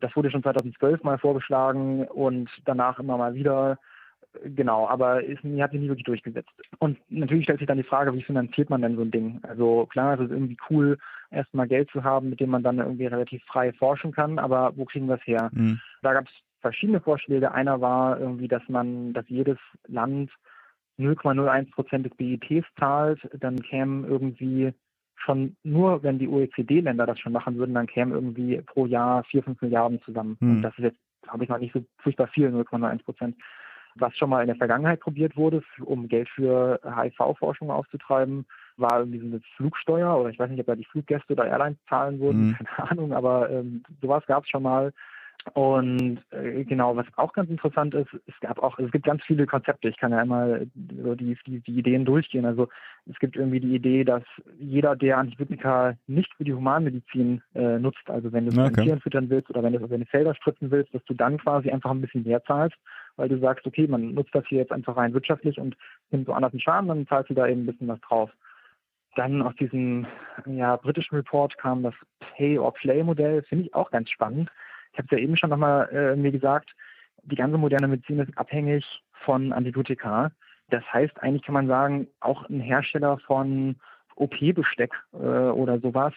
das 0.01 0.15
wurde 0.15 0.31
schon 0.31 0.43
2012 0.43 1.03
mal 1.03 1.17
vorgeschlagen 1.17 2.05
und 2.07 2.49
danach 2.65 2.99
immer 2.99 3.17
mal 3.17 3.33
wieder. 3.33 3.77
Genau, 4.43 4.87
aber 4.87 5.23
ist, 5.23 5.43
hat 5.43 5.71
sich 5.71 5.79
nie 5.79 5.87
wirklich 5.87 6.05
durchgesetzt. 6.05 6.49
Und 6.79 6.99
natürlich 7.09 7.45
stellt 7.45 7.59
sich 7.59 7.67
dann 7.67 7.77
die 7.77 7.83
Frage, 7.83 8.13
wie 8.13 8.23
finanziert 8.23 8.69
man 8.69 8.81
denn 8.81 8.95
so 8.95 9.01
ein 9.03 9.11
Ding? 9.11 9.39
Also 9.43 9.85
klar, 9.85 10.15
es 10.15 10.25
ist 10.25 10.31
irgendwie 10.31 10.57
cool, 10.69 10.97
erstmal 11.31 11.67
Geld 11.67 11.89
zu 11.91 12.03
haben, 12.03 12.29
mit 12.29 12.39
dem 12.39 12.49
man 12.49 12.63
dann 12.63 12.79
irgendwie 12.79 13.05
relativ 13.05 13.43
frei 13.45 13.71
forschen 13.73 14.11
kann, 14.11 14.37
aber 14.39 14.73
wo 14.75 14.85
kriegen 14.85 15.07
wir 15.07 15.15
es 15.15 15.25
her? 15.25 15.49
Mhm. 15.53 15.79
Da 16.01 16.13
gab 16.13 16.25
es 16.25 16.31
verschiedene 16.59 16.99
Vorschläge. 16.99 17.53
Einer 17.53 17.79
war 17.79 18.19
irgendwie, 18.19 18.47
dass 18.47 18.63
man, 18.67 19.13
dass 19.13 19.25
jedes 19.29 19.57
Land 19.87 20.31
0,01 20.97 21.71
Prozent 21.71 22.05
des 22.05 22.15
BIPs 22.15 22.67
zahlt, 22.79 23.19
dann 23.39 23.61
kämen 23.61 24.05
irgendwie 24.05 24.73
schon 25.17 25.55
nur, 25.63 26.03
wenn 26.03 26.19
die 26.19 26.27
OECD-Länder 26.27 27.05
das 27.05 27.19
schon 27.19 27.33
machen 27.33 27.57
würden, 27.57 27.73
dann 27.73 27.87
kämen 27.87 28.13
irgendwie 28.13 28.61
pro 28.61 28.85
Jahr 28.85 29.23
4, 29.25 29.43
5 29.43 29.61
Milliarden 29.61 30.01
zusammen. 30.01 30.37
Hm. 30.39 30.57
Und 30.57 30.61
das 30.61 30.73
ist 30.77 30.83
jetzt, 30.83 30.99
glaube 31.23 31.43
ich, 31.43 31.49
noch 31.49 31.59
nicht 31.59 31.73
so 31.73 31.83
furchtbar 31.99 32.27
viel, 32.27 32.49
0,1 32.49 33.03
Prozent. 33.03 33.35
Was 33.97 34.15
schon 34.17 34.29
mal 34.29 34.41
in 34.41 34.47
der 34.47 34.57
Vergangenheit 34.57 34.99
probiert 34.99 35.37
wurde, 35.37 35.63
um 35.79 36.09
Geld 36.09 36.27
für 36.27 36.81
HIV-Forschung 36.83 37.71
auszutreiben, 37.71 38.45
war 38.75 38.99
irgendwie 38.99 39.19
so 39.19 39.25
eine 39.25 39.41
Flugsteuer 39.55 40.19
oder 40.19 40.29
ich 40.29 40.37
weiß 40.37 40.49
nicht, 40.49 40.59
ob 40.59 40.65
da 40.65 40.75
die 40.75 40.83
Fluggäste 40.83 41.31
oder 41.31 41.47
Airlines 41.47 41.77
zahlen 41.87 42.19
wurden, 42.19 42.47
mhm. 42.47 42.55
keine 42.55 42.91
Ahnung, 42.91 43.13
aber 43.13 43.49
ähm, 43.49 43.83
sowas 44.01 44.25
gab 44.27 44.43
es 44.43 44.49
schon 44.49 44.63
mal. 44.63 44.91
Und 45.53 46.21
äh, 46.31 46.63
genau, 46.63 46.95
was 46.95 47.05
auch 47.17 47.31
ganz 47.31 47.49
interessant 47.49 47.93
ist, 47.93 48.09
es 48.25 48.39
gab 48.41 48.57
auch, 48.59 48.79
es 48.79 48.91
gibt 48.91 49.05
ganz 49.05 49.23
viele 49.23 49.45
Konzepte. 49.45 49.87
Ich 49.87 49.97
kann 49.97 50.11
ja 50.11 50.17
einmal 50.17 50.67
so 51.01 51.13
die, 51.13 51.37
die, 51.45 51.59
die 51.59 51.77
Ideen 51.77 52.03
durchgehen. 52.03 52.45
Also 52.45 52.67
es 53.05 53.17
gibt 53.19 53.35
irgendwie 53.35 53.59
die 53.59 53.75
Idee, 53.75 54.03
dass 54.03 54.23
jeder, 54.57 54.95
der 54.95 55.19
Antibiotika 55.19 55.93
nicht 56.07 56.33
für 56.33 56.43
die 56.43 56.53
Humanmedizin 56.53 57.43
äh, 57.53 57.77
nutzt, 57.77 58.09
also 58.09 58.33
wenn 58.33 58.45
du 58.45 58.51
es 58.51 58.57
okay. 58.57 58.83
Tieren 58.83 59.01
füttern 59.01 59.29
willst 59.29 59.49
oder 59.51 59.61
wenn 59.61 59.73
du 59.73 59.77
es 59.77 59.83
auf 59.83 59.91
deine 59.91 60.07
Felder 60.07 60.33
spritzen 60.33 60.71
willst, 60.71 60.93
dass 60.95 61.05
du 61.05 61.13
dann 61.13 61.37
quasi 61.37 61.69
einfach 61.69 61.91
ein 61.91 62.01
bisschen 62.01 62.23
mehr 62.23 62.43
zahlst, 62.43 62.77
weil 63.15 63.29
du 63.29 63.37
sagst, 63.39 63.67
okay, 63.67 63.87
man 63.87 64.15
nutzt 64.15 64.33
das 64.33 64.45
hier 64.47 64.59
jetzt 64.59 64.71
einfach 64.71 64.97
rein 64.97 65.13
wirtschaftlich 65.13 65.59
und 65.59 65.77
nimmt 66.09 66.25
so 66.25 66.33
anders 66.33 66.53
einen 66.53 66.61
Schaden, 66.61 66.87
dann 66.87 67.07
zahlst 67.07 67.29
du 67.29 67.35
da 67.35 67.47
eben 67.47 67.61
ein 67.61 67.67
bisschen 67.67 67.87
was 67.87 68.01
drauf. 68.01 68.31
Dann 69.15 69.43
aus 69.43 69.55
diesem 69.55 70.07
ja, 70.47 70.75
britischen 70.75 71.15
Report 71.15 71.55
kam 71.59 71.83
das 71.83 71.93
Pay-or-Play-Modell, 72.35 73.43
finde 73.43 73.65
ich 73.65 73.75
auch 73.75 73.91
ganz 73.91 74.09
spannend 74.09 74.49
ich 74.95 74.99
habe 74.99 75.07
es 75.07 75.11
ja 75.11 75.17
eben 75.17 75.35
schon 75.35 75.49
nochmal 75.49 75.89
äh, 75.91 76.15
mir 76.15 76.31
gesagt, 76.31 76.71
die 77.23 77.35
ganze 77.35 77.57
moderne 77.57 77.89
Medizin 77.89 78.19
ist 78.19 78.37
abhängig 78.37 78.85
von 79.11 79.51
Antibiotika. 79.51 80.31
Das 80.69 80.83
heißt, 80.91 81.21
eigentlich 81.21 81.43
kann 81.43 81.53
man 81.53 81.67
sagen, 81.67 82.07
auch 82.21 82.47
ein 82.49 82.61
Hersteller 82.61 83.17
von 83.19 83.75
OP-Besteck 84.15 84.93
äh, 85.13 85.17
oder 85.17 85.79
sowas 85.79 86.13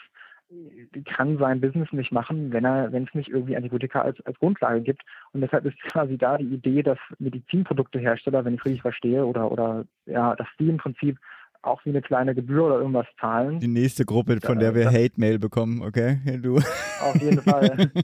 kann 1.05 1.37
sein 1.37 1.61
Business 1.61 1.93
nicht 1.93 2.11
machen, 2.11 2.53
wenn 2.53 2.65
er, 2.65 2.91
wenn 2.91 3.05
es 3.05 3.15
nicht 3.15 3.29
irgendwie 3.29 3.57
Antibiotika 3.57 4.01
als, 4.01 4.19
als 4.25 4.39
Grundlage 4.39 4.81
gibt. 4.81 5.03
Und 5.33 5.43
deshalb 5.43 5.67
ist 5.67 5.79
quasi 5.83 6.17
da 6.17 6.39
die 6.39 6.55
Idee, 6.55 6.83
dass 6.83 6.99
Medizinproduktehersteller, 7.19 8.45
wenn 8.45 8.55
ich 8.55 8.65
richtig 8.65 8.83
verstehe, 8.83 9.27
oder 9.27 9.51
oder 9.51 9.85
ja, 10.07 10.35
dass 10.37 10.47
die 10.59 10.71
im 10.71 10.79
Prinzip 10.79 11.19
auch 11.63 11.85
wie 11.85 11.91
eine 11.91 12.03
kleine 12.03 12.35
Gebühr 12.35 12.65
oder 12.65 12.79
irgendwas 12.79 13.07
zahlen. 13.21 13.61
Die 13.61 13.69
nächste 13.69 14.05
Gruppe, 14.05 14.39
von 14.43 14.59
der 14.59 14.75
wir 14.75 14.91
Hate-Mail 14.91 15.39
bekommen, 15.39 15.83
okay? 15.83 16.19
Du. 16.43 16.57
Auf 16.57 17.17
jeden 17.21 17.43
Fall. 17.43 17.91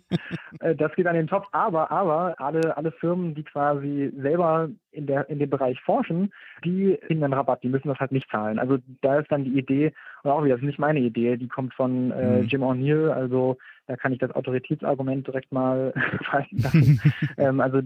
Äh, 0.61 0.77
das 0.77 0.95
geht 0.95 1.07
an 1.09 1.17
den 1.17 1.27
Top. 1.27 1.49
Aber, 1.51 1.91
aber 1.91 2.37
alle, 2.39 2.77
alle 2.77 2.93
Firmen, 2.93 3.35
die 3.35 3.43
quasi 3.43 4.13
selber 4.17 4.69
in, 4.93 5.07
der, 5.07 5.29
in 5.29 5.41
dem 5.41 5.51
Bereich 5.51 5.81
forschen, 5.81 6.33
die 6.65 6.97
kriegen 7.07 7.25
einen 7.25 7.33
Rabatt, 7.33 7.65
die 7.65 7.69
müssen 7.69 7.89
das 7.89 7.99
halt 7.99 8.13
nicht 8.13 8.31
zahlen. 8.31 8.61
Also 8.61 8.79
da 9.03 9.19
ist 9.19 9.33
dann 9.33 9.45
die 9.45 9.59
Idee, 9.59 9.93
und 10.23 10.31
auch 10.31 10.45
wieder, 10.45 10.55
das 10.55 10.63
ist 10.63 10.67
nicht 10.67 10.79
meine 10.79 11.01
Idee, 11.01 11.37
die 11.37 11.49
kommt 11.49 11.75
von 11.75 12.13
äh, 12.13 12.43
mhm. 12.43 12.47
Jim 12.47 12.63
O'Neill, 12.63 13.09
also 13.09 13.59
da 13.87 13.97
kann 13.97 14.13
ich 14.13 14.19
das 14.19 14.31
Autoritätsargument 14.31 15.27
direkt 15.27 15.53
mal 15.53 15.93
fallen 16.25 16.47
lassen. 16.53 17.01
ähm, 17.37 17.61
also 17.61 17.81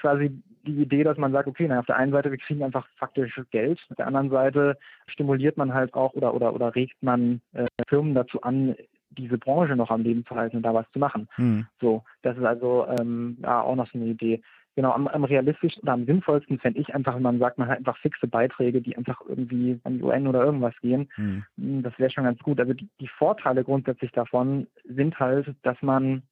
quasi 0.00 0.30
die 0.66 0.82
Idee, 0.82 1.04
dass 1.04 1.18
man 1.18 1.32
sagt, 1.32 1.48
okay, 1.48 1.66
na, 1.68 1.78
auf 1.78 1.86
der 1.86 1.96
einen 1.96 2.12
Seite, 2.12 2.30
wir 2.30 2.38
kriegen 2.38 2.62
einfach 2.62 2.86
faktisch 2.96 3.40
Geld, 3.50 3.78
auf 3.90 3.96
der 3.96 4.06
anderen 4.06 4.30
Seite 4.30 4.76
stimuliert 5.06 5.56
man 5.56 5.72
halt 5.72 5.94
auch 5.94 6.14
oder 6.14 6.34
oder 6.34 6.52
oder 6.54 6.74
regt 6.74 7.00
man 7.02 7.40
äh, 7.52 7.66
Firmen 7.88 8.14
dazu 8.14 8.42
an, 8.42 8.74
diese 9.10 9.38
Branche 9.38 9.76
noch 9.76 9.90
am 9.90 10.02
Leben 10.02 10.24
zu 10.26 10.34
halten 10.34 10.56
und 10.56 10.62
da 10.62 10.74
was 10.74 10.90
zu 10.92 10.98
machen. 10.98 11.28
Hm. 11.36 11.66
So, 11.80 12.02
das 12.22 12.36
ist 12.36 12.44
also 12.44 12.86
ähm, 12.98 13.38
ja, 13.42 13.62
auch 13.62 13.76
noch 13.76 13.90
so 13.90 13.98
eine 13.98 14.08
Idee. 14.08 14.42
Genau, 14.78 14.92
am, 14.92 15.08
am 15.08 15.24
realistischsten 15.24 15.82
oder 15.82 15.94
am 15.94 16.06
sinnvollsten 16.06 16.60
fände 16.60 16.78
ich 16.78 16.94
einfach, 16.94 17.16
wenn 17.16 17.22
man 17.22 17.40
sagt, 17.40 17.58
man 17.58 17.66
hat 17.66 17.78
einfach 17.78 17.98
fixe 17.98 18.28
Beiträge, 18.28 18.80
die 18.80 18.96
einfach 18.96 19.20
irgendwie 19.26 19.80
an 19.82 19.98
die 19.98 20.04
UN 20.04 20.28
oder 20.28 20.44
irgendwas 20.44 20.74
gehen. 20.80 21.08
Hm. 21.16 21.44
hm 21.56 21.82
das 21.82 21.98
wäre 21.98 22.12
schon 22.12 22.22
ganz 22.22 22.38
gut. 22.38 22.60
Also 22.60 22.74
die, 22.74 22.88
die 23.00 23.08
Vorteile 23.08 23.64
grundsätzlich 23.64 24.12
davon 24.12 24.68
sind 24.84 25.18
halt, 25.18 25.52
dass 25.64 25.82
man 25.82 26.22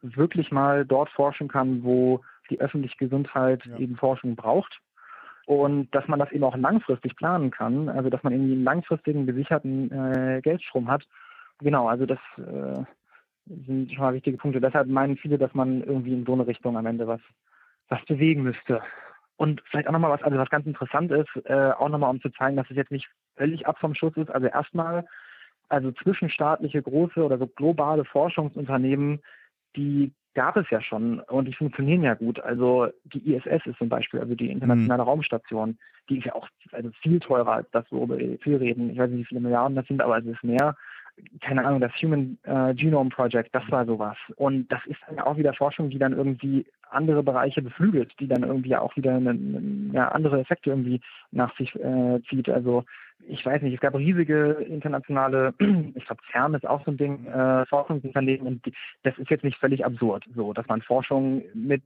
wirklich 0.00 0.50
mal 0.50 0.86
dort 0.86 1.10
forschen 1.10 1.48
kann, 1.48 1.84
wo 1.84 2.22
die 2.48 2.58
öffentliche 2.58 2.96
Gesundheit 2.96 3.62
ja. 3.66 3.76
eben 3.76 3.96
Forschung 3.96 4.34
braucht 4.34 4.80
und 5.44 5.94
dass 5.94 6.08
man 6.08 6.18
das 6.18 6.32
eben 6.32 6.44
auch 6.44 6.56
langfristig 6.56 7.16
planen 7.16 7.50
kann, 7.50 7.90
also 7.90 8.08
dass 8.08 8.22
man 8.22 8.32
irgendwie 8.32 8.54
einen 8.54 8.64
langfristigen, 8.64 9.26
gesicherten 9.26 9.92
äh, 9.92 10.40
Geldstrom 10.40 10.88
hat. 10.88 11.04
Genau, 11.58 11.86
also 11.86 12.06
das 12.06 12.18
äh, 12.38 12.82
sind 13.44 13.92
schon 13.92 14.04
mal 14.04 14.14
wichtige 14.14 14.38
Punkte. 14.38 14.58
Deshalb 14.58 14.88
meinen 14.88 15.18
viele, 15.18 15.36
dass 15.36 15.52
man 15.52 15.82
irgendwie 15.82 16.14
in 16.14 16.24
so 16.24 16.32
eine 16.32 16.46
Richtung 16.46 16.74
am 16.78 16.86
Ende 16.86 17.06
was 17.06 17.20
was 17.88 18.04
bewegen 18.04 18.42
müsste. 18.42 18.82
Und 19.36 19.62
vielleicht 19.70 19.86
auch 19.88 19.92
nochmal 19.92 20.10
was, 20.10 20.22
also 20.22 20.36
was 20.36 20.50
ganz 20.50 20.66
interessant 20.66 21.12
ist, 21.12 21.28
äh, 21.44 21.70
auch 21.70 21.88
nochmal 21.88 22.10
um 22.10 22.20
zu 22.20 22.30
zeigen, 22.30 22.56
dass 22.56 22.68
es 22.70 22.76
jetzt 22.76 22.90
nicht 22.90 23.08
völlig 23.36 23.66
ab 23.66 23.78
vom 23.78 23.94
Schuss 23.94 24.16
ist. 24.16 24.30
Also 24.30 24.48
erstmal, 24.48 25.06
also 25.68 25.92
zwischenstaatliche 25.92 26.82
große 26.82 27.22
oder 27.24 27.38
so 27.38 27.46
globale 27.46 28.04
Forschungsunternehmen, 28.04 29.20
die 29.76 30.12
gab 30.34 30.56
es 30.56 30.68
ja 30.70 30.80
schon 30.80 31.20
und 31.20 31.46
die 31.46 31.54
funktionieren 31.54 32.02
ja 32.02 32.14
gut. 32.14 32.40
Also 32.40 32.88
die 33.04 33.34
ISS 33.34 33.64
ist 33.66 33.78
zum 33.78 33.88
Beispiel, 33.88 34.20
also 34.20 34.34
die 34.34 34.50
internationale 34.50 35.02
mhm. 35.02 35.08
Raumstation, 35.08 35.78
die 36.08 36.18
ist 36.18 36.26
ja 36.26 36.34
auch 36.34 36.48
also 36.72 36.90
viel 37.02 37.20
teurer 37.20 37.52
als 37.52 37.70
das, 37.70 37.84
worüber 37.90 38.18
wir 38.18 38.38
viel 38.40 38.56
reden. 38.56 38.90
Ich 38.90 38.98
weiß 38.98 39.10
nicht, 39.10 39.20
wie 39.20 39.28
viele 39.28 39.40
Milliarden 39.40 39.76
das 39.76 39.86
sind, 39.86 40.00
aber 40.00 40.18
es 40.18 40.26
ist 40.26 40.42
mehr 40.42 40.76
keine 41.40 41.64
Ahnung, 41.64 41.80
das 41.80 41.92
Human 42.02 42.38
äh, 42.44 42.74
Genome 42.74 43.10
Project, 43.10 43.54
das 43.54 43.68
war 43.70 43.84
sowas. 43.86 44.16
Und 44.36 44.70
das 44.70 44.80
ist 44.86 45.00
dann 45.06 45.16
ja 45.16 45.26
auch 45.26 45.36
wieder 45.36 45.52
Forschung, 45.54 45.90
die 45.90 45.98
dann 45.98 46.12
irgendwie 46.12 46.66
andere 46.90 47.22
Bereiche 47.22 47.62
beflügelt, 47.62 48.12
die 48.20 48.28
dann 48.28 48.42
irgendwie 48.42 48.76
auch 48.76 48.96
wieder 48.96 49.14
eine, 49.14 49.30
eine, 49.30 50.12
andere 50.12 50.40
Effekte 50.40 50.70
irgendwie 50.70 51.00
nach 51.30 51.56
sich 51.56 51.74
äh, 51.76 52.20
zieht. 52.28 52.48
Also 52.48 52.84
ich 53.26 53.44
weiß 53.44 53.62
nicht, 53.62 53.74
es 53.74 53.80
gab 53.80 53.94
riesige 53.94 54.52
internationale, 54.68 55.54
ich 55.94 56.06
glaube 56.06 56.22
CERN 56.30 56.54
ist 56.54 56.66
auch 56.66 56.84
so 56.84 56.90
ein 56.90 56.96
Ding, 56.96 57.26
äh, 57.26 57.66
Forschungsunternehmen 57.66 58.46
und 58.46 58.66
die, 58.66 58.72
das 59.02 59.18
ist 59.18 59.30
jetzt 59.30 59.44
nicht 59.44 59.58
völlig 59.58 59.84
absurd, 59.84 60.24
so 60.34 60.52
dass 60.52 60.66
man 60.66 60.82
Forschung 60.82 61.42
mit 61.54 61.82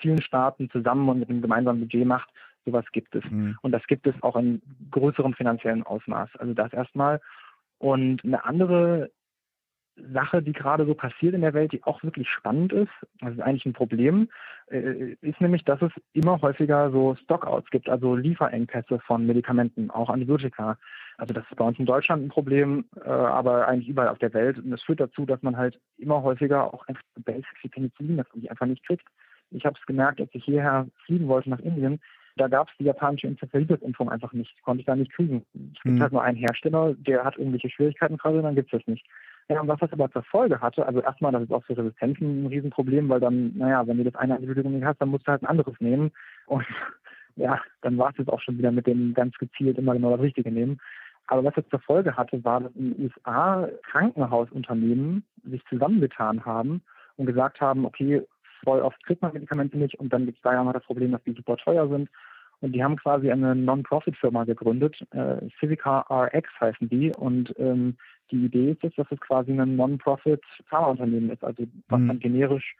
vielen 0.00 0.22
Staaten 0.22 0.70
zusammen 0.70 1.08
und 1.08 1.18
mit 1.18 1.28
einem 1.28 1.42
gemeinsamen 1.42 1.80
Budget 1.80 2.06
macht. 2.06 2.30
Sowas 2.64 2.84
gibt 2.92 3.14
es. 3.14 3.24
Mhm. 3.30 3.58
Und 3.62 3.72
das 3.72 3.86
gibt 3.86 4.06
es 4.06 4.14
auch 4.22 4.36
in 4.36 4.60
größerem 4.90 5.34
finanziellen 5.34 5.82
Ausmaß. 5.82 6.30
Also 6.38 6.54
das 6.54 6.72
erstmal. 6.72 7.20
Und 7.78 8.24
eine 8.24 8.44
andere 8.44 9.10
Sache, 10.12 10.42
die 10.42 10.52
gerade 10.52 10.86
so 10.86 10.94
passiert 10.94 11.34
in 11.34 11.40
der 11.40 11.54
Welt, 11.54 11.72
die 11.72 11.82
auch 11.84 12.02
wirklich 12.02 12.28
spannend 12.28 12.72
ist, 12.72 12.92
das 13.20 13.32
ist 13.32 13.40
eigentlich 13.40 13.66
ein 13.66 13.72
Problem, 13.72 14.28
äh, 14.70 15.16
ist 15.20 15.40
nämlich, 15.40 15.64
dass 15.64 15.82
es 15.82 15.92
immer 16.12 16.40
häufiger 16.40 16.90
so 16.90 17.16
Stockouts 17.22 17.70
gibt, 17.70 17.88
also 17.88 18.14
Lieferengpässe 18.14 19.00
von 19.00 19.26
Medikamenten, 19.26 19.90
auch 19.90 20.10
Antibiotika. 20.10 20.78
Also 21.18 21.34
das 21.34 21.44
ist 21.50 21.56
bei 21.56 21.64
uns 21.64 21.78
in 21.78 21.86
Deutschland 21.86 22.24
ein 22.24 22.28
Problem, 22.28 22.84
äh, 23.04 23.08
aber 23.08 23.68
eigentlich 23.68 23.88
überall 23.88 24.08
auf 24.08 24.18
der 24.18 24.32
Welt. 24.32 24.58
Und 24.58 24.70
das 24.70 24.82
führt 24.82 25.00
dazu, 25.00 25.26
dass 25.26 25.42
man 25.42 25.56
halt 25.56 25.78
immer 25.98 26.22
häufiger 26.22 26.72
auch 26.72 26.86
einfach 26.88 27.02
Basics 27.16 27.62
wie 27.62 27.68
Penicillin, 27.68 28.16
das 28.16 28.26
man 28.34 28.48
einfach 28.48 28.66
nicht 28.66 28.86
kriegt. 28.86 29.06
Ich 29.50 29.64
habe 29.64 29.76
es 29.78 29.86
gemerkt, 29.86 30.20
als 30.20 30.30
ich 30.32 30.44
hierher 30.44 30.86
fliegen 31.04 31.28
wollte 31.28 31.50
nach 31.50 31.58
Indien, 31.58 32.00
da 32.36 32.48
gab 32.48 32.68
es 32.68 32.74
die 32.78 32.84
japanische 32.84 33.26
Enzephalitis-Impfung 33.26 34.08
einfach 34.08 34.32
nicht. 34.32 34.50
Konnte 34.62 34.80
ich 34.80 34.86
da 34.86 34.96
nicht 34.96 35.12
kriegen. 35.12 35.44
Es 35.74 35.82
gibt 35.82 35.96
mhm. 35.96 36.02
halt 36.02 36.12
nur 36.12 36.22
einen 36.22 36.38
Hersteller, 36.38 36.94
der 36.94 37.24
hat 37.24 37.36
irgendwelche 37.36 37.68
Schwierigkeiten 37.68 38.16
gerade 38.16 38.38
und 38.38 38.44
dann 38.44 38.54
gibt 38.54 38.72
es 38.72 38.78
das 38.78 38.86
nicht. 38.86 39.04
Ja, 39.50 39.60
und 39.60 39.66
was 39.66 39.80
das 39.80 39.92
aber 39.92 40.08
zur 40.12 40.22
Folge 40.22 40.60
hatte, 40.60 40.86
also 40.86 41.00
erstmal, 41.00 41.32
das 41.32 41.42
ist 41.42 41.52
auch 41.52 41.64
für 41.64 41.76
Resistenzen 41.76 42.44
ein 42.44 42.46
Riesenproblem, 42.46 43.08
weil 43.08 43.18
dann, 43.18 43.52
naja, 43.56 43.84
wenn 43.84 43.96
du 43.96 44.04
das 44.04 44.14
eine 44.14 44.36
Antibiotikum 44.36 44.72
nicht 44.72 44.84
hast, 44.84 45.00
dann 45.00 45.08
musst 45.08 45.26
du 45.26 45.32
halt 45.32 45.42
ein 45.42 45.46
anderes 45.46 45.74
nehmen. 45.80 46.12
Und 46.46 46.64
ja, 47.36 47.60
dann 47.82 47.98
war 47.98 48.10
es 48.10 48.18
jetzt 48.18 48.28
auch 48.28 48.40
schon 48.40 48.58
wieder 48.58 48.70
mit 48.70 48.86
dem 48.86 49.12
ganz 49.12 49.36
gezielt 49.38 49.76
immer 49.76 49.94
genau 49.94 50.12
das 50.12 50.20
Richtige 50.20 50.52
nehmen. 50.52 50.78
Aber 51.26 51.42
was 51.42 51.56
jetzt 51.56 51.70
zur 51.70 51.80
Folge 51.80 52.16
hatte, 52.16 52.44
war, 52.44 52.60
dass 52.60 52.72
in 52.76 52.94
den 52.94 53.02
USA 53.02 53.68
Krankenhausunternehmen 53.90 55.24
sich 55.42 55.64
zusammengetan 55.66 56.44
haben 56.44 56.80
und 57.16 57.26
gesagt 57.26 57.60
haben, 57.60 57.84
okay, 57.84 58.22
voll 58.62 58.80
oft 58.82 59.04
kriegt 59.04 59.20
man 59.20 59.32
Medikamente 59.32 59.76
nicht 59.78 59.96
und 59.96 60.12
dann 60.12 60.26
gibt 60.26 60.38
es 60.38 60.42
da 60.42 60.52
ja 60.52 60.62
noch 60.62 60.74
das 60.74 60.84
Problem, 60.84 61.10
dass 61.10 61.24
die 61.24 61.32
super 61.32 61.56
teuer 61.56 61.88
sind. 61.88 62.08
Und 62.60 62.72
die 62.72 62.84
haben 62.84 62.96
quasi 62.96 63.32
eine 63.32 63.56
Non-Profit-Firma 63.56 64.44
gegründet, 64.44 64.94
äh, 65.10 65.48
Civica 65.58 66.04
RX 66.08 66.48
heißen 66.60 66.88
die. 66.88 67.10
Und 67.16 67.52
ähm, 67.58 67.96
die 68.30 68.44
Idee 68.44 68.72
ist 68.72 68.82
jetzt, 68.82 68.98
dass 68.98 69.10
es 69.10 69.20
quasi 69.20 69.52
ein 69.52 69.76
Non-Profit-Pharmaunternehmen 69.76 71.30
ist, 71.30 71.44
also 71.44 71.64
was 71.88 72.00
mhm. 72.00 72.08
dann 72.08 72.18
generisch 72.20 72.76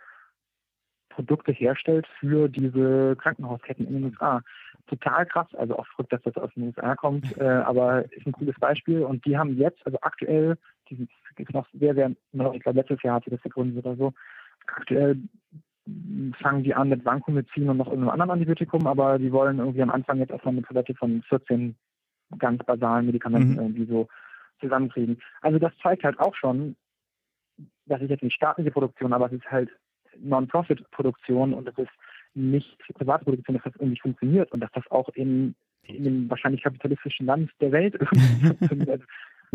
Produkte 1.11 1.53
herstellt 1.53 2.07
für 2.19 2.49
diese 2.49 3.17
Krankenhausketten 3.17 3.87
in 3.87 3.95
den 3.95 4.05
USA. 4.05 4.43
Total 4.87 5.27
krass, 5.27 5.49
also 5.55 5.79
auch 5.79 5.87
verrückt, 5.89 6.13
dass 6.13 6.23
das 6.23 6.37
aus 6.37 6.51
den 6.55 6.69
USA 6.69 6.95
kommt, 6.95 7.37
äh, 7.39 7.45
aber 7.45 8.05
ist 8.13 8.27
ein 8.27 8.33
cooles 8.33 8.59
Beispiel. 8.59 9.03
Und 9.03 9.25
die 9.27 9.37
haben 9.37 9.57
jetzt, 9.57 9.85
also 9.85 9.99
aktuell, 10.01 10.57
die 10.89 11.07
ist 11.37 11.53
noch 11.53 11.67
sehr, 11.75 11.95
sehr. 11.95 12.11
Ich 12.11 12.63
glaube, 12.63 12.79
letztes 12.79 13.03
Jahr 13.03 13.17
hat 13.17 13.25
sie 13.25 13.31
das 13.31 13.43
gegründet 13.43 13.85
oder 13.85 13.97
so. 13.97 14.13
Aktuell 14.67 15.19
fangen 16.41 16.63
die 16.63 16.75
an 16.75 16.89
mit 16.89 17.05
Vancomycin 17.05 17.69
und 17.69 17.79
noch 17.79 17.87
irgendeinem 17.87 18.11
anderen 18.11 18.31
Antibiotikum, 18.31 18.87
aber 18.87 19.19
die 19.19 19.33
wollen 19.33 19.59
irgendwie 19.59 19.83
am 19.83 19.91
Anfang 19.91 20.19
jetzt 20.19 20.31
erstmal 20.31 20.55
eine 20.55 20.63
Palette 20.63 20.95
von 20.95 21.23
14 21.29 21.75
ganz 22.39 22.63
basalen 22.65 23.07
Medikamenten 23.07 23.53
mhm. 23.53 23.59
irgendwie 23.59 23.87
so 23.87 24.09
zusammenkriegen. 24.61 25.21
Also 25.41 25.59
das 25.59 25.73
zeigt 25.83 26.05
halt 26.05 26.19
auch 26.19 26.35
schon, 26.35 26.77
das 27.87 28.01
ist 28.01 28.11
jetzt 28.11 28.23
nicht 28.23 28.35
staatliche 28.35 28.71
Produktion, 28.71 29.13
aber 29.13 29.27
es 29.27 29.33
ist 29.33 29.51
halt 29.51 29.71
Non-Profit-Produktion 30.19 31.55
und 31.55 31.69
es 31.69 31.79
ist 31.79 31.91
nicht 32.35 32.79
private 32.95 33.25
Produktion, 33.25 33.57
dass 33.57 33.65
das 33.65 33.81
irgendwie 33.81 34.01
funktioniert 34.01 34.53
und 34.53 34.61
dass 34.61 34.71
das 34.73 34.89
auch 34.91 35.09
in, 35.11 35.55
in 35.83 36.05
dem 36.05 36.31
wahrscheinlich 36.31 36.63
kapitalistischen 36.63 37.27
Land 37.27 37.51
der 37.61 37.73
Welt 37.73 37.99
funktioniert. 38.49 39.03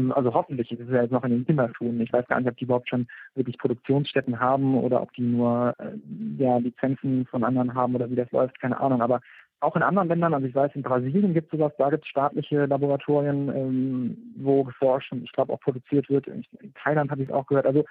Also 0.10 0.34
hoffentlich 0.34 0.70
ist 0.72 0.82
es 0.82 0.90
ja 0.90 1.04
jetzt 1.04 1.12
noch 1.12 1.24
in 1.24 1.32
den 1.32 1.46
Kinderschuhen. 1.46 2.02
Ich 2.02 2.12
weiß 2.12 2.28
gar 2.28 2.40
nicht, 2.40 2.50
ob 2.50 2.58
die 2.58 2.66
überhaupt 2.66 2.90
schon 2.90 3.08
wirklich 3.34 3.58
Produktionsstätten 3.58 4.40
haben 4.42 4.78
oder 4.78 5.02
ob 5.02 5.14
die 5.14 5.22
nur 5.22 5.74
äh, 5.80 5.94
ja, 6.38 6.58
Lizenzen 6.58 7.26
von 7.28 7.46
anderen 7.46 7.74
haben 7.74 7.96
oder 7.96 8.10
wie 8.10 8.16
das 8.16 8.30
läuft, 8.32 8.60
keine 8.60 8.78
Ahnung. 8.80 9.02
Aber 9.02 9.22
auch 9.66 9.76
in 9.76 9.84
anderen 9.84 10.08
Ländern, 10.08 10.34
also 10.34 10.48
ich 10.48 10.56
weiß, 10.56 10.72
in 10.76 10.84
Brasilien 10.84 11.34
gibt 11.34 11.52
es 11.52 11.60
sowas, 11.60 11.74
da 11.78 11.90
gibt 11.90 12.06
es 12.06 12.10
staatliche 12.10 12.66
Laboratorien, 12.66 13.50
ähm, 13.50 14.18
wo 14.38 14.64
geforscht 14.64 15.12
und 15.12 15.24
ich 15.24 15.32
glaube 15.32 15.52
auch 15.52 15.60
produziert 15.60 16.10
wird. 16.10 16.28
In 16.28 16.46
Thailand 16.76 17.12
habe 17.12 17.24
ich 17.24 17.30
es 17.30 17.34
auch 17.34 17.48
gehört. 17.48 17.66
Also 17.66 17.84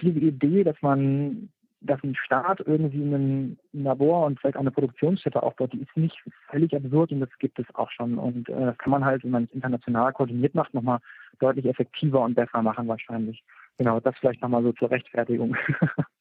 diese 0.00 0.18
Idee, 0.18 0.64
dass 0.64 0.76
man, 0.82 1.48
dass 1.80 2.02
ein 2.02 2.16
Staat 2.16 2.60
irgendwie 2.60 3.02
ein 3.02 3.58
Labor 3.72 4.26
und 4.26 4.40
vielleicht 4.40 4.56
auch 4.56 4.62
eine 4.62 4.70
Produktionsstätte 4.70 5.42
aufbaut, 5.42 5.72
die 5.72 5.82
ist 5.82 5.96
nicht 5.96 6.16
völlig 6.50 6.74
absurd 6.74 7.12
und 7.12 7.20
das 7.20 7.30
gibt 7.38 7.58
es 7.58 7.66
auch 7.74 7.90
schon. 7.90 8.18
Und 8.18 8.48
äh, 8.48 8.66
das 8.66 8.78
kann 8.78 8.90
man 8.90 9.04
halt, 9.04 9.24
wenn 9.24 9.30
man 9.30 9.44
es 9.44 9.52
international 9.52 10.12
koordiniert 10.12 10.54
macht, 10.54 10.74
nochmal 10.74 10.98
deutlich 11.38 11.66
effektiver 11.66 12.20
und 12.20 12.34
besser 12.34 12.62
machen 12.62 12.88
wahrscheinlich. 12.88 13.42
Genau, 13.78 14.00
das 14.00 14.16
vielleicht 14.18 14.42
nochmal 14.42 14.62
so 14.62 14.72
zur 14.72 14.90
Rechtfertigung. 14.90 15.56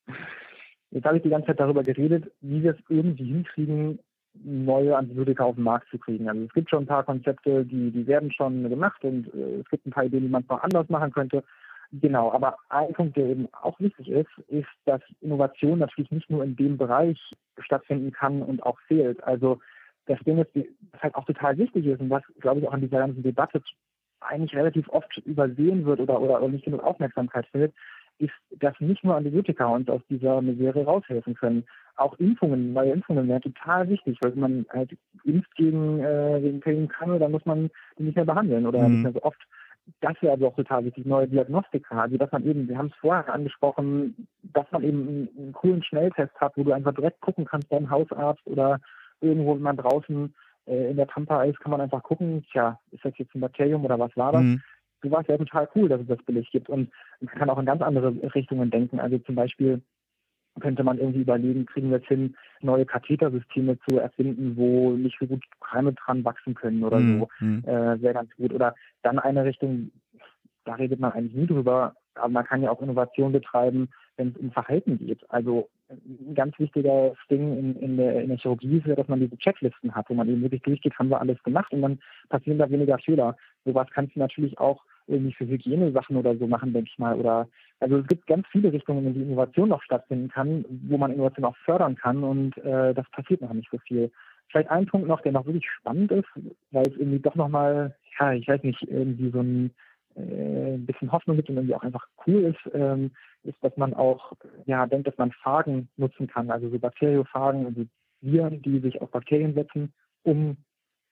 Jetzt 0.91 1.05
habe 1.05 1.17
ich 1.17 1.23
die 1.23 1.29
ganze 1.29 1.47
Zeit 1.47 1.59
darüber 1.59 1.81
geredet, 1.81 2.31
wie 2.41 2.61
wir 2.61 2.71
es 2.71 2.79
irgendwie 2.87 3.25
hinkriegen, 3.25 3.99
neue 4.33 4.97
Antibiotika 4.97 5.43
auf 5.43 5.55
den 5.55 5.63
Markt 5.63 5.89
zu 5.89 5.97
kriegen. 5.97 6.27
Also 6.27 6.43
es 6.43 6.53
gibt 6.53 6.69
schon 6.69 6.83
ein 6.83 6.87
paar 6.87 7.03
Konzepte, 7.03 7.65
die, 7.65 7.91
die 7.91 8.07
werden 8.07 8.31
schon 8.31 8.67
gemacht 8.69 9.03
und 9.03 9.27
äh, 9.33 9.59
es 9.59 9.69
gibt 9.69 9.85
ein 9.85 9.91
paar 9.91 10.05
Ideen, 10.05 10.23
die 10.23 10.29
man 10.29 10.45
noch 10.49 10.63
anders 10.63 10.89
machen 10.89 11.11
könnte. 11.11 11.43
Genau, 11.91 12.31
aber 12.31 12.57
ein 12.69 12.91
Punkt, 12.93 13.15
der 13.17 13.27
eben 13.27 13.47
auch 13.51 13.79
wichtig 13.79 14.09
ist, 14.09 14.29
ist, 14.47 14.67
dass 14.85 15.01
Innovation 15.21 15.77
natürlich 15.77 16.09
nicht 16.09 16.29
nur 16.29 16.43
in 16.43 16.55
dem 16.55 16.77
Bereich 16.77 17.19
stattfinden 17.59 18.11
kann 18.11 18.41
und 18.41 18.63
auch 18.63 18.79
fehlt. 18.87 19.23
Also 19.23 19.59
das 20.07 20.19
Ding 20.21 20.39
ist, 20.39 20.49
was 20.55 21.03
halt 21.03 21.15
auch 21.15 21.25
total 21.25 21.57
wichtig 21.57 21.85
ist 21.85 22.01
und 22.01 22.09
was, 22.09 22.23
glaube 22.39 22.61
ich, 22.61 22.67
auch 22.67 22.73
in 22.73 22.81
dieser 22.81 22.97
ganzen 22.97 23.21
Debatte 23.21 23.61
eigentlich 24.21 24.55
relativ 24.55 24.89
oft 24.89 25.17
übersehen 25.19 25.85
wird 25.85 25.99
oder, 25.99 26.19
oder, 26.19 26.41
oder 26.41 26.51
nicht 26.51 26.65
genug 26.65 26.83
Aufmerksamkeit 26.83 27.45
findet, 27.47 27.75
ist, 28.19 28.33
dass 28.59 28.79
nicht 28.79 29.03
nur 29.03 29.15
Antibiotika 29.15 29.65
uns 29.67 29.89
aus 29.89 30.01
dieser 30.09 30.41
Misere 30.41 30.85
raushelfen 30.85 31.35
können. 31.35 31.65
Auch 31.95 32.17
Impfungen, 32.19 32.73
neue 32.73 32.91
Impfungen 32.91 33.27
wären 33.27 33.41
total 33.41 33.87
wichtig, 33.89 34.17
weil 34.21 34.33
wenn 34.33 34.39
man 34.39 34.65
halt 34.69 34.95
impft 35.23 35.53
gegen, 35.55 35.99
äh, 35.99 36.39
gegen 36.41 36.59
Pellenkanne, 36.59 37.19
dann 37.19 37.31
muss 37.31 37.45
man 37.45 37.69
die 37.97 38.03
nicht 38.03 38.15
mehr 38.15 38.25
behandeln 38.25 38.65
oder 38.65 38.87
mhm. 38.87 38.93
nicht 38.93 39.03
mehr 39.03 39.13
so 39.13 39.23
oft. 39.23 39.41
Das 39.99 40.13
wäre 40.21 40.33
also 40.33 40.47
auch 40.47 40.55
total 40.55 40.85
wichtig, 40.85 41.05
neue 41.05 41.27
Diagnostika. 41.27 42.01
Also 42.01 42.17
dass 42.17 42.31
man 42.31 42.45
eben, 42.45 42.67
wir 42.67 42.77
haben 42.77 42.87
es 42.87 42.95
vorher 43.01 43.31
angesprochen, 43.33 44.27
dass 44.41 44.65
man 44.71 44.83
eben 44.83 45.07
einen, 45.07 45.29
einen 45.37 45.53
coolen 45.53 45.83
Schnelltest 45.83 46.33
hat, 46.39 46.53
wo 46.55 46.63
du 46.63 46.71
einfach 46.71 46.93
direkt 46.93 47.19
gucken 47.21 47.45
kannst 47.45 47.69
beim 47.69 47.89
Hausarzt 47.89 48.45
oder 48.47 48.79
irgendwo, 49.21 49.55
wenn 49.55 49.61
man 49.61 49.77
draußen 49.77 50.33
äh, 50.67 50.91
in 50.91 50.97
der 50.97 51.05
Pampa 51.05 51.43
ist, 51.43 51.59
kann 51.59 51.71
man 51.71 51.81
einfach 51.81 52.03
gucken, 52.03 52.45
tja, 52.51 52.79
ist 52.91 53.03
das 53.03 53.17
jetzt 53.17 53.35
ein 53.35 53.41
Bakterium 53.41 53.83
oder 53.83 53.99
was 53.99 54.15
war 54.15 54.31
das? 54.31 54.41
Mhm. 54.41 54.61
Sowas 55.03 55.27
wäre 55.27 55.39
total 55.39 55.67
cool, 55.75 55.89
dass 55.89 56.01
es 56.01 56.07
das 56.07 56.23
billig 56.23 56.49
gibt. 56.51 56.69
Und 56.69 56.89
man 57.19 57.35
kann 57.35 57.49
auch 57.49 57.59
in 57.59 57.65
ganz 57.65 57.81
andere 57.81 58.13
Richtungen 58.33 58.71
denken. 58.71 58.99
Also 58.99 59.19
zum 59.19 59.35
Beispiel 59.35 59.81
könnte 60.59 60.83
man 60.83 60.99
irgendwie 60.99 61.21
überlegen, 61.21 61.65
kriegen 61.65 61.89
wir 61.89 61.97
es 61.97 62.07
hin, 62.07 62.35
neue 62.61 62.85
Kathetersysteme 62.85 63.77
zu 63.87 63.97
erfinden, 63.97 64.55
wo 64.55 64.91
nicht 64.91 65.17
so 65.19 65.25
gut 65.25 65.43
Keime 65.61 65.93
dran 65.93 66.23
wachsen 66.23 66.53
können 66.53 66.83
oder 66.83 66.99
mhm. 66.99 67.19
so. 67.19 67.27
Mhm. 67.39 67.63
Äh, 67.65 68.01
Wäre 68.01 68.13
ganz 68.13 68.35
gut. 68.35 68.53
Oder 68.53 68.75
dann 69.01 69.19
eine 69.19 69.45
Richtung, 69.45 69.91
da 70.65 70.75
redet 70.75 70.99
man 70.99 71.11
eigentlich 71.11 71.35
nie 71.35 71.47
drüber, 71.47 71.95
aber 72.15 72.29
man 72.29 72.45
kann 72.45 72.61
ja 72.61 72.71
auch 72.71 72.81
Innovation 72.81 73.31
betreiben, 73.31 73.89
wenn 74.17 74.29
es 74.29 74.37
um 74.37 74.51
Verhalten 74.51 74.99
geht. 74.99 75.25
Also 75.29 75.69
ein 75.89 76.35
ganz 76.35 76.57
wichtiger 76.59 77.13
Ding 77.29 77.57
in, 77.57 77.75
in, 77.77 77.97
der, 77.97 78.21
in 78.21 78.29
der 78.29 78.37
Chirurgie 78.37 78.77
ist 78.77 78.85
ja, 78.85 78.95
dass 78.95 79.07
man 79.07 79.19
diese 79.19 79.37
Checklisten 79.37 79.93
hat, 79.95 80.09
wo 80.09 80.13
man 80.13 80.29
eben 80.29 80.41
wirklich 80.41 80.61
durchgeht, 80.61 80.97
haben 80.97 81.09
wir 81.09 81.19
alles 81.19 81.41
gemacht 81.43 81.71
und 81.73 81.81
dann 81.81 81.99
passieren 82.29 82.59
da 82.59 82.69
weniger 82.69 82.99
Fehler. 82.99 83.35
Sowas 83.65 83.87
kannst 83.91 84.15
du 84.15 84.19
natürlich 84.19 84.57
auch 84.59 84.83
irgendwie 85.07 85.33
für 85.33 85.45
Hygienesachen 85.45 86.15
oder 86.15 86.35
so 86.37 86.47
machen, 86.47 86.73
denke 86.73 86.89
ich 86.91 86.99
mal. 86.99 87.15
Oder 87.19 87.47
also 87.79 87.97
es 87.97 88.07
gibt 88.07 88.27
ganz 88.27 88.45
viele 88.51 88.71
Richtungen, 88.71 89.05
in 89.07 89.13
die 89.13 89.21
Innovation 89.21 89.69
noch 89.69 89.83
stattfinden 89.83 90.29
kann, 90.29 90.65
wo 90.87 90.97
man 90.97 91.11
Innovation 91.11 91.45
auch 91.45 91.57
fördern 91.65 91.95
kann 91.95 92.23
und 92.23 92.57
äh, 92.57 92.93
das 92.93 93.09
passiert 93.11 93.41
noch 93.41 93.53
nicht 93.53 93.69
so 93.71 93.77
viel. 93.79 94.11
Vielleicht 94.49 94.69
ein 94.69 94.85
Punkt 94.85 95.07
noch, 95.07 95.21
der 95.21 95.31
noch 95.31 95.45
wirklich 95.45 95.67
spannend 95.79 96.11
ist, 96.11 96.27
weil 96.71 96.87
es 96.87 96.95
irgendwie 96.97 97.19
doch 97.19 97.35
nochmal, 97.35 97.95
ja, 98.19 98.33
ich 98.33 98.47
weiß 98.47 98.63
nicht, 98.63 98.81
irgendwie 98.83 99.31
so 99.31 99.39
ein 99.39 99.71
äh, 100.15 100.77
bisschen 100.77 101.11
Hoffnung 101.11 101.37
gibt 101.37 101.49
und 101.49 101.55
irgendwie 101.57 101.75
auch 101.75 101.83
einfach 101.83 102.07
cool 102.27 102.43
ist, 102.43 102.73
ähm, 102.73 103.11
ist, 103.43 103.57
dass 103.61 103.75
man 103.77 103.93
auch 103.93 104.33
ja 104.65 104.85
denkt, 104.85 105.07
dass 105.07 105.17
man 105.17 105.31
Phagen 105.31 105.89
nutzen 105.97 106.27
kann, 106.27 106.51
also 106.51 106.69
so 106.69 106.77
Bakteriophagen, 106.77 107.65
also 107.65 107.85
Viren, 108.21 108.61
die 108.61 108.79
sich 108.79 109.01
auf 109.01 109.11
Bakterien 109.11 109.53
setzen, 109.53 109.91
um 110.23 110.57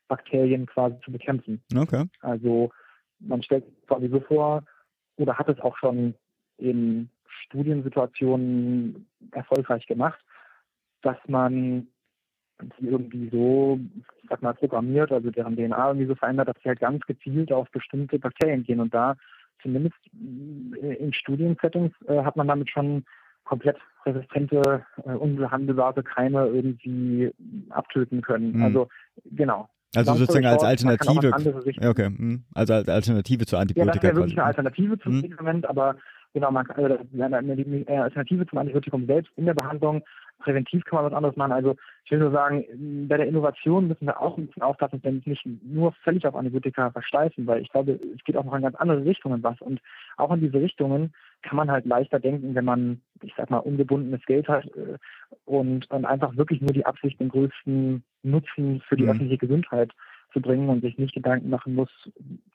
Bakterien 0.08 0.66
quasi 0.66 0.96
zu 1.04 1.12
bekämpfen. 1.12 1.62
Okay. 1.76 2.06
Also 2.22 2.70
man 3.22 3.44
stellt 3.44 3.66
sich 3.66 3.88
quasi 3.88 4.10
so 4.10 4.20
vor, 4.20 4.64
oder 5.18 5.38
hat 5.38 5.50
es 5.50 5.60
auch 5.60 5.78
schon 5.78 6.14
in 6.58 7.10
Studiensituationen 7.46 9.08
erfolgreich 9.32 9.86
gemacht, 9.88 10.20
dass 11.02 11.18
man 11.28 11.88
die 12.80 12.88
irgendwie 12.88 13.30
so, 13.30 13.80
ich 14.22 14.30
sag 14.30 14.42
mal, 14.42 14.54
programmiert, 14.54 15.12
also 15.12 15.32
deren 15.32 15.56
DNA 15.56 15.88
irgendwie 15.88 16.08
so 16.08 16.16
verändert, 16.16 16.50
dass 16.50 16.56
sie 16.62 16.70
halt 16.70 16.80
ganz 16.80 17.04
gezielt 17.06 17.52
auf 17.52 17.70
bestimmte 17.72 18.20
Bakterien 18.20 18.64
gehen. 18.64 18.80
Und 18.80 18.94
da, 18.94 19.16
zumindest 19.62 19.98
in 20.14 21.12
Studiensettings, 21.14 21.94
äh, 22.08 22.24
hat 22.24 22.36
man 22.36 22.48
damit 22.48 22.70
schon 22.70 23.04
komplett 23.44 23.78
resistente, 24.06 24.86
äh, 25.06 25.14
unbehandelbare 25.14 26.04
Keime 26.04 26.48
irgendwie 26.48 27.32
abtöten 27.70 28.22
können. 28.22 28.58
Mhm. 28.58 28.64
Also 28.64 28.90
genau. 29.26 29.70
Also 29.96 30.14
sozusagen 30.16 30.46
als 30.46 30.64
Alternative. 30.64 31.34
Okay. 31.86 32.06
Hm. 32.06 32.44
Also 32.54 32.74
als 32.74 32.88
Alternative 32.88 33.46
zur 33.46 33.60
Antibiotika. 33.60 33.94
Ja, 33.94 33.94
das 33.94 34.04
wäre 34.04 34.16
wirklich 34.16 34.38
eine 34.38 34.46
Alternative 34.46 35.00
zum 35.00 35.16
mhm. 35.16 35.22
Medikament, 35.22 35.66
aber 35.66 35.96
genau, 36.34 36.52
man 36.52 36.66
kann, 36.66 36.92
äh, 36.92 36.98
eine, 37.22 37.38
eine 37.38 38.04
Alternative 38.04 38.48
zum 38.48 38.58
Antibiotikum 38.58 39.06
selbst 39.06 39.32
in 39.36 39.46
der 39.46 39.54
Behandlung 39.54 40.02
präventiv 40.42 40.84
kann 40.86 40.98
man 40.98 41.06
was 41.06 41.18
anderes 41.18 41.38
machen. 41.38 41.52
Also 41.52 41.76
ich 42.06 42.12
will 42.12 42.20
nur 42.20 42.32
sagen, 42.32 42.66
bei 43.08 43.18
der 43.18 43.28
Innovation 43.28 43.88
müssen 43.88 44.06
wir 44.06 44.20
auch 44.20 44.38
ein 44.38 44.48
bisschen 44.48 44.64
aufpassen, 44.64 45.00
wenn 45.04 45.24
wir 45.26 45.32
nicht 45.32 45.46
nur 45.64 45.94
völlig 46.04 46.26
auf 46.28 46.36
Antibiotika 46.36 46.92
versteifen, 46.92 47.48
weil 47.48 47.62
ich 47.62 47.70
glaube, 47.70 48.00
es 48.16 48.24
geht 48.24 48.36
auch 48.36 48.44
noch 48.44 48.56
in 48.56 48.64
ganz 48.64 48.76
andere 48.76 49.06
Richtungen 49.06 49.44
was. 49.44 49.60
Und 49.62 49.82
auch 50.18 50.32
in 50.34 50.42
diese 50.42 50.60
Richtungen 50.60 51.14
kann 51.42 51.58
man 51.58 51.72
halt 51.72 51.86
leichter 51.86 52.20
denken, 52.20 52.54
wenn 52.56 52.66
man, 52.66 53.02
ich 53.22 53.34
sag 53.38 53.50
mal, 53.50 53.60
ungebundenes 53.60 54.26
Geld 54.26 54.48
hat 54.48 54.66
äh, 54.76 54.98
und, 55.46 55.90
und 55.90 56.06
einfach 56.06 56.36
wirklich 56.36 56.62
nur 56.62 56.74
die 56.74 56.86
Absicht, 56.86 57.20
den 57.20 57.30
größten 57.30 58.04
Nutzen 58.24 58.82
für 58.88 58.98
die 58.98 59.04
mhm. 59.04 59.10
öffentliche 59.10 59.38
Gesundheit 59.38 59.92
zu 60.34 60.42
bringen 60.42 60.70
und 60.70 60.82
sich 60.82 60.98
nicht 60.98 61.14
Gedanken 61.14 61.50
machen 61.50 61.76
muss, 61.76 61.90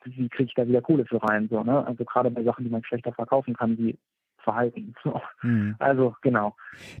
wie 0.03 0.29
kriege 0.29 0.49
ich 0.49 0.55
da 0.55 0.67
wieder 0.67 0.81
Kohle 0.81 1.05
für 1.05 1.21
rein. 1.21 1.47
So, 1.49 1.63
ne? 1.63 1.85
Also 1.85 2.05
gerade 2.05 2.31
bei 2.31 2.43
Sachen, 2.43 2.65
die 2.65 2.71
man 2.71 2.83
schlechter 2.83 3.13
verkaufen 3.13 3.53
kann, 3.53 3.77
wie 3.77 3.97
Verhalten. 4.47 4.93
Mhm. 5.43 5.75
Also 5.77 6.15
genau. 6.23 6.55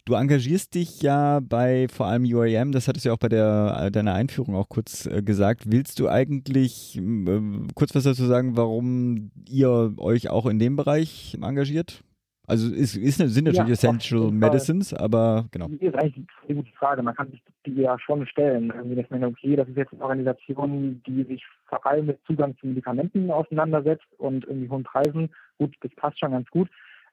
Du 0.05 0.13
engagierst 0.13 0.75
dich 0.75 1.01
ja 1.01 1.39
bei 1.41 1.87
vor 1.87 2.05
allem 2.05 2.23
UAM, 2.23 2.71
das 2.71 2.87
hattest 2.87 3.05
du 3.05 3.09
ja 3.09 3.15
auch 3.15 3.19
bei 3.19 3.29
der, 3.29 3.77
äh, 3.81 3.91
deiner 3.91 4.13
Einführung 4.13 4.55
auch 4.55 4.69
kurz 4.69 5.07
äh, 5.07 5.23
gesagt. 5.23 5.63
Willst 5.71 5.99
du 5.99 6.07
eigentlich 6.07 6.97
äh, 6.97 7.41
kurz 7.73 7.95
was 7.95 8.03
dazu 8.03 8.25
sagen, 8.25 8.55
warum 8.55 9.31
ihr 9.49 9.95
euch 9.97 10.29
auch 10.29 10.45
in 10.45 10.59
dem 10.59 10.75
Bereich 10.75 11.35
engagiert? 11.41 12.03
Also 12.49 12.73
ist, 12.73 12.95
ist, 12.95 13.17
sind 13.17 13.43
natürlich 13.43 13.67
ja, 13.67 13.73
Essential 13.73 14.31
Medicines, 14.31 14.93
aber 14.93 15.47
genau. 15.51 15.67
Das 15.67 15.81
ist 15.81 15.95
eigentlich 15.95 16.25
eine 16.47 16.55
gute 16.55 16.71
Frage. 16.77 17.03
Man 17.03 17.13
kann 17.13 17.29
sich 17.29 17.43
die 17.65 17.81
ja 17.81 17.99
schon 17.99 18.25
stellen. 18.25 18.71
Irgendwie, 18.73 18.95
dass 18.95 19.09
man 19.09 19.25
okay, 19.25 19.57
das 19.57 19.67
ist 19.67 19.75
jetzt 19.75 19.93
eine 19.93 20.03
Organisation, 20.03 21.01
die 21.05 21.23
sich 21.23 21.43
vor 21.65 21.85
allem 21.85 22.05
mit 22.05 22.19
Zugang 22.25 22.55
zu 22.57 22.67
Medikamenten 22.67 23.29
auseinandersetzt 23.31 24.07
und 24.17 24.45
irgendwie 24.45 24.69
hohen 24.69 24.83
Preisen. 24.83 25.29
Gut, 25.57 25.75
das 25.81 25.91
passt 25.95 26.19
schon 26.19 26.31
ganz 26.31 26.49
gut. 26.49 26.69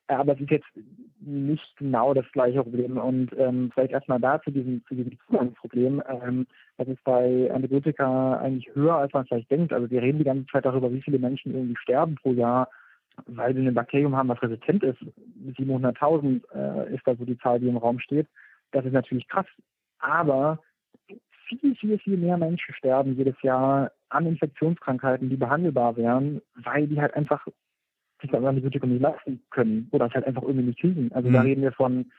Aber 0.07 0.35
es 0.35 0.41
ist 0.41 0.51
jetzt 0.51 0.69
nicht 1.21 1.77
genau 1.77 2.13
das 2.13 2.27
gleiche 2.33 2.63
Problem. 2.63 2.99
Und 2.99 3.31
ähm, 3.39 3.71
vielleicht 3.73 3.93
erstmal 3.93 4.21
da 4.21 4.41
zu 4.43 4.51
diesem, 4.51 4.85
zu 4.87 4.95
diesem 4.95 5.19
Zugangsproblem. 5.27 6.03
Ähm, 6.09 6.47
das 6.77 6.89
ist 6.89 7.03
bei 7.05 7.51
Antibiotika 7.53 8.37
eigentlich 8.39 8.75
höher, 8.75 8.97
als 8.97 9.13
man 9.13 9.27
vielleicht 9.27 9.51
denkt. 9.51 9.73
Also 9.73 9.91
wir 9.91 10.03
reden 10.03 10.19
die 10.19 10.25
ganze 10.25 10.47
Zeit 10.47 10.65
darüber, 10.65 10.93
wie 10.93 11.03
viele 11.03 11.19
Menschen 11.19 11.55
irgendwie 11.55 11.77
sterben 11.77 12.17
pro 12.17 12.33
Jahr, 12.33 12.69
weil 13.27 13.55
sie 13.55 13.67
ein 13.67 13.75
Bakterium 13.75 14.15
haben, 14.17 14.29
was 14.29 14.43
resistent 14.43 14.83
ist. 14.83 14.99
700.000 15.59 16.43
äh, 16.55 16.95
ist 16.95 17.07
da 17.07 17.15
so 17.15 17.25
die 17.25 17.39
Zahl, 17.39 17.61
die 17.61 17.69
im 17.69 17.77
Raum 17.79 17.99
steht. 17.99 18.27
Das 18.73 18.85
ist 18.85 18.93
natürlich 18.93 19.29
krass. 19.29 19.47
Aber 20.01 20.59
viel, 21.49 21.75
viel, 21.77 21.99
viel 21.99 22.17
mehr 22.17 22.37
Menschen 22.37 22.75
sterben 22.75 23.17
jedes 23.17 23.41
Jahr 23.43 23.91
an 24.09 24.27
Infektionskrankheiten, 24.27 25.29
die 25.31 25.37
behandelbar 25.37 25.97
wären, 25.97 26.41
weil 26.55 26.87
die 26.87 27.01
halt 27.01 27.15
einfach 27.15 27.47
sich 28.25 28.33
das 28.33 28.45
Antibiotikum 28.45 28.91
nicht 28.91 29.03
leisten 29.03 29.41
können 29.51 29.89
oder 29.93 30.07
es 30.07 30.15
halt 30.15 30.27
einfach 30.27 30.43
irgendwie 30.43 30.67
nicht 30.67 30.81
kriegen. 30.81 31.11
Also 31.13 31.29
mhm. 31.29 31.33
da 31.35 31.41
reden 31.43 31.63
wir 31.63 31.73
von, 31.73 32.11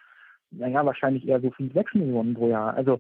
naja, 0.52 0.86
wahrscheinlich 0.86 1.28
eher 1.28 1.42
so 1.42 1.52
5, 1.52 1.74
6 1.74 1.96
Millionen 1.96 2.36
pro 2.36 2.48
Jahr. 2.48 2.74
Also 2.76 3.00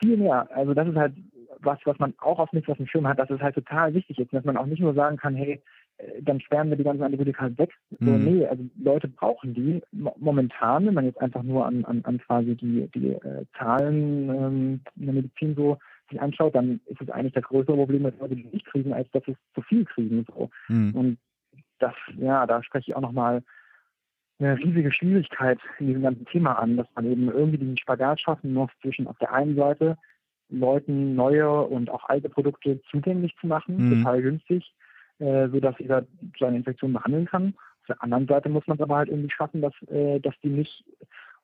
viel 0.00 0.16
mehr. 0.16 0.48
Also 0.54 0.74
das 0.74 0.88
ist 0.88 0.96
halt 0.96 1.14
was, 1.60 1.78
was 1.84 1.98
man 1.98 2.14
auch 2.18 2.38
auf 2.38 2.52
nichts 2.52 2.68
auf 2.68 2.76
dem 2.76 2.86
Schirm 2.86 3.08
hat, 3.08 3.18
dass 3.18 3.30
es 3.30 3.40
halt 3.40 3.54
total 3.54 3.94
wichtig 3.94 4.18
ist, 4.18 4.32
dass 4.32 4.44
man 4.44 4.56
auch 4.56 4.66
nicht 4.66 4.80
nur 4.80 4.94
sagen 4.94 5.16
kann, 5.16 5.34
hey, 5.34 5.62
äh, 5.98 6.22
dann 6.22 6.40
sperren 6.40 6.68
wir 6.68 6.76
die 6.76 6.84
ganzen 6.84 7.02
Antibiotika 7.02 7.42
halt 7.42 7.58
weg. 7.58 7.72
So, 7.98 8.10
mhm. 8.10 8.24
nee, 8.24 8.46
also 8.46 8.62
Leute 8.76 9.08
brauchen 9.08 9.54
die 9.54 9.82
momentan, 10.18 10.86
wenn 10.86 10.94
man 10.94 11.06
jetzt 11.06 11.20
einfach 11.20 11.42
nur 11.42 11.66
an, 11.66 11.84
an, 11.86 12.04
an 12.04 12.18
quasi 12.18 12.54
die, 12.54 12.88
die 12.94 13.12
äh, 13.12 13.46
Zahlen 13.58 14.28
ähm, 14.28 14.80
in 14.96 15.06
der 15.06 15.14
Medizin 15.14 15.54
so 15.54 15.78
sich 16.10 16.20
anschaut, 16.20 16.54
dann 16.54 16.80
ist 16.86 17.00
es 17.00 17.10
eigentlich 17.10 17.32
das 17.32 17.44
größere 17.44 17.76
Problem, 17.76 18.04
dass 18.04 18.18
Leute 18.20 18.36
die 18.36 18.44
nicht 18.44 18.66
kriegen, 18.66 18.92
als 18.92 19.10
dass 19.10 19.22
es 19.26 19.34
zu 19.54 19.62
viel 19.62 19.84
kriegen. 19.84 20.24
So. 20.28 20.50
Mhm. 20.68 20.94
Und 20.94 21.18
das, 21.78 21.94
ja, 22.16 22.46
da 22.46 22.62
spreche 22.62 22.90
ich 22.90 22.96
auch 22.96 23.00
nochmal 23.00 23.42
eine 24.38 24.58
riesige 24.58 24.92
Schwierigkeit 24.92 25.58
in 25.78 25.86
diesem 25.88 26.02
ganzen 26.02 26.26
Thema 26.26 26.58
an, 26.58 26.76
dass 26.76 26.86
man 26.94 27.10
eben 27.10 27.28
irgendwie 27.28 27.58
diesen 27.58 27.78
Spagat 27.78 28.20
schaffen 28.20 28.52
muss 28.52 28.70
zwischen 28.82 29.06
auf 29.06 29.18
der 29.18 29.32
einen 29.32 29.56
Seite 29.56 29.96
Leuten 30.48 31.14
neue 31.14 31.62
und 31.62 31.90
auch 31.90 32.08
alte 32.08 32.28
Produkte 32.28 32.80
zugänglich 32.90 33.34
zu 33.40 33.46
machen, 33.46 33.76
mhm. 33.76 33.98
total 33.98 34.22
günstig, 34.22 34.74
äh, 35.18 35.48
sodass 35.48 35.78
jeder 35.78 36.06
seine 36.38 36.58
Infektion 36.58 36.92
behandeln 36.92 37.26
kann. 37.26 37.54
Auf 37.80 37.86
der 37.88 38.02
anderen 38.02 38.26
Seite 38.26 38.48
muss 38.48 38.66
man 38.66 38.76
es 38.76 38.82
aber 38.82 38.96
halt 38.96 39.08
irgendwie 39.08 39.30
schaffen, 39.30 39.62
dass, 39.62 39.74
äh, 39.88 40.20
dass 40.20 40.34
die 40.42 40.50
nicht 40.50 40.84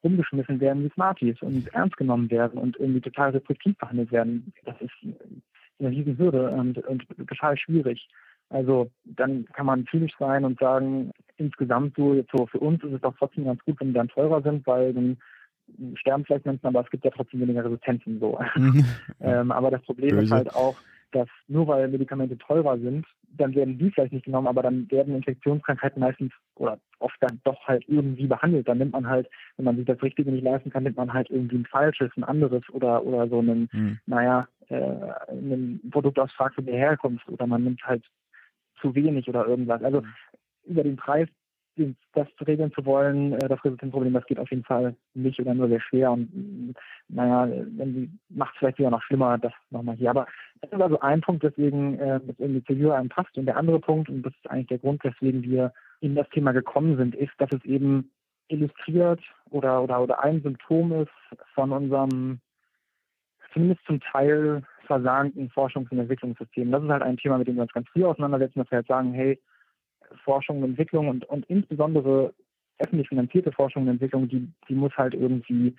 umgeschmissen 0.03 0.61
werden 0.61 0.85
wie 0.85 0.91
Smarties 0.91 1.41
und 1.43 1.73
ernst 1.73 1.97
genommen 1.97 2.31
werden 2.31 2.59
und 2.59 2.77
irgendwie 2.79 3.01
total 3.01 3.31
restriktiv 3.31 3.77
behandelt 3.79 4.13
werden. 4.13 4.53
Das 4.65 4.77
ist 4.81 4.93
eine 5.79 5.91
riesen 5.91 6.19
Hürde 6.19 6.51
und, 6.51 6.79
und 6.79 7.07
total 7.29 7.57
schwierig. 7.57 8.09
Also 8.53 8.91
dann 9.05 9.47
kann 9.55 9.67
man 9.67 9.87
zynisch 9.87 10.13
sein 10.19 10.45
und 10.45 10.59
sagen, 10.59 11.11
insgesamt 11.39 11.97
so, 11.97 12.15
jetzt 12.15 12.31
so 12.33 12.47
für 12.47 12.59
uns 12.59 12.83
ist 12.85 12.93
es 12.93 13.01
doch 13.01 13.15
trotzdem 13.19 13.45
ganz 13.47 13.65
gut, 13.65 13.81
wenn 13.81 13.89
die 13.89 13.95
dann 13.95 14.09
teurer 14.09 14.43
sind, 14.43 14.67
weil 14.67 14.93
dann 14.93 15.17
sterben 15.95 16.25
vielleicht 16.25 16.45
Menschen, 16.45 16.67
aber 16.67 16.81
es 16.81 16.91
gibt 16.91 17.05
ja 17.05 17.11
trotzdem 17.11 17.41
weniger 17.41 17.65
Resistenzen 17.65 18.21
so. 18.21 18.39
Mhm. 18.57 18.85
ähm, 19.21 19.51
aber 19.51 19.71
das 19.71 19.83
Problem 19.83 20.11
Böse. 20.11 20.25
ist 20.25 20.31
halt 20.33 20.55
auch, 20.55 20.77
dass 21.13 21.29
nur 21.49 21.67
weil 21.67 21.89
Medikamente 21.89 22.37
teurer 22.39 22.79
sind, 22.79 23.07
dann 23.37 23.55
werden 23.55 23.79
die 23.79 23.91
vielleicht 23.91 24.13
nicht 24.13 24.25
genommen, 24.25 24.47
aber 24.47 24.63
dann 24.63 24.91
werden 24.91 25.15
Infektionskrankheiten 25.15 26.01
meistens 26.01 26.33
oder 26.57 26.79
oft 26.99 27.17
dann 27.21 27.41
doch 27.45 27.67
halt 27.67 27.85
irgendwie 27.89 28.27
behandelt. 28.27 28.69
Dann 28.69 28.79
nimmt 28.79 28.93
man 28.93 29.07
halt, 29.07 29.29
wenn 29.57 29.65
man 29.65 29.77
sich 29.77 29.87
das 29.87 30.03
Richtige 30.03 30.31
nicht 30.31 30.45
leisten 30.45 30.71
kann, 30.71 30.83
nimmt 30.83 30.97
man 30.97 31.13
halt 31.13 31.31
irgendwie 31.31 31.57
ein 31.57 31.67
falsches, 31.67 32.11
ein 32.17 32.25
anderes 32.25 32.63
oder 32.71 33.05
oder 33.05 33.29
so 33.29 33.39
einen, 33.39 33.69
mhm. 33.73 33.99
naja, 34.07 34.49
äh, 34.69 35.13
ein 35.31 35.81
Produkt 35.91 36.19
aus 36.19 36.33
fragwürdiger 36.33 36.77
Herkunft 36.77 37.29
oder 37.29 37.47
man 37.47 37.65
nimmt 37.65 37.83
halt 37.85 38.05
zu 38.83 38.95
wenig 38.95 39.29
oder 39.29 39.47
irgendwas. 39.47 39.83
Also 39.83 40.03
mhm. 40.03 40.09
über 40.65 40.83
den 40.83 40.97
Preis 40.97 41.29
das 42.13 42.29
regeln 42.47 42.73
zu 42.73 42.85
wollen, 42.85 43.33
äh, 43.33 43.49
das 43.49 43.65
Resistenzproblem, 43.65 44.13
das 44.13 44.27
geht 44.27 44.39
auf 44.39 44.51
jeden 44.51 44.65
Fall 44.65 44.95
nicht 45.15 45.41
oder 45.41 45.55
nur 45.55 45.69
sehr 45.69 45.81
schwer 45.81 46.13
und 46.13 46.29
mm, 46.35 46.75
naja, 47.09 47.49
macht 48.29 48.53
es 48.55 48.59
vielleicht 48.59 48.77
sogar 48.77 48.91
noch 48.91 49.03
schlimmer, 49.03 49.39
das 49.39 49.53
nochmal 49.71 49.97
hier. 49.97 50.11
Aber 50.11 50.27
das 50.61 50.71
ist 50.71 50.81
also 50.81 51.01
ein 51.01 51.23
Punkt, 51.23 51.43
weswegen 51.43 51.99
äh, 51.99 52.21
das 52.27 52.39
irgendwie 52.39 52.65
zu 52.65 52.75
Jura 52.75 53.03
passt. 53.09 53.37
Und 53.39 53.47
der 53.47 53.57
andere 53.57 53.81
Punkt, 53.81 54.11
und 54.11 54.23
das 54.23 54.35
ist 54.35 54.51
eigentlich 54.51 54.69
der 54.69 54.79
Grund, 54.79 55.03
weswegen 55.03 55.43
wir 55.43 55.73
in 56.01 56.15
das 56.15 56.29
Thema 56.31 56.53
gekommen 56.53 56.97
sind, 56.97 57.15
ist, 57.15 57.33
dass 57.39 57.51
es 57.53 57.65
eben 57.65 58.11
illustriert 58.49 59.21
oder, 59.51 59.83
oder, 59.83 60.03
oder 60.03 60.23
ein 60.23 60.43
Symptom 60.43 60.93
ist 60.93 61.11
von 61.55 61.73
unserem 61.73 62.41
zumindest 63.53 63.85
zum 63.87 64.01
Teil 64.01 64.63
versagenden 64.93 65.51
Forschungs- 65.51 65.91
und 65.91 65.99
Entwicklungssystem. 65.99 66.71
Das 66.71 66.83
ist 66.83 66.91
halt 66.91 67.03
ein 67.03 67.17
Thema, 67.17 67.39
mit 67.39 67.49
dem 67.49 67.57
wir 67.57 67.63
uns 67.63 67.73
ganz 67.73 67.89
früh 67.89 68.05
auseinandersetzen, 68.05 68.59
dass 68.59 68.71
wir 68.71 68.77
halt 68.77 68.87
sagen, 68.87 69.13
hey, 69.15 69.41
Forschung 70.25 70.59
und 70.59 70.71
Entwicklung 70.71 71.09
und, 71.09 71.25
und 71.25 71.47
insbesondere 71.47 72.35
öffentlich 72.79 73.09
finanzierte 73.09 73.53
Forschung 73.53 73.85
und 73.85 73.89
Entwicklung, 73.89 74.29
die, 74.29 74.47
die 74.69 74.75
muss 74.75 74.93
halt 74.97 75.15
irgendwie 75.15 75.75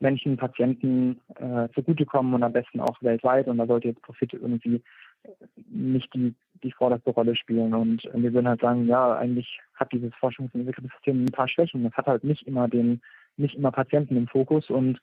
Menschen, 0.00 0.36
Patienten 0.36 1.20
äh, 1.36 1.68
zugutekommen 1.74 2.34
und 2.34 2.42
am 2.42 2.52
besten 2.52 2.80
auch 2.80 3.00
weltweit. 3.02 3.46
Und 3.46 3.58
da 3.58 3.66
sollte 3.66 3.88
jetzt 3.88 4.02
Profit 4.02 4.32
irgendwie 4.32 4.82
nicht 5.68 6.12
die, 6.12 6.34
die 6.62 6.72
vorderste 6.72 7.10
Rolle 7.10 7.36
spielen. 7.36 7.72
Und 7.72 8.02
wir 8.12 8.32
würden 8.32 8.48
halt 8.48 8.60
sagen, 8.60 8.86
ja, 8.86 9.16
eigentlich 9.16 9.60
hat 9.74 9.92
dieses 9.92 10.12
Forschungs- 10.14 10.52
und 10.52 10.60
Entwicklungssystem 10.60 11.24
ein 11.24 11.32
paar 11.32 11.48
Schwächen. 11.48 11.86
Es 11.86 11.94
hat 11.94 12.06
halt 12.06 12.24
nicht 12.24 12.46
immer 12.46 12.68
den, 12.68 13.00
nicht 13.36 13.54
immer 13.54 13.70
Patienten 13.70 14.16
im 14.16 14.26
Fokus 14.26 14.70
und 14.70 15.00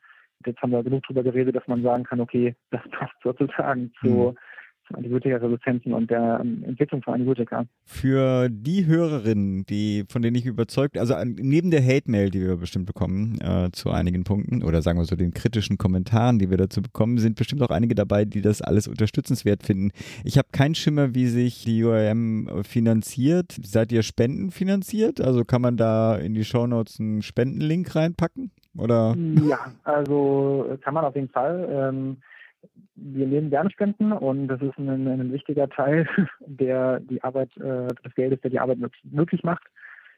jetzt 0.47 0.61
haben 0.61 0.71
wir 0.71 0.83
genug 0.83 1.03
darüber 1.03 1.23
geredet, 1.23 1.55
dass 1.55 1.67
man 1.67 1.83
sagen 1.83 2.03
kann, 2.03 2.19
okay, 2.19 2.55
das 2.71 2.81
passt 2.91 3.15
sozusagen 3.23 3.91
zu, 4.01 4.07
mhm. 4.07 4.37
Antibiotikaresistenzen 4.91 5.93
und 5.93 6.09
der 6.09 6.39
ähm, 6.41 6.63
Entwicklung 6.65 7.01
von 7.01 7.13
Antibiotika. 7.13 7.65
Für 7.85 8.49
die 8.49 8.85
Hörerinnen, 8.85 9.65
die, 9.65 10.05
von 10.09 10.21
denen 10.21 10.35
ich 10.35 10.45
überzeugt, 10.45 10.97
also 10.97 11.15
neben 11.23 11.71
der 11.71 11.83
Hate-Mail, 11.83 12.29
die 12.29 12.41
wir 12.41 12.57
bestimmt 12.57 12.85
bekommen, 12.85 13.39
äh, 13.41 13.71
zu 13.71 13.91
einigen 13.91 14.23
Punkten, 14.23 14.63
oder 14.63 14.81
sagen 14.81 14.99
wir 14.99 15.05
so 15.05 15.15
den 15.15 15.33
kritischen 15.33 15.77
Kommentaren, 15.77 16.39
die 16.39 16.49
wir 16.49 16.57
dazu 16.57 16.81
bekommen, 16.81 17.17
sind 17.17 17.37
bestimmt 17.37 17.61
auch 17.61 17.69
einige 17.69 17.95
dabei, 17.95 18.25
die 18.25 18.41
das 18.41 18.61
alles 18.61 18.87
unterstützenswert 18.87 19.63
finden. 19.63 19.91
Ich 20.23 20.37
habe 20.37 20.49
keinen 20.51 20.75
Schimmer, 20.75 21.15
wie 21.15 21.27
sich 21.27 21.63
die 21.63 21.83
URM 21.83 22.63
finanziert. 22.63 23.57
Seid 23.63 23.91
ihr 23.91 24.03
spendenfinanziert? 24.03 25.21
Also 25.21 25.45
kann 25.45 25.61
man 25.61 25.77
da 25.77 26.15
in 26.15 26.33
die 26.33 26.45
Shownotes 26.45 26.99
einen 26.99 27.21
Spendenlink 27.21 27.95
reinpacken? 27.95 28.51
Oder? 28.77 29.15
Ja, 29.17 29.71
also 29.83 30.77
kann 30.81 30.93
man 30.93 31.05
auf 31.05 31.15
jeden 31.15 31.29
Fall. 31.29 31.67
Ähm, 31.69 32.17
wir 32.95 33.27
nehmen 33.27 33.49
gerne 33.49 33.71
Spenden 33.71 34.11
und 34.11 34.47
das 34.47 34.61
ist 34.61 34.77
ein, 34.77 35.07
ein 35.07 35.31
wichtiger 35.31 35.69
Teil, 35.69 36.07
der 36.45 36.99
die 36.99 37.23
Arbeit, 37.23 37.55
äh, 37.57 37.87
des 37.87 38.15
Geldes, 38.15 38.41
der 38.41 38.51
die 38.51 38.59
Arbeit 38.59 38.79
möglich 39.03 39.43
macht. 39.43 39.63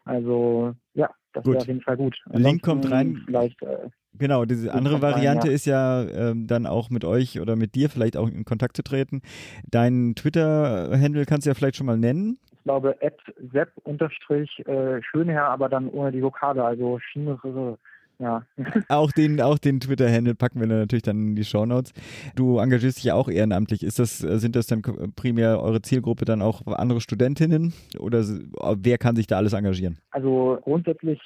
Also 0.05 0.75
ja, 0.93 1.09
das 1.33 1.45
wäre 1.45 1.57
auf 1.57 1.67
jeden 1.67 1.81
Fall 1.81 1.97
gut. 1.97 2.15
Ansonsten 2.25 2.49
Link 2.49 2.63
kommt 2.63 2.91
rein. 2.91 3.23
Vielleicht, 3.25 3.61
äh, 3.63 3.89
genau, 4.17 4.45
diese 4.45 4.73
andere 4.73 5.01
Variante 5.01 5.49
ist 5.49 5.65
ja 5.65 6.03
ähm, 6.03 6.47
dann 6.47 6.67
auch 6.67 6.89
mit 6.89 7.03
euch 7.03 7.39
oder 7.39 7.55
mit 7.55 7.75
dir 7.75 7.89
vielleicht 7.89 8.15
auch 8.15 8.29
in 8.29 8.45
Kontakt 8.45 8.77
zu 8.77 8.83
treten. 8.83 9.21
Dein 9.69 10.13
Twitter-Handle 10.15 11.25
kannst 11.25 11.45
du 11.45 11.49
ja 11.49 11.55
vielleicht 11.55 11.77
schon 11.77 11.87
mal 11.87 11.97
nennen. 11.97 12.37
Ich 12.51 12.63
glaube, 12.63 12.95
sepp 13.51 13.71
unterstrich 13.83 14.63
äh, 14.65 14.99
aber 15.37 15.69
dann 15.69 15.89
ohne 15.89 16.11
die 16.11 16.21
Vokale, 16.21 16.63
also 16.63 16.99
Schnrr 16.99 17.77
ja. 18.19 18.43
Auch 18.89 19.11
den, 19.11 19.41
auch 19.41 19.57
den 19.57 19.79
Twitter-Handle 19.79 20.35
packen 20.35 20.59
wir 20.59 20.67
natürlich 20.67 21.03
dann 21.03 21.29
in 21.29 21.35
die 21.35 21.43
Shownotes. 21.43 21.93
Du 22.35 22.59
engagierst 22.59 22.97
dich 22.97 23.05
ja 23.05 23.15
auch 23.15 23.29
ehrenamtlich. 23.29 23.83
Ist 23.83 23.99
das, 23.99 24.19
sind 24.19 24.55
das 24.55 24.67
dann 24.67 24.81
primär 25.15 25.61
eure 25.61 25.81
Zielgruppe 25.81 26.25
dann 26.25 26.41
auch 26.41 26.65
andere 26.67 27.01
Studentinnen 27.01 27.73
oder 27.99 28.23
wer 28.77 28.97
kann 28.97 29.15
sich 29.15 29.27
da 29.27 29.37
alles 29.37 29.53
engagieren? 29.53 29.97
Also 30.11 30.59
grundsätzlich 30.61 31.19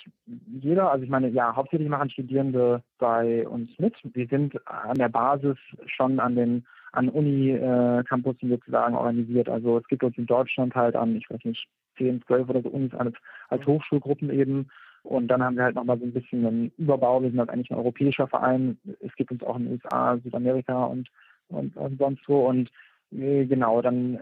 jeder, 0.62 0.92
also 0.92 1.04
ich 1.04 1.10
meine, 1.10 1.30
ja, 1.30 1.56
hauptsächlich 1.56 1.90
machen 1.90 2.10
Studierende 2.10 2.84
bei 2.98 3.48
uns 3.48 3.70
mit. 3.78 3.96
Wir 4.04 4.28
sind 4.28 4.56
an 4.68 4.98
der 4.98 5.10
Basis 5.10 5.58
schon 5.86 6.20
an 6.20 6.36
den 6.36 6.66
an 6.92 7.10
Uni-Campussen 7.10 8.50
sozusagen 8.50 8.96
organisiert. 8.96 9.48
Also 9.48 9.78
es 9.78 9.88
gibt 9.88 10.04
uns 10.04 10.18
in 10.18 10.26
Deutschland 10.26 10.74
halt 10.76 10.96
an, 10.96 11.16
ich 11.16 11.30
weiß 11.30 11.44
nicht, 11.44 11.68
10, 11.98 12.24
12 12.26 12.50
oder 12.50 12.62
so 12.64 12.70
Unis 12.70 12.94
als, 12.96 13.16
als 13.50 13.66
Hochschulgruppen 13.66 14.30
eben 14.32 14.70
und 15.04 15.28
dann 15.28 15.44
haben 15.44 15.56
wir 15.56 15.64
halt 15.64 15.76
nochmal 15.76 15.98
so 16.00 16.06
ein 16.06 16.14
bisschen 16.14 16.46
einen 16.46 16.72
Überbau. 16.78 17.22
Wir 17.22 17.30
sind 17.30 17.40
halt 17.40 17.50
eigentlich 17.50 17.72
ein 17.72 17.78
europäischer 17.78 18.28
Verein. 18.28 18.78
Es 19.00 19.14
gibt 19.16 19.32
uns 19.32 19.44
auch 19.44 19.58
in 19.58 19.66
den 19.66 19.74
USA, 19.74 20.18
Südamerika 20.18 20.86
und, 20.86 21.10
und, 21.48 21.76
und 21.78 21.98
sonst 21.98 22.28
wo. 22.28 22.48
Und 22.48 22.70
äh, 23.12 23.46
genau, 23.46 23.82
dann 23.82 24.20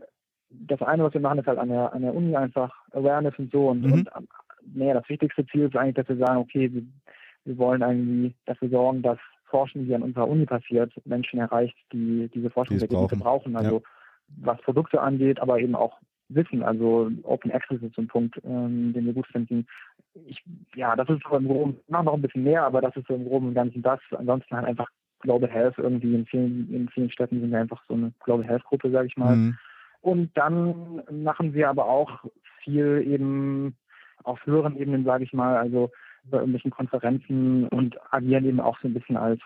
das 0.50 0.82
eine, 0.82 1.04
was 1.04 1.14
wir 1.14 1.22
machen, 1.22 1.40
ist 1.40 1.48
halt 1.48 1.60
an 1.60 1.70
der, 1.70 1.94
an 1.94 2.02
der 2.02 2.16
Uni 2.16 2.36
einfach 2.36 2.74
Awareness 2.92 3.34
und 3.38 3.52
so. 3.52 3.70
Und, 3.70 3.82
mhm. 3.82 3.94
und 3.94 4.10
naja, 4.74 4.94
das 4.94 5.10
wichtigste 5.10 5.46
Ziel 5.48 5.64
ist 5.64 5.76
eigentlich, 5.76 5.96
dass 5.96 6.10
wir 6.10 6.26
sagen, 6.26 6.40
okay, 6.40 6.72
wir, 6.72 6.84
wir 7.46 7.58
wollen 7.58 7.82
irgendwie 7.82 8.36
dafür 8.46 8.70
sorgen, 8.70 9.02
dass 9.02 9.20
Forschung, 9.46 9.86
die 9.86 9.96
an 9.96 10.04
unserer 10.04 10.28
Uni 10.28 10.46
passiert, 10.46 10.94
Menschen 11.06 11.40
erreicht, 11.40 11.76
die 11.94 12.30
diese 12.34 12.50
Forschungsergebnisse 12.50 13.16
brauchen. 13.16 13.56
Also 13.56 13.78
ja. 13.78 13.82
was 14.44 14.62
Produkte 14.62 15.02
angeht, 15.02 15.40
aber 15.40 15.60
eben 15.60 15.76
auch 15.76 15.98
Wissen. 16.30 16.64
Also 16.64 17.12
Open 17.24 17.52
Access 17.52 17.82
ist 17.82 17.96
so 17.96 18.02
ein 18.02 18.08
Punkt, 18.08 18.40
ähm, 18.44 18.94
den 18.94 19.06
wir 19.06 19.14
gut 19.14 19.28
finden. 19.28 19.68
Ich, 20.26 20.44
ja, 20.76 20.96
das 20.96 21.10
ist 21.10 21.22
so 21.30 21.36
im 21.38 21.48
Groben, 21.48 21.78
noch 21.88 22.14
ein 22.14 22.22
bisschen 22.22 22.44
mehr, 22.44 22.64
aber 22.64 22.82
das 22.82 22.96
ist 22.96 23.08
so 23.08 23.16
im 23.16 23.26
Groben 23.26 23.48
und 23.48 23.54
Ganzen 23.54 23.82
das. 23.82 24.00
Ansonsten 24.12 24.56
halt 24.56 24.66
einfach 24.66 24.90
Global 25.20 25.50
Health 25.50 25.78
irgendwie 25.78 26.16
in 26.16 26.26
vielen, 26.26 26.74
in 26.74 26.90
vielen 26.90 27.12
Städten 27.12 27.40
sind 27.40 27.52
wir 27.52 27.60
einfach 27.60 27.84
so 27.88 27.94
eine 27.94 28.12
Global 28.24 28.46
Health 28.46 28.64
Gruppe, 28.66 28.92
sage 28.92 29.08
ich 29.08 29.18
mal. 29.18 29.36
Mhm. 29.36 29.58
Und 30.02 30.38
dann 30.38 31.02
machen 31.12 31.54
wir 31.54 31.70
aber 31.70 31.86
auch 31.86 32.24
viel 32.64 33.04
eben 33.08 33.76
auf 34.24 34.46
höheren 34.46 34.78
Ebenen, 34.78 35.06
sage 35.06 35.24
ich 35.24 35.34
mal, 35.34 35.58
also 35.58 35.92
bei 36.26 36.38
irgendwelchen 36.38 36.72
Konferenzen 36.72 37.68
und 37.70 37.98
agieren 38.12 38.46
eben 38.46 38.60
auch 38.60 38.78
so 38.82 38.88
ein 38.88 38.94
bisschen 38.94 39.18
als 39.18 39.40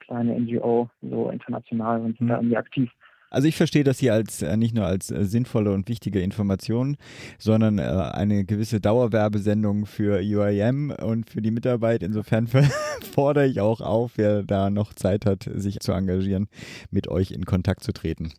kleine 0.00 0.38
NGO, 0.38 0.88
so 1.02 1.30
international 1.30 2.00
und 2.00 2.16
sind 2.18 2.26
mhm. 2.26 2.28
da 2.28 2.36
irgendwie 2.36 2.56
aktiv. 2.56 2.90
Also 3.30 3.46
ich 3.46 3.56
verstehe 3.56 3.84
das 3.84 3.98
hier 3.98 4.12
als 4.12 4.42
äh, 4.42 4.56
nicht 4.56 4.74
nur 4.74 4.86
als 4.86 5.10
äh, 5.10 5.24
sinnvolle 5.24 5.72
und 5.72 5.88
wichtige 5.88 6.20
Information, 6.20 6.96
sondern 7.38 7.78
äh, 7.78 7.82
eine 7.82 8.44
gewisse 8.44 8.80
Dauerwerbesendung 8.80 9.86
für 9.86 10.18
UIM 10.18 10.90
und 10.90 11.30
für 11.30 11.40
die 11.40 11.52
Mitarbeit. 11.52 12.02
Insofern 12.02 12.48
fordere 13.14 13.46
ich 13.46 13.60
auch 13.60 13.80
auf, 13.80 14.12
wer 14.16 14.42
da 14.42 14.70
noch 14.70 14.94
Zeit 14.94 15.26
hat, 15.26 15.48
sich 15.54 15.80
zu 15.80 15.92
engagieren, 15.92 16.48
mit 16.90 17.08
euch 17.08 17.30
in 17.30 17.44
Kontakt 17.44 17.84
zu 17.84 17.92
treten. 17.92 18.32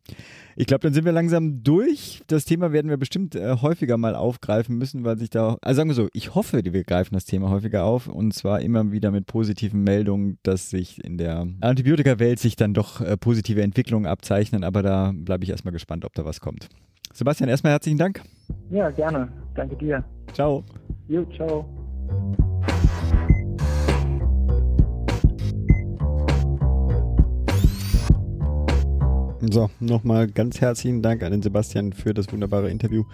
Ich 0.55 0.68
glaube, 0.68 0.81
dann 0.81 0.93
sind 0.93 1.05
wir 1.05 1.11
langsam 1.11 1.63
durch. 1.63 2.22
Das 2.27 2.45
Thema 2.45 2.72
werden 2.72 2.89
wir 2.89 2.97
bestimmt 2.97 3.35
äh, 3.35 3.57
häufiger 3.61 3.97
mal 3.97 4.15
aufgreifen 4.15 4.77
müssen, 4.77 5.03
weil 5.03 5.18
sich 5.18 5.30
da, 5.30 5.57
also 5.61 5.77
sagen 5.77 5.89
wir 5.89 5.95
so, 5.95 6.09
ich 6.13 6.35
hoffe, 6.35 6.61
wir 6.63 6.84
greifen 6.84 7.13
das 7.13 7.26
Thema 7.26 7.49
häufiger 7.49 7.85
auf 7.85 8.07
und 8.07 8.34
zwar 8.34 8.61
immer 8.61 8.91
wieder 8.91 9.11
mit 9.11 9.26
positiven 9.26 9.84
Meldungen, 9.84 10.38
dass 10.43 10.69
sich 10.69 11.03
in 11.03 11.18
der 11.18 11.47
Antibiotika-Welt 11.61 12.39
sich 12.39 12.55
dann 12.55 12.73
doch 12.73 13.01
äh, 13.01 13.18
positive 13.18 13.61
Entwicklungen 13.61 14.05
abzeichnen, 14.05 14.63
aber 14.63 14.81
da 14.82 15.12
bleibe 15.14 15.44
ich 15.44 15.49
erstmal 15.49 15.72
gespannt, 15.72 16.06
ob 16.06 16.14
da 16.14 16.26
was 16.26 16.40
kommt. 16.40 16.68
Sebastian, 17.14 17.49
erstmal 17.49 17.74
herzlichen 17.74 17.98
Dank. 17.98 18.22
Ja, 18.70 18.90
gerne. 18.90 19.32
Danke 19.56 19.76
dir. 19.76 20.03
Ciao. 20.34 20.64
Jo, 21.08 21.26
ciao. 21.36 21.66
So, 29.49 29.72
nochmal 29.80 30.27
ganz 30.27 30.61
herzlichen 30.61 31.01
Dank 31.01 31.23
an 31.23 31.31
den 31.31 31.41
Sebastian 31.41 31.93
für 31.93 32.13
das 32.13 32.31
wunderbare 32.31 32.69
Interview 32.69 33.05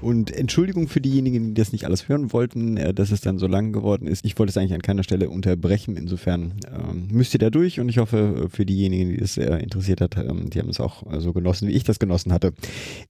und 0.00 0.30
Entschuldigung 0.30 0.88
für 0.88 1.02
diejenigen, 1.02 1.48
die 1.48 1.60
das 1.60 1.72
nicht 1.72 1.84
alles 1.84 2.08
hören 2.08 2.32
wollten, 2.32 2.78
äh, 2.78 2.94
dass 2.94 3.10
es 3.10 3.20
dann 3.20 3.36
so 3.36 3.46
lang 3.46 3.72
geworden 3.72 4.06
ist. 4.06 4.24
Ich 4.24 4.38
wollte 4.38 4.48
es 4.48 4.56
eigentlich 4.56 4.72
an 4.72 4.80
keiner 4.80 5.02
Stelle 5.02 5.28
unterbrechen. 5.28 5.98
Insofern 5.98 6.54
ähm, 6.72 7.08
müsst 7.12 7.34
ihr 7.34 7.38
da 7.38 7.50
durch 7.50 7.80
und 7.80 7.90
ich 7.90 7.98
hoffe 7.98 8.48
für 8.48 8.64
diejenigen, 8.64 9.10
die 9.10 9.20
es 9.20 9.34
sehr 9.34 9.60
interessiert 9.60 10.00
hat, 10.00 10.16
ähm, 10.16 10.48
die 10.48 10.58
haben 10.58 10.70
es 10.70 10.80
auch 10.80 11.02
äh, 11.12 11.20
so 11.20 11.34
genossen, 11.34 11.68
wie 11.68 11.72
ich 11.72 11.84
das 11.84 11.98
genossen 11.98 12.32
hatte. 12.32 12.54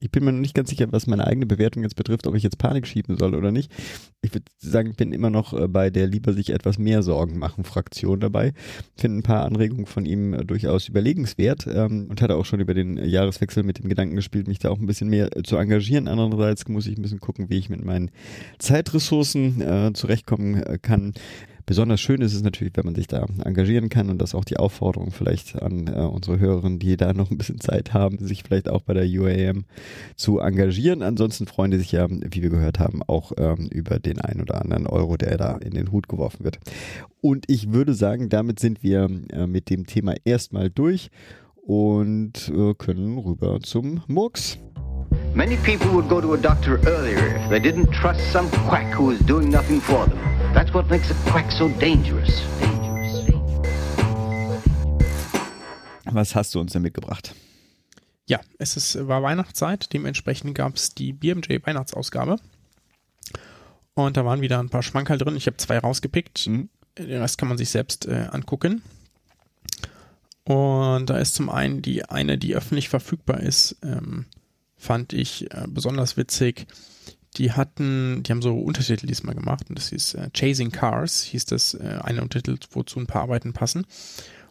Ich 0.01 0.11
bin 0.11 0.25
mir 0.25 0.33
noch 0.33 0.41
nicht 0.41 0.55
ganz 0.55 0.69
sicher, 0.69 0.91
was 0.91 1.07
meine 1.07 1.29
eigene 1.29 1.47
Bewertung 1.47 1.85
jetzt 1.85 1.95
betrifft, 1.95 2.27
ob 2.27 2.35
ich 2.35 2.43
jetzt 2.43 2.59
Panik 2.59 2.89
schieben 2.89 3.17
soll 3.17 3.37
oder 3.37 3.53
nicht. 3.53 3.71
Ich 4.21 4.35
würde 4.35 4.47
sagen, 4.59 4.91
ich 4.91 4.97
bin 4.97 5.13
immer 5.13 5.31
noch 5.31 5.53
äh, 5.53 5.69
bei 5.69 5.91
der 5.91 6.09
lieber 6.09 6.33
sich 6.33 6.51
etwas 6.51 6.79
mehr 6.79 7.05
Sorgen 7.05 7.39
machen 7.39 7.63
Fraktion 7.63 8.19
dabei. 8.19 8.53
Finde 8.97 9.19
ein 9.19 9.23
paar 9.23 9.45
Anregungen 9.45 9.87
von 9.87 10.07
ihm 10.07 10.35
äh, 10.35 10.45
durchaus 10.45 10.89
überlegenswert 10.89 11.69
ähm, 11.73 12.09
und 12.11 12.21
hatte 12.21 12.35
auch 12.35 12.45
schon 12.45 12.64
über 12.65 12.75
den 12.75 12.97
Jahreswechsel 12.97 13.63
mit 13.63 13.79
dem 13.79 13.89
Gedanken 13.89 14.17
gespielt, 14.17 14.49
mich 14.49 14.59
da 14.59 14.71
auch 14.71 14.79
ein 14.79 14.87
bisschen 14.87 15.09
mehr 15.09 15.31
zu 15.45 15.57
engagieren. 15.57 16.09
Andererseits 16.09 16.67
muss 16.69 16.87
ich 16.87 16.99
ein 16.99 17.03
bisschen 17.03 17.21
gucken, 17.21 17.51
wie 17.51 17.59
ich 17.59 17.69
mit 17.69 17.85
meinen 17.85 18.11
Zeitressourcen 18.59 19.61
äh, 19.61 19.93
zurechtkommen 19.93 20.63
äh, 20.63 20.79
kann. 20.81 21.13
Besonders 21.67 22.01
schön 22.01 22.21
ist 22.21 22.35
es 22.35 22.43
natürlich, 22.43 22.77
wenn 22.77 22.85
man 22.85 22.95
sich 22.95 23.07
da 23.07 23.25
engagieren 23.43 23.89
kann 23.89 24.11
und 24.11 24.21
das 24.21 24.35
auch 24.35 24.45
die 24.45 24.59
Aufforderung 24.59 25.13
vielleicht 25.13 25.63
an 25.63 25.87
äh, 25.87 26.01
unsere 26.01 26.39
Hörerinnen, 26.39 26.79
die 26.79 26.99
da 26.99 27.15
noch 27.15 27.31
ein 27.31 27.39
bisschen 27.39 27.59
Zeit 27.59 27.95
haben, 27.95 28.19
sich 28.19 28.43
vielleicht 28.43 28.69
auch 28.69 28.83
bei 28.83 28.93
der 28.93 29.07
UAM 29.07 29.65
zu 30.15 30.41
engagieren. 30.41 31.03
Ansonsten 31.03 31.47
freuen 31.47 31.71
die 31.71 31.79
sich 31.79 31.93
ja, 31.93 32.07
wie 32.11 32.43
wir 32.43 32.51
gehört 32.51 32.81
haben, 32.81 33.03
auch 33.03 33.33
ähm, 33.39 33.69
über 33.71 33.99
den 33.99 34.21
ein 34.21 34.43
oder 34.43 34.61
anderen 34.61 34.87
Euro, 34.87 35.17
der 35.17 35.39
da 35.39 35.57
in 35.57 35.73
den 35.73 35.91
Hut 35.91 36.07
geworfen 36.07 36.45
wird. 36.45 36.59
Und 37.23 37.47
ich 37.49 37.73
würde 37.73 37.95
sagen, 37.95 38.29
damit 38.29 38.61
sind 38.61 38.83
wir 38.83 39.09
äh, 39.31 39.47
mit 39.47 39.71
dem 39.71 39.87
Thema 39.87 40.15
erstmal 40.25 40.69
durch 40.69 41.11
und 41.67 42.49
äh, 42.49 42.75
können 42.75 43.19
rüber 43.19 43.61
zum 43.63 44.03
Murks. 44.07 44.59
Many 45.35 45.57
people 45.57 45.91
would 45.93 46.09
go 46.09 46.21
to 46.21 46.35
a 46.35 46.37
doctor 46.37 46.79
earlier 46.87 47.37
if 47.37 47.49
they 47.49 47.59
didn't 47.59 47.91
trust 47.93 48.21
some 48.33 48.49
quack 48.69 48.93
who 48.97 49.11
is 49.11 49.21
doing 49.27 49.51
nothing 49.51 49.81
for 49.81 50.07
them. 50.07 50.19
That's 50.55 50.73
what 50.73 50.89
makes 50.89 51.11
a 51.11 51.15
quack 51.31 51.51
so 51.51 51.69
dangerous. 51.81 52.43
Dangerous. 52.61 53.25
Was 56.05 56.35
hast 56.35 56.55
du 56.55 56.61
uns 56.61 56.73
denn 56.73 56.83
mitgebracht? 56.83 57.35
Ja, 58.27 58.41
es 58.59 58.77
ist, 58.77 59.09
war 59.09 59.23
Weihnachtszeit, 59.23 59.93
dementsprechend 59.93 60.55
gab 60.55 60.77
es 60.77 60.95
die 60.95 61.13
BMJ 61.13 61.59
Weihnachtsausgabe. 61.65 62.37
Und 63.95 64.17
da 64.17 64.25
waren 64.25 64.41
wieder 64.41 64.59
ein 64.61 64.71
paar 64.71 64.83
Schmankerl 64.83 65.19
drin. 65.19 65.37
Ich 65.37 65.47
habe 65.47 65.57
zwei 65.57 65.79
rausgepickt. 65.79 66.47
Mhm. 66.47 66.69
Den 66.99 67.21
Rest 67.21 67.39
kann 67.39 67.49
man 67.49 67.59
sich 67.59 67.71
selbst 67.71 68.07
äh, 68.07 68.29
angucken. 68.31 68.83
Und 70.45 71.09
da 71.09 71.19
ist 71.19 71.35
zum 71.35 71.49
einen 71.49 71.81
die 71.81 72.05
eine, 72.05 72.37
die 72.37 72.55
öffentlich 72.55 72.89
verfügbar 72.89 73.41
ist, 73.41 73.77
ähm, 73.83 74.27
fand 74.77 75.13
ich 75.13 75.51
äh, 75.53 75.65
besonders 75.67 76.17
witzig. 76.17 76.67
Die 77.37 77.53
hatten, 77.53 78.23
die 78.23 78.31
haben 78.31 78.43
so 78.43 78.57
Untertitel 78.57 79.07
diesmal 79.07 79.35
gemacht 79.35 79.69
und 79.69 79.79
das 79.79 79.89
hieß 79.89 80.15
äh, 80.15 80.31
Chasing 80.33 80.71
Cars, 80.71 81.23
hieß 81.23 81.47
das 81.47 81.75
äh, 81.75 81.99
eine 82.03 82.23
Untertitel, 82.23 82.59
wozu 82.71 83.01
ein 83.01 83.07
paar 83.07 83.23
Arbeiten 83.23 83.53
passen. 83.53 83.87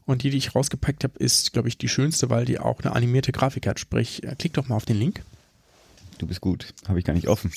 Und 0.05 0.23
die, 0.23 0.31
die 0.31 0.37
ich 0.37 0.53
rausgepackt 0.53 1.03
habe, 1.05 1.17
ist, 1.19 1.53
glaube 1.53 1.69
ich, 1.69 1.77
die 1.77 1.87
schönste, 1.87 2.29
weil 2.29 2.43
die 2.43 2.59
auch 2.59 2.81
eine 2.81 2.93
animierte 2.93 3.31
Grafik 3.31 3.67
hat. 3.67 3.79
Sprich, 3.79 4.23
äh, 4.23 4.35
klick 4.37 4.53
doch 4.53 4.67
mal 4.67 4.75
auf 4.75 4.85
den 4.85 4.99
Link. 4.99 5.23
Du 6.17 6.27
bist 6.27 6.41
gut. 6.41 6.73
Habe 6.87 6.99
ich 6.99 7.05
gar 7.05 7.13
nicht 7.13 7.27
offen. 7.27 7.51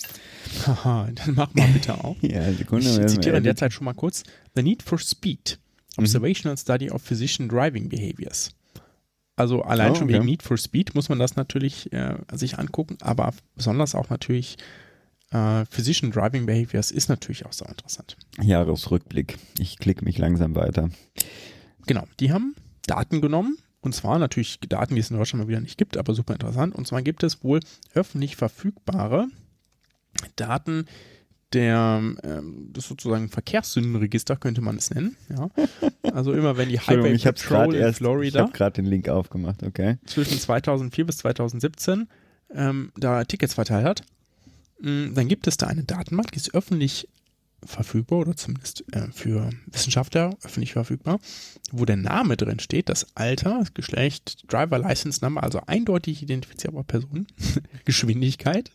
Haha, 0.67 1.09
dann 1.15 1.35
mach 1.35 1.53
mal 1.55 1.69
bitte 1.69 2.05
auf. 2.05 2.17
ja, 2.23 2.53
Sekunde. 2.53 2.89
Ich 2.89 3.07
zitiere 3.07 3.39
in 3.39 3.45
der 3.45 3.57
Zeit 3.57 3.73
schon 3.73 3.85
mal 3.85 3.95
kurz. 3.95 4.23
The 4.55 4.63
Need 4.63 4.83
for 4.83 4.99
Speed. 4.99 5.59
Observational 5.97 6.57
Study 6.57 6.91
of 6.91 7.03
Physician 7.03 7.49
Driving 7.49 7.89
Behaviors. 7.89 8.55
Also 9.37 9.63
allein 9.63 9.93
Oh, 9.93 9.95
schon 9.97 10.05
okay. 10.05 10.15
wegen 10.15 10.25
Need 10.25 10.43
for 10.43 10.57
Speed 10.57 10.95
muss 10.95 11.09
man 11.09 11.19
das 11.19 11.37
natürlich 11.37 11.93
äh, 11.93 12.15
sich 12.33 12.59
angucken, 12.59 12.97
aber 13.03 13.33
besonders 13.55 13.95
auch 13.95 14.09
natürlich 14.09 14.57
äh, 15.31 15.65
Physician 15.67 16.11
Driving 16.11 16.47
Behaviors 16.47 16.91
ist 16.91 17.09
natürlich 17.09 17.45
auch 17.45 17.53
so 17.53 17.65
interessant. 17.67 18.17
Jahresrückblick. 18.41 19.37
Ich 19.59 19.79
klicke 19.79 20.05
mich 20.05 20.17
langsam 20.19 20.55
weiter. 20.55 20.89
Genau, 21.87 22.05
die 22.21 22.33
haben 22.33 22.55
Daten 22.87 23.21
genommen 23.21 23.59
und 23.81 23.95
zwar 23.95 24.19
natürlich 24.19 24.59
Daten, 24.61 24.95
die 24.95 25.01
es 25.01 25.11
in 25.11 25.17
Deutschland 25.19 25.45
mal 25.45 25.49
wieder 25.49 25.61
nicht 25.61 25.77
gibt, 25.79 25.97
aber 25.99 26.15
super 26.15 26.33
interessant. 26.33 26.75
Und 26.75 26.87
zwar 26.87 27.03
gibt 27.03 27.23
es 27.23 27.45
wohl 27.45 27.61
öffentlich 27.95 28.37
verfügbare 28.37 29.27
Daten 30.37 30.87
der, 31.53 32.03
ähm, 32.23 32.71
das 32.73 32.89
sozusagen 32.89 33.29
Verkehrssündenregister 33.29 34.37
könnte 34.37 34.61
man 34.61 34.77
es 34.77 34.91
nennen. 34.91 35.17
Ja. 35.31 35.51
Also 36.13 36.33
immer 36.33 36.57
wenn 36.57 36.69
die 36.69 36.81
Highway 36.87 37.13
ich 37.13 37.27
habe 37.27 37.39
Patrol 37.39 37.75
in 37.75 37.81
erst, 37.81 37.93
ich 37.93 37.97
Florida 37.99 38.41
habe 38.41 38.53
gerade 38.53 38.75
den 38.75 38.87
Link 38.87 39.09
aufgemacht, 39.09 39.63
okay. 39.63 39.99
zwischen 40.07 40.39
2004 40.39 41.07
bis 41.07 41.19
2017 41.19 42.09
ähm, 42.55 42.93
da 42.97 43.25
Tickets 43.25 43.55
verteilt 43.55 43.87
hat, 43.87 44.03
mh, 44.81 45.11
dann 45.15 45.29
gibt 45.29 45.47
es 45.47 45.57
da 45.57 45.67
eine 45.67 45.85
Datenbank, 45.85 46.33
die 46.33 46.39
ist 46.39 46.55
öffentlich 46.55 47.09
verfügbar 47.65 48.21
oder 48.21 48.37
zumindest 48.37 48.85
äh, 48.93 49.09
für 49.13 49.51
Wissenschaftler 49.67 50.37
öffentlich 50.43 50.73
verfügbar, 50.73 51.19
wo 51.73 51.85
der 51.85 51.97
Name 51.97 52.37
drin 52.37 52.61
steht, 52.61 52.89
das 52.89 53.07
Alter, 53.15 53.61
das 53.61 53.75
Geschlecht, 53.75 54.45
Driver 54.53 54.79
License 54.79 55.25
Number, 55.25 55.43
also 55.43 55.61
eindeutig 55.67 56.23
identifizierbare 56.23 56.85
Person, 56.85 57.27
Geschwindigkeit, 57.85 58.71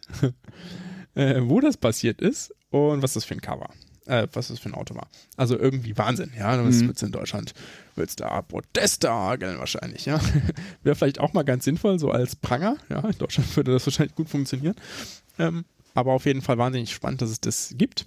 äh, 1.15 1.41
wo 1.43 1.59
das 1.59 1.77
passiert 1.77 2.21
ist 2.21 2.53
und 2.69 3.01
was 3.01 3.13
das 3.13 3.25
für 3.25 3.33
ein 3.33 3.41
Car 3.41 3.59
war. 3.59 3.71
Äh, 4.07 4.27
was 4.33 4.47
das 4.47 4.59
für 4.59 4.69
ein 4.69 4.73
Auto 4.73 4.95
war. 4.95 5.07
Also 5.37 5.57
irgendwie 5.57 5.95
Wahnsinn, 5.97 6.31
ja. 6.37 6.63
Was 6.65 6.77
Mhm. 6.77 6.87
wird's 6.87 7.03
in 7.03 7.11
Deutschland? 7.11 7.53
Wird's 7.95 8.15
da 8.15 8.41
Proteste 8.41 9.11
hageln 9.11 9.59
wahrscheinlich, 9.59 10.05
ja. 10.05 10.19
Wäre 10.83 10.95
vielleicht 10.95 11.19
auch 11.19 11.33
mal 11.33 11.43
ganz 11.43 11.65
sinnvoll, 11.65 11.99
so 11.99 12.09
als 12.11 12.35
Pranger, 12.35 12.77
ja. 12.89 12.99
In 13.07 13.17
Deutschland 13.17 13.55
würde 13.55 13.71
das 13.73 13.85
wahrscheinlich 13.85 14.15
gut 14.15 14.29
funktionieren. 14.29 14.75
Ähm, 15.37 15.65
aber 15.93 16.13
auf 16.13 16.25
jeden 16.25 16.41
Fall 16.41 16.57
wahnsinnig 16.57 16.91
spannend, 16.93 17.21
dass 17.21 17.29
es 17.29 17.39
das 17.41 17.73
gibt. 17.77 18.05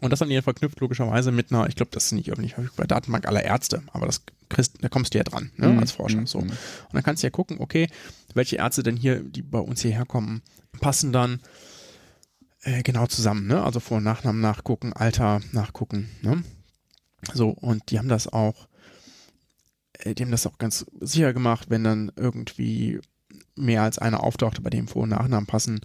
Und 0.00 0.10
das 0.10 0.18
dann 0.18 0.28
hier 0.28 0.42
verknüpft 0.42 0.80
logischerweise 0.80 1.30
mit 1.32 1.50
einer, 1.50 1.68
ich 1.68 1.76
glaube, 1.76 1.92
das 1.92 2.06
ist 2.06 2.12
nicht 2.12 2.30
öffentlich 2.30 2.54
verfügbar, 2.54 2.86
Datenbank 2.86 3.26
aller 3.26 3.42
Ärzte, 3.44 3.82
aber 3.92 4.04
das 4.06 4.20
kriegst, 4.50 4.74
da 4.82 4.88
kommst 4.88 5.14
du 5.14 5.18
ja 5.18 5.24
dran, 5.24 5.50
ne, 5.56 5.68
Mhm. 5.68 5.78
als 5.78 5.92
Forscher. 5.92 6.20
Mhm. 6.20 6.26
So. 6.26 6.38
Und 6.40 6.50
dann 6.92 7.02
kannst 7.04 7.22
du 7.22 7.26
ja 7.28 7.30
gucken, 7.30 7.56
okay, 7.60 7.88
welche 8.34 8.56
Ärzte 8.56 8.82
denn 8.82 8.96
hier, 8.96 9.20
die 9.20 9.42
bei 9.42 9.60
uns 9.60 9.80
hierher 9.80 10.04
kommen, 10.04 10.42
passen 10.80 11.12
dann 11.12 11.40
äh, 12.66 12.82
genau 12.82 13.06
zusammen, 13.06 13.46
ne? 13.46 13.62
Also 13.62 13.80
Vor- 13.80 13.98
und 13.98 14.04
Nachnamen 14.04 14.40
nachgucken, 14.40 14.92
Alter 14.92 15.40
nachgucken, 15.52 16.08
ne? 16.22 16.42
So, 17.32 17.48
und 17.50 17.90
die 17.90 17.98
haben 17.98 18.08
das 18.08 18.28
auch, 18.28 18.68
äh, 19.94 20.14
die 20.14 20.22
haben 20.22 20.30
das 20.30 20.46
auch 20.46 20.58
ganz 20.58 20.84
sicher 21.00 21.32
gemacht, 21.32 21.70
wenn 21.70 21.84
dann 21.84 22.12
irgendwie 22.16 23.00
mehr 23.56 23.82
als 23.82 23.98
einer 23.98 24.22
auftauchte, 24.22 24.60
bei 24.62 24.70
dem 24.70 24.88
Vor- 24.88 25.04
und 25.04 25.10
Nachnamen 25.10 25.46
passen 25.46 25.80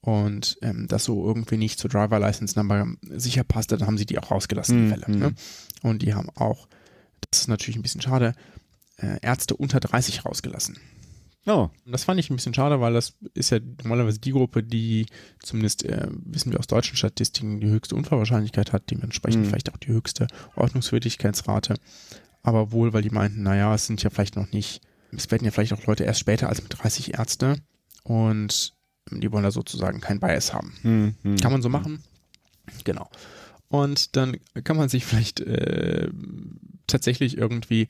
und 0.00 0.56
ähm, 0.62 0.86
das 0.88 1.04
so 1.04 1.26
irgendwie 1.26 1.56
nicht 1.56 1.78
zur 1.78 1.90
Driver 1.90 2.18
License 2.20 2.56
Number 2.58 2.86
sicher 3.02 3.44
passte, 3.44 3.76
dann 3.76 3.86
haben 3.88 3.98
sie 3.98 4.06
die 4.06 4.18
auch 4.18 4.30
rausgelassen, 4.30 4.76
die 4.76 4.84
Mhm, 4.84 4.88
Fälle. 4.88 5.10
Ne? 5.18 5.34
Und 5.82 6.02
die 6.02 6.14
haben 6.14 6.30
auch, 6.36 6.68
das 7.30 7.42
ist 7.42 7.48
natürlich 7.48 7.76
ein 7.76 7.82
bisschen 7.82 8.00
schade, 8.00 8.34
äh, 8.96 9.18
Ärzte 9.22 9.56
unter 9.56 9.80
30 9.80 10.24
rausgelassen. 10.24 10.78
Oh, 11.46 11.70
Und 11.86 11.92
das 11.92 12.04
fand 12.04 12.20
ich 12.20 12.28
ein 12.28 12.36
bisschen 12.36 12.52
schade, 12.52 12.80
weil 12.80 12.92
das 12.92 13.14
ist 13.32 13.50
ja 13.50 13.58
normalerweise 13.82 14.18
die 14.18 14.32
Gruppe, 14.32 14.62
die 14.62 15.06
zumindest 15.42 15.84
äh, 15.84 16.06
wissen 16.10 16.52
wir 16.52 16.58
aus 16.58 16.66
deutschen 16.66 16.96
Statistiken 16.96 17.60
die 17.60 17.68
höchste 17.68 17.94
Unfallwahrscheinlichkeit 17.94 18.72
hat, 18.72 18.90
dementsprechend 18.90 19.44
Mhm. 19.44 19.48
vielleicht 19.48 19.72
auch 19.72 19.78
die 19.78 19.88
höchste 19.88 20.26
Ordnungswidrigkeitsrate. 20.56 21.74
Aber 22.42 22.72
wohl, 22.72 22.92
weil 22.92 23.02
die 23.02 23.10
meinten, 23.10 23.42
naja, 23.42 23.74
es 23.74 23.86
sind 23.86 24.02
ja 24.02 24.10
vielleicht 24.10 24.36
noch 24.36 24.52
nicht, 24.52 24.80
es 25.12 25.30
werden 25.30 25.44
ja 25.44 25.50
vielleicht 25.50 25.72
auch 25.72 25.86
Leute 25.86 26.04
erst 26.04 26.20
später 26.20 26.48
als 26.48 26.62
mit 26.62 26.76
30 26.82 27.14
Ärzte 27.14 27.56
und 28.04 28.74
die 29.10 29.32
wollen 29.32 29.44
da 29.44 29.50
sozusagen 29.50 30.00
kein 30.00 30.20
Bias 30.20 30.52
haben. 30.52 30.74
hm, 30.82 31.14
hm. 31.22 31.36
Kann 31.38 31.52
man 31.52 31.62
so 31.62 31.68
machen? 31.70 32.02
Genau. 32.84 33.08
Und 33.68 34.16
dann 34.16 34.36
kann 34.64 34.76
man 34.76 34.88
sich 34.88 35.04
vielleicht 35.06 35.40
äh, 35.40 36.10
tatsächlich 36.86 37.36
irgendwie 37.38 37.86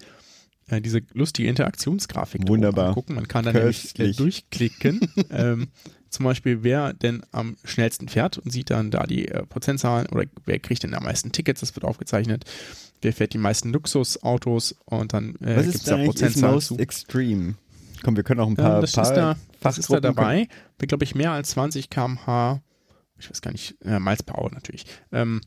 äh, 0.68 0.80
diese 0.80 1.02
lustige 1.12 1.48
Interaktionsgrafik 1.48 2.42
da 2.44 2.48
Wunderbar. 2.48 2.84
oben 2.84 2.88
angucken. 2.90 3.14
Man 3.14 3.28
kann 3.28 3.44
dann 3.44 3.54
nämlich 3.54 3.98
äh, 3.98 4.12
durchklicken. 4.12 5.00
ähm, 5.30 5.68
zum 6.10 6.24
Beispiel, 6.24 6.62
wer 6.62 6.94
denn 6.94 7.22
am 7.32 7.56
schnellsten 7.64 8.08
fährt 8.08 8.38
und 8.38 8.50
sieht 8.50 8.70
dann 8.70 8.90
da 8.90 9.04
die 9.04 9.28
äh, 9.28 9.44
Prozentzahlen 9.44 10.06
oder 10.06 10.24
wer 10.46 10.58
kriegt 10.58 10.82
denn 10.82 10.94
am 10.94 11.04
meisten 11.04 11.32
Tickets, 11.32 11.60
das 11.60 11.76
wird 11.76 11.84
aufgezeichnet. 11.84 12.44
Wer 13.02 13.12
fährt 13.12 13.34
die 13.34 13.38
meisten 13.38 13.72
Luxusautos 13.72 14.74
und 14.86 15.12
dann 15.12 15.36
äh, 15.36 15.56
Was 15.56 15.64
gibt 15.64 15.68
es 15.68 15.74
ist 15.82 15.88
da 15.88 15.96
da 15.98 16.04
Prozentzahlen 16.04 16.54
most 16.54 16.66
zu. 16.68 16.78
extreme? 16.78 17.54
Komm, 18.02 18.16
wir 18.16 18.22
können 18.22 18.40
auch 18.40 18.48
ein 18.48 18.56
paar, 18.56 18.76
Ähm, 18.76 18.80
das, 18.80 18.92
paar 18.92 19.04
ist 19.04 19.14
da, 19.14 19.36
das 19.60 19.78
ist 19.78 19.90
da 19.92 20.00
dabei. 20.00 20.48
Wer, 20.78 20.88
glaube 20.88 21.04
ich, 21.04 21.14
mehr 21.14 21.32
als 21.32 21.50
20 21.50 21.90
km/h, 21.90 22.62
ich 23.18 23.28
weiß 23.30 23.42
gar 23.42 23.50
nicht, 23.50 23.76
äh, 23.84 23.98
Miles 23.98 24.22
per 24.22 24.38
Hour 24.38 24.50
natürlich, 24.52 24.86
ähm, 25.12 25.40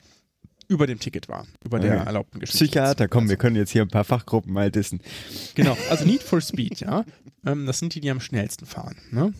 über 0.71 0.87
dem 0.87 0.99
Ticket 0.99 1.27
war, 1.27 1.45
über 1.65 1.79
der 1.79 1.95
erlaubten 1.95 2.39
Geschwindigkeit. 2.39 2.83
Psychiater, 2.85 3.07
komm, 3.09 3.27
wir 3.27 3.35
können 3.35 3.57
jetzt 3.57 3.71
hier 3.71 3.81
ein 3.81 3.89
paar 3.89 4.05
Fachgruppen 4.05 4.53
mal 4.53 4.71
dissen. 4.71 5.01
Genau, 5.53 5.77
also 5.89 6.05
Need 6.05 6.23
for 6.23 6.39
Speed, 6.39 6.79
ja. 6.79 7.03
Ähm, 7.45 7.65
das 7.65 7.79
sind 7.79 7.93
die, 7.93 7.99
die 7.99 8.09
am 8.09 8.21
schnellsten 8.21 8.65
fahren. 8.65 8.95
Ne? 9.11 9.33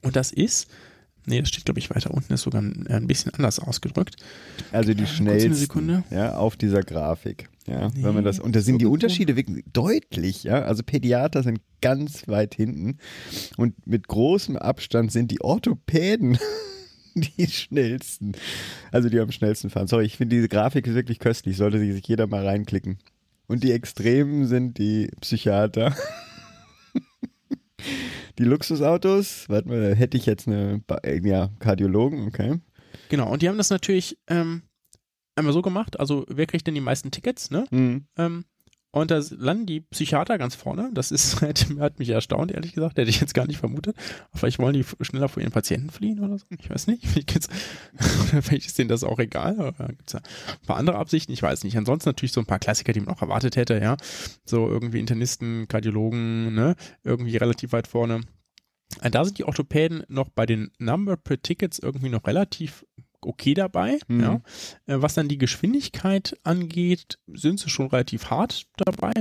Und 0.00 0.16
das 0.16 0.32
ist, 0.32 0.70
nee, 1.26 1.40
das 1.40 1.50
steht, 1.50 1.66
glaube 1.66 1.78
ich, 1.78 1.90
weiter 1.90 2.10
unten, 2.10 2.32
ist 2.32 2.40
sogar 2.42 2.62
ein, 2.62 2.86
ein 2.86 3.06
bisschen 3.06 3.34
anders 3.34 3.58
ausgedrückt. 3.58 4.16
Also 4.72 4.94
die 4.94 5.00
eine 5.00 5.06
schnellsten 5.08 5.54
Sekunde. 5.54 6.04
ja, 6.10 6.36
auf 6.36 6.56
dieser 6.56 6.82
Grafik. 6.82 7.50
Ja, 7.66 7.88
Nee, 7.88 8.02
wenn 8.02 8.14
man 8.14 8.24
das, 8.24 8.40
und 8.40 8.56
da 8.56 8.62
sind 8.62 8.78
die 8.78 8.86
Unterschiede 8.86 9.36
wirklich 9.36 9.62
deutlich, 9.70 10.44
ja. 10.44 10.62
Also 10.62 10.82
Pädiater 10.82 11.42
sind 11.42 11.60
ganz 11.82 12.26
weit 12.28 12.54
hinten 12.54 12.96
und 13.58 13.86
mit 13.86 14.08
großem 14.08 14.56
Abstand 14.56 15.12
sind 15.12 15.30
die 15.30 15.42
Orthopäden 15.42 16.38
die 17.38 17.46
schnellsten. 17.46 18.32
Also 18.92 19.08
die 19.08 19.18
am 19.18 19.32
schnellsten 19.32 19.70
fahren. 19.70 19.86
Sorry, 19.86 20.04
ich 20.04 20.16
finde 20.16 20.36
diese 20.36 20.48
Grafik 20.48 20.86
ist 20.86 20.94
wirklich 20.94 21.18
köstlich, 21.18 21.56
sollte 21.56 21.78
sich 21.78 22.06
jeder 22.06 22.26
mal 22.26 22.46
reinklicken. 22.46 22.98
Und 23.46 23.64
die 23.64 23.72
Extremen 23.72 24.46
sind 24.46 24.78
die 24.78 25.10
Psychiater. 25.20 25.94
Die 28.38 28.44
Luxusautos, 28.44 29.48
warte 29.48 29.68
mal, 29.68 29.94
hätte 29.94 30.16
ich 30.16 30.24
jetzt 30.24 30.48
eine, 30.48 30.82
äh, 31.02 31.20
ja, 31.26 31.50
Kardiologen, 31.58 32.26
okay. 32.26 32.58
Genau, 33.10 33.30
und 33.30 33.42
die 33.42 33.48
haben 33.50 33.58
das 33.58 33.68
natürlich 33.68 34.18
ähm, 34.28 34.62
einmal 35.34 35.52
so 35.52 35.60
gemacht, 35.60 36.00
also 36.00 36.24
wer 36.26 36.46
kriegt 36.46 36.66
denn 36.66 36.74
die 36.74 36.80
meisten 36.80 37.10
Tickets, 37.10 37.50
ne? 37.50 37.66
Mhm. 37.70 38.06
Ähm, 38.16 38.44
und 38.92 39.10
da 39.12 39.20
landen 39.30 39.66
die 39.66 39.80
Psychiater 39.80 40.36
ganz 40.36 40.56
vorne. 40.56 40.90
Das 40.92 41.12
ist, 41.12 41.40
hat, 41.78 41.98
mich 41.98 42.08
erstaunt, 42.08 42.50
ehrlich 42.50 42.72
gesagt. 42.72 42.98
Hätte 42.98 43.10
ich 43.10 43.20
jetzt 43.20 43.34
gar 43.34 43.46
nicht 43.46 43.58
vermutet. 43.58 43.96
Vielleicht 44.34 44.58
wollen 44.58 44.74
die 44.74 44.84
schneller 45.00 45.28
vor 45.28 45.42
ihren 45.42 45.52
Patienten 45.52 45.90
fliehen 45.90 46.18
oder 46.20 46.38
so. 46.38 46.46
Ich 46.58 46.68
weiß 46.68 46.88
nicht. 46.88 47.06
Vielleicht, 47.06 48.66
ist 48.66 48.78
denen 48.78 48.88
das 48.88 49.04
auch 49.04 49.18
egal. 49.18 49.74
Gibt's 49.96 50.12
da 50.12 50.18
ein 50.18 50.66
paar 50.66 50.76
andere 50.76 50.98
Absichten? 50.98 51.32
Ich 51.32 51.42
weiß 51.42 51.62
nicht. 51.64 51.76
Ansonsten 51.76 52.08
natürlich 52.08 52.32
so 52.32 52.40
ein 52.40 52.46
paar 52.46 52.58
Klassiker, 52.58 52.92
die 52.92 53.00
man 53.00 53.14
auch 53.14 53.22
erwartet 53.22 53.56
hätte, 53.56 53.78
ja. 53.80 53.96
So 54.44 54.68
irgendwie 54.68 54.98
Internisten, 54.98 55.68
Kardiologen, 55.68 56.54
ne? 56.54 56.74
Irgendwie 57.04 57.36
relativ 57.36 57.72
weit 57.72 57.86
vorne. 57.86 58.22
Äh, 59.02 59.10
Da 59.10 59.24
sind 59.24 59.38
die 59.38 59.44
Orthopäden 59.44 60.02
noch 60.08 60.30
bei 60.30 60.46
den 60.46 60.72
Number 60.78 61.16
per 61.16 61.40
Tickets 61.40 61.78
irgendwie 61.78 62.08
noch 62.08 62.26
relativ 62.26 62.84
okay 63.22 63.54
dabei. 63.54 63.98
Mhm. 64.08 64.20
Ja. 64.20 64.40
Äh, 64.86 65.02
Was 65.02 65.14
dann 65.14 65.28
die 65.28 65.38
Geschwindigkeit 65.38 66.38
angeht, 66.42 67.18
sind 67.26 67.60
sie 67.60 67.70
schon 67.70 67.88
relativ 67.88 68.30
hart 68.30 68.66
dabei. 68.76 69.12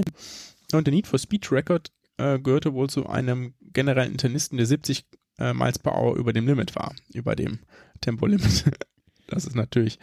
Und 0.74 0.88
der 0.88 0.94
Need 0.94 1.08
for 1.08 1.20
Speed 1.20 1.52
Record 1.52 1.92
äh, 2.18 2.40
gehörte 2.40 2.74
wohl 2.74 2.90
zu 2.90 3.08
einem 3.08 3.54
generellen 3.62 4.12
Internisten, 4.12 4.58
der 4.58 4.68
70 4.68 5.06
äh, 5.40 5.54
Miles 5.54 5.80
per 5.80 5.96
Hour 5.96 6.16
über 6.16 6.34
dem 6.34 6.46
Limit 6.46 6.76
war, 6.76 6.94
über 7.14 7.36
dem 7.36 7.60
Tempolimit. 8.02 8.66
das 9.28 9.46
ist 9.46 9.56
natürlich 9.56 10.00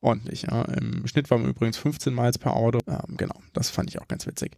ordentlich. 0.00 0.42
Ja. 0.42 0.62
Im 0.62 1.06
Schnitt 1.06 1.30
waren 1.30 1.42
wir 1.42 1.50
übrigens 1.50 1.76
15 1.78 2.14
Miles 2.14 2.38
per 2.38 2.56
Hour. 2.56 2.78
Ähm, 2.86 3.16
genau, 3.16 3.40
das 3.52 3.70
fand 3.70 3.90
ich 3.90 4.00
auch 4.00 4.08
ganz 4.08 4.26
witzig. 4.26 4.56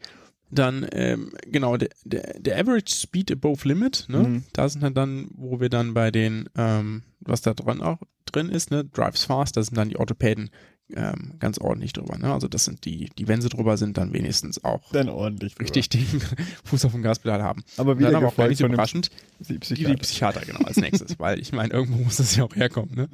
Dann, 0.51 0.87
ähm, 0.93 1.33
genau, 1.47 1.77
der, 1.77 1.91
der, 2.05 2.39
der 2.41 2.59
Average 2.59 2.95
Speed 2.95 3.31
Above 3.33 3.67
Limit, 3.69 4.07
ne? 4.09 4.19
Mhm. 4.19 4.45
Da 4.53 4.69
sind 4.69 4.83
wir 4.83 4.91
dann, 4.91 5.29
wo 5.35 5.61
wir 5.61 5.69
dann 5.69 5.93
bei 5.95 6.11
den, 6.11 6.49
ähm, 6.57 7.03
was 7.21 7.43
da 7.43 7.53
dran 7.55 7.83
auch 7.83 7.99
drin 8.25 8.49
ist, 8.49 8.71
ne? 8.71 8.85
Drives 8.85 9.25
Fast, 9.25 9.57
da 9.57 9.63
sind 9.63 9.77
dann 9.77 9.91
die 9.91 9.97
Orthopäden 9.99 10.51
ähm, 10.95 11.35
ganz 11.39 11.59
ordentlich 11.59 11.93
drüber, 11.93 12.17
ne? 12.17 12.33
Also 12.33 12.49
das 12.49 12.65
sind 12.65 12.87
die, 12.87 13.11
die, 13.19 13.29
wenn 13.29 13.43
sie 13.43 13.51
drüber 13.51 13.77
sind, 13.77 13.99
dann 13.99 14.15
wenigstens 14.15 14.65
auch 14.65 14.91
Dann 14.93 15.11
ordentlich. 15.11 15.55
drüber. 15.55 15.65
richtig 15.67 15.91
den 15.91 16.07
Fuß 16.65 16.87
auf 16.87 16.93
dem 16.93 17.03
Gaspedal 17.03 17.43
haben. 17.43 17.63
Aber 17.77 17.99
wieder 17.99 18.09
dann 18.11 18.17
aber 18.23 18.29
auch 18.29 18.37
gar 18.37 18.49
nicht 18.49 18.57
so 18.59 18.65
überraschend, 18.67 19.11
Die 19.41 19.53
die, 19.53 19.59
Psychiater. 19.59 19.95
die 19.95 20.01
Psychiater, 20.01 20.41
genau, 20.47 20.61
als 20.61 20.79
nächstes, 20.79 21.19
weil 21.19 21.41
ich 21.41 21.53
meine, 21.53 21.75
irgendwo 21.75 21.99
muss 22.05 22.17
das 22.17 22.35
ja 22.37 22.45
auch 22.45 22.57
herkommen, 22.57 22.95
ne? 22.95 23.09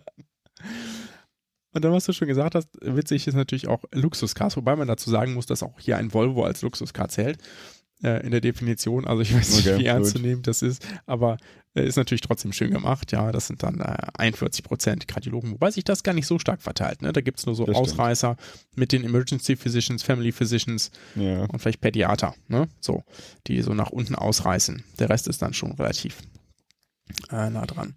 Und 1.74 1.84
dann, 1.84 1.92
was 1.92 2.04
du 2.04 2.12
schon 2.12 2.28
gesagt 2.28 2.54
hast, 2.54 2.68
witzig 2.80 3.26
ist 3.26 3.34
natürlich 3.34 3.68
auch 3.68 3.82
Luxuscars, 3.92 4.56
wobei 4.56 4.76
man 4.76 4.88
dazu 4.88 5.10
sagen 5.10 5.34
muss, 5.34 5.46
dass 5.46 5.62
auch 5.62 5.78
hier 5.78 5.96
ein 5.98 6.14
Volvo 6.14 6.44
als 6.44 6.62
Luxuscar 6.62 7.08
zählt 7.08 7.38
äh, 8.02 8.24
in 8.24 8.30
der 8.30 8.40
Definition. 8.40 9.04
Also 9.06 9.22
ich 9.22 9.34
weiß 9.34 9.56
nicht, 9.56 9.66
Okay, 9.68 9.78
wie 9.80 9.86
ernst 9.86 10.12
zu 10.12 10.18
nehmen 10.20 10.42
das 10.42 10.62
ist, 10.62 10.86
aber 11.06 11.36
äh, 11.74 11.84
ist 11.86 11.96
natürlich 11.96 12.20
trotzdem 12.20 12.52
schön 12.52 12.70
gemacht. 12.70 13.10
Ja, 13.10 13.32
das 13.32 13.48
sind 13.48 13.62
dann 13.64 13.80
äh, 13.80 13.96
41 14.18 14.62
Prozent 14.64 15.08
Kardiologen, 15.08 15.50
wobei 15.50 15.70
sich 15.72 15.82
das 15.84 16.04
gar 16.04 16.12
nicht 16.14 16.26
so 16.28 16.38
stark 16.38 16.62
verteilt. 16.62 17.02
Ne? 17.02 17.12
Da 17.12 17.20
gibt 17.20 17.40
es 17.40 17.46
nur 17.46 17.56
so 17.56 17.64
Das 17.66 17.76
stimmt. 17.76 17.90
Ausreißer 17.92 18.36
mit 18.76 18.92
den 18.92 19.02
Emergency 19.04 19.56
Physicians, 19.56 20.04
Family 20.04 20.30
Physicians 20.30 20.92
Ja. 21.16 21.44
und 21.46 21.58
vielleicht 21.58 21.80
Pädiater, 21.80 22.34
ne? 22.46 22.68
So, 22.80 23.02
die 23.48 23.60
so 23.62 23.74
nach 23.74 23.90
unten 23.90 24.14
ausreißen. 24.14 24.84
Der 25.00 25.10
Rest 25.10 25.26
ist 25.26 25.42
dann 25.42 25.54
schon 25.54 25.72
relativ 25.72 26.18
äh, 27.30 27.50
nah 27.50 27.66
dran. 27.66 27.94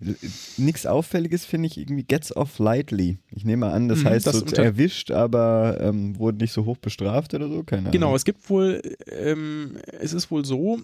Nichts 0.57 0.85
Auffälliges 0.85 1.45
finde 1.45 1.67
ich 1.67 1.77
irgendwie 1.77 2.03
gets 2.03 2.35
off 2.35 2.59
lightly. 2.59 3.17
Ich 3.31 3.45
nehme 3.45 3.67
an, 3.67 3.87
das 3.87 3.99
Mhm, 3.99 4.05
heißt 4.05 4.27
das 4.27 4.39
so 4.39 4.45
erwischt, 4.55 5.11
aber 5.11 5.77
ähm, 5.81 6.17
wurde 6.19 6.39
nicht 6.39 6.53
so 6.53 6.65
hoch 6.65 6.77
bestraft 6.77 7.33
oder 7.33 7.47
so, 7.47 7.63
keine 7.63 7.91
Genau, 7.91 8.07
Ahnung. 8.07 8.15
es 8.15 8.25
gibt 8.25 8.49
wohl, 8.49 8.81
ähm, 9.11 9.77
es 9.99 10.13
ist 10.13 10.29
wohl 10.31 10.43
so, 10.45 10.79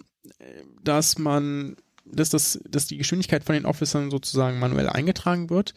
dass 0.82 1.18
man, 1.18 1.76
dass 2.06 2.30
das, 2.30 2.60
dass 2.68 2.86
die 2.86 2.96
Geschwindigkeit 2.98 3.44
von 3.44 3.54
den 3.54 3.66
Officern 3.66 4.10
sozusagen 4.10 4.58
manuell 4.58 4.88
eingetragen 4.88 5.50
wird. 5.50 5.74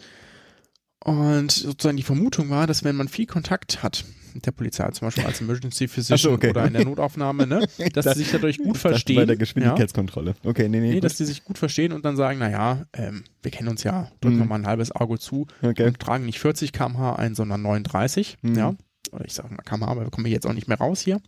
Und 1.04 1.52
sozusagen 1.52 1.98
die 1.98 2.04
Vermutung 2.04 2.50
war, 2.50 2.68
dass 2.68 2.84
wenn 2.84 2.96
man 2.96 3.08
viel 3.08 3.28
Kontakt 3.28 3.84
hat 3.84 4.04
der 4.46 4.52
Polizei, 4.52 4.90
zum 4.92 5.08
Beispiel 5.08 5.26
als 5.26 5.42
Emergency 5.42 5.88
Physician 5.88 6.34
okay. 6.34 6.50
oder 6.52 6.66
in 6.66 6.74
der 6.74 6.86
Notaufnahme, 6.86 7.48
ne, 7.48 7.60
dass 7.94 8.06
dachte- 8.06 8.14
sie 8.18 8.24
sich 8.24 8.32
dadurch 8.32 8.58
gut 8.58 8.78
verstehen. 8.78 9.16
Bei 9.18 9.26
der 9.26 9.36
ja, 9.36 9.40
Geschwindigkeitskontrolle. 9.40 10.36
Okay, 10.44 10.70
nee, 10.70 10.80
nee. 10.80 10.94
nee, 10.96 11.00
dass 11.00 11.18
die 11.18 11.26
sich 11.26 11.44
gut 11.44 11.58
verstehen 11.58 11.92
und 11.92 12.06
dann 12.06 12.16
sagen, 12.16 12.40
naja, 12.40 12.86
ähm, 12.94 13.24
wir 13.42 13.52
kennen 13.52 13.70
uns 13.70 13.84
ja, 13.84 14.12
drücken 14.22 14.36
Mhm. 14.38 14.40
wir 14.42 14.46
mal 14.48 14.56
ein 14.56 14.68
halbes 14.68 14.92
Auge 14.92 15.20
zu 15.20 15.48
okay. 15.62 15.88
und 15.88 16.00
tragen 16.00 16.26
nicht 16.26 16.40
40 16.40 16.72
km/h 16.74 17.16
ein, 17.16 17.36
sondern 17.36 17.62
39. 17.62 18.38
Mhm. 18.42 18.56
Ja. 18.56 18.76
Oder 19.12 19.26
ich 19.26 19.34
sage 19.34 19.50
mal 19.54 19.64
km/h, 19.64 19.90
aber 19.92 20.04
wir 20.04 20.12
kommen 20.12 20.26
jetzt 20.28 20.46
auch 20.46 20.54
nicht 20.54 20.68
mehr 20.68 20.78
raus 20.78 21.02
hier 21.02 21.22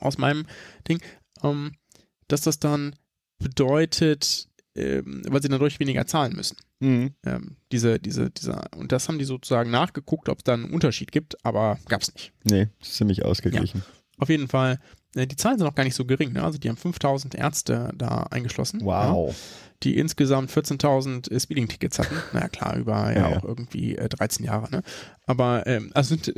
aus 0.00 0.18
meinem 0.18 0.46
Ding. 0.88 1.00
Ähm, 1.42 1.72
dass 2.28 2.40
das 2.42 2.58
dann 2.58 2.94
bedeutet, 3.38 4.48
ähm, 4.76 5.22
weil 5.28 5.42
sie 5.42 5.48
dadurch 5.48 5.80
weniger 5.80 6.06
zahlen 6.06 6.34
müssen. 6.36 6.56
Mhm. 6.80 7.14
Ähm, 7.24 7.56
diese, 7.72 7.98
diese, 7.98 8.30
dieser, 8.30 8.64
und 8.76 8.92
das 8.92 9.08
haben 9.08 9.18
die 9.18 9.24
sozusagen 9.24 9.70
nachgeguckt, 9.70 10.28
ob 10.28 10.38
es 10.38 10.44
da 10.44 10.54
einen 10.54 10.70
Unterschied 10.70 11.10
gibt, 11.12 11.44
aber 11.44 11.78
gab 11.88 12.02
es 12.02 12.12
nicht. 12.14 12.32
Nee, 12.44 12.68
ist 12.80 12.94
ziemlich 12.94 13.24
ausgeglichen. 13.24 13.82
Auf 14.18 14.28
jeden 14.30 14.48
Fall, 14.48 14.80
äh, 15.14 15.26
die 15.26 15.36
Zahlen 15.36 15.58
sind 15.58 15.66
auch 15.66 15.74
gar 15.74 15.84
nicht 15.84 15.94
so 15.94 16.04
gering. 16.06 16.32
Ne? 16.32 16.42
Also 16.42 16.58
die 16.58 16.68
haben 16.68 16.76
5000 16.78 17.34
Ärzte 17.34 17.90
da 17.94 18.22
eingeschlossen. 18.30 18.80
Ja, 18.80 19.12
Wow. 19.12 19.34
die 19.82 19.98
insgesamt 19.98 20.50
14.000 20.50 21.38
Speeding-Tickets 21.38 21.98
hatten. 21.98 22.14
Naja, 22.32 22.48
klar, 22.48 22.76
über 22.76 23.12
ja, 23.12 23.20
Ja, 23.20 23.30
ja. 23.30 23.36
auch 23.38 23.44
irgendwie 23.44 23.94
äh, 23.96 24.08
13 24.08 24.46
Jahre. 24.46 24.70
Ne? 24.70 24.82
Aber, 25.26 25.66
ähm, 25.66 25.90
also 25.92 26.14
sind, 26.16 26.32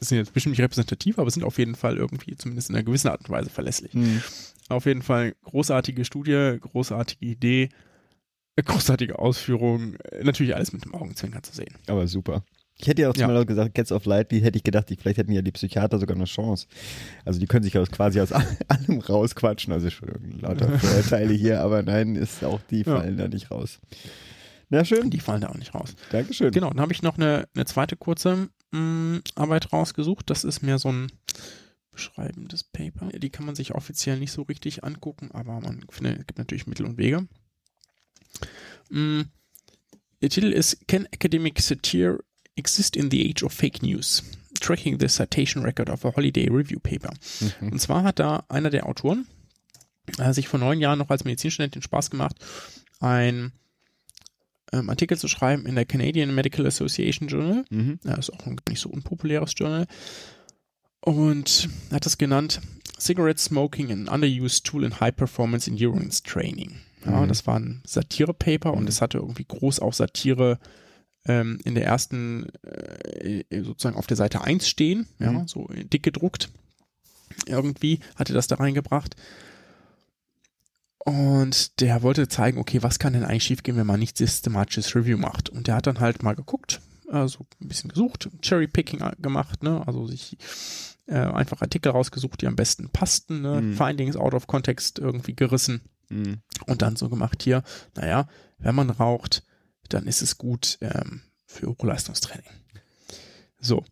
sind 0.00 0.18
jetzt 0.18 0.32
bestimmt 0.32 0.52
nicht 0.52 0.60
repräsentativ, 0.62 1.18
aber 1.18 1.28
sind 1.32 1.42
auf 1.42 1.58
jeden 1.58 1.74
Fall 1.74 1.96
irgendwie 1.96 2.36
zumindest 2.36 2.70
in 2.70 2.76
einer 2.76 2.84
gewissen 2.84 3.08
Art 3.08 3.20
und 3.22 3.30
Weise 3.30 3.50
verlässlich. 3.50 3.92
Mhm. 3.94 4.22
Auf 4.68 4.86
jeden 4.86 5.02
Fall 5.02 5.34
großartige 5.42 6.04
Studie, 6.04 6.56
großartige 6.60 7.24
Idee, 7.24 7.68
äh, 8.56 8.62
großartige 8.62 9.18
Ausführung. 9.18 9.94
Äh, 10.10 10.24
natürlich 10.24 10.54
alles 10.54 10.72
mit 10.72 10.84
dem 10.84 10.94
Augenzwinkern 10.94 11.42
zu 11.42 11.54
sehen. 11.54 11.74
Aber 11.86 12.06
super. 12.06 12.44
Ich 12.76 12.88
hätte 12.88 13.02
ja 13.02 13.10
auch 13.10 13.16
Ja. 13.16 13.28
mal 13.28 13.46
gesagt, 13.46 13.74
Gets 13.74 13.92
off 13.92 14.04
lightly, 14.04 14.40
hätte 14.40 14.56
ich 14.56 14.64
gedacht, 14.64 14.88
die, 14.90 14.96
vielleicht 14.96 15.18
hätten 15.18 15.30
ja 15.32 15.42
die 15.42 15.52
Psychiater 15.52 15.98
sogar 16.00 16.16
eine 16.16 16.24
Chance. 16.24 16.66
Also 17.24 17.38
die 17.38 17.46
können 17.46 17.62
sich 17.62 17.78
aus, 17.78 17.88
quasi 17.90 18.20
aus 18.20 18.32
allem 18.68 18.98
rausquatschen. 19.00 19.72
Also 19.72 19.90
schon 19.90 20.38
lauter 20.40 20.68
Vorurteile 20.78 21.34
hier, 21.34 21.60
aber 21.60 21.82
nein, 21.84 22.16
ist 22.16 22.42
auch 22.42 22.60
die 22.70 22.78
Ja. 22.82 22.96
fallen 22.98 23.16
da 23.16 23.28
nicht 23.28 23.50
raus. 23.52 23.78
Na 24.70 24.84
schön, 24.84 25.10
Die 25.10 25.20
fallen 25.20 25.42
da 25.42 25.50
auch 25.50 25.54
nicht 25.58 25.74
raus. 25.74 25.94
Dankeschön. 26.10 26.50
Genau, 26.50 26.70
dann 26.70 26.80
habe 26.80 26.92
ich 26.92 27.02
noch 27.02 27.16
eine, 27.16 27.46
eine 27.54 27.64
zweite 27.66 27.96
kurze 27.96 28.48
mh, 28.72 29.20
Arbeit 29.36 29.72
rausgesucht. 29.72 30.28
Das 30.30 30.42
ist 30.42 30.62
mehr 30.62 30.78
so 30.78 30.90
ein 30.90 31.12
beschreibendes 31.94 32.64
Paper. 32.64 33.08
Die 33.08 33.30
kann 33.30 33.46
man 33.46 33.54
sich 33.54 33.74
offiziell 33.74 34.18
nicht 34.18 34.32
so 34.32 34.42
richtig 34.42 34.84
angucken, 34.84 35.30
aber 35.32 35.60
man 35.60 35.84
findet, 35.90 36.20
es 36.20 36.26
gibt 36.26 36.38
natürlich 36.38 36.66
Mittel 36.66 36.86
und 36.86 36.98
Wege. 36.98 37.26
Mh, 38.90 39.24
der 40.20 40.30
Titel 40.30 40.52
ist 40.52 40.86
Can 40.88 41.06
Academic 41.06 41.60
Satire 41.60 42.18
Exist 42.56 42.96
in 42.96 43.10
the 43.10 43.28
Age 43.28 43.42
of 43.42 43.52
Fake 43.52 43.82
News? 43.82 44.22
Tracking 44.60 44.98
the 45.00 45.08
Citation 45.08 45.64
Record 45.64 45.90
of 45.90 46.04
a 46.04 46.14
Holiday 46.14 46.48
Review 46.48 46.78
Paper. 46.78 47.12
Mhm. 47.60 47.72
Und 47.72 47.78
zwar 47.80 48.04
hat 48.04 48.18
da 48.18 48.44
einer 48.48 48.70
der 48.70 48.86
Autoren 48.86 49.26
äh, 50.18 50.32
sich 50.32 50.48
vor 50.48 50.60
neun 50.60 50.80
Jahren 50.80 50.98
noch 50.98 51.10
als 51.10 51.24
Medizinstudent 51.24 51.74
den 51.74 51.82
Spaß 51.82 52.10
gemacht, 52.10 52.36
ein 53.00 53.52
ähm, 54.72 54.88
Artikel 54.90 55.18
zu 55.18 55.28
schreiben 55.28 55.66
in 55.66 55.74
der 55.74 55.84
Canadian 55.84 56.34
Medical 56.34 56.66
Association 56.66 57.28
Journal. 57.28 57.64
Mhm. 57.70 57.98
Ja, 58.04 58.14
ist 58.14 58.32
auch 58.32 58.46
ein 58.46 58.56
nicht 58.68 58.80
so 58.80 58.88
unpopuläres 58.88 59.52
Journal. 59.56 59.86
Und 61.04 61.68
hat 61.92 62.06
das 62.06 62.16
genannt 62.16 62.60
Cigarette 62.98 63.40
Smoking, 63.40 63.90
an 63.90 64.08
underused 64.08 64.64
tool 64.64 64.84
in 64.84 64.98
High 65.00 65.14
Performance 65.14 65.68
Endurance 65.70 66.22
Training. 66.22 66.80
Ja, 67.04 67.20
Mhm. 67.22 67.28
das 67.28 67.46
war 67.46 67.58
ein 67.58 67.82
Satire-Paper 67.86 68.72
und 68.72 68.88
es 68.88 69.02
hatte 69.02 69.18
irgendwie 69.18 69.44
groß 69.44 69.80
auch 69.80 69.92
Satire 69.92 70.58
ähm, 71.26 71.58
in 71.64 71.74
der 71.74 71.84
ersten, 71.86 72.46
äh, 72.64 73.44
sozusagen 73.62 73.96
auf 73.96 74.06
der 74.06 74.16
Seite 74.16 74.42
1 74.42 74.68
stehen, 74.68 75.06
ja, 75.18 75.32
Mhm. 75.32 75.48
so 75.48 75.68
dick 75.72 76.02
gedruckt. 76.02 76.50
Irgendwie 77.46 78.00
hatte 78.16 78.32
das 78.32 78.46
da 78.46 78.56
reingebracht. 78.56 79.16
Und 80.98 81.80
der 81.80 82.02
wollte 82.02 82.28
zeigen, 82.28 82.58
okay, 82.58 82.82
was 82.82 82.98
kann 82.98 83.12
denn 83.12 83.24
eigentlich 83.24 83.44
schiefgehen, 83.44 83.76
wenn 83.76 83.86
man 83.86 84.00
nicht 84.00 84.16
systematisches 84.16 84.94
Review 84.94 85.18
macht. 85.18 85.50
Und 85.50 85.66
der 85.66 85.74
hat 85.76 85.86
dann 85.86 86.00
halt 86.00 86.22
mal 86.22 86.34
geguckt, 86.34 86.80
also 87.10 87.46
ein 87.60 87.68
bisschen 87.68 87.90
gesucht, 87.90 88.30
Cherry-Picking 88.40 89.00
gemacht, 89.20 89.62
ne, 89.62 89.86
also 89.86 90.06
sich 90.06 90.36
äh, 91.06 91.14
einfach 91.16 91.60
Artikel 91.62 91.90
rausgesucht, 91.92 92.40
die 92.40 92.46
am 92.46 92.56
besten 92.56 92.88
passten, 92.90 93.42
ne, 93.42 93.60
Mhm. 93.60 93.74
Findings 93.74 94.16
out 94.16 94.34
of 94.34 94.46
context 94.46 94.98
irgendwie 94.98 95.34
gerissen 95.34 95.82
Mhm. 96.08 96.40
und 96.66 96.82
dann 96.82 96.96
so 96.96 97.08
gemacht 97.08 97.42
hier, 97.42 97.62
naja, 97.94 98.28
wenn 98.58 98.74
man 98.74 98.90
raucht, 98.90 99.42
dann 99.88 100.06
ist 100.06 100.22
es 100.22 100.38
gut 100.38 100.78
ähm, 100.80 101.22
für 101.46 101.66
Hochleistungstraining. 101.68 102.50
So. 103.60 103.84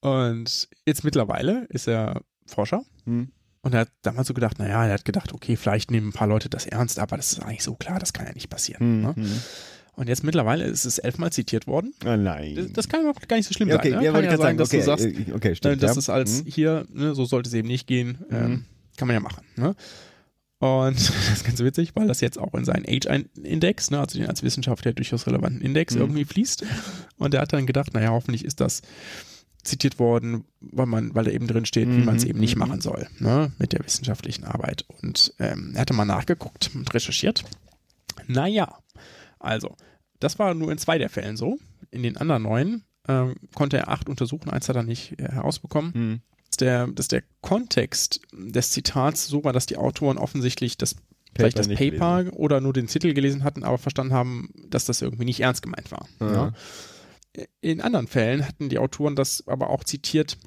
Und 0.00 0.68
jetzt 0.86 1.04
mittlerweile 1.04 1.64
ist 1.68 1.88
er 1.88 2.22
Forscher 2.46 2.82
Mhm. 3.04 3.32
und 3.62 3.74
er 3.74 3.80
hat 3.80 3.92
damals 4.02 4.28
so 4.28 4.34
gedacht, 4.34 4.58
naja, 4.58 4.84
er 4.86 4.94
hat 4.94 5.04
gedacht, 5.04 5.32
okay, 5.32 5.56
vielleicht 5.56 5.90
nehmen 5.90 6.08
ein 6.08 6.12
paar 6.12 6.28
Leute 6.28 6.48
das 6.48 6.66
ernst, 6.66 6.98
aber 6.98 7.16
das 7.16 7.32
ist 7.32 7.40
eigentlich 7.42 7.62
so 7.64 7.74
klar, 7.74 7.98
das 7.98 8.12
kann 8.12 8.26
ja 8.26 8.32
nicht 8.32 8.48
passieren. 8.50 9.02
Ne? 9.02 9.14
Mhm. 9.96 10.00
Und 10.02 10.08
jetzt 10.08 10.24
mittlerweile 10.24 10.64
ist 10.64 10.84
es 10.84 10.98
elfmal 10.98 11.32
zitiert 11.32 11.66
worden. 11.66 11.92
Oh 12.04 12.16
nein. 12.16 12.54
Das, 12.54 12.72
das 12.72 12.88
kann 12.88 13.06
auch 13.06 13.20
gar 13.26 13.36
nicht 13.36 13.46
so 13.46 13.54
schlimm 13.54 13.70
okay, 13.70 13.90
sein. 13.90 13.98
Ne? 14.00 14.04
ja, 14.06 14.12
kann 14.12 14.22
wollte 14.22 14.28
ja 14.32 14.36
sein, 14.38 14.56
gerade 14.56 14.68
dass 14.68 14.70
sagen, 14.70 14.84
du 14.84 14.92
okay, 14.92 15.14
sagst, 15.18 15.28
äh, 15.28 15.32
okay, 15.34 15.48
äh, 15.50 15.54
stimmt. 15.56 15.82
das 15.82 15.94
ja. 15.94 15.98
ist 15.98 16.08
als 16.10 16.44
Mhm. 16.44 16.48
hier, 16.50 16.86
ne, 16.92 17.14
so 17.14 17.24
sollte 17.24 17.48
es 17.48 17.54
eben 17.54 17.68
nicht 17.68 17.86
gehen. 17.86 18.18
Ähm, 18.30 18.50
Mhm. 18.50 18.64
Kann 18.96 19.08
man 19.08 19.14
ja 19.14 19.20
machen. 19.20 19.44
Ne? 19.56 19.74
Und 20.58 20.96
das 20.96 21.32
ist 21.32 21.44
ganz 21.44 21.60
witzig, 21.60 21.90
weil 21.94 22.08
das 22.08 22.20
jetzt 22.20 22.38
auch 22.38 22.54
in 22.54 22.64
seinen 22.64 22.84
Age-Index, 22.88 23.90
ne, 23.90 24.00
also 24.00 24.18
den 24.18 24.28
als 24.28 24.42
Wissenschaftler 24.42 24.92
durchaus 24.92 25.26
relevanten 25.26 25.60
Index 25.60 25.94
Mhm. 25.94 26.00
irgendwie 26.00 26.24
fließt. 26.24 26.64
Und 27.18 27.34
er 27.34 27.40
hat 27.42 27.52
dann 27.52 27.66
gedacht, 27.66 27.92
naja, 27.94 28.10
hoffentlich 28.10 28.44
ist 28.44 28.60
das 28.60 28.82
zitiert 29.64 29.98
worden, 29.98 30.44
weil 30.60 30.86
man, 30.86 31.14
weil 31.14 31.24
da 31.24 31.30
eben 31.32 31.46
drin 31.48 31.64
steht, 31.66 31.88
wie 31.88 31.92
Mhm, 31.98 32.04
man 32.04 32.16
es 32.16 32.24
eben 32.24 32.38
nicht 32.38 32.54
mhm. 32.54 32.60
machen 32.60 32.80
soll, 32.80 33.08
ne, 33.18 33.50
mit 33.58 33.72
der 33.72 33.84
wissenschaftlichen 33.84 34.44
Arbeit. 34.44 34.84
Und 35.02 35.34
ähm, 35.40 35.72
er 35.74 35.80
hatte 35.80 35.92
mal 35.94 36.04
nachgeguckt 36.04 36.70
und 36.74 36.92
recherchiert. 36.94 37.42
Naja, 38.28 38.78
also, 39.38 39.76
das 40.20 40.38
war 40.38 40.54
nur 40.54 40.72
in 40.72 40.78
zwei 40.78 40.98
der 40.98 41.10
Fällen 41.10 41.36
so. 41.36 41.58
In 41.90 42.02
den 42.02 42.16
anderen 42.16 42.42
neun 42.42 42.84
ähm, 43.08 43.34
konnte 43.54 43.76
er 43.76 43.88
acht 43.88 44.08
untersuchen, 44.08 44.50
eins 44.50 44.68
hat 44.68 44.76
er 44.76 44.82
nicht 44.82 45.18
äh, 45.20 45.28
herausbekommen 45.30 45.92
Mhm. 45.94 46.20
dass 46.48 46.56
der, 46.56 46.86
dass 46.88 47.08
der 47.08 47.22
Kontext 47.40 48.20
des 48.32 48.70
Zitats 48.70 49.26
so 49.26 49.44
war, 49.44 49.52
dass 49.52 49.66
die 49.66 49.76
Autoren 49.76 50.18
offensichtlich 50.18 50.76
das 50.76 50.96
vielleicht 51.36 51.58
das 51.58 51.68
Paper 51.68 52.32
oder 52.32 52.60
nur 52.60 52.72
den 52.72 52.86
Titel 52.86 53.12
gelesen 53.12 53.44
hatten, 53.44 53.62
aber 53.62 53.78
verstanden 53.78 54.14
haben, 54.14 54.52
dass 54.68 54.86
das 54.86 55.02
irgendwie 55.02 55.26
nicht 55.26 55.40
ernst 55.40 55.62
gemeint 55.62 55.90
war. 55.92 56.08
Ja. 56.18 56.52
In 57.60 57.82
anderen 57.82 58.06
Fällen 58.06 58.46
hatten 58.48 58.70
die 58.70 58.78
Autoren 58.78 59.14
das 59.16 59.46
aber 59.46 59.68
auch 59.68 59.84
zitiert, 59.84 60.38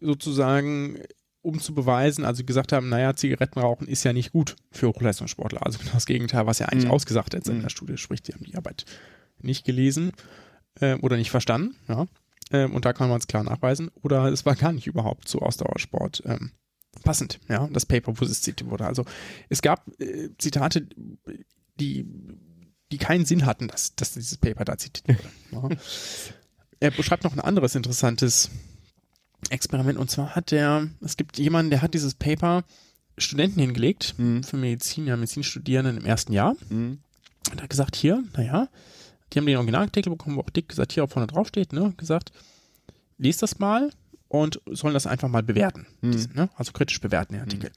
sozusagen, 0.00 0.98
um 1.46 1.60
zu 1.60 1.74
beweisen, 1.74 2.24
also 2.24 2.44
gesagt 2.44 2.72
haben, 2.72 2.88
naja, 2.88 3.14
Zigarettenrauchen 3.14 3.86
ist 3.88 4.04
ja 4.04 4.12
nicht 4.12 4.32
gut 4.32 4.56
für 4.70 4.88
Hochleistungssportler. 4.88 5.64
Also 5.64 5.78
genau 5.78 5.92
das 5.92 6.06
Gegenteil, 6.06 6.46
was 6.46 6.60
er 6.60 6.70
eigentlich 6.72 6.86
Mhm. 6.86 6.90
ausgesagt 6.90 7.34
hat 7.34 7.46
in 7.48 7.58
Mhm. 7.58 7.62
der 7.62 7.68
Studie, 7.70 7.96
sprich, 7.96 8.22
die 8.22 8.32
haben 8.34 8.44
die 8.44 8.56
Arbeit 8.56 8.84
nicht 9.40 9.64
gelesen 9.64 10.12
ähm, 10.80 10.98
oder 11.02 11.16
nicht 11.16 11.30
verstanden, 11.30 11.76
ja. 11.88 12.06
Ähm, 12.52 12.74
und 12.74 12.84
da 12.84 12.92
kann 12.92 13.08
man 13.08 13.18
es 13.18 13.26
klar 13.26 13.42
nachweisen. 13.42 13.90
Oder 14.02 14.26
es 14.26 14.46
war 14.46 14.54
gar 14.54 14.72
nicht 14.72 14.86
überhaupt 14.86 15.26
zu 15.28 15.40
Ausdauersport 15.40 16.22
ähm, 16.26 16.52
passend, 17.02 17.40
ja, 17.48 17.68
das 17.72 17.86
Paper, 17.86 18.12
wo 18.18 18.24
es 18.24 18.40
zitiert 18.40 18.70
wurde. 18.70 18.86
Also 18.86 19.04
es 19.48 19.62
gab 19.62 19.88
äh, 20.00 20.28
Zitate, 20.38 20.88
die, 21.80 22.06
die 22.92 22.98
keinen 22.98 23.24
Sinn 23.24 23.46
hatten, 23.46 23.68
dass, 23.68 23.94
dass 23.96 24.12
dieses 24.14 24.36
Paper 24.38 24.64
da 24.64 24.78
zitiert 24.78 25.18
wurde. 25.50 25.74
ja. 25.74 25.76
Er 26.78 26.90
beschreibt 26.90 27.24
noch 27.24 27.32
ein 27.32 27.40
anderes 27.40 27.74
interessantes 27.74 28.50
Experiment 29.50 29.98
und 29.98 30.10
zwar 30.10 30.34
hat 30.34 30.52
er, 30.52 30.88
es 31.00 31.16
gibt 31.16 31.38
jemanden, 31.38 31.70
der 31.70 31.82
hat 31.82 31.94
dieses 31.94 32.14
Paper 32.14 32.64
Studenten 33.18 33.60
hingelegt 33.60 34.14
Mhm. 34.18 34.42
für 34.42 34.56
Medizin, 34.56 35.06
ja, 35.06 35.16
Medizinstudierenden 35.16 35.96
im 35.98 36.04
ersten 36.04 36.32
Jahr 36.32 36.54
Mhm. 36.68 36.98
und 37.52 37.62
hat 37.62 37.70
gesagt, 37.70 37.96
hier, 37.96 38.22
naja, 38.36 38.68
die 39.32 39.38
haben 39.38 39.46
den 39.46 39.56
Originalartikel 39.56 40.10
bekommen, 40.10 40.36
wo 40.36 40.40
auch 40.40 40.50
dick 40.50 40.68
gesagt, 40.68 40.92
hier 40.92 41.04
auch 41.04 41.10
vorne 41.10 41.26
drauf 41.26 41.48
steht, 41.48 41.72
ne, 41.72 41.94
gesagt, 41.96 42.32
lest 43.18 43.42
das 43.42 43.58
mal 43.58 43.90
und 44.28 44.60
sollen 44.66 44.94
das 44.94 45.06
einfach 45.06 45.28
mal 45.28 45.42
bewerten. 45.42 45.86
Mhm. 46.02 46.12
Diesen, 46.12 46.34
ne? 46.34 46.48
Also 46.56 46.72
kritisch 46.72 47.00
bewerten, 47.00 47.34
den 47.34 47.42
Artikel. 47.42 47.70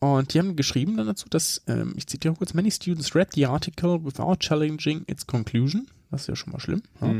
Und 0.00 0.32
die 0.32 0.38
haben 0.38 0.56
geschrieben 0.56 0.96
dann 0.96 1.06
dazu, 1.06 1.28
dass, 1.28 1.62
ähm, 1.66 1.92
ich 1.96 2.06
zitiere 2.06 2.34
kurz, 2.34 2.54
many 2.54 2.70
students 2.70 3.14
read 3.14 3.28
the 3.34 3.44
article 3.46 4.02
without 4.02 4.36
challenging 4.40 5.04
its 5.06 5.26
conclusion. 5.26 5.86
Das 6.10 6.22
ist 6.22 6.26
ja 6.28 6.36
schon 6.36 6.52
mal 6.52 6.58
schlimm. 6.60 6.82
Ja. 7.02 7.14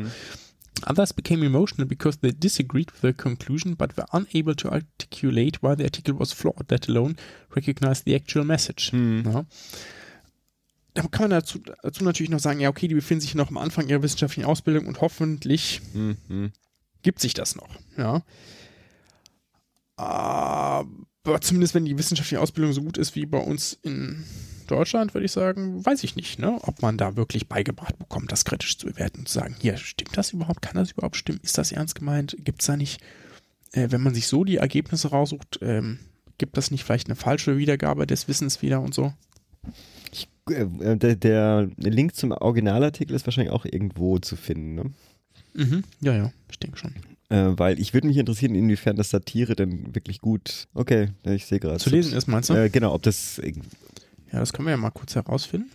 Others 0.84 1.12
became 1.14 1.44
emotional 1.44 1.86
because 1.86 2.18
they 2.20 2.32
disagreed 2.32 2.92
with 2.92 3.00
the 3.02 3.12
conclusion 3.12 3.76
but 3.76 3.96
were 3.96 4.06
unable 4.12 4.54
to 4.56 4.70
articulate 4.70 5.62
why 5.62 5.74
the 5.76 5.84
article 5.84 6.18
was 6.18 6.32
flawed, 6.32 6.70
let 6.70 6.88
alone 6.88 7.16
recognize 7.54 8.02
the 8.04 8.14
actual 8.14 8.44
message. 8.44 8.92
Mhm. 8.92 9.24
Ja. 9.26 9.44
Da 10.94 11.02
kann 11.02 11.28
man 11.28 11.30
dazu, 11.30 11.60
dazu 11.82 12.02
natürlich 12.04 12.30
noch 12.30 12.40
sagen, 12.40 12.60
ja, 12.60 12.68
okay, 12.68 12.88
die 12.88 12.94
befinden 12.94 13.20
sich 13.20 13.34
noch 13.34 13.48
am 13.48 13.58
Anfang 13.58 13.88
ihrer 13.88 14.02
wissenschaftlichen 14.02 14.44
Ausbildung 14.44 14.86
und 14.86 15.00
hoffentlich 15.00 15.80
Mhm. 15.94 16.16
Mhm. 16.28 16.52
gibt 17.02 17.20
sich 17.20 17.34
das 17.34 17.54
noch. 17.54 17.68
Ja. 17.96 18.22
Aber 19.96 21.40
zumindest 21.42 21.74
wenn 21.74 21.84
die 21.84 21.98
wissenschaftliche 21.98 22.40
Ausbildung 22.40 22.72
so 22.72 22.82
gut 22.82 22.96
ist 22.98 23.14
wie 23.14 23.26
bei 23.26 23.38
uns 23.38 23.78
in 23.82 24.24
Deutschland, 24.70 25.14
würde 25.14 25.24
ich 25.26 25.32
sagen, 25.32 25.84
weiß 25.84 26.04
ich 26.04 26.16
nicht, 26.16 26.38
ne, 26.38 26.58
ob 26.62 26.82
man 26.82 26.96
da 26.96 27.16
wirklich 27.16 27.48
beigebracht 27.48 27.98
bekommt, 27.98 28.32
das 28.32 28.44
kritisch 28.44 28.78
zu 28.78 28.86
bewerten 28.86 29.20
und 29.20 29.28
zu 29.28 29.34
sagen, 29.34 29.56
hier, 29.60 29.76
stimmt 29.76 30.16
das 30.16 30.32
überhaupt? 30.32 30.62
Kann 30.62 30.76
das 30.76 30.92
überhaupt 30.92 31.16
stimmen? 31.16 31.40
Ist 31.42 31.58
das 31.58 31.72
ernst 31.72 31.94
gemeint? 31.94 32.36
Gibt 32.44 32.62
es 32.62 32.66
da 32.66 32.76
nicht, 32.76 33.00
äh, 33.72 33.88
wenn 33.90 34.00
man 34.02 34.14
sich 34.14 34.26
so 34.26 34.44
die 34.44 34.56
Ergebnisse 34.56 35.08
raussucht, 35.08 35.58
ähm, 35.62 35.98
gibt 36.38 36.56
das 36.56 36.70
nicht 36.70 36.84
vielleicht 36.84 37.08
eine 37.08 37.16
falsche 37.16 37.58
Wiedergabe 37.58 38.06
des 38.06 38.28
Wissens 38.28 38.62
wieder 38.62 38.80
und 38.80 38.94
so? 38.94 39.12
Äh, 40.50 40.96
Der, 40.96 41.16
der 41.16 41.68
Link 41.76 42.14
zum 42.14 42.32
Originalartikel 42.32 43.14
ist 43.14 43.26
wahrscheinlich 43.26 43.52
auch 43.52 43.64
irgendwo 43.64 44.18
zu 44.18 44.36
finden, 44.36 44.74
ne? 44.74 44.84
Mhm. 45.54 45.84
Ja, 46.00 46.14
ja, 46.16 46.32
ich 46.50 46.58
denke 46.58 46.78
schon. 46.78 46.94
Äh, 47.28 47.58
weil 47.58 47.78
ich 47.78 47.94
würde 47.94 48.06
mich 48.08 48.16
interessieren, 48.16 48.54
inwiefern 48.54 48.96
das 48.96 49.10
Satire 49.10 49.54
denn 49.54 49.94
wirklich 49.94 50.20
gut, 50.20 50.66
okay, 50.74 51.10
ich 51.24 51.46
sehe 51.46 51.60
gerade. 51.60 51.78
Zu 51.78 51.90
lesen 51.90 52.16
ist, 52.16 52.26
meinst 52.26 52.50
du? 52.50 52.54
Äh, 52.54 52.70
genau, 52.70 52.92
ob 52.94 53.02
das, 53.02 53.40
Ja, 54.32 54.40
das 54.40 54.52
können 54.52 54.66
wir 54.66 54.72
ja 54.72 54.76
mal 54.76 54.90
kurz 54.90 55.14
herausfinden. 55.14 55.70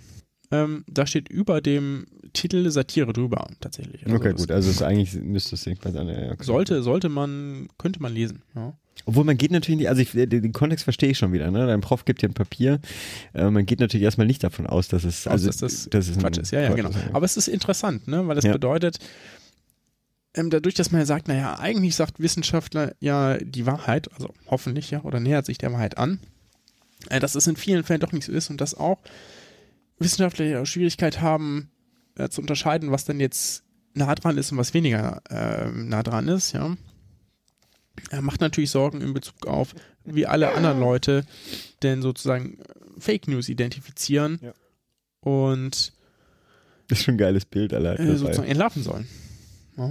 Ähm, 0.51 0.83
da 0.87 1.05
steht 1.07 1.27
über 1.29 1.59
dem 1.59 2.05
Titel 2.33 2.69
Satire 2.69 3.13
drüber, 3.13 3.47
tatsächlich. 3.59 4.05
Also 4.05 4.15
okay, 4.15 4.31
das 4.31 4.41
gut, 4.41 4.51
also 4.51 4.69
es 4.69 4.75
ist 4.77 4.81
eigentlich 4.83 5.15
müsste 5.15 5.55
es 5.55 5.65
irgendwas 5.65 5.95
an, 5.95 6.07
ja, 6.07 6.31
okay. 6.31 6.43
Sollte, 6.43 6.83
sollte 6.83 7.09
man, 7.09 7.67
könnte 7.77 8.01
man 8.01 8.13
lesen, 8.13 8.43
ja. 8.55 8.73
Obwohl 9.05 9.23
man 9.25 9.37
geht 9.37 9.51
natürlich 9.51 9.79
nicht, 9.79 9.89
also 9.89 10.01
ich, 10.01 10.11
den, 10.11 10.29
den 10.29 10.53
Kontext 10.53 10.83
verstehe 10.83 11.09
ich 11.09 11.17
schon 11.17 11.33
wieder, 11.33 11.51
ne? 11.51 11.67
Dein 11.67 11.81
Prof 11.81 12.05
gibt 12.05 12.21
dir 12.21 12.29
ein 12.29 12.33
Papier, 12.33 12.79
äh, 13.33 13.49
man 13.49 13.65
geht 13.65 13.79
natürlich 13.79 14.03
erstmal 14.03 14.27
nicht 14.27 14.43
davon 14.43 14.67
aus, 14.67 14.87
dass 14.87 15.03
es, 15.03 15.27
also, 15.27 15.47
dass 15.47 15.57
das 15.57 15.89
dass 15.89 16.07
es 16.07 16.15
ein 16.15 16.21
Quatsch 16.21 16.37
ist. 16.37 16.51
Ja, 16.51 16.61
ja, 16.61 16.67
Quatsch 16.69 16.77
genau. 16.77 16.89
ist, 16.89 16.97
Aber 17.13 17.25
es 17.25 17.37
ist 17.37 17.47
interessant, 17.47 18.07
ne? 18.07 18.27
weil 18.27 18.37
es 18.37 18.45
Ja. 18.45 18.53
bedeutet, 18.53 18.99
ähm, 20.35 20.49
dadurch, 20.49 20.75
dass 20.75 20.91
man 20.91 21.01
ja 21.01 21.05
sagt, 21.05 21.27
naja, 21.27 21.57
eigentlich 21.59 21.95
sagt 21.95 22.19
Wissenschaftler 22.19 22.93
ja 22.99 23.37
die 23.37 23.65
Wahrheit, 23.65 24.11
also 24.13 24.29
hoffentlich, 24.47 24.91
ja, 24.91 25.01
oder 25.03 25.19
nähert 25.19 25.45
sich 25.45 25.57
der 25.57 25.71
Wahrheit 25.73 25.97
an, 25.97 26.19
äh, 27.09 27.19
dass 27.19 27.35
es 27.35 27.47
in 27.47 27.55
vielen 27.55 27.83
Fällen 27.83 27.99
doch 28.01 28.11
nicht 28.11 28.25
so 28.25 28.31
ist 28.31 28.49
und 28.49 28.61
dass 28.61 28.73
auch 28.75 28.99
Wissenschaftler 29.99 30.65
Schwierigkeit 30.65 31.21
haben, 31.21 31.69
äh, 32.17 32.29
zu 32.29 32.41
unterscheiden, 32.41 32.91
was 32.91 33.05
denn 33.05 33.19
jetzt 33.19 33.63
nah 33.93 34.13
dran 34.15 34.37
ist 34.37 34.51
und 34.51 34.57
was 34.57 34.73
weniger 34.73 35.21
äh, 35.29 35.69
nah 35.71 36.03
dran 36.03 36.27
ist, 36.27 36.51
ja. 36.53 36.75
Er 38.11 38.21
macht 38.21 38.41
natürlich 38.41 38.71
Sorgen 38.71 38.99
in 38.99 39.13
Bezug 39.13 39.47
auf, 39.47 39.73
wie 40.03 40.25
alle 40.27 40.53
anderen 40.53 40.81
Leute 40.81 41.25
denn 41.81 42.01
sozusagen 42.01 42.59
äh, 42.59 42.63
Fake 42.99 43.27
News 43.29 43.47
identifizieren 43.47 44.39
Ja. 44.41 44.53
und 45.21 45.93
Das 46.89 46.99
ist 46.99 47.05
schon 47.05 47.15
ein 47.15 47.17
geiles 47.19 47.45
Bild 47.45 47.73
allein. 47.73 47.95
äh, 47.97 48.17
sozusagen 48.17 48.47
entlarven 48.49 48.83
sollen. 48.83 49.07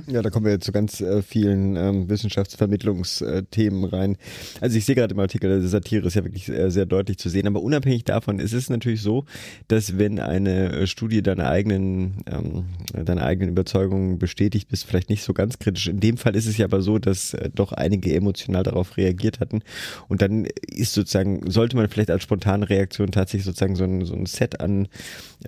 Ja, 0.07 0.23
da 0.23 0.31
kommen 0.31 0.47
wir 0.47 0.53
jetzt 0.53 0.65
zu 0.65 0.73
ganz 0.73 1.03
äh, 1.03 1.21
vielen 1.21 1.77
ähm, 1.77 2.09
Wissenschaftsvermittlungsthemen 2.09 3.85
rein. 3.85 4.17
Also 4.63 4.79
ich 4.79 4.87
sehe 4.87 4.95
gerade 4.95 5.13
im 5.13 5.21
Artikel, 5.21 5.61
die 5.61 5.69
Satire 5.69 6.07
ist 6.07 6.15
ja 6.15 6.25
wirklich 6.25 6.49
äh, 6.49 6.71
sehr 6.71 6.87
deutlich 6.87 7.19
zu 7.19 7.29
sehen, 7.29 7.47
aber 7.47 7.61
unabhängig 7.61 8.05
davon 8.05 8.39
ist 8.39 8.55
es 8.55 8.71
natürlich 8.71 9.03
so, 9.03 9.27
dass 9.69 9.99
wenn 9.99 10.21
eine 10.21 10.73
äh, 10.73 10.87
Studie 10.87 11.23
deine 11.23 11.51
eigenen, 11.51 12.23
ähm, 12.27 12.65
deine 12.95 13.25
eigenen 13.25 13.51
Überzeugungen 13.51 14.19
bestätigt, 14.19 14.69
bist 14.69 14.87
vielleicht 14.87 15.11
nicht 15.11 15.23
so 15.23 15.35
ganz 15.35 15.59
kritisch. 15.59 15.87
In 15.89 16.01
dem 16.01 16.17
Fall 16.17 16.35
ist 16.35 16.47
es 16.47 16.57
ja 16.57 16.65
aber 16.65 16.81
so, 16.81 16.99
dass 16.99 17.35
äh, 17.35 17.51
doch 17.55 17.73
einige 17.73 18.15
emotional 18.15 18.63
darauf 18.63 18.97
reagiert 18.97 19.39
hatten 19.41 19.61
und 20.09 20.23
dann 20.23 20.47
ist 20.67 20.95
sozusagen, 20.95 21.51
sollte 21.51 21.77
man 21.77 21.91
vielleicht 21.91 22.11
als 22.11 22.23
spontane 22.23 22.71
Reaktion 22.71 23.11
tatsächlich 23.11 23.45
sozusagen 23.45 23.77
so 23.77 23.85
ein, 23.85 24.07
so 24.07 24.15
ein 24.15 24.25
Set 24.25 24.61
an, 24.61 24.89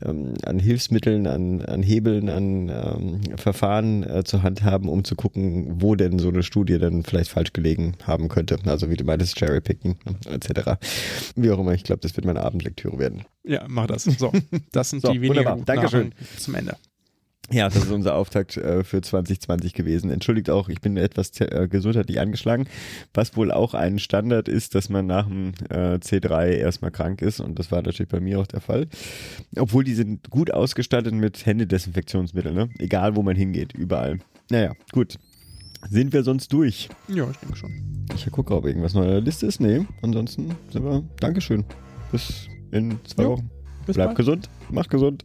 ähm, 0.04 0.34
an 0.44 0.58
Hilfsmitteln, 0.58 1.26
an, 1.26 1.62
an 1.62 1.82
Hebeln, 1.82 2.28
an 2.28 2.68
ähm, 2.68 3.38
Verfahren 3.38 4.02
äh, 4.02 4.24
zur 4.26 4.42
Hand 4.42 4.62
haben, 4.62 4.88
um 4.88 5.04
zu 5.04 5.14
gucken, 5.14 5.80
wo 5.80 5.94
denn 5.94 6.18
so 6.18 6.28
eine 6.28 6.42
Studie 6.42 6.78
dann 6.78 7.02
vielleicht 7.02 7.30
falsch 7.30 7.52
gelegen 7.52 7.96
haben 8.04 8.28
könnte. 8.28 8.58
Also 8.66 8.90
wie 8.90 8.96
du 8.96 9.04
meintest, 9.04 9.36
Cherrypicking 9.36 9.98
ne, 10.04 10.16
etc. 10.34 10.72
Wie 11.34 11.50
auch 11.50 11.58
immer, 11.58 11.72
ich 11.72 11.84
glaube, 11.84 12.00
das 12.00 12.16
wird 12.16 12.26
meine 12.26 12.42
Abendlektüre 12.42 12.98
werden. 12.98 13.24
Ja, 13.44 13.64
mach 13.68 13.86
das. 13.86 14.04
So, 14.04 14.32
das 14.72 14.90
sind 14.90 15.02
So, 15.06 15.12
die 15.12 15.20
weniger 15.20 15.56
wunderbar. 15.56 15.64
Dankeschön. 15.64 16.08
Nachrichten 16.08 16.38
zum 16.38 16.54
Ende. 16.54 16.76
Ja, 17.52 17.68
das 17.68 17.76
ist 17.76 17.90
unser 17.92 18.16
Auftakt 18.16 18.56
äh, 18.56 18.82
für 18.82 19.00
2020 19.00 19.72
gewesen. 19.72 20.10
Entschuldigt 20.10 20.50
auch, 20.50 20.68
ich 20.68 20.80
bin 20.80 20.96
etwas 20.96 21.30
äh, 21.40 21.68
gesundheitlich 21.70 22.18
angeschlagen, 22.18 22.66
was 23.14 23.36
wohl 23.36 23.52
auch 23.52 23.74
ein 23.74 23.98
Standard 24.00 24.48
ist, 24.48 24.74
dass 24.74 24.88
man 24.88 25.06
nach 25.06 25.26
dem 25.28 25.52
äh, 25.70 25.94
C3 25.98 26.48
erstmal 26.54 26.90
krank 26.90 27.22
ist 27.22 27.38
und 27.38 27.58
das 27.58 27.70
war 27.70 27.82
natürlich 27.82 28.10
bei 28.10 28.18
mir 28.20 28.40
auch 28.40 28.46
der 28.48 28.60
Fall. 28.60 28.88
Obwohl 29.56 29.84
die 29.84 29.94
sind 29.94 30.28
gut 30.30 30.50
ausgestattet 30.50 31.14
mit 31.14 31.46
Händedesinfektionsmitteln, 31.46 32.54
ne? 32.54 32.68
egal 32.78 33.14
wo 33.14 33.22
man 33.22 33.36
hingeht, 33.36 33.72
überall. 33.74 34.18
Naja, 34.50 34.72
gut. 34.92 35.16
Sind 35.88 36.12
wir 36.12 36.24
sonst 36.24 36.52
durch? 36.52 36.88
Ja, 37.06 37.30
ich 37.30 37.36
denke 37.36 37.56
schon. 37.56 37.70
Ich 38.14 38.28
gucke, 38.32 38.56
ob 38.56 38.64
irgendwas 38.66 38.94
noch 38.94 39.02
in 39.02 39.08
der 39.08 39.20
Liste 39.20 39.46
ist. 39.46 39.60
Nee, 39.60 39.86
ansonsten 40.02 40.50
sind 40.72 40.84
wir. 40.84 41.04
Dankeschön. 41.20 41.64
Bis 42.10 42.48
in 42.72 42.98
zwei 43.04 43.22
Jo, 43.22 43.30
Wochen. 43.32 43.50
Bis 43.86 43.94
Bleib 43.94 44.08
bald. 44.08 44.16
gesund, 44.16 44.50
mach 44.70 44.88
gesund. 44.88 45.24